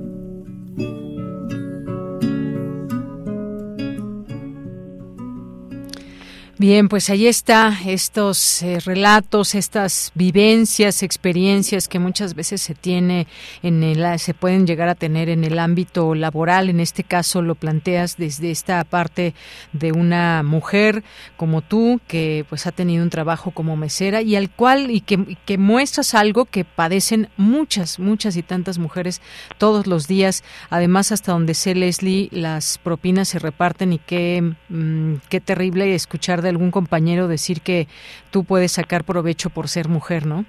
Bien, 6.61 6.89
pues 6.89 7.09
ahí 7.09 7.25
está 7.25 7.75
estos 7.87 8.61
eh, 8.61 8.77
relatos, 8.85 9.55
estas 9.55 10.11
vivencias, 10.13 11.01
experiencias 11.01 11.87
que 11.87 11.97
muchas 11.97 12.35
veces 12.35 12.61
se 12.61 12.75
tiene 12.75 13.25
en 13.63 13.81
el 13.81 14.19
se 14.19 14.35
pueden 14.35 14.67
llegar 14.67 14.87
a 14.87 14.93
tener 14.93 15.27
en 15.29 15.43
el 15.43 15.57
ámbito 15.57 16.13
laboral. 16.13 16.69
En 16.69 16.79
este 16.79 17.03
caso 17.03 17.41
lo 17.41 17.55
planteas 17.55 18.15
desde 18.15 18.51
esta 18.51 18.83
parte 18.83 19.33
de 19.73 19.91
una 19.91 20.43
mujer 20.43 21.03
como 21.35 21.63
tú 21.63 21.99
que 22.07 22.45
pues 22.47 22.67
ha 22.67 22.71
tenido 22.71 23.01
un 23.03 23.09
trabajo 23.09 23.49
como 23.49 23.75
mesera 23.75 24.21
y 24.21 24.35
al 24.35 24.51
cual 24.51 24.91
y 24.91 25.01
que, 25.01 25.39
que 25.47 25.57
muestras 25.57 26.13
algo 26.13 26.45
que 26.45 26.63
padecen 26.63 27.29
muchas, 27.37 27.97
muchas 27.97 28.37
y 28.37 28.43
tantas 28.43 28.77
mujeres 28.77 29.19
todos 29.57 29.87
los 29.87 30.07
días. 30.07 30.43
Además 30.69 31.11
hasta 31.11 31.31
donde 31.31 31.55
sé 31.55 31.73
Leslie 31.73 32.29
las 32.31 32.77
propinas 32.77 33.29
se 33.29 33.39
reparten 33.39 33.93
y 33.93 33.97
qué 33.97 34.53
mm, 34.69 35.15
qué 35.27 35.41
terrible 35.41 35.95
escuchar 35.95 36.43
de 36.43 36.50
algún 36.51 36.71
compañero 36.71 37.27
decir 37.27 37.61
que 37.61 37.87
tú 38.29 38.43
puedes 38.43 38.73
sacar 38.73 39.03
provecho 39.03 39.49
por 39.49 39.67
ser 39.67 39.87
mujer, 39.87 40.25
¿no? 40.25 40.45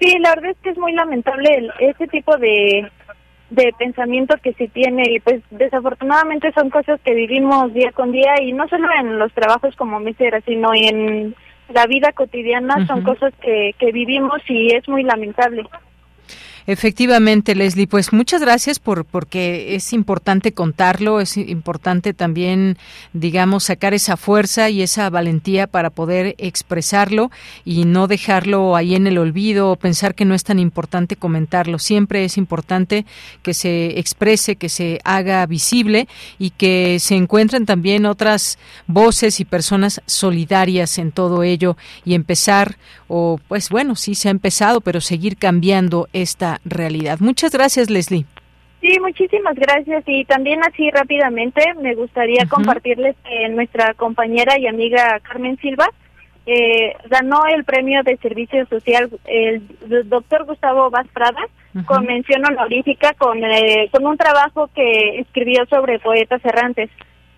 Sí, 0.00 0.16
la 0.20 0.30
verdad 0.30 0.52
es 0.52 0.56
que 0.62 0.70
es 0.70 0.78
muy 0.78 0.92
lamentable 0.92 1.54
el, 1.54 1.70
ese 1.80 2.06
tipo 2.06 2.36
de, 2.38 2.88
de 3.50 3.72
pensamiento 3.78 4.36
que 4.42 4.52
se 4.54 4.68
tiene 4.68 5.02
y 5.10 5.20
pues 5.20 5.42
desafortunadamente 5.50 6.52
son 6.52 6.70
cosas 6.70 7.00
que 7.04 7.14
vivimos 7.14 7.72
día 7.72 7.92
con 7.92 8.12
día 8.12 8.40
y 8.40 8.52
no 8.52 8.68
solo 8.68 8.88
en 8.98 9.18
los 9.18 9.32
trabajos 9.32 9.74
como 9.76 9.98
mesera, 9.98 10.40
sino 10.42 10.72
en 10.74 11.34
la 11.72 11.86
vida 11.86 12.12
cotidiana 12.12 12.86
son 12.86 13.02
cosas 13.02 13.32
que, 13.40 13.74
que 13.78 13.92
vivimos 13.92 14.40
y 14.48 14.74
es 14.74 14.88
muy 14.88 15.02
lamentable. 15.02 15.64
Efectivamente, 16.70 17.54
Leslie, 17.54 17.86
pues 17.86 18.12
muchas 18.12 18.42
gracias 18.42 18.78
por 18.78 19.06
porque 19.06 19.74
es 19.74 19.94
importante 19.94 20.52
contarlo, 20.52 21.18
es 21.18 21.38
importante 21.38 22.12
también, 22.12 22.76
digamos, 23.14 23.64
sacar 23.64 23.94
esa 23.94 24.18
fuerza 24.18 24.68
y 24.68 24.82
esa 24.82 25.08
valentía 25.08 25.66
para 25.66 25.88
poder 25.88 26.34
expresarlo 26.36 27.30
y 27.64 27.86
no 27.86 28.06
dejarlo 28.06 28.76
ahí 28.76 28.94
en 28.94 29.06
el 29.06 29.16
olvido 29.16 29.70
o 29.70 29.76
pensar 29.76 30.14
que 30.14 30.26
no 30.26 30.34
es 30.34 30.44
tan 30.44 30.58
importante 30.58 31.16
comentarlo. 31.16 31.78
Siempre 31.78 32.26
es 32.26 32.36
importante 32.36 33.06
que 33.40 33.54
se 33.54 33.98
exprese, 33.98 34.56
que 34.56 34.68
se 34.68 35.00
haga 35.04 35.46
visible 35.46 36.06
y 36.38 36.50
que 36.50 36.98
se 37.00 37.14
encuentren 37.14 37.64
también 37.64 38.04
otras 38.04 38.58
voces 38.86 39.40
y 39.40 39.46
personas 39.46 40.02
solidarias 40.04 40.98
en 40.98 41.12
todo 41.12 41.44
ello 41.44 41.78
y 42.04 42.12
empezar 42.12 42.76
o 43.08 43.40
pues 43.48 43.70
bueno, 43.70 43.96
sí 43.96 44.14
se 44.14 44.28
ha 44.28 44.30
empezado, 44.30 44.82
pero 44.82 45.00
seguir 45.00 45.38
cambiando 45.38 46.08
esta 46.12 46.57
realidad. 46.64 47.18
Muchas 47.20 47.52
gracias, 47.52 47.90
Leslie. 47.90 48.26
Sí, 48.80 48.98
muchísimas 49.00 49.56
gracias. 49.56 50.04
Y 50.06 50.24
también 50.24 50.60
así 50.62 50.90
rápidamente 50.90 51.62
me 51.80 51.94
gustaría 51.94 52.46
compartirles 52.48 53.16
que 53.24 53.48
nuestra 53.48 53.94
compañera 53.94 54.58
y 54.58 54.66
amiga 54.66 55.18
Carmen 55.20 55.56
Silva 55.58 55.88
eh, 56.46 56.94
ganó 57.10 57.42
el 57.54 57.64
premio 57.64 58.02
de 58.04 58.16
servicio 58.16 58.64
social 58.66 59.10
el, 59.26 59.62
doctor 60.08 60.46
Gustavo 60.46 60.88
Vaz 60.90 61.06
Prada 61.12 61.42
con 61.84 62.06
mención 62.06 62.42
honorífica 62.46 63.12
con, 63.18 63.44
eh, 63.44 63.90
con 63.92 64.06
un 64.06 64.16
trabajo 64.16 64.70
que 64.74 65.18
escribió 65.18 65.66
sobre 65.66 65.98
poetas 65.98 66.42
errantes. 66.44 66.88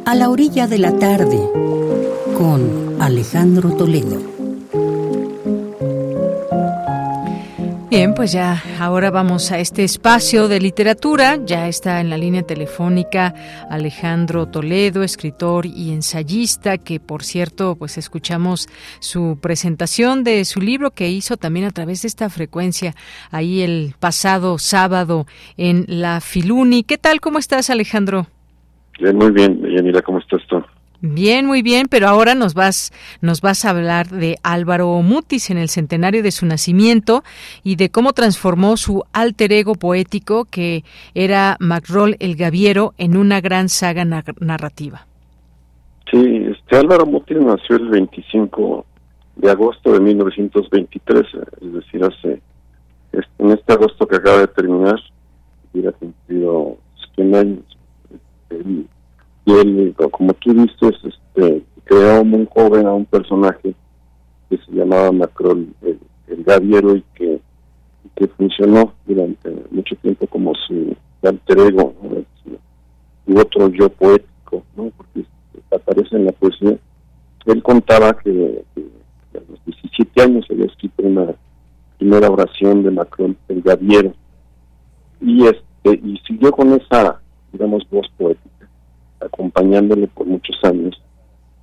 A 0.05 0.14
la 0.14 0.28
orilla 0.28 0.66
de 0.66 0.78
la 0.78 0.92
tarde 0.98 1.40
con 2.36 3.01
Alejandro 3.01 3.70
Toledo. 3.70 4.40
Bien, 7.91 8.15
pues 8.15 8.31
ya 8.31 8.62
ahora 8.79 9.11
vamos 9.11 9.51
a 9.51 9.59
este 9.59 9.83
espacio 9.83 10.47
de 10.47 10.61
literatura. 10.61 11.41
Ya 11.45 11.67
está 11.67 12.01
en 12.01 12.09
la 12.09 12.17
línea 12.17 12.45
telefónica 12.45 13.35
Alejandro 13.69 14.47
Toledo, 14.47 15.03
escritor 15.03 15.67
y 15.67 15.91
ensayista, 15.91 16.79
que 16.79 17.01
por 17.01 17.25
cierto, 17.25 17.75
pues 17.75 17.99
escuchamos 17.99 18.69
su 19.01 19.41
presentación 19.43 20.23
de 20.23 20.45
su 20.45 20.61
libro 20.61 20.93
que 20.93 21.11
hizo 21.11 21.37
también 21.37 21.67
a 21.67 21.73
través 21.73 22.03
de 22.03 22.09
esta 22.09 22.31
frecuencia 22.31 22.95
ahí 23.33 23.61
el 23.61 23.97
pasado 23.99 24.59
sábado 24.59 25.27
en 25.57 25.85
la 25.89 26.21
Filuni. 26.21 26.85
¿Qué 26.85 26.97
tal? 26.97 27.21
¿Cómo 27.21 27.41
estás, 27.41 27.71
Alejandro? 27.71 28.29
Bien, 29.01 29.17
muy 29.17 29.33
bien, 29.33 29.61
Yanira, 29.69 30.01
¿cómo 30.01 30.21
estás 30.21 30.43
tú? 30.49 30.62
Bien, 31.02 31.47
muy 31.47 31.62
bien, 31.62 31.86
pero 31.89 32.09
ahora 32.09 32.35
nos 32.35 32.52
vas, 32.52 32.93
nos 33.22 33.40
vas 33.40 33.64
a 33.64 33.70
hablar 33.70 34.09
de 34.09 34.36
Álvaro 34.43 35.01
Mutis 35.01 35.51
en 35.51 35.56
el 35.56 35.70
centenario 35.70 36.22
de 36.22 36.31
su 36.31 36.44
nacimiento 36.44 37.22
y 37.64 37.77
de 37.77 37.90
cómo 37.90 38.12
transformó 38.12 38.77
su 38.77 39.02
alter 39.12 39.52
ego 39.52 39.77
poético, 39.77 40.44
que 40.44 40.85
era 41.14 41.56
Macrol 41.59 42.16
el 42.20 42.36
Gaviero, 42.36 42.93
en 42.98 43.16
una 43.16 43.40
gran 43.40 43.70
saga 43.70 44.05
narrativa. 44.05 45.06
Sí, 46.10 46.47
este 46.51 46.77
Álvaro 46.77 47.06
Mutis 47.06 47.39
nació 47.39 47.77
el 47.77 47.89
25 47.89 48.85
de 49.36 49.51
agosto 49.51 49.93
de 49.93 50.01
1923, 50.01 51.27
es 51.62 51.72
decir, 51.72 52.05
hace 52.05 52.43
en 53.39 53.51
este 53.51 53.72
agosto 53.72 54.06
que 54.06 54.16
acaba 54.16 54.39
de 54.39 54.48
terminar, 54.48 55.01
hubiera 55.72 55.93
cumplido 55.93 56.77
100 57.14 57.35
años. 57.35 57.64
Este, 58.10 58.64
él, 59.59 59.94
como 60.10 60.32
tú 60.35 60.52
dices, 60.52 60.94
este, 61.05 61.62
creó 61.85 62.22
un 62.22 62.47
joven 62.47 62.86
a 62.86 62.93
un 62.93 63.05
personaje 63.05 63.74
que 64.48 64.56
se 64.56 64.72
llamaba 64.72 65.12
Macron 65.12 65.74
el, 65.82 65.98
Gaviero 66.44 66.97
y 66.97 67.05
que, 67.14 67.40
que 68.14 68.28
funcionó 68.28 68.94
durante 69.06 69.52
mucho 69.70 69.94
tiempo 69.97 70.27
como 70.28 70.55
su 70.55 70.97
alter 71.22 71.59
ego 71.59 71.93
y 73.27 73.36
otro 73.36 73.68
yo 73.68 73.89
poético, 73.90 74.64
¿no? 74.77 74.90
porque 74.97 75.24
aparece 75.70 76.16
en 76.16 76.27
la 76.27 76.32
poesía. 76.32 76.77
Él 77.47 77.62
contaba 77.62 78.12
que, 78.14 78.64
a 79.35 79.39
los 79.48 79.64
17 79.66 80.22
años 80.22 80.47
había 80.51 80.66
escrito 80.66 81.02
una 81.02 81.35
primera 81.98 82.31
oración 82.31 82.82
de 82.82 82.90
Macron 82.90 83.36
el 83.48 83.62
Gaviero 83.62 84.14
y 85.20 85.47
este 85.47 86.01
y 86.02 86.18
siguió 86.27 86.51
con 86.51 86.72
esa 86.72 87.20
digamos 87.52 87.89
voz 87.90 88.10
poética 88.16 88.49
acompañándole 89.20 90.06
por 90.09 90.26
muchos 90.26 90.56
años 90.64 91.01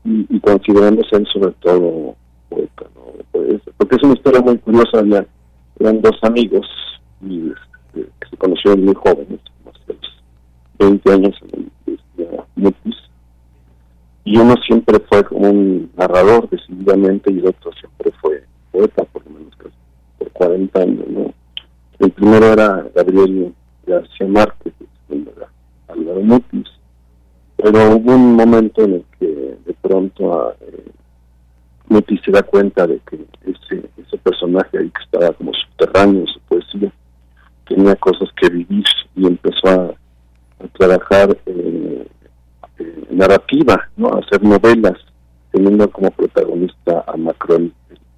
y, 0.04 0.40
considerándose 0.40 1.16
él 1.16 1.28
sobre 1.32 1.52
todo 1.60 2.16
poeta 2.50 2.86
pues, 3.32 3.62
porque 3.78 3.96
es 3.96 4.04
una 4.04 4.14
historia 4.14 4.42
muy 4.42 4.58
curiosa 4.60 5.04
ya 5.06 5.26
eran 5.80 6.02
dos 6.02 6.18
amigos 6.22 6.66
y 7.22 7.50
este, 7.50 8.10
que 8.20 8.30
se 8.30 8.38
conocieron 8.38 8.86
muy 8.86 8.96
jóvenes 8.96 9.40
como 9.64 9.74
20 10.80 11.12
años 11.12 11.36
en 11.52 11.72
Mutis 12.56 12.96
y 14.24 14.38
uno 14.38 14.56
siempre 14.66 15.00
fue 15.10 15.24
como 15.24 15.50
un 15.50 15.92
narrador 15.96 16.50
decididamente 16.50 17.32
y 17.32 17.40
el 17.40 17.48
otro 17.48 17.72
siempre 17.74 18.12
fue 18.22 18.44
poeta 18.72 19.04
por 19.06 19.26
lo 19.26 19.32
menos 19.32 19.56
casi 19.56 19.76
por 20.20 20.32
40 20.32 20.80
años 20.80 21.08
¿no? 21.10 21.34
el 22.00 22.12
primero 22.12 22.46
era 22.48 22.88
Gabriel 22.96 23.54
García 23.86 24.28
Márquez 24.28 24.74
el 24.80 24.88
segundo 25.08 25.34
era 25.36 25.50
Álvaro 25.88 26.22
Mutis 26.22 26.77
pero 27.58 27.96
hubo 27.96 28.14
un 28.14 28.36
momento 28.36 28.84
en 28.84 28.94
el 28.94 29.06
que 29.20 29.58
de 29.66 29.74
pronto 29.82 30.54
eh, 30.62 30.92
se 32.24 32.32
da 32.32 32.44
cuenta 32.44 32.86
de 32.86 33.00
que 33.10 33.26
ese, 33.46 33.90
ese 33.98 34.18
personaje 34.18 34.78
ahí 34.78 34.90
que 34.90 35.04
estaba 35.04 35.32
como 35.34 35.52
subterráneo 35.54 36.22
en 36.22 36.28
su 36.28 36.40
poesía 36.42 36.92
tenía 37.68 37.96
cosas 37.96 38.30
que 38.36 38.50
vivir 38.50 38.86
y 39.16 39.28
empezó 39.28 39.68
a, 39.68 39.94
trabajar 40.74 41.38
eh, 41.46 42.08
narrativa, 43.12 43.90
¿no? 43.96 44.08
a 44.08 44.20
hacer 44.20 44.44
novelas, 44.44 44.98
teniendo 45.52 45.88
como 45.92 46.10
protagonista 46.10 47.04
a 47.06 47.16
Macron 47.16 47.72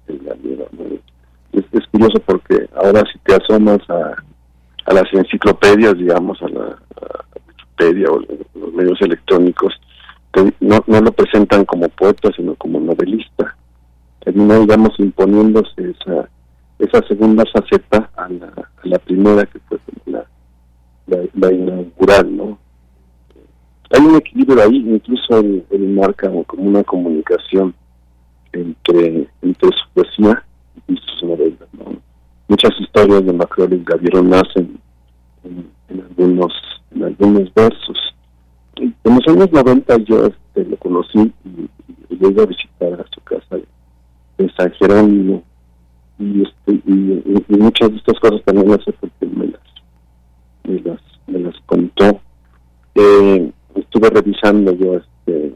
el, 0.08 0.66
es, 1.52 1.64
es, 1.72 1.86
curioso 1.88 2.18
porque 2.24 2.66
ahora 2.74 3.02
si 3.12 3.18
te 3.20 3.34
asomas 3.34 3.78
a, 3.90 4.16
a 4.86 4.94
las 4.94 5.12
enciclopedias, 5.12 5.98
digamos, 5.98 6.40
a 6.42 6.48
la 6.48 6.78
Wikipedia 7.80 8.10
o 8.10 8.20
los 8.58 8.74
medios 8.74 9.00
electrónicos, 9.00 9.80
no, 10.60 10.84
no 10.86 11.00
lo 11.00 11.12
presentan 11.12 11.64
como 11.64 11.88
poeta, 11.88 12.30
sino 12.36 12.54
como 12.54 12.80
novelista. 12.80 13.56
Termina, 14.24 14.58
digamos, 14.58 14.98
imponiéndose 14.98 15.90
esa, 15.90 16.28
esa 16.78 17.06
segunda 17.08 17.44
faceta 17.52 18.10
a 18.16 18.28
la, 18.28 18.46
a 18.46 18.86
la 18.86 18.98
primera 18.98 19.46
que 19.46 19.58
fue 19.60 19.78
la, 20.06 21.52
inaugural, 21.52 22.36
¿no? 22.36 22.58
Hay 23.90 24.04
un 24.04 24.14
equilibrio 24.16 24.62
ahí, 24.62 24.76
incluso 24.76 25.38
él, 25.38 25.64
marca 25.88 26.30
como 26.46 26.62
una 26.62 26.84
comunicación 26.84 27.74
entre, 28.52 29.28
entre 29.42 29.68
su 29.70 29.94
poesía 29.94 30.44
y 30.86 30.96
sus 30.96 31.24
novelas, 31.24 31.68
¿no? 31.72 31.96
Muchas 32.46 32.70
historias 32.80 33.24
de 33.24 33.32
Macron 33.32 33.72
y 33.72 33.82
Gaviero 33.84 34.22
nacen 34.22 34.78
en, 35.44 35.70
algunos 36.00 36.52
en 36.94 37.04
algunos 37.04 37.52
versos. 37.54 37.98
En 38.76 38.94
los 39.04 39.28
años 39.28 39.52
90 39.52 39.96
yo 40.04 40.26
este, 40.26 40.64
lo 40.64 40.76
conocí 40.76 41.32
y, 41.44 41.68
llegué 42.16 42.42
a 42.42 42.46
visitar 42.46 42.92
a 43.00 43.04
su 43.14 43.20
casa 43.22 43.56
en 44.38 44.54
San 44.56 44.70
Jerónimo 44.72 45.42
y, 46.18 46.42
este, 46.42 46.72
y, 46.86 47.22
muchas 47.48 47.90
de 47.90 47.96
estas 47.96 48.18
cosas 48.20 48.42
también 48.44 48.78
sé 48.84 48.92
porque 48.92 49.26
me 49.26 49.46
las, 49.46 49.60
me 50.64 50.80
las, 50.80 51.00
me 51.26 51.38
las 51.38 51.54
contó. 51.66 52.20
Eh, 52.94 53.52
estuve 53.74 54.10
revisando 54.10 54.72
yo 54.72 54.96
este, 54.96 55.54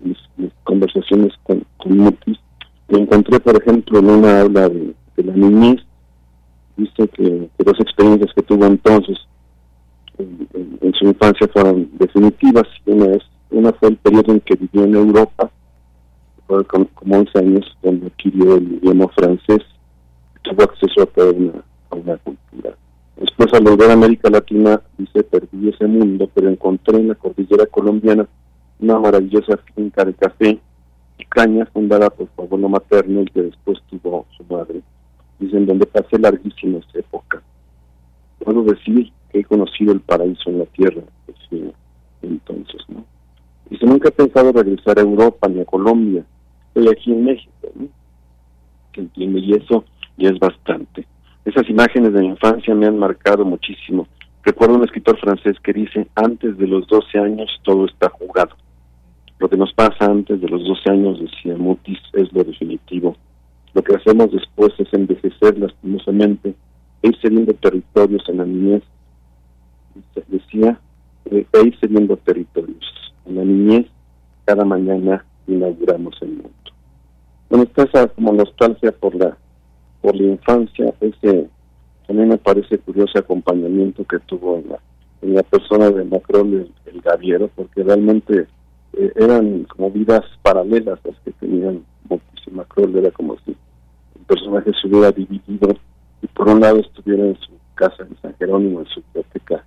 mis, 0.00 0.18
conversaciones 0.62 1.32
con, 1.42 1.64
con 1.76 1.98
Mutis 1.98 2.38
y 2.88 2.96
encontré, 2.96 3.40
por 3.40 3.56
ejemplo, 3.56 3.98
en 3.98 4.10
una 4.10 4.40
habla 4.40 4.68
de, 4.68 4.94
la 5.16 5.34
niñez, 5.34 5.80
dice 6.76 7.08
que, 7.08 7.48
dos 7.58 7.80
experiencias 7.80 8.32
que 8.34 8.42
tuvo 8.42 8.66
entonces 8.66 9.16
en, 10.18 10.92
su 10.94 11.06
infancia 11.06 11.48
fueron 11.52 11.88
definitivas. 11.98 12.64
Una, 12.86 13.06
es, 13.14 13.22
una 13.50 13.72
fue 13.72 13.90
el 13.90 13.96
periodo 13.96 14.32
en 14.32 14.40
que 14.40 14.56
vivió 14.56 14.84
en 14.84 14.94
Europa, 14.94 15.50
fue 16.46 16.64
como, 16.66 16.88
11 17.04 17.38
años, 17.38 17.76
donde 17.82 18.06
adquirió 18.06 18.56
el 18.56 18.74
idioma 18.74 19.08
francés, 19.08 19.62
tuvo 20.42 20.62
acceso 20.62 21.02
a 21.02 21.06
toda 21.06 21.32
una, 21.32 21.64
a 21.90 21.94
una 21.96 22.16
cultura. 22.18 22.76
Después 23.16 23.52
al 23.54 23.64
volver 23.64 23.90
a 23.90 23.94
América 23.94 24.28
Latina, 24.28 24.80
dice, 24.98 25.22
perdí 25.22 25.68
ese 25.68 25.86
mundo, 25.86 26.28
pero 26.34 26.48
encontré 26.48 26.98
en 26.98 27.08
la 27.08 27.14
cordillera 27.14 27.66
colombiana 27.66 28.26
una 28.80 28.98
maravillosa 28.98 29.56
finca 29.74 30.04
de 30.04 30.14
café 30.14 30.58
y 31.18 31.24
caña 31.26 31.64
fundada 31.66 32.10
por 32.10 32.28
su 32.34 32.42
abuelo 32.42 32.68
materno 32.68 33.22
y 33.22 33.26
que 33.26 33.42
después 33.42 33.78
tuvo 33.88 34.26
su 34.36 34.44
madre. 34.52 34.82
Dicen, 35.38 35.66
donde 35.66 35.86
pasé 35.86 36.18
larguísimas 36.18 36.84
épocas. 36.94 37.42
Puedo 38.38 38.62
decir 38.64 39.12
he 39.40 39.44
conocido 39.44 39.92
el 39.92 40.00
paraíso 40.00 40.50
en 40.50 40.60
la 40.60 40.66
tierra, 40.66 41.02
decía 41.26 41.72
entonces, 42.22 42.82
¿no? 42.88 43.04
Dice, 43.68 43.86
nunca 43.86 44.08
he 44.08 44.12
pensado 44.12 44.52
regresar 44.52 44.98
a 44.98 45.02
Europa 45.02 45.48
ni 45.48 45.60
a 45.60 45.64
Colombia. 45.64 46.24
Estoy 46.68 46.88
aquí 46.88 47.12
en 47.12 47.24
México, 47.24 47.52
¿no? 47.74 47.88
Y 49.16 49.54
eso 49.54 49.84
ya 50.16 50.30
es 50.30 50.38
bastante. 50.38 51.06
Esas 51.44 51.68
imágenes 51.68 52.12
de 52.12 52.20
mi 52.20 52.28
infancia 52.28 52.74
me 52.74 52.86
han 52.86 52.98
marcado 52.98 53.44
muchísimo. 53.44 54.06
Recuerdo 54.42 54.76
un 54.76 54.84
escritor 54.84 55.18
francés 55.18 55.56
que 55.62 55.72
dice, 55.72 56.06
antes 56.14 56.56
de 56.58 56.66
los 56.66 56.86
12 56.86 57.18
años 57.18 57.50
todo 57.62 57.86
está 57.86 58.08
jugado. 58.10 58.54
Lo 59.38 59.48
que 59.48 59.56
nos 59.56 59.72
pasa 59.72 60.06
antes 60.06 60.40
de 60.40 60.48
los 60.48 60.64
12 60.64 60.90
años, 60.90 61.20
decía 61.20 61.56
Mutis, 61.56 61.98
es 62.12 62.32
lo 62.32 62.44
definitivo. 62.44 63.16
Lo 63.74 63.82
que 63.82 63.96
hacemos 63.96 64.30
después 64.30 64.72
es 64.78 64.92
envejecer 64.92 65.58
lastimosamente 65.58 66.54
e 67.02 67.08
ir 67.08 67.16
cediendo 67.20 67.52
territorios 67.54 68.22
en 68.28 68.36
la 68.36 68.44
niñez. 68.44 68.82
Decía, 70.28 70.78
e 71.30 71.46
ir 71.64 71.78
cediendo 71.80 72.16
territorios. 72.18 72.84
En 73.26 73.36
la 73.36 73.44
niñez, 73.44 73.86
cada 74.44 74.64
mañana 74.64 75.24
inauguramos 75.46 76.16
el 76.22 76.30
mundo. 76.30 76.50
Bueno, 77.48 77.64
está 77.64 77.84
esa 77.84 78.08
como 78.08 78.32
nostalgia 78.32 78.92
por 78.92 79.14
la 79.14 79.36
por 80.00 80.14
la 80.16 80.24
infancia, 80.24 80.92
ese 81.00 81.48
mí 82.14 82.26
me 82.26 82.38
parece 82.38 82.78
curioso 82.78 83.18
acompañamiento 83.18 84.04
que 84.04 84.18
tuvo 84.20 84.58
en 84.58 84.68
la, 84.68 84.78
en 85.22 85.34
la 85.34 85.42
persona 85.42 85.90
de 85.90 86.04
Macron 86.04 86.52
el, 86.52 86.72
el 86.86 87.00
Gaviero, 87.00 87.48
porque 87.54 87.82
realmente 87.82 88.46
eh, 88.92 89.12
eran 89.16 89.64
como 89.64 89.90
vidas 89.90 90.22
paralelas 90.42 90.98
las 91.04 91.18
que 91.20 91.32
tenían 91.32 91.84
Macron, 92.52 92.96
era 92.96 93.10
como 93.10 93.36
si 93.44 93.50
el 93.50 94.24
personaje 94.26 94.70
se 94.80 94.86
hubiera 94.86 95.10
dividido 95.10 95.76
y 96.22 96.26
por 96.28 96.48
un 96.48 96.60
lado 96.60 96.78
estuviera 96.78 97.24
en 97.24 97.36
su 97.40 97.50
casa 97.74 98.04
en 98.04 98.16
San 98.22 98.34
Jerónimo, 98.36 98.80
en 98.80 98.86
su 98.86 99.02
biblioteca, 99.02 99.64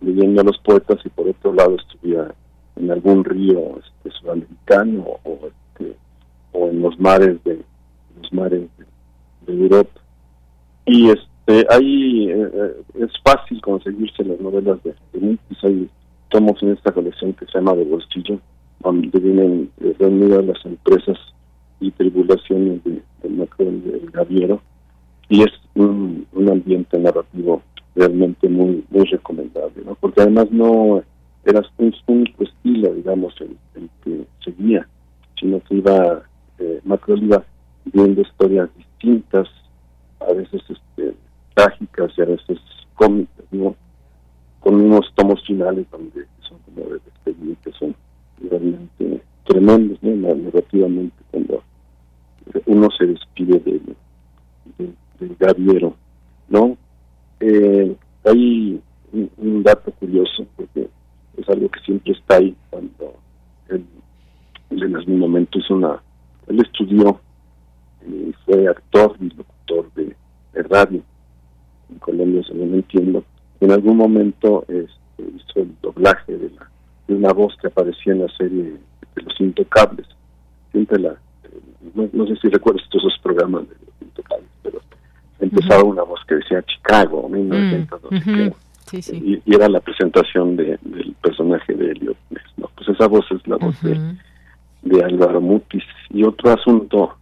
leyendo 0.00 0.40
a 0.40 0.44
los 0.44 0.58
poetas 0.58 0.98
y 1.04 1.08
por 1.08 1.28
otro 1.28 1.52
lado 1.52 1.76
estuviera 1.76 2.34
en 2.76 2.90
algún 2.90 3.24
río 3.24 3.78
este, 3.78 4.16
sudamericano 4.18 5.18
o, 5.24 5.38
este, 5.48 5.96
o 6.52 6.68
en 6.68 6.82
los 6.82 6.98
mares 7.00 7.42
de 7.44 7.62
los 8.20 8.32
mares 8.32 8.62
de 8.78 8.88
de 9.48 9.62
Europa. 9.62 10.00
Y 10.86 11.10
este 11.10 11.66
ahí 11.70 12.30
eh, 12.30 12.50
eh, 12.52 12.82
es 13.00 13.10
fácil 13.24 13.60
conseguirse 13.60 14.24
las 14.24 14.40
novelas 14.40 14.82
de, 14.84 14.94
de 15.12 15.20
Mutis. 15.20 15.64
Hay 15.64 15.88
tomos 16.28 16.62
en 16.62 16.72
esta 16.72 16.92
colección 16.92 17.32
que 17.32 17.46
se 17.46 17.52
llama 17.52 17.74
De 17.74 17.84
Bolsillo, 17.84 18.38
donde 18.80 19.18
vienen 19.18 19.70
eh, 19.80 19.94
reunidas 19.98 20.44
las 20.44 20.64
empresas 20.64 21.18
y 21.80 21.90
tribulaciones 21.92 22.82
de, 22.84 23.02
de 23.22 23.46
del 23.58 24.10
Gaviero. 24.12 24.60
Y 25.30 25.42
es 25.42 25.52
un, 25.74 26.26
ambiente 26.50 26.98
narrativo 26.98 27.62
realmente 27.98 28.48
muy 28.48 28.84
muy 28.90 29.04
recomendable, 29.06 29.82
¿no? 29.84 29.94
porque 29.96 30.22
además 30.22 30.50
no 30.50 31.02
era 31.44 31.62
un 31.78 31.94
único 32.06 32.44
estilo, 32.44 32.92
digamos, 32.94 33.34
el, 33.40 33.56
que 34.04 34.26
seguía, 34.44 34.86
sino 35.40 35.60
que 35.60 35.76
iba, 35.76 36.22
eh, 36.58 36.80
Macron 36.84 37.24
iba 37.24 37.42
viendo 37.86 38.20
historias 38.20 38.68
distintas, 38.76 39.48
a 40.20 40.32
veces 40.34 40.60
este, 40.68 41.14
trágicas 41.54 42.12
y 42.16 42.22
a 42.22 42.26
veces 42.26 42.58
cómicas, 42.94 43.44
¿no? 43.50 43.74
Con 44.60 44.74
unos 44.74 45.10
tomos 45.14 45.42
finales 45.46 45.86
donde 45.90 46.26
son 46.40 46.58
como 46.66 46.90
de 46.90 47.00
despedir, 47.04 47.56
que 47.64 47.72
son 47.72 47.94
realmente 48.50 49.22
tremendos, 49.44 49.98
¿no? 50.02 50.34
Narrativamente, 50.34 51.16
cuando 51.30 51.62
uno 52.66 52.88
se 52.90 53.06
despide 53.06 53.58
del, 53.60 53.96
del, 54.76 55.36
gaviero, 55.38 55.96
¿no? 56.48 56.76
Eh, 57.40 57.96
hay 58.24 58.80
un, 59.12 59.62
dato 59.62 59.92
curioso, 59.92 60.46
porque 60.56 60.88
es 61.36 61.48
algo 61.48 61.68
que 61.68 61.80
siempre 61.80 62.12
está 62.12 62.36
ahí 62.36 62.54
cuando 62.70 63.14
él, 63.68 63.84
en 64.70 64.96
algún 64.96 65.18
momento 65.18 65.58
hizo 65.58 65.74
una... 65.74 66.02
Él 66.46 66.60
estudió 66.60 67.20
y 68.06 68.32
fue 68.44 68.66
actor 68.68 69.16
y 69.20 69.28
locutor 69.30 69.92
de, 69.94 70.16
radio 70.54 71.02
en 71.90 71.98
Colombia, 72.00 72.42
según 72.46 72.74
entiendo. 72.74 73.24
En 73.60 73.70
algún 73.70 73.96
momento 73.96 74.64
este, 74.68 75.36
hizo 75.36 75.60
el 75.60 75.74
doblaje 75.80 76.36
de, 76.36 76.50
la, 76.50 76.68
de 77.06 77.14
una 77.14 77.32
voz 77.32 77.56
que 77.60 77.68
aparecía 77.68 78.12
en 78.12 78.22
la 78.22 78.36
serie 78.36 78.62
de 79.14 79.22
Los 79.22 79.40
Intocables. 79.40 80.06
Siempre 80.72 80.98
la, 80.98 81.16
no, 81.94 82.26
sé 82.26 82.36
si 82.36 82.48
recuerdas 82.48 82.88
todos 82.90 83.04
esos 83.04 83.18
programas 83.22 83.68
de 83.68 83.74
Los 83.74 84.02
Intocables, 84.02 84.48
pero 84.62 84.80
empezaba 85.40 85.84
una 85.84 86.02
voz 86.02 86.20
que 86.26 86.36
decía 86.36 86.62
Chicago, 86.62 87.28
1900, 87.28 88.00
mm, 88.10 88.48
Y, 89.22 89.54
era 89.54 89.68
la 89.68 89.80
presentación 89.80 90.56
de, 90.56 90.78
del 90.82 91.14
personaje 91.20 91.74
de 91.74 91.92
Elliot 91.92 92.16
¿no? 92.56 92.70
Pues 92.74 92.88
esa 92.88 93.06
voz 93.06 93.26
es 93.30 93.46
la 93.46 93.56
voz 93.56 93.80
de, 93.82 93.98
de 94.82 95.04
Álvaro 95.04 95.40
Mutis. 95.40 95.84
Y 96.10 96.22
otro 96.24 96.52
asunto 96.52 97.16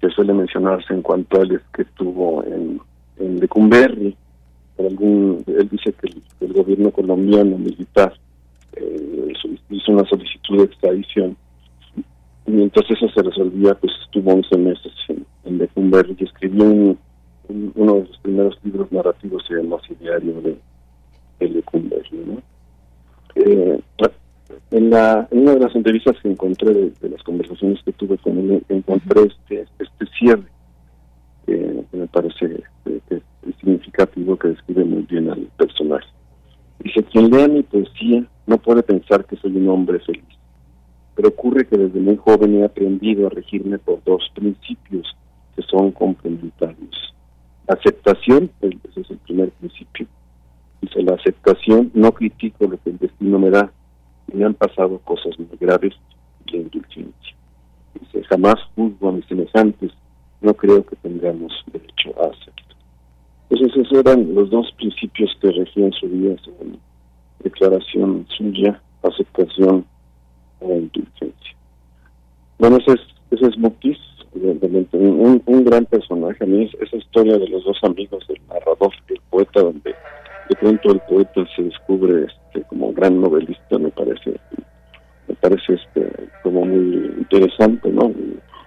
que 0.00 0.10
suele 0.10 0.34
mencionarse 0.34 0.92
en 0.92 1.02
cuanto 1.02 1.38
a 1.38 1.42
él 1.42 1.52
es 1.52 1.62
que 1.72 1.82
estuvo 1.82 2.44
en, 2.44 2.80
en 3.18 3.40
Lecumberri, 3.40 4.16
algún, 4.78 5.44
él 5.46 5.68
dice 5.70 5.92
que 5.92 6.12
el, 6.40 6.52
gobierno 6.52 6.90
colombiano 6.90 7.56
militar 7.56 8.12
eh, 8.76 9.32
hizo 9.70 9.92
una 9.92 10.04
solicitud 10.08 10.58
de 10.58 10.64
extradición 10.64 11.36
y 12.46 12.50
mientras 12.50 12.88
eso 12.90 13.08
se 13.08 13.22
resolvía 13.22 13.74
pues 13.74 13.92
estuvo 14.04 14.32
11 14.32 14.58
meses 14.58 14.92
en, 15.08 15.24
en 15.44 15.58
Lecumberri 15.58 16.16
y 16.18 16.24
escribió 16.24 16.96
uno 17.48 17.94
de 17.94 18.06
sus 18.06 18.18
primeros 18.18 18.58
libros 18.62 18.90
narrativos 18.90 19.44
se 19.46 19.54
llamó 19.54 19.80
Diario 20.00 20.40
de, 20.40 20.58
de 21.40 21.48
Lecumberri 21.48 22.18
¿no? 22.26 22.42
Eh, 23.34 23.80
en, 24.70 24.90
la, 24.90 25.28
en 25.30 25.40
una 25.40 25.54
de 25.54 25.60
las 25.60 25.74
entrevistas 25.74 26.16
que 26.22 26.30
encontré 26.30 26.72
de, 26.72 27.08
las 27.08 27.22
conversaciones 27.22 27.80
que 27.84 27.92
tuve 27.92 28.18
con 28.18 28.38
él, 28.38 28.64
encontré 28.68 29.22
este, 29.22 29.66
este 29.78 30.06
cierre 30.18 30.44
que, 31.46 31.84
me 31.92 32.06
parece 32.06 32.62
que, 32.84 33.00
es 33.16 33.22
significativo, 33.60 34.36
que 34.36 34.48
describe 34.48 34.84
muy 34.84 35.02
bien 35.02 35.30
al 35.30 35.48
personaje. 35.56 36.06
Dice, 36.80 37.02
quien 37.04 37.30
lea 37.30 37.48
mi 37.48 37.62
poesía 37.62 38.26
no 38.46 38.58
puede 38.58 38.82
pensar 38.82 39.24
que 39.24 39.36
soy 39.36 39.56
un 39.56 39.68
hombre 39.68 40.00
feliz, 40.00 40.24
pero 41.14 41.28
ocurre 41.28 41.66
que 41.66 41.76
desde 41.76 42.00
muy 42.00 42.16
joven 42.16 42.56
he 42.60 42.64
aprendido 42.64 43.26
a 43.26 43.30
regirme 43.30 43.78
por 43.78 44.02
dos 44.04 44.30
principios 44.34 45.16
que 45.56 45.62
son 45.62 45.92
complementarios. 45.92 47.13
Aceptación, 47.66 48.50
ese 48.60 49.00
es 49.00 49.10
el 49.10 49.18
primer 49.18 49.50
principio. 49.52 50.06
Dice, 50.82 51.02
la 51.02 51.14
aceptación, 51.14 51.90
no 51.94 52.12
critico 52.12 52.66
lo 52.66 52.76
que 52.78 52.90
el 52.90 52.98
destino 52.98 53.38
me 53.38 53.50
da, 53.50 53.72
me 54.32 54.44
han 54.44 54.54
pasado 54.54 54.98
cosas 54.98 55.38
muy 55.38 55.56
graves 55.58 55.94
y 56.46 56.56
indulgencia. 56.56 57.34
Dice, 57.98 58.22
jamás 58.24 58.56
juzgo 58.74 59.08
a 59.08 59.12
mis 59.12 59.24
semejantes, 59.26 59.92
no 60.42 60.52
creo 60.54 60.84
que 60.84 60.96
tengamos 60.96 61.52
derecho 61.72 62.14
a 62.18 62.26
hacerlo. 62.26 62.76
Entonces 63.48 63.76
esos 63.76 63.98
eran 63.98 64.34
los 64.34 64.50
dos 64.50 64.70
principios 64.72 65.36
que 65.40 65.50
regían 65.50 65.92
su 65.92 66.08
vida 66.08 66.36
según 66.44 66.78
declaración 67.42 68.26
suya, 68.36 68.80
aceptación 69.02 69.86
o 70.60 70.72
indulgencia. 70.72 71.56
Bueno, 72.58 72.78
ese 72.78 72.92
es, 72.92 73.00
ese 73.30 73.46
es 73.48 73.58
evidentemente, 74.34 74.96
un, 74.96 75.42
un 75.44 75.64
gran 75.64 75.84
personaje. 75.86 76.42
A 76.42 76.46
mí 76.46 76.70
esa 76.80 76.96
historia 76.96 77.38
de 77.38 77.48
los 77.48 77.64
dos 77.64 77.78
amigos, 77.82 78.26
del 78.28 78.40
narrador 78.48 78.92
y 79.08 79.12
el 79.14 79.20
poeta, 79.30 79.60
donde 79.60 79.94
de 80.48 80.56
pronto 80.56 80.92
el 80.92 81.00
poeta 81.00 81.44
se 81.54 81.62
descubre 81.62 82.26
este, 82.26 82.62
como 82.68 82.92
gran 82.92 83.20
novelista 83.20 83.78
me 83.78 83.90
parece 83.90 84.38
me 85.28 85.34
parece 85.36 85.74
este 85.74 86.10
como 86.42 86.64
muy 86.64 87.12
interesante 87.18 87.88
no 87.90 88.12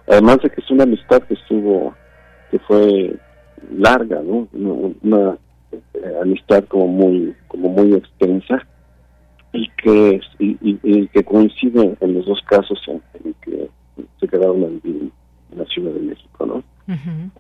además 0.07 0.39
de 0.41 0.49
que 0.49 0.61
es 0.61 0.72
una 0.72 0.84
amistad 0.84 1.22
que 1.23 1.35
estuvo 1.35 1.95
que 2.52 2.60
fue 2.60 3.15
larga 3.72 4.22
no 4.23 4.48
una, 5.03 5.38
eh, 5.72 6.15
amistad 6.22 6.64
como 6.65 6.88
muy 6.88 7.35
como 7.48 7.69
muy 7.69 7.94
extensa 7.94 8.65
y 9.53 9.69
que 9.77 10.19
y, 10.39 11.07
que 11.07 11.23
coincide 11.23 11.95
en 11.99 12.14
los 12.14 12.26
dos 12.26 12.41
casos 12.48 12.80
en, 12.88 13.34
que 13.41 13.69
se 14.19 14.27
quedaron 14.27 14.64
en, 14.84 15.11
la 15.56 15.65
Ciudad 15.65 15.91
de 15.91 16.02
México 16.02 16.45
no 16.45 16.64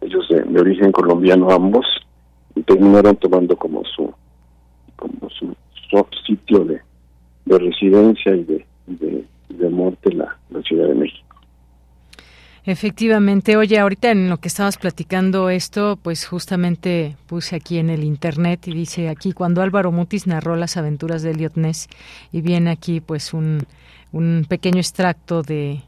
ellos 0.01 0.27
de, 0.29 0.41
de 0.41 0.59
origen 0.59 0.91
colombiano 0.91 1.49
ambos 1.49 1.85
y 2.55 2.63
terminaron 2.63 3.15
tomando 3.17 3.55
como 3.55 3.83
su 3.85 4.13
como 4.95 5.29
su, 5.29 5.55
sitio 6.25 6.65
de, 6.65 6.81
residencia 7.45 8.35
y 8.35 8.43
de, 8.43 8.65
de, 8.87 9.69
muerte 9.69 10.11
la, 10.11 10.37
la 10.49 10.61
Ciudad 10.63 10.87
de 10.87 10.95
México. 10.95 11.23
Efectivamente, 12.65 13.55
oye, 13.55 13.79
ahorita 13.79 14.11
en 14.11 14.29
lo 14.29 14.37
que 14.37 14.49
estabas 14.49 14.77
platicando 14.77 15.49
esto, 15.49 15.97
pues 16.01 16.25
justamente 16.25 17.15
puse 17.27 17.55
aquí 17.55 17.77
en 17.77 17.89
el 17.89 18.03
internet 18.03 18.67
y 18.67 18.73
dice 18.73 19.07
aquí 19.07 19.31
cuando 19.31 19.61
Álvaro 19.61 19.93
Mutis 19.93 20.27
narró 20.27 20.57
las 20.57 20.75
aventuras 20.75 21.21
de 21.21 21.31
Elliot 21.31 21.55
Ness 21.55 21.87
y 22.33 22.41
viene 22.41 22.71
aquí 22.71 22.99
pues 22.99 23.33
un, 23.33 23.59
un 24.11 24.45
pequeño 24.49 24.79
extracto 24.79 25.43
de, 25.43 25.81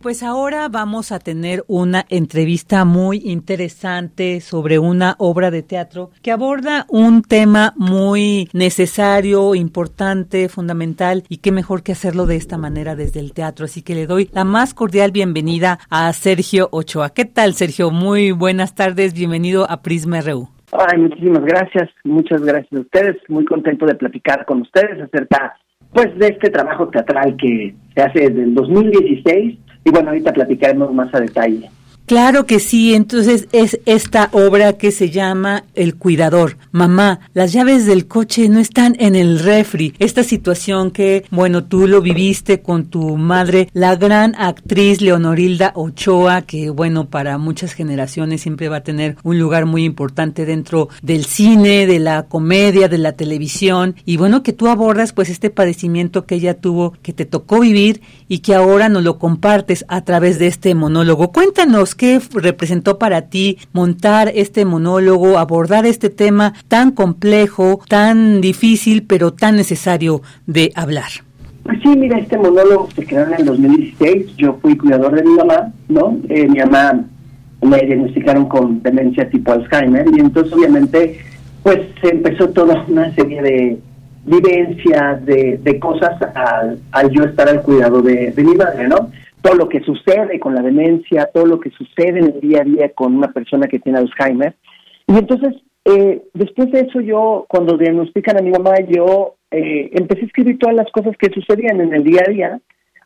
Pues 0.00 0.22
ahora 0.22 0.68
vamos 0.68 1.10
a 1.10 1.18
tener 1.18 1.64
una 1.66 2.04
entrevista 2.08 2.84
muy 2.84 3.20
interesante 3.24 4.40
sobre 4.40 4.78
una 4.78 5.16
obra 5.18 5.50
de 5.50 5.64
teatro 5.64 6.10
que 6.22 6.30
aborda 6.30 6.86
un 6.88 7.22
tema 7.22 7.74
muy 7.76 8.48
necesario, 8.52 9.56
importante, 9.56 10.48
fundamental 10.48 11.24
y 11.28 11.38
qué 11.38 11.50
mejor 11.50 11.82
que 11.82 11.90
hacerlo 11.90 12.26
de 12.26 12.36
esta 12.36 12.56
manera 12.56 12.94
desde 12.94 13.18
el 13.18 13.32
teatro. 13.32 13.64
Así 13.64 13.82
que 13.82 13.96
le 13.96 14.06
doy 14.06 14.30
la 14.32 14.44
más 14.44 14.72
cordial 14.72 15.10
bienvenida 15.10 15.80
a 15.90 16.12
Sergio 16.12 16.68
Ochoa. 16.70 17.10
¿Qué 17.10 17.24
tal, 17.24 17.54
Sergio? 17.54 17.90
Muy 17.90 18.30
buenas 18.30 18.76
tardes, 18.76 19.14
bienvenido 19.14 19.68
a 19.68 19.82
Prisma 19.82 20.20
RU. 20.20 20.48
Ay, 20.70 20.96
muchísimas 20.96 21.44
gracias, 21.44 21.90
muchas 22.04 22.40
gracias 22.42 22.72
a 22.72 22.82
ustedes. 22.82 23.16
Muy 23.26 23.44
contento 23.44 23.84
de 23.84 23.96
platicar 23.96 24.44
con 24.46 24.60
ustedes 24.60 25.02
acerca 25.02 25.56
pues 25.92 26.16
de 26.18 26.28
este 26.28 26.50
trabajo 26.50 26.86
teatral 26.88 27.36
que 27.36 27.74
se 27.96 28.00
hace 28.00 28.28
desde 28.28 28.44
el 28.44 28.54
2016 28.54 29.58
y 29.88 29.90
bueno, 29.90 30.10
ahorita 30.10 30.34
platicaremos 30.34 30.92
más 30.92 31.14
a 31.14 31.20
detalle. 31.20 31.70
Claro 32.08 32.46
que 32.46 32.58
sí, 32.58 32.94
entonces 32.94 33.48
es 33.52 33.80
esta 33.84 34.30
obra 34.32 34.72
que 34.72 34.92
se 34.92 35.10
llama 35.10 35.64
El 35.74 35.96
Cuidador. 35.96 36.56
Mamá, 36.72 37.20
las 37.34 37.52
llaves 37.52 37.84
del 37.84 38.06
coche 38.06 38.48
no 38.48 38.60
están 38.60 38.96
en 38.98 39.14
el 39.14 39.38
refri. 39.38 39.92
Esta 39.98 40.22
situación 40.22 40.90
que, 40.90 41.26
bueno, 41.30 41.64
tú 41.64 41.86
lo 41.86 42.00
viviste 42.00 42.62
con 42.62 42.86
tu 42.86 43.18
madre, 43.18 43.68
la 43.74 43.94
gran 43.96 44.34
actriz 44.38 45.02
Leonorilda 45.02 45.72
Ochoa, 45.74 46.40
que, 46.40 46.70
bueno, 46.70 47.10
para 47.10 47.36
muchas 47.36 47.74
generaciones 47.74 48.40
siempre 48.40 48.70
va 48.70 48.78
a 48.78 48.84
tener 48.84 49.18
un 49.22 49.38
lugar 49.38 49.66
muy 49.66 49.84
importante 49.84 50.46
dentro 50.46 50.88
del 51.02 51.26
cine, 51.26 51.86
de 51.86 51.98
la 51.98 52.22
comedia, 52.22 52.88
de 52.88 52.96
la 52.96 53.12
televisión. 53.12 53.96
Y 54.06 54.16
bueno, 54.16 54.42
que 54.42 54.54
tú 54.54 54.68
abordas 54.68 55.12
pues 55.12 55.28
este 55.28 55.50
padecimiento 55.50 56.24
que 56.24 56.36
ella 56.36 56.54
tuvo, 56.54 56.94
que 57.02 57.12
te 57.12 57.26
tocó 57.26 57.60
vivir 57.60 58.00
y 58.28 58.38
que 58.38 58.54
ahora 58.54 58.88
nos 58.88 59.02
lo 59.02 59.18
compartes 59.18 59.84
a 59.88 60.06
través 60.06 60.38
de 60.38 60.46
este 60.46 60.74
monólogo. 60.74 61.32
Cuéntanos 61.32 61.97
¿Qué 61.98 62.20
representó 62.32 62.96
para 62.96 63.22
ti 63.22 63.58
montar 63.72 64.30
este 64.32 64.64
monólogo, 64.64 65.36
abordar 65.36 65.84
este 65.84 66.10
tema 66.10 66.54
tan 66.68 66.92
complejo, 66.92 67.80
tan 67.88 68.40
difícil, 68.40 69.02
pero 69.02 69.32
tan 69.32 69.56
necesario 69.56 70.22
de 70.46 70.70
hablar? 70.76 71.10
Pues 71.64 71.78
sí, 71.82 71.88
mira, 71.88 72.16
este 72.20 72.38
monólogo 72.38 72.88
se 72.94 73.04
creó 73.04 73.26
en 73.26 73.34
el 73.34 73.44
2016. 73.44 74.36
Yo 74.36 74.58
fui 74.62 74.76
cuidador 74.76 75.16
de 75.16 75.24
mi 75.24 75.34
mamá, 75.34 75.72
¿no? 75.88 76.16
Eh, 76.28 76.46
mi 76.46 76.60
mamá 76.60 77.04
me 77.62 77.78
diagnosticaron 77.78 78.48
con 78.48 78.80
demencia 78.80 79.28
tipo 79.28 79.50
Alzheimer 79.50 80.06
y 80.16 80.20
entonces 80.20 80.52
obviamente 80.52 81.18
pues 81.64 81.80
se 82.00 82.10
empezó 82.10 82.48
toda 82.50 82.84
una 82.86 83.12
serie 83.16 83.42
de 83.42 83.78
vivencias, 84.24 85.26
de, 85.26 85.58
de 85.64 85.78
cosas 85.80 86.12
al, 86.36 86.78
al, 86.92 87.10
yo 87.10 87.24
estar 87.24 87.48
al 87.48 87.62
cuidado 87.62 88.02
de, 88.02 88.30
de 88.30 88.44
mi 88.44 88.54
madre, 88.54 88.86
¿no? 88.86 89.10
Todo 89.42 89.54
lo 89.54 89.68
que 89.68 89.80
sucede 89.80 90.40
con 90.40 90.54
la 90.54 90.62
demencia, 90.62 91.30
todo 91.32 91.46
lo 91.46 91.60
que 91.60 91.70
sucede 91.70 92.18
en 92.18 92.24
el 92.34 92.40
día 92.40 92.60
a 92.62 92.64
día 92.64 92.92
con 92.94 93.16
una 93.16 93.32
persona 93.32 93.66
que 93.66 93.78
tiene 93.78 93.98
Alzheimer. 93.98 94.54
Y 95.06 95.16
entonces, 95.16 95.54
eh, 95.84 96.22
después 96.34 96.70
de 96.70 96.80
eso, 96.80 97.00
yo, 97.00 97.46
cuando 97.48 97.76
diagnostican 97.76 98.38
a 98.38 98.42
mi 98.42 98.50
mamá, 98.50 98.74
yo 98.88 99.36
eh, 99.50 99.90
empecé 99.92 100.22
a 100.22 100.26
escribir 100.26 100.58
todas 100.58 100.76
las 100.76 100.90
cosas 100.92 101.16
que 101.18 101.30
sucedían 101.32 101.80
en 101.80 101.94
el 101.94 102.04
día 102.04 102.22
a 102.26 102.30
día, 102.30 102.60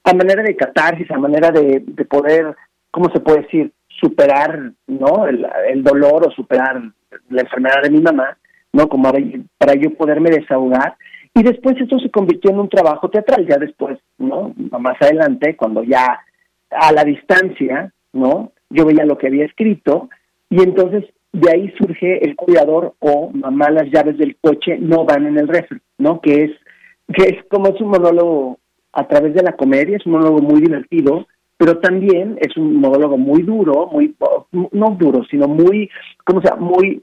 a 0.05 0.15
manera 0.15 0.43
de 0.43 0.57
catarsis, 0.57 1.11
a 1.11 1.19
manera 1.19 1.51
de, 1.51 1.83
de 1.87 2.05
poder, 2.05 2.57
¿cómo 2.91 3.11
se 3.13 3.21
puede 3.21 3.43
decir? 3.43 3.73
Superar, 4.01 4.73
¿no? 4.89 5.27
El, 5.29 5.47
el, 5.69 5.85
dolor 5.85 6.27
o 6.27 6.31
superar 6.33 6.83
la 7.29 7.43
enfermedad 7.43 7.83
de 7.83 7.91
mi 7.91 8.01
mamá, 8.01 8.37
¿no? 8.73 8.89
Como 8.89 9.13
para 9.59 9.75
yo 9.75 9.95
poderme 9.95 10.31
desahogar. 10.31 10.97
Y 11.35 11.43
después 11.43 11.77
esto 11.79 11.99
se 11.99 12.11
convirtió 12.11 12.51
en 12.51 12.59
un 12.59 12.69
trabajo 12.69 13.09
teatral, 13.09 13.47
ya 13.47 13.57
después, 13.57 13.99
¿no? 14.19 14.55
Más 14.79 15.01
adelante, 15.01 15.57
cuando 15.57 15.83
ya 15.83 16.21
a 16.71 16.93
la 16.93 17.05
distancia, 17.05 17.93
¿no? 18.13 18.53
Yo 18.71 18.85
veía 18.85 19.05
lo 19.05 19.17
que 19.19 19.29
había 19.29 19.47
escrito 19.47 20.09
y 20.51 20.63
entonces 20.63 21.05
de 21.33 21.51
ahí 21.51 21.73
surge 21.79 22.25
el 22.25 22.37
cuidador 22.37 22.95
o 22.99 23.31
mamá 23.33 23.71
las 23.71 23.91
llaves 23.91 24.19
del 24.19 24.37
coche 24.37 24.77
no 24.79 25.05
van 25.05 25.27
en 25.27 25.39
el 25.39 25.49
refri, 25.49 25.81
¿no? 25.99 26.21
Que 26.21 26.45
es 26.45 26.51
que 27.15 27.25
es 27.25 27.45
como 27.49 27.69
es 27.69 27.81
un 27.81 27.89
monólogo 27.89 28.59
a 28.93 29.09
través 29.09 29.35
de 29.35 29.43
la 29.43 29.53
comedia, 29.53 29.97
es 29.97 30.07
un 30.07 30.13
monólogo 30.13 30.43
muy 30.43 30.61
divertido, 30.61 31.27
pero 31.57 31.79
también 31.79 32.39
es 32.41 32.57
un 32.57 32.77
monólogo 32.77 33.17
muy 33.17 33.43
duro, 33.43 33.89
muy 33.91 34.15
no 34.73 34.97
duro, 34.99 35.25
sino 35.31 35.49
muy, 35.49 35.91
¿cómo 36.25 36.41
se 36.41 36.49
llama? 36.49 36.67
Muy 36.67 37.03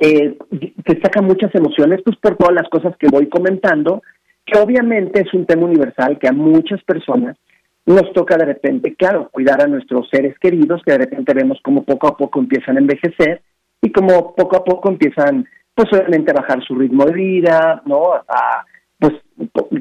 eh, 0.00 0.36
te 0.84 1.00
saca 1.00 1.20
muchas 1.20 1.54
emociones, 1.54 2.00
pues 2.02 2.16
por 2.16 2.36
todas 2.36 2.54
las 2.54 2.68
cosas 2.70 2.96
que 2.96 3.08
voy 3.08 3.28
comentando, 3.28 4.02
que 4.46 4.58
obviamente 4.58 5.20
es 5.20 5.34
un 5.34 5.44
tema 5.44 5.66
universal 5.66 6.18
que 6.18 6.26
a 6.26 6.32
muchas 6.32 6.82
personas 6.84 7.36
nos 7.84 8.10
toca 8.14 8.36
de 8.38 8.46
repente, 8.46 8.94
claro, 8.94 9.28
cuidar 9.30 9.62
a 9.62 9.66
nuestros 9.66 10.08
seres 10.08 10.38
queridos, 10.38 10.82
que 10.84 10.92
de 10.92 10.98
repente 10.98 11.34
vemos 11.34 11.58
como 11.62 11.84
poco 11.84 12.08
a 12.08 12.16
poco 12.16 12.40
empiezan 12.40 12.76
a 12.76 12.80
envejecer 12.80 13.42
y 13.82 13.92
como 13.92 14.34
poco 14.34 14.56
a 14.56 14.64
poco 14.64 14.88
empiezan, 14.88 15.46
pues 15.74 15.88
obviamente 15.92 16.30
a 16.30 16.40
bajar 16.40 16.62
su 16.64 16.74
ritmo 16.76 17.04
de 17.04 17.12
vida, 17.12 17.82
¿no? 17.84 18.14
A, 18.14 18.64
pues 18.98 19.14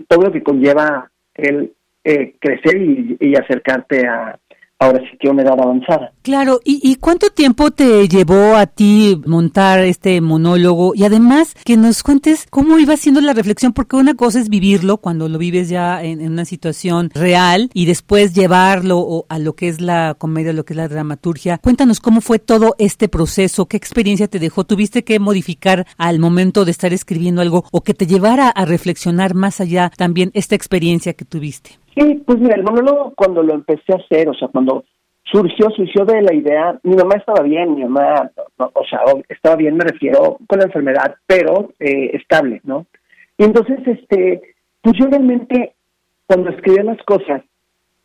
todo 0.07 0.23
lo 0.25 0.31
que 0.31 0.43
conlleva 0.43 1.09
el 1.33 1.73
eh, 2.03 2.35
crecer 2.39 2.77
y 2.77 3.35
acercarte 3.35 4.07
a, 4.07 4.37
ahora 4.79 4.99
sí 4.99 5.17
que 5.19 5.29
una 5.29 5.43
edad 5.43 5.59
avanzada. 5.59 6.13
Claro, 6.21 6.59
¿Y, 6.63 6.79
¿y, 6.83 6.95
cuánto 6.95 7.29
tiempo 7.29 7.71
te 7.71 8.07
llevó 8.07 8.55
a 8.55 8.65
ti 8.65 9.21
montar 9.25 9.79
este 9.81 10.21
monólogo? 10.21 10.93
Y 10.95 11.03
además 11.03 11.55
que 11.65 11.77
nos 11.77 12.01
cuentes 12.01 12.47
cómo 12.49 12.79
iba 12.79 12.95
siendo 12.97 13.21
la 13.21 13.33
reflexión, 13.33 13.73
porque 13.73 13.97
una 13.97 14.15
cosa 14.15 14.39
es 14.39 14.49
vivirlo 14.49 14.97
cuando 14.97 15.27
lo 15.27 15.37
vives 15.37 15.69
ya 15.69 16.03
en, 16.03 16.25
una 16.31 16.45
situación 16.45 17.09
real 17.13 17.69
y 17.73 17.85
después 17.85 18.33
llevarlo 18.33 19.25
a 19.29 19.39
lo 19.39 19.55
que 19.55 19.67
es 19.67 19.81
la 19.81 20.15
comedia, 20.17 20.53
lo 20.53 20.63
que 20.63 20.73
es 20.73 20.77
la 20.77 20.87
dramaturgia. 20.87 21.57
Cuéntanos 21.57 21.99
cómo 21.99 22.21
fue 22.21 22.39
todo 22.39 22.75
este 22.77 23.09
proceso, 23.09 23.67
qué 23.67 23.77
experiencia 23.77 24.27
te 24.27 24.39
dejó, 24.39 24.63
tuviste 24.63 25.03
que 25.03 25.19
modificar 25.19 25.85
al 25.97 26.19
momento 26.19 26.63
de 26.65 26.71
estar 26.71 26.93
escribiendo 26.93 27.41
algo 27.41 27.65
o 27.71 27.81
que 27.81 27.93
te 27.93 28.07
llevara 28.07 28.49
a 28.49 28.65
reflexionar 28.65 29.33
más 29.33 29.59
allá 29.59 29.91
también 29.97 30.31
esta 30.33 30.55
experiencia 30.55 31.13
que 31.13 31.25
tuviste. 31.25 31.78
Sí, 31.95 32.23
pues 32.25 32.39
mira, 32.39 32.55
el 32.55 32.63
monólogo 32.63 33.13
cuando 33.15 33.43
lo 33.43 33.53
empecé 33.53 33.93
a 33.93 33.97
hacer, 33.97 34.29
o 34.29 34.33
sea, 34.33 34.47
cuando 34.49 34.83
surgió, 35.23 35.69
surgió 35.71 36.05
de 36.05 36.21
la 36.21 36.33
idea, 36.33 36.79
mi 36.83 36.95
mamá 36.95 37.15
estaba 37.15 37.43
bien, 37.43 37.75
mi 37.75 37.83
mamá, 37.83 38.31
o 38.57 38.85
sea, 38.89 39.01
estaba 39.27 39.55
bien, 39.55 39.75
me 39.75 39.85
refiero, 39.85 40.37
con 40.47 40.59
la 40.59 40.65
enfermedad, 40.65 41.15
pero 41.25 41.71
eh, 41.79 42.11
estable, 42.13 42.61
¿no? 42.63 42.85
Y 43.37 43.43
entonces, 43.43 43.79
este, 43.85 44.41
pues 44.81 44.95
yo 44.97 45.07
realmente, 45.07 45.73
cuando 46.27 46.49
escribía 46.49 46.83
las 46.83 47.01
cosas 47.03 47.41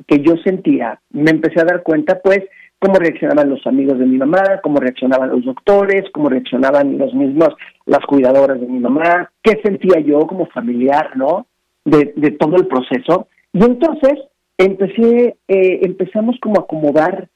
que 0.07 0.21
yo 0.21 0.35
sentía, 0.45 1.01
me 1.11 1.31
empecé 1.31 1.61
a 1.61 1.65
dar 1.65 1.83
cuenta, 1.83 2.21
pues, 2.23 2.41
cómo 2.79 2.97
reaccionaban 2.97 3.49
los 3.49 3.67
amigos 3.67 3.99
de 3.99 4.07
mi 4.07 4.19
mamá, 4.19 4.61
cómo 4.63 4.79
reaccionaban 4.79 5.31
los 5.31 5.45
doctores, 5.45 6.05
cómo 6.13 6.29
reaccionaban 6.29 6.99
los 6.99 7.15
mismos, 7.15 7.49
las 7.87 8.05
cuidadoras 8.05 8.61
de 8.61 8.67
mi 8.67 8.79
mamá, 8.79 9.31
qué 9.43 9.59
sentía 9.63 10.01
yo 10.01 10.21
como 10.27 10.47
familiar, 10.47 11.17
¿no? 11.17 11.47
De 11.85 12.31
todo 12.39 12.57
el 12.57 12.67
proceso. 12.67 13.29
Y 13.55 13.65
entonces 13.65 14.15
empecé, 14.59 15.37
eh, 15.49 15.81
empezamos 15.83 16.37
como 16.41 16.61
a 16.61 16.65
acomodar 16.65 17.29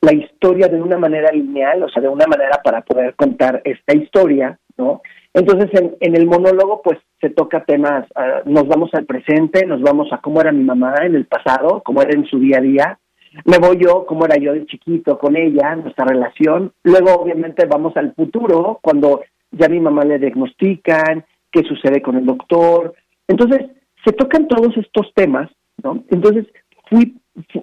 la 0.00 0.12
historia 0.12 0.66
de 0.68 0.82
una 0.82 0.98
manera 0.98 1.30
lineal, 1.32 1.84
o 1.84 1.88
sea, 1.88 2.02
de 2.02 2.08
una 2.08 2.26
manera 2.26 2.60
para 2.62 2.82
poder 2.82 3.14
contar 3.14 3.62
esta 3.64 3.96
historia, 3.96 4.58
¿no? 4.76 5.00
Entonces, 5.32 5.70
en, 6.00 6.16
el 6.16 6.26
monólogo, 6.26 6.82
pues, 6.82 6.98
se 7.20 7.30
toca 7.30 7.64
temas, 7.64 8.06
uh, 8.16 8.48
nos 8.48 8.66
vamos 8.68 8.90
al 8.94 9.06
presente, 9.06 9.64
nos 9.64 9.80
vamos 9.80 10.12
a 10.12 10.18
cómo 10.18 10.40
era 10.40 10.52
mi 10.52 10.62
mamá 10.62 10.94
en 11.02 11.14
el 11.14 11.26
pasado, 11.26 11.82
cómo 11.84 12.02
era 12.02 12.12
en 12.12 12.26
su 12.26 12.38
día 12.38 12.58
a 12.58 12.60
día, 12.60 12.98
me 13.44 13.58
voy 13.58 13.78
yo, 13.80 14.04
cómo 14.06 14.26
era 14.26 14.36
yo 14.36 14.52
de 14.52 14.66
chiquito 14.66 15.18
con 15.18 15.36
ella, 15.36 15.76
nuestra 15.76 16.04
relación, 16.04 16.72
luego, 16.82 17.14
obviamente, 17.14 17.64
vamos 17.66 17.96
al 17.96 18.12
futuro, 18.14 18.80
cuando 18.82 19.22
ya 19.52 19.68
mi 19.68 19.80
mamá 19.80 20.04
le 20.04 20.18
diagnostican, 20.18 21.24
qué 21.50 21.62
sucede 21.62 22.02
con 22.02 22.16
el 22.16 22.26
doctor, 22.26 22.94
entonces, 23.26 23.70
se 24.04 24.12
tocan 24.12 24.48
todos 24.48 24.76
estos 24.76 25.12
temas, 25.14 25.50
¿no? 25.82 26.04
Entonces 26.10 26.46
fui, 26.88 27.16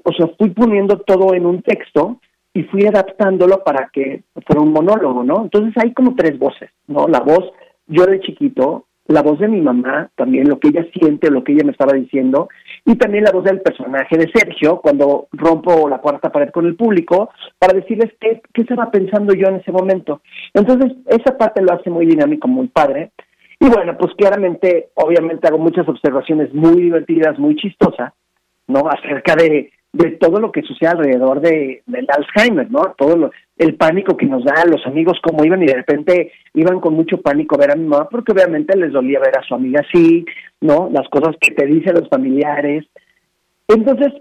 o 0.04 0.12
sea, 0.14 0.28
fui 0.38 0.50
poniendo 0.50 1.00
todo 1.00 1.34
en 1.34 1.46
un 1.46 1.62
texto 1.62 2.20
y 2.54 2.64
fui 2.64 2.86
adaptándolo 2.86 3.64
para 3.64 3.90
que 3.94 4.24
fuera 4.46 4.62
un 4.62 4.74
monólogo, 4.74 5.24
¿no? 5.24 5.44
Entonces 5.44 5.74
hay 5.78 5.94
como 5.94 6.16
tres 6.16 6.38
voces, 6.38 6.70
¿no? 6.88 7.08
La 7.08 7.20
voz, 7.20 7.52
yo 7.88 8.06
de 8.06 8.20
chiquito, 8.20 8.86
la 9.08 9.22
voz 9.22 9.40
de 9.40 9.48
mi 9.48 9.62
mamá, 9.62 10.10
también 10.16 10.48
lo 10.48 10.60
que 10.60 10.70
ella 10.70 10.86
siente, 10.94 11.30
lo 11.30 11.44
que 11.44 11.54
ella 11.54 11.66
me 11.66 11.72
estaba 11.72 11.94
diciendo, 11.94 12.50
y 12.86 12.96
también 12.96 13.24
la 13.24 13.32
voz 13.32 13.44
del 13.44 13.62
personaje 13.62 14.18
de 14.18 14.32
Sergio, 14.34 14.80
cuando 14.82 15.28
rompo 15.32 15.90
la 15.90 16.00
cuarta 16.00 16.32
pared 16.32 16.50
con 16.50 16.66
el 16.66 16.76
público, 16.76 17.30
para 17.60 17.74
decirles 17.74 18.12
qué, 18.20 18.42
qué 18.54 18.62
estaba 18.62 18.90
pensando 18.92 19.34
yo 19.34 19.48
en 19.48 19.56
ese 19.56 19.72
momento. 19.72 20.22
Entonces, 20.54 20.94
esa 21.08 21.38
parte 21.38 21.62
lo 21.62 21.74
hace 21.74 21.90
muy 21.90 22.06
dinámico, 22.06 22.48
muy 22.48 22.68
padre. 22.68 23.12
Y 23.62 23.70
bueno, 23.70 23.96
pues 23.96 24.12
claramente, 24.16 24.90
obviamente 24.96 25.48
hago 25.48 25.60
muchas 25.60 25.88
observaciones 25.88 26.52
muy 26.52 26.82
divertidas, 26.82 27.38
muy 27.38 27.56
chistosas, 27.56 28.12
¿no? 28.66 28.90
Acerca 28.90 29.36
de, 29.36 29.70
de 29.94 30.12
todo 30.14 30.40
lo 30.40 30.52
que 30.52 30.64
sucede 30.64 30.90
alrededor 30.90 31.42
de, 31.42 31.84
del 31.86 32.08
Alzheimer, 32.10 32.72
¿no? 32.72 32.96
Todo 32.98 33.16
lo, 33.16 33.32
el 33.58 33.76
pánico 33.76 34.18
que 34.18 34.26
nos 34.26 34.44
da 34.44 34.66
los 34.66 34.84
amigos, 34.88 35.20
cómo 35.22 35.46
iban 35.46 35.62
y 35.62 35.68
de 35.68 35.76
repente 35.76 36.32
iban 36.56 36.80
con 36.80 36.96
mucho 36.96 37.22
pánico 37.22 37.54
a 37.54 37.60
ver 37.60 37.72
a 37.74 37.76
mi 37.76 37.86
mamá, 37.86 38.10
porque 38.10 38.32
obviamente 38.32 38.76
les 38.76 38.94
dolía 38.94 39.20
ver 39.20 39.38
a 39.38 39.44
su 39.44 39.54
amiga 39.54 39.86
así, 39.88 40.26
¿no? 40.60 40.90
Las 40.92 41.08
cosas 41.10 41.36
que 41.40 41.54
te 41.54 41.68
dicen 41.68 41.94
los 41.94 42.10
familiares. 42.10 42.88
Entonces, 43.68 44.12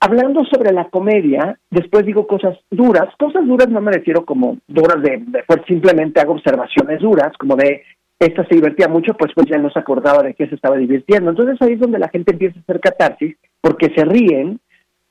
hablando 0.00 0.42
sobre 0.46 0.72
la 0.72 0.88
comedia, 0.88 1.58
después 1.68 2.06
digo 2.06 2.26
cosas 2.26 2.56
duras. 2.70 3.14
Cosas 3.18 3.46
duras 3.46 3.68
no 3.68 3.82
me 3.82 3.92
refiero 3.92 4.24
como 4.24 4.56
duras 4.66 5.02
de, 5.02 5.22
pues 5.46 5.60
simplemente 5.68 6.18
hago 6.18 6.32
observaciones 6.32 7.00
duras, 7.00 7.36
como 7.36 7.56
de 7.56 7.82
esta 8.20 8.46
se 8.46 8.54
divertía 8.54 8.86
mucho, 8.86 9.14
pues 9.14 9.32
pues 9.34 9.46
ya 9.48 9.58
no 9.58 9.70
se 9.70 9.78
acordaba 9.78 10.22
de 10.22 10.34
qué 10.34 10.46
se 10.46 10.54
estaba 10.54 10.76
divirtiendo. 10.76 11.30
Entonces 11.30 11.56
ahí 11.60 11.72
es 11.72 11.80
donde 11.80 11.98
la 11.98 12.10
gente 12.10 12.32
empieza 12.32 12.58
a 12.58 12.62
hacer 12.62 12.80
catarsis, 12.80 13.36
porque 13.60 13.90
se 13.96 14.04
ríen, 14.04 14.60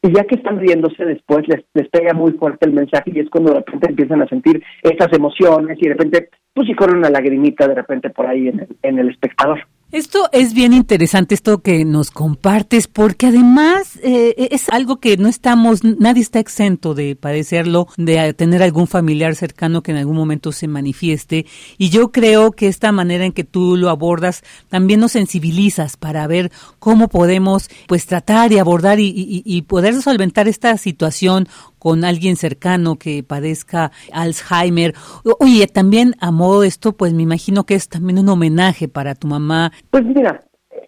y 0.02 0.14
ya 0.14 0.24
que 0.24 0.36
están 0.36 0.60
riéndose 0.60 1.04
después 1.04 1.48
les, 1.48 1.66
les 1.74 1.90
pega 1.90 2.14
muy 2.14 2.32
fuerte 2.34 2.68
el 2.68 2.74
mensaje 2.74 3.12
y 3.14 3.20
es 3.20 3.30
cuando 3.30 3.52
de 3.52 3.58
repente 3.58 3.90
empiezan 3.90 4.22
a 4.22 4.28
sentir 4.28 4.64
esas 4.82 5.12
emociones 5.12 5.78
y 5.82 5.88
de 5.88 5.94
repente 5.94 6.30
pues 6.54 6.68
si 6.68 6.74
corre 6.74 6.98
una 6.98 7.10
lagrimita 7.10 7.68
de 7.68 7.76
repente 7.76 8.10
por 8.10 8.26
ahí 8.26 8.48
en 8.48 8.62
el, 8.62 8.68
en 8.82 9.00
el 9.00 9.10
espectador. 9.10 9.60
Esto 9.92 10.30
es 10.32 10.54
bien 10.54 10.74
interesante, 10.74 11.34
esto 11.34 11.64
que 11.64 11.84
nos 11.84 12.12
compartes, 12.12 12.86
porque 12.86 13.26
además 13.26 13.98
eh, 14.04 14.50
es 14.52 14.70
algo 14.70 15.00
que 15.00 15.18
no 15.18 15.28
estamos, 15.28 15.84
nadie 15.84 16.22
está 16.22 16.38
exento 16.38 16.94
de 16.94 17.16
padecerlo, 17.16 17.88
de 17.98 18.36
tener 18.36 18.62
algún 18.62 18.86
familiar 18.86 19.36
cercano 19.36 19.82
que 19.82 19.90
en 19.90 19.98
algún 19.98 20.16
momento 20.16 20.52
se 20.52 20.68
manifieste. 20.68 21.48
Y 21.80 21.90
yo 21.90 22.12
creo 22.12 22.52
que 22.52 22.68
esta 22.68 22.92
manera 22.92 23.26
en 23.26 23.32
que 23.32 23.44
tú 23.44 23.78
lo 23.78 23.90
abordas 23.90 24.44
también 24.68 25.00
nos 25.00 25.14
sensibilizas 25.14 25.98
para 25.98 26.28
ver 26.28 26.52
cómo 26.78 27.08
podemos 27.08 27.68
pues 27.88 28.06
tratar 28.06 28.52
y 28.52 28.60
abordar 28.60 29.00
y, 29.00 29.08
y, 29.08 29.42
y 29.44 29.64
poder 29.64 30.00
solventar 30.04 30.48
esta 30.48 30.78
situación 30.78 31.48
con 31.80 32.04
alguien 32.04 32.36
cercano 32.36 32.98
que 32.98 33.24
padezca 33.24 33.92
Alzheimer. 34.14 34.94
Oye, 35.40 35.68
también 35.68 36.14
a 36.20 36.32
modo 36.32 36.62
de 36.62 36.68
esto, 36.68 36.94
pues 36.94 37.14
me 37.14 37.24
imagino 37.24 37.64
que 37.64 37.76
es 37.76 37.90
también 37.90 38.20
un 38.20 38.30
homenaje 38.30 38.88
para 38.88 39.16
tu 39.16 39.28
mamá. 39.28 39.72
Pues 39.90 40.04
mira, 40.06 40.42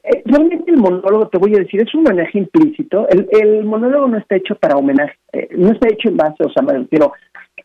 eh, 0.03 0.21
realmente 0.25 0.71
el 0.71 0.77
monólogo, 0.77 1.27
te 1.29 1.37
voy 1.37 1.55
a 1.55 1.59
decir, 1.59 1.81
es 1.81 1.93
un 1.93 2.05
homenaje 2.07 2.37
implícito. 2.37 3.07
El, 3.09 3.63
monólogo 3.65 4.07
no 4.07 4.17
está 4.17 4.35
hecho 4.35 4.55
para 4.55 4.77
homenaje, 4.77 5.13
eh, 5.33 5.47
no 5.57 5.71
está 5.71 5.87
hecho 5.87 6.09
en 6.09 6.17
base, 6.17 6.43
o 6.43 6.51
sea, 6.51 6.63
me 6.63 6.73
refiero, 6.73 7.13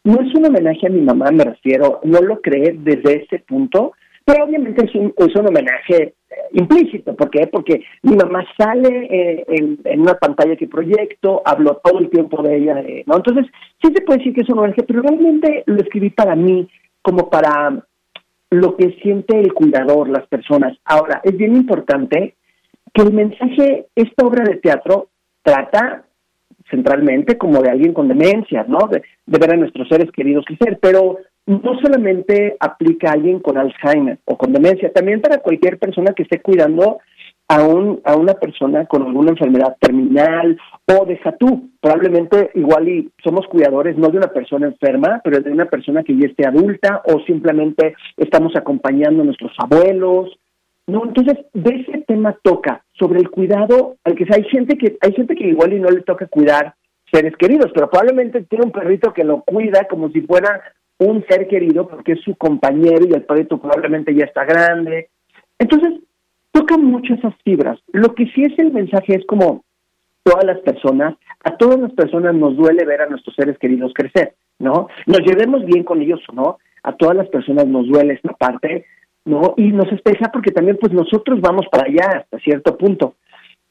no 0.05 0.21
es 0.21 0.35
un 0.35 0.47
homenaje 0.47 0.87
a 0.87 0.91
mi 0.91 1.01
mamá, 1.01 1.31
me 1.31 1.45
refiero, 1.45 2.01
no 2.05 2.21
lo 2.21 2.41
creé 2.41 2.77
desde 2.79 3.25
ese 3.25 3.41
punto, 3.41 3.93
pero 4.25 4.45
obviamente 4.45 4.85
es 4.85 4.95
un, 4.95 5.13
es 5.17 5.35
un 5.35 5.49
homenaje 5.49 6.15
implícito. 6.53 7.15
¿Por 7.15 7.31
qué? 7.31 7.47
Porque 7.47 7.83
mi 8.03 8.17
mamá 8.17 8.45
sale 8.57 9.07
eh, 9.11 9.45
en, 9.49 10.01
una 10.01 10.15
pantalla 10.15 10.57
que 10.57 10.69
proyecto, 10.69 11.43
hablo 11.45 11.81
todo 11.83 11.99
el 11.99 12.11
tiempo 12.11 12.43
de 12.43 12.57
ella, 12.57 12.81
eh, 12.81 13.05
¿no? 13.07 13.17
Entonces, 13.17 13.47
sí 13.83 13.93
se 13.95 14.03
puede 14.03 14.19
decir 14.19 14.35
que 14.35 14.43
es 14.43 14.49
un 14.49 14.59
homenaje, 14.59 14.83
pero 14.83 15.03
realmente 15.03 15.63
lo 15.67 15.77
escribí 15.77 16.11
para 16.11 16.35
mí, 16.35 16.69
como 17.03 17.31
para 17.31 17.83
lo 18.51 18.77
que 18.77 18.97
siente 19.03 19.39
el 19.39 19.53
cuidador, 19.53 20.09
las 20.09 20.27
personas. 20.29 20.77
Ahora, 20.85 21.21
es 21.25 21.37
bien 21.37 21.57
importante 21.57 22.35
que 22.93 23.03
el 23.03 23.13
mensaje, 23.13 23.87
esta 23.95 24.27
obra 24.27 24.45
de 24.45 24.57
teatro 24.57 25.09
trata 25.43 26.05
centralmente 26.71 27.39
como 27.39 27.63
de 27.63 27.71
alguien 27.71 27.93
con 27.93 28.09
demencia, 28.09 28.65
¿no? 28.67 28.89
De, 28.91 29.03
de 29.27 29.39
ver 29.39 29.55
a 29.55 29.57
nuestros 29.57 29.89
seres 29.89 30.11
queridos 30.11 30.45
crecer, 30.45 30.79
pero 30.81 31.19
no 31.47 31.79
solamente 31.81 32.57
aplica 32.59 33.11
a 33.11 33.13
alguien 33.13 33.39
con 33.41 33.57
Alzheimer 33.57 34.19
o 34.25 34.37
con 34.37 34.53
demencia, 34.53 34.93
también 34.93 35.21
para 35.21 35.39
cualquier 35.39 35.79
persona 35.79 36.13
que 36.13 36.25
esté 36.25 36.41
cuidando 36.41 36.99
a, 37.49 37.63
un, 37.63 38.01
a 38.05 38.17
una 38.17 38.35
persona 38.35 38.87
con 38.87 39.03
alguna 39.03 39.31
enfermedad 39.31 39.77
terminal 39.81 40.59
o 40.87 41.05
deja 41.05 41.37
tú, 41.37 41.71
probablemente 41.81 42.51
igual 42.55 42.89
y 42.89 43.11
somos 43.23 43.47
cuidadores 43.47 43.97
no 43.97 44.09
de 44.09 44.19
una 44.19 44.29
persona 44.29 44.67
enferma, 44.67 45.21
pero 45.23 45.41
de 45.41 45.53
una 45.53 45.67
persona 45.67 46.03
que 46.03 46.17
ya 46.17 46.27
esté 46.27 46.47
adulta 46.47 47.03
o 47.05 47.21
simplemente 47.21 47.95
estamos 48.17 48.57
acompañando 48.57 49.23
a 49.23 49.27
nuestros 49.27 49.53
abuelos. 49.59 50.37
No, 50.89 51.05
entonces 51.05 51.47
de 51.53 51.77
ese 51.77 52.05
tema 52.07 52.37
toca 52.43 52.85
sobre 52.93 53.21
el 53.21 53.31
cuidado, 53.31 53.97
al 54.05 54.15
que 54.15 54.27
hay 54.33 54.45
gente 54.45 54.77
que 54.77 54.97
hay 55.01 55.13
gente 55.13 55.35
que 55.35 55.49
igual 55.49 55.73
y 55.73 55.81
no 55.81 55.91
le 55.91 56.03
toca 56.03 56.27
cuidar 56.27 56.75
seres 57.13 57.37
queridos, 57.37 57.71
pero 57.73 57.89
probablemente 57.89 58.43
tiene 58.43 58.65
un 58.65 58.73
perrito 58.73 59.13
que 59.13 59.25
lo 59.25 59.43
cuida 59.43 59.87
como 59.89 60.11
si 60.11 60.21
fuera 60.23 60.61
un 60.99 61.25
ser 61.29 61.47
querido 61.49 61.89
porque 61.89 62.13
es 62.13 62.21
su 62.23 62.37
compañero 62.37 63.07
y 63.07 63.13
el 63.13 63.25
proyecto 63.25 63.59
probablemente 63.59 64.15
ya 64.15 64.25
está 64.25 64.45
grande. 64.45 65.11
Entonces, 65.59 66.01
tocan 66.53 66.85
mucho 66.85 67.15
esas 67.15 67.35
fibras. 67.45 67.79
Lo 67.93 68.15
que 68.15 68.27
sí 68.35 68.43
es 68.43 68.59
el 68.59 68.73
mensaje 68.73 69.15
es 69.15 69.27
como 69.27 69.63
todas 70.23 70.45
las 70.45 70.59
personas, 70.61 71.15
a 71.45 71.57
todas 71.57 71.79
las 71.79 71.93
personas 71.93 72.35
nos 72.35 72.57
duele 72.57 72.85
ver 72.85 73.03
a 73.03 73.09
nuestros 73.09 73.35
seres 73.37 73.59
queridos 73.59 73.93
crecer, 73.95 74.35
¿no? 74.59 74.89
Nos 75.07 75.21
llevemos 75.21 75.65
bien 75.65 75.85
con 75.85 76.03
ellos 76.03 76.21
o 76.29 76.33
no, 76.33 76.59
a 76.83 76.93
todas 76.97 77.17
las 77.17 77.29
personas 77.29 77.67
nos 77.67 77.87
duele 77.87 78.15
esta 78.15 78.33
parte, 78.33 78.87
¿no? 79.25 79.55
Y 79.57 79.71
nos 79.71 79.91
espesa 79.93 80.31
porque 80.33 80.51
también 80.51 80.79
pues 80.81 80.93
nosotros 80.93 81.41
vamos 81.41 81.67
para 81.71 81.87
allá 81.87 82.21
hasta 82.21 82.39
cierto 82.41 82.77
punto. 82.77 83.15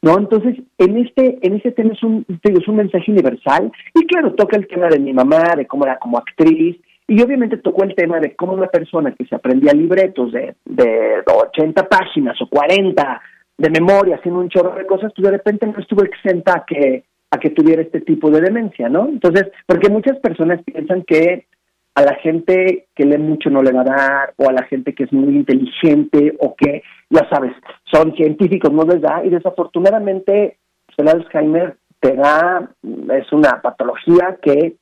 ¿No? 0.01 0.19
Entonces, 0.19 0.55
en 0.77 0.97
este, 0.97 1.39
en 1.41 1.55
este 1.55 1.71
tema 1.71 1.93
es 1.93 2.03
un, 2.03 2.23
es 2.43 2.67
un 2.67 2.75
mensaje 2.75 3.11
universal, 3.11 3.71
y 3.95 4.05
claro, 4.05 4.35
toca 4.35 4.55
el 4.55 4.67
tema 4.67 4.87
de 4.87 4.99
mi 4.99 5.13
mamá, 5.13 5.55
de 5.57 5.65
cómo 5.65 5.85
era 5.85 5.97
como 5.97 6.19
actriz, 6.19 6.77
y 7.07 7.21
obviamente 7.21 7.57
tocó 7.57 7.83
el 7.83 7.95
tema 7.95 8.19
de 8.19 8.35
cómo 8.35 8.53
una 8.53 8.67
persona 8.67 9.13
que 9.13 9.25
se 9.25 9.35
aprendía 9.35 9.73
libretos 9.73 10.31
de, 10.31 10.55
de 10.65 11.23
80 11.25 11.87
páginas 11.87 12.41
o 12.41 12.47
40 12.47 13.21
de 13.57 13.69
memoria, 13.69 14.17
haciendo 14.17 14.41
un 14.41 14.49
chorro 14.49 14.75
de 14.75 14.85
cosas, 14.85 15.11
pues 15.15 15.25
de 15.25 15.31
repente 15.31 15.67
no 15.67 15.79
estuvo 15.79 16.03
exenta 16.03 16.53
a 16.57 16.65
que, 16.65 17.03
a 17.31 17.37
que 17.37 17.51
tuviera 17.51 17.81
este 17.81 18.01
tipo 18.01 18.29
de 18.29 18.41
demencia, 18.41 18.89
¿no? 18.89 19.07
Entonces, 19.07 19.45
porque 19.65 19.89
muchas 19.89 20.17
personas 20.19 20.61
piensan 20.63 21.03
que 21.03 21.45
a 21.95 22.01
la 22.01 22.15
gente 22.15 22.87
que 22.93 23.05
lee 23.05 23.17
mucho 23.17 23.49
no 23.49 23.63
le 23.63 23.71
va 23.71 23.81
a 23.81 23.85
dar, 23.85 24.33
o 24.37 24.49
a 24.49 24.53
la 24.53 24.63
gente 24.63 24.93
que 24.93 25.05
es 25.05 25.13
muy 25.13 25.35
inteligente, 25.35 26.35
o 26.39 26.55
que, 26.55 26.83
ya 27.09 27.27
sabes, 27.29 27.53
son 27.85 28.13
científicos, 28.15 28.73
no 28.73 28.83
les 28.83 29.01
da, 29.01 29.23
y 29.23 29.29
desafortunadamente 29.29 30.57
pues, 30.87 30.99
el 30.99 31.07
Alzheimer 31.07 31.77
te 32.01 32.15
da, 32.15 32.69
es 33.13 33.31
una 33.31 33.61
patología 33.61 34.37
que 34.41 34.75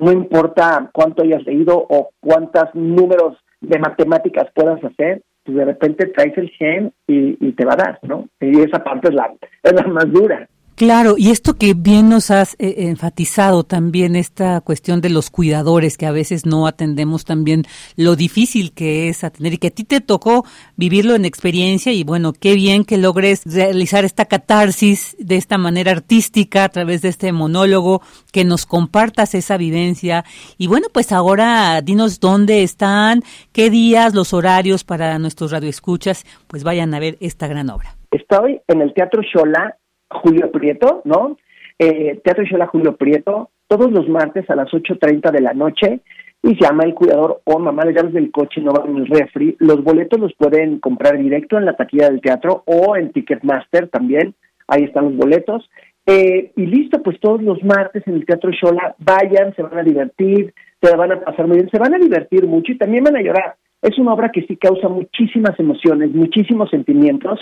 no 0.00 0.12
importa 0.12 0.90
cuánto 0.92 1.22
hayas 1.22 1.44
leído 1.44 1.76
o 1.88 2.10
cuántos 2.20 2.74
números 2.74 3.36
de 3.60 3.78
matemáticas 3.78 4.48
puedas 4.54 4.82
hacer, 4.82 5.22
pues 5.44 5.56
de 5.56 5.64
repente 5.64 6.06
traes 6.06 6.36
el 6.36 6.50
gen 6.50 6.92
y, 7.06 7.36
y, 7.46 7.52
te 7.52 7.64
va 7.64 7.74
a 7.74 7.76
dar, 7.84 7.98
¿no? 8.02 8.28
Y 8.40 8.60
esa 8.60 8.82
parte 8.82 9.08
es 9.08 9.14
la, 9.14 9.32
es 9.62 9.72
la 9.72 9.86
más 9.86 10.10
dura. 10.10 10.48
Claro, 10.80 11.16
y 11.18 11.30
esto 11.30 11.58
que 11.58 11.74
bien 11.74 12.08
nos 12.08 12.30
has 12.30 12.54
eh, 12.54 12.88
enfatizado 12.88 13.64
también, 13.64 14.16
esta 14.16 14.62
cuestión 14.62 15.02
de 15.02 15.10
los 15.10 15.28
cuidadores, 15.28 15.98
que 15.98 16.06
a 16.06 16.10
veces 16.10 16.46
no 16.46 16.66
atendemos 16.66 17.26
también 17.26 17.64
lo 17.98 18.16
difícil 18.16 18.72
que 18.72 19.10
es 19.10 19.22
atender 19.22 19.52
y 19.52 19.58
que 19.58 19.66
a 19.66 19.72
ti 19.72 19.84
te 19.84 20.00
tocó 20.00 20.46
vivirlo 20.78 21.14
en 21.14 21.26
experiencia 21.26 21.92
y 21.92 22.02
bueno, 22.02 22.32
qué 22.32 22.54
bien 22.54 22.86
que 22.86 22.96
logres 22.96 23.42
realizar 23.44 24.06
esta 24.06 24.24
catarsis 24.24 25.18
de 25.18 25.36
esta 25.36 25.58
manera 25.58 25.92
artística 25.92 26.64
a 26.64 26.70
través 26.70 27.02
de 27.02 27.10
este 27.10 27.30
monólogo, 27.30 28.00
que 28.32 28.46
nos 28.46 28.64
compartas 28.64 29.34
esa 29.34 29.58
vivencia 29.58 30.24
y 30.56 30.66
bueno, 30.66 30.86
pues 30.90 31.12
ahora 31.12 31.78
dinos 31.82 32.20
dónde 32.20 32.62
están, 32.62 33.20
qué 33.52 33.68
días, 33.68 34.14
los 34.14 34.32
horarios 34.32 34.84
para 34.84 35.18
nuestros 35.18 35.52
radioescuchas, 35.52 36.24
pues 36.46 36.64
vayan 36.64 36.94
a 36.94 37.00
ver 37.00 37.18
esta 37.20 37.48
gran 37.48 37.68
obra. 37.68 37.96
Estoy 38.10 38.62
en 38.66 38.80
el 38.80 38.94
Teatro 38.94 39.20
Shola 39.20 39.76
Julio 40.10 40.50
Prieto, 40.50 41.02
¿no? 41.04 41.36
Eh, 41.78 42.20
Teatro 42.22 42.44
Shola 42.44 42.66
Julio 42.66 42.96
Prieto, 42.96 43.50
todos 43.66 43.90
los 43.90 44.08
martes 44.08 44.48
a 44.50 44.56
las 44.56 44.68
8.30 44.68 45.30
de 45.30 45.40
la 45.40 45.54
noche 45.54 46.00
y 46.42 46.60
llama 46.60 46.84
El 46.84 46.94
Cuidador 46.94 47.40
o 47.44 47.58
Mamá 47.58 47.84
le 47.84 47.94
llaves 47.94 48.12
del 48.12 48.30
coche 48.30 48.60
no 48.60 48.72
van 48.72 48.90
en 48.90 48.96
el 48.96 49.06
refri. 49.06 49.56
Los 49.58 49.82
boletos 49.82 50.18
los 50.18 50.34
pueden 50.34 50.78
comprar 50.78 51.18
directo 51.18 51.58
en 51.58 51.66
la 51.66 51.76
taquilla 51.76 52.08
del 52.08 52.20
teatro 52.20 52.62
o 52.66 52.96
en 52.96 53.12
Ticketmaster 53.12 53.88
también. 53.88 54.34
Ahí 54.66 54.84
están 54.84 55.04
los 55.04 55.16
boletos. 55.16 55.68
Eh, 56.06 56.52
y 56.56 56.66
listo, 56.66 57.02
pues 57.02 57.20
todos 57.20 57.42
los 57.42 57.62
martes 57.62 58.02
en 58.06 58.14
el 58.14 58.26
Teatro 58.26 58.50
Shola 58.50 58.94
vayan, 58.98 59.54
se 59.54 59.62
van 59.62 59.78
a 59.78 59.82
divertir, 59.82 60.52
se 60.80 60.96
van 60.96 61.12
a 61.12 61.20
pasar 61.20 61.46
muy 61.46 61.58
bien, 61.58 61.70
se 61.70 61.78
van 61.78 61.94
a 61.94 61.98
divertir 61.98 62.46
mucho 62.46 62.72
y 62.72 62.78
también 62.78 63.04
van 63.04 63.16
a 63.16 63.22
llorar. 63.22 63.56
Es 63.82 63.98
una 63.98 64.14
obra 64.14 64.30
que 64.30 64.42
sí 64.42 64.56
causa 64.56 64.88
muchísimas 64.88 65.58
emociones, 65.60 66.10
muchísimos 66.12 66.70
sentimientos 66.70 67.40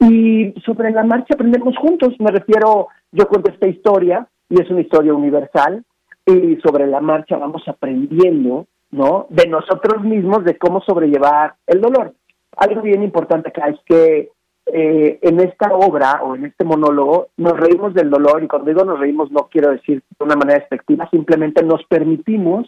y 0.00 0.54
sobre 0.64 0.90
la 0.90 1.04
marcha 1.04 1.34
aprendemos 1.34 1.76
juntos, 1.76 2.14
me 2.18 2.30
refiero, 2.30 2.88
yo 3.12 3.28
cuento 3.28 3.50
esta 3.50 3.68
historia 3.68 4.26
y 4.48 4.60
es 4.60 4.70
una 4.70 4.80
historia 4.80 5.14
universal 5.14 5.84
y 6.26 6.56
sobre 6.56 6.86
la 6.86 7.00
marcha 7.00 7.36
vamos 7.36 7.62
aprendiendo, 7.68 8.66
¿no? 8.90 9.26
De 9.30 9.46
nosotros 9.46 10.02
mismos, 10.02 10.44
de 10.44 10.56
cómo 10.58 10.80
sobrellevar 10.80 11.54
el 11.66 11.80
dolor. 11.80 12.14
Algo 12.56 12.82
bien 12.82 13.02
importante 13.02 13.48
acá 13.48 13.68
es 13.68 13.78
que 13.86 14.30
eh, 14.66 15.18
en 15.20 15.40
esta 15.40 15.74
obra 15.74 16.22
o 16.22 16.34
en 16.34 16.46
este 16.46 16.64
monólogo 16.64 17.28
nos 17.36 17.58
reímos 17.58 17.92
del 17.92 18.08
dolor 18.08 18.42
y 18.42 18.48
cuando 18.48 18.70
digo 18.70 18.84
nos 18.84 18.98
reímos 18.98 19.30
no 19.30 19.48
quiero 19.50 19.70
decir 19.70 20.02
de 20.18 20.24
una 20.24 20.36
manera 20.36 20.60
despectiva, 20.60 21.08
simplemente 21.10 21.62
nos 21.62 21.84
permitimos 21.84 22.66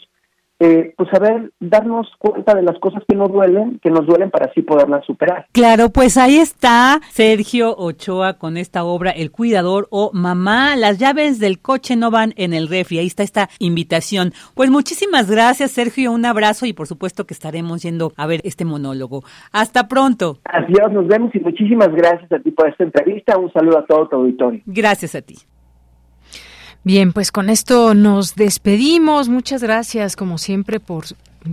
eh, 0.58 0.94
pues 0.96 1.08
saber 1.10 1.52
darnos 1.60 2.08
cuenta 2.18 2.54
de 2.54 2.62
las 2.62 2.78
cosas 2.78 3.02
que 3.06 3.14
nos 3.14 3.30
duelen, 3.30 3.78
que 3.82 3.90
nos 3.90 4.06
duelen 4.06 4.30
para 4.30 4.46
así 4.46 4.62
poderlas 4.62 5.04
superar. 5.04 5.46
Claro, 5.52 5.90
pues 5.90 6.16
ahí 6.16 6.36
está 6.36 7.00
Sergio 7.10 7.76
Ochoa 7.76 8.34
con 8.34 8.56
esta 8.56 8.84
obra 8.84 9.10
El 9.10 9.30
Cuidador 9.30 9.86
o 9.90 10.10
Mamá, 10.12 10.76
las 10.76 10.98
llaves 10.98 11.38
del 11.38 11.60
coche 11.60 11.96
no 11.96 12.10
van 12.10 12.32
en 12.36 12.54
el 12.54 12.68
refri. 12.68 12.98
Ahí 12.98 13.06
está 13.06 13.22
esta 13.22 13.48
invitación. 13.58 14.32
Pues 14.54 14.70
muchísimas 14.70 15.30
gracias, 15.30 15.72
Sergio, 15.72 16.12
un 16.12 16.24
abrazo 16.24 16.66
y 16.66 16.72
por 16.72 16.86
supuesto 16.86 17.26
que 17.26 17.34
estaremos 17.34 17.82
yendo 17.82 18.12
a 18.16 18.26
ver 18.26 18.40
este 18.44 18.64
monólogo. 18.64 19.22
Hasta 19.52 19.88
pronto. 19.88 20.38
Adiós, 20.44 20.92
nos 20.92 21.06
vemos 21.06 21.34
y 21.34 21.40
muchísimas 21.40 21.92
gracias 21.92 22.30
a 22.32 22.38
ti 22.38 22.50
por 22.50 22.68
esta 22.68 22.84
entrevista. 22.84 23.38
Un 23.38 23.52
saludo 23.52 23.78
a 23.78 23.86
todo 23.86 24.08
tu 24.08 24.16
auditorio. 24.16 24.62
Gracias 24.66 25.14
a 25.14 25.22
ti. 25.22 25.36
Bien, 26.86 27.12
pues 27.12 27.32
con 27.32 27.50
esto 27.50 27.94
nos 27.94 28.36
despedimos. 28.36 29.28
Muchas 29.28 29.60
gracias, 29.60 30.14
como 30.14 30.38
siempre, 30.38 30.78
por 30.78 31.04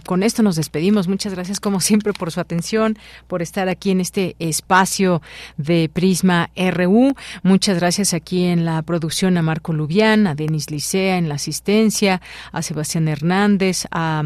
con 0.06 0.24
esto 0.24 0.44
nos 0.44 0.56
despedimos. 0.56 1.08
Muchas 1.08 1.34
gracias, 1.34 1.60
como 1.60 1.80
siempre, 1.80 2.14
por 2.14 2.32
su 2.32 2.40
atención, 2.40 2.98
por 3.28 3.42
estar 3.42 3.70
aquí 3.70 3.92
en 3.92 4.02
este 4.02 4.36
espacio 4.40 5.22
de 5.58 5.90
Prisma 5.92 6.50
RU. 6.56 7.16
Muchas 7.44 7.78
gracias 7.78 8.14
aquí 8.14 8.46
en 8.46 8.66
la 8.66 8.82
producción 8.82 9.38
a 9.38 9.42
Marco 9.42 9.74
Lubián, 9.74 10.28
a 10.28 10.36
Denis 10.36 10.72
Licea 10.72 11.18
en 11.18 11.30
la 11.30 11.36
asistencia, 11.36 12.22
a 12.52 12.62
Sebastián 12.62 13.08
Hernández, 13.08 13.86
a, 13.92 14.24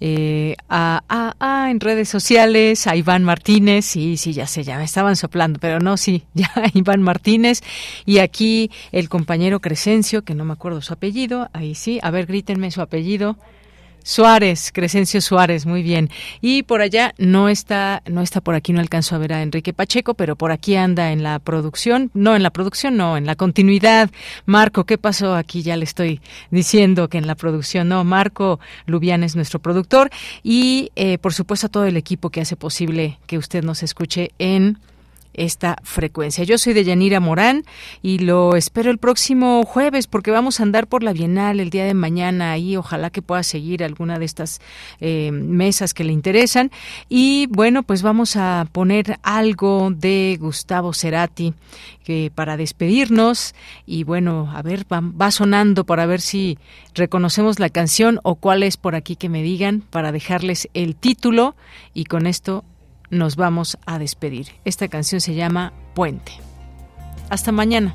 eh, 0.00 0.56
a, 0.68 1.68
en 1.70 1.80
redes 1.80 2.08
sociales, 2.08 2.86
a 2.86 2.96
Iván 2.96 3.24
Martínez. 3.24 3.84
Sí, 3.84 4.16
sí, 4.16 4.32
ya 4.32 4.46
sé, 4.46 4.62
ya 4.62 4.78
me 4.78 4.84
estaban 4.84 5.16
soplando, 5.16 5.58
pero 5.58 5.80
no, 5.80 5.96
sí, 5.96 6.24
ya 6.34 6.50
Iván 6.74 7.02
Martínez. 7.02 7.62
Y 8.06 8.18
aquí 8.18 8.70
el 8.92 9.08
compañero 9.08 9.60
Crescencio, 9.60 10.22
que 10.22 10.34
no 10.34 10.44
me 10.44 10.52
acuerdo 10.52 10.80
su 10.82 10.92
apellido. 10.92 11.48
Ahí 11.52 11.74
sí, 11.74 11.98
a 12.02 12.10
ver, 12.10 12.26
grítenme 12.26 12.70
su 12.70 12.80
apellido. 12.80 13.36
Suárez, 14.02 14.70
Crescencio 14.72 15.20
Suárez, 15.20 15.66
muy 15.66 15.82
bien. 15.82 16.10
Y 16.40 16.62
por 16.62 16.80
allá 16.80 17.14
no 17.18 17.48
está, 17.48 18.02
no 18.06 18.22
está 18.22 18.40
por 18.40 18.54
aquí, 18.54 18.72
no 18.72 18.80
alcanzo 18.80 19.14
a 19.14 19.18
ver 19.18 19.32
a 19.32 19.42
Enrique 19.42 19.72
Pacheco, 19.72 20.14
pero 20.14 20.36
por 20.36 20.52
aquí 20.52 20.76
anda 20.76 21.12
en 21.12 21.22
la 21.22 21.38
producción, 21.38 22.10
no 22.14 22.36
en 22.36 22.42
la 22.42 22.50
producción, 22.50 22.96
no, 22.96 23.16
en 23.16 23.26
la 23.26 23.36
continuidad. 23.36 24.10
Marco, 24.46 24.84
¿qué 24.84 24.98
pasó 24.98 25.34
aquí? 25.34 25.62
Ya 25.62 25.76
le 25.76 25.84
estoy 25.84 26.20
diciendo 26.50 27.08
que 27.08 27.18
en 27.18 27.26
la 27.26 27.34
producción 27.34 27.88
no. 27.88 28.04
Marco 28.04 28.60
Lubián 28.86 29.22
es 29.24 29.36
nuestro 29.36 29.58
productor 29.58 30.10
y, 30.42 30.90
eh, 30.96 31.18
por 31.18 31.34
supuesto, 31.34 31.66
a 31.66 31.70
todo 31.70 31.84
el 31.84 31.96
equipo 31.96 32.30
que 32.30 32.40
hace 32.40 32.56
posible 32.56 33.18
que 33.26 33.38
usted 33.38 33.62
nos 33.62 33.82
escuche 33.82 34.30
en 34.38 34.78
esta 35.34 35.76
frecuencia. 35.82 36.44
Yo 36.44 36.58
soy 36.58 36.72
de 36.72 36.84
Yanira 36.84 37.20
Morán 37.20 37.64
y 38.02 38.18
lo 38.18 38.56
espero 38.56 38.90
el 38.90 38.98
próximo 38.98 39.64
jueves 39.64 40.06
porque 40.06 40.30
vamos 40.30 40.60
a 40.60 40.62
andar 40.62 40.86
por 40.86 41.02
la 41.02 41.12
Bienal 41.12 41.60
el 41.60 41.70
día 41.70 41.84
de 41.84 41.94
mañana 41.94 42.58
y 42.58 42.76
ojalá 42.76 43.10
que 43.10 43.22
pueda 43.22 43.42
seguir 43.42 43.84
alguna 43.84 44.18
de 44.18 44.24
estas 44.24 44.60
eh, 45.00 45.30
mesas 45.32 45.94
que 45.94 46.04
le 46.04 46.12
interesan. 46.12 46.70
Y 47.08 47.46
bueno, 47.46 47.82
pues 47.82 48.02
vamos 48.02 48.36
a 48.36 48.66
poner 48.72 49.18
algo 49.22 49.90
de 49.90 50.36
Gustavo 50.40 50.92
Cerati 50.92 51.54
que 52.04 52.32
para 52.34 52.56
despedirnos 52.56 53.54
y 53.86 54.04
bueno, 54.04 54.50
a 54.54 54.62
ver, 54.62 54.84
va 54.90 55.30
sonando 55.30 55.84
para 55.84 56.06
ver 56.06 56.20
si 56.20 56.58
reconocemos 56.94 57.58
la 57.58 57.70
canción 57.70 58.20
o 58.22 58.34
cuál 58.34 58.62
es 58.62 58.76
por 58.76 58.94
aquí 58.94 59.16
que 59.16 59.28
me 59.28 59.42
digan 59.42 59.82
para 59.90 60.12
dejarles 60.12 60.68
el 60.74 60.96
título 60.96 61.54
y 61.94 62.04
con 62.04 62.26
esto 62.26 62.64
nos 63.10 63.36
vamos 63.36 63.78
a 63.86 63.98
despedir. 63.98 64.48
Esta 64.64 64.88
canción 64.88 65.20
se 65.20 65.34
llama 65.34 65.72
Puente. 65.94 66.32
Hasta 67.28 67.52
mañana. 67.52 67.94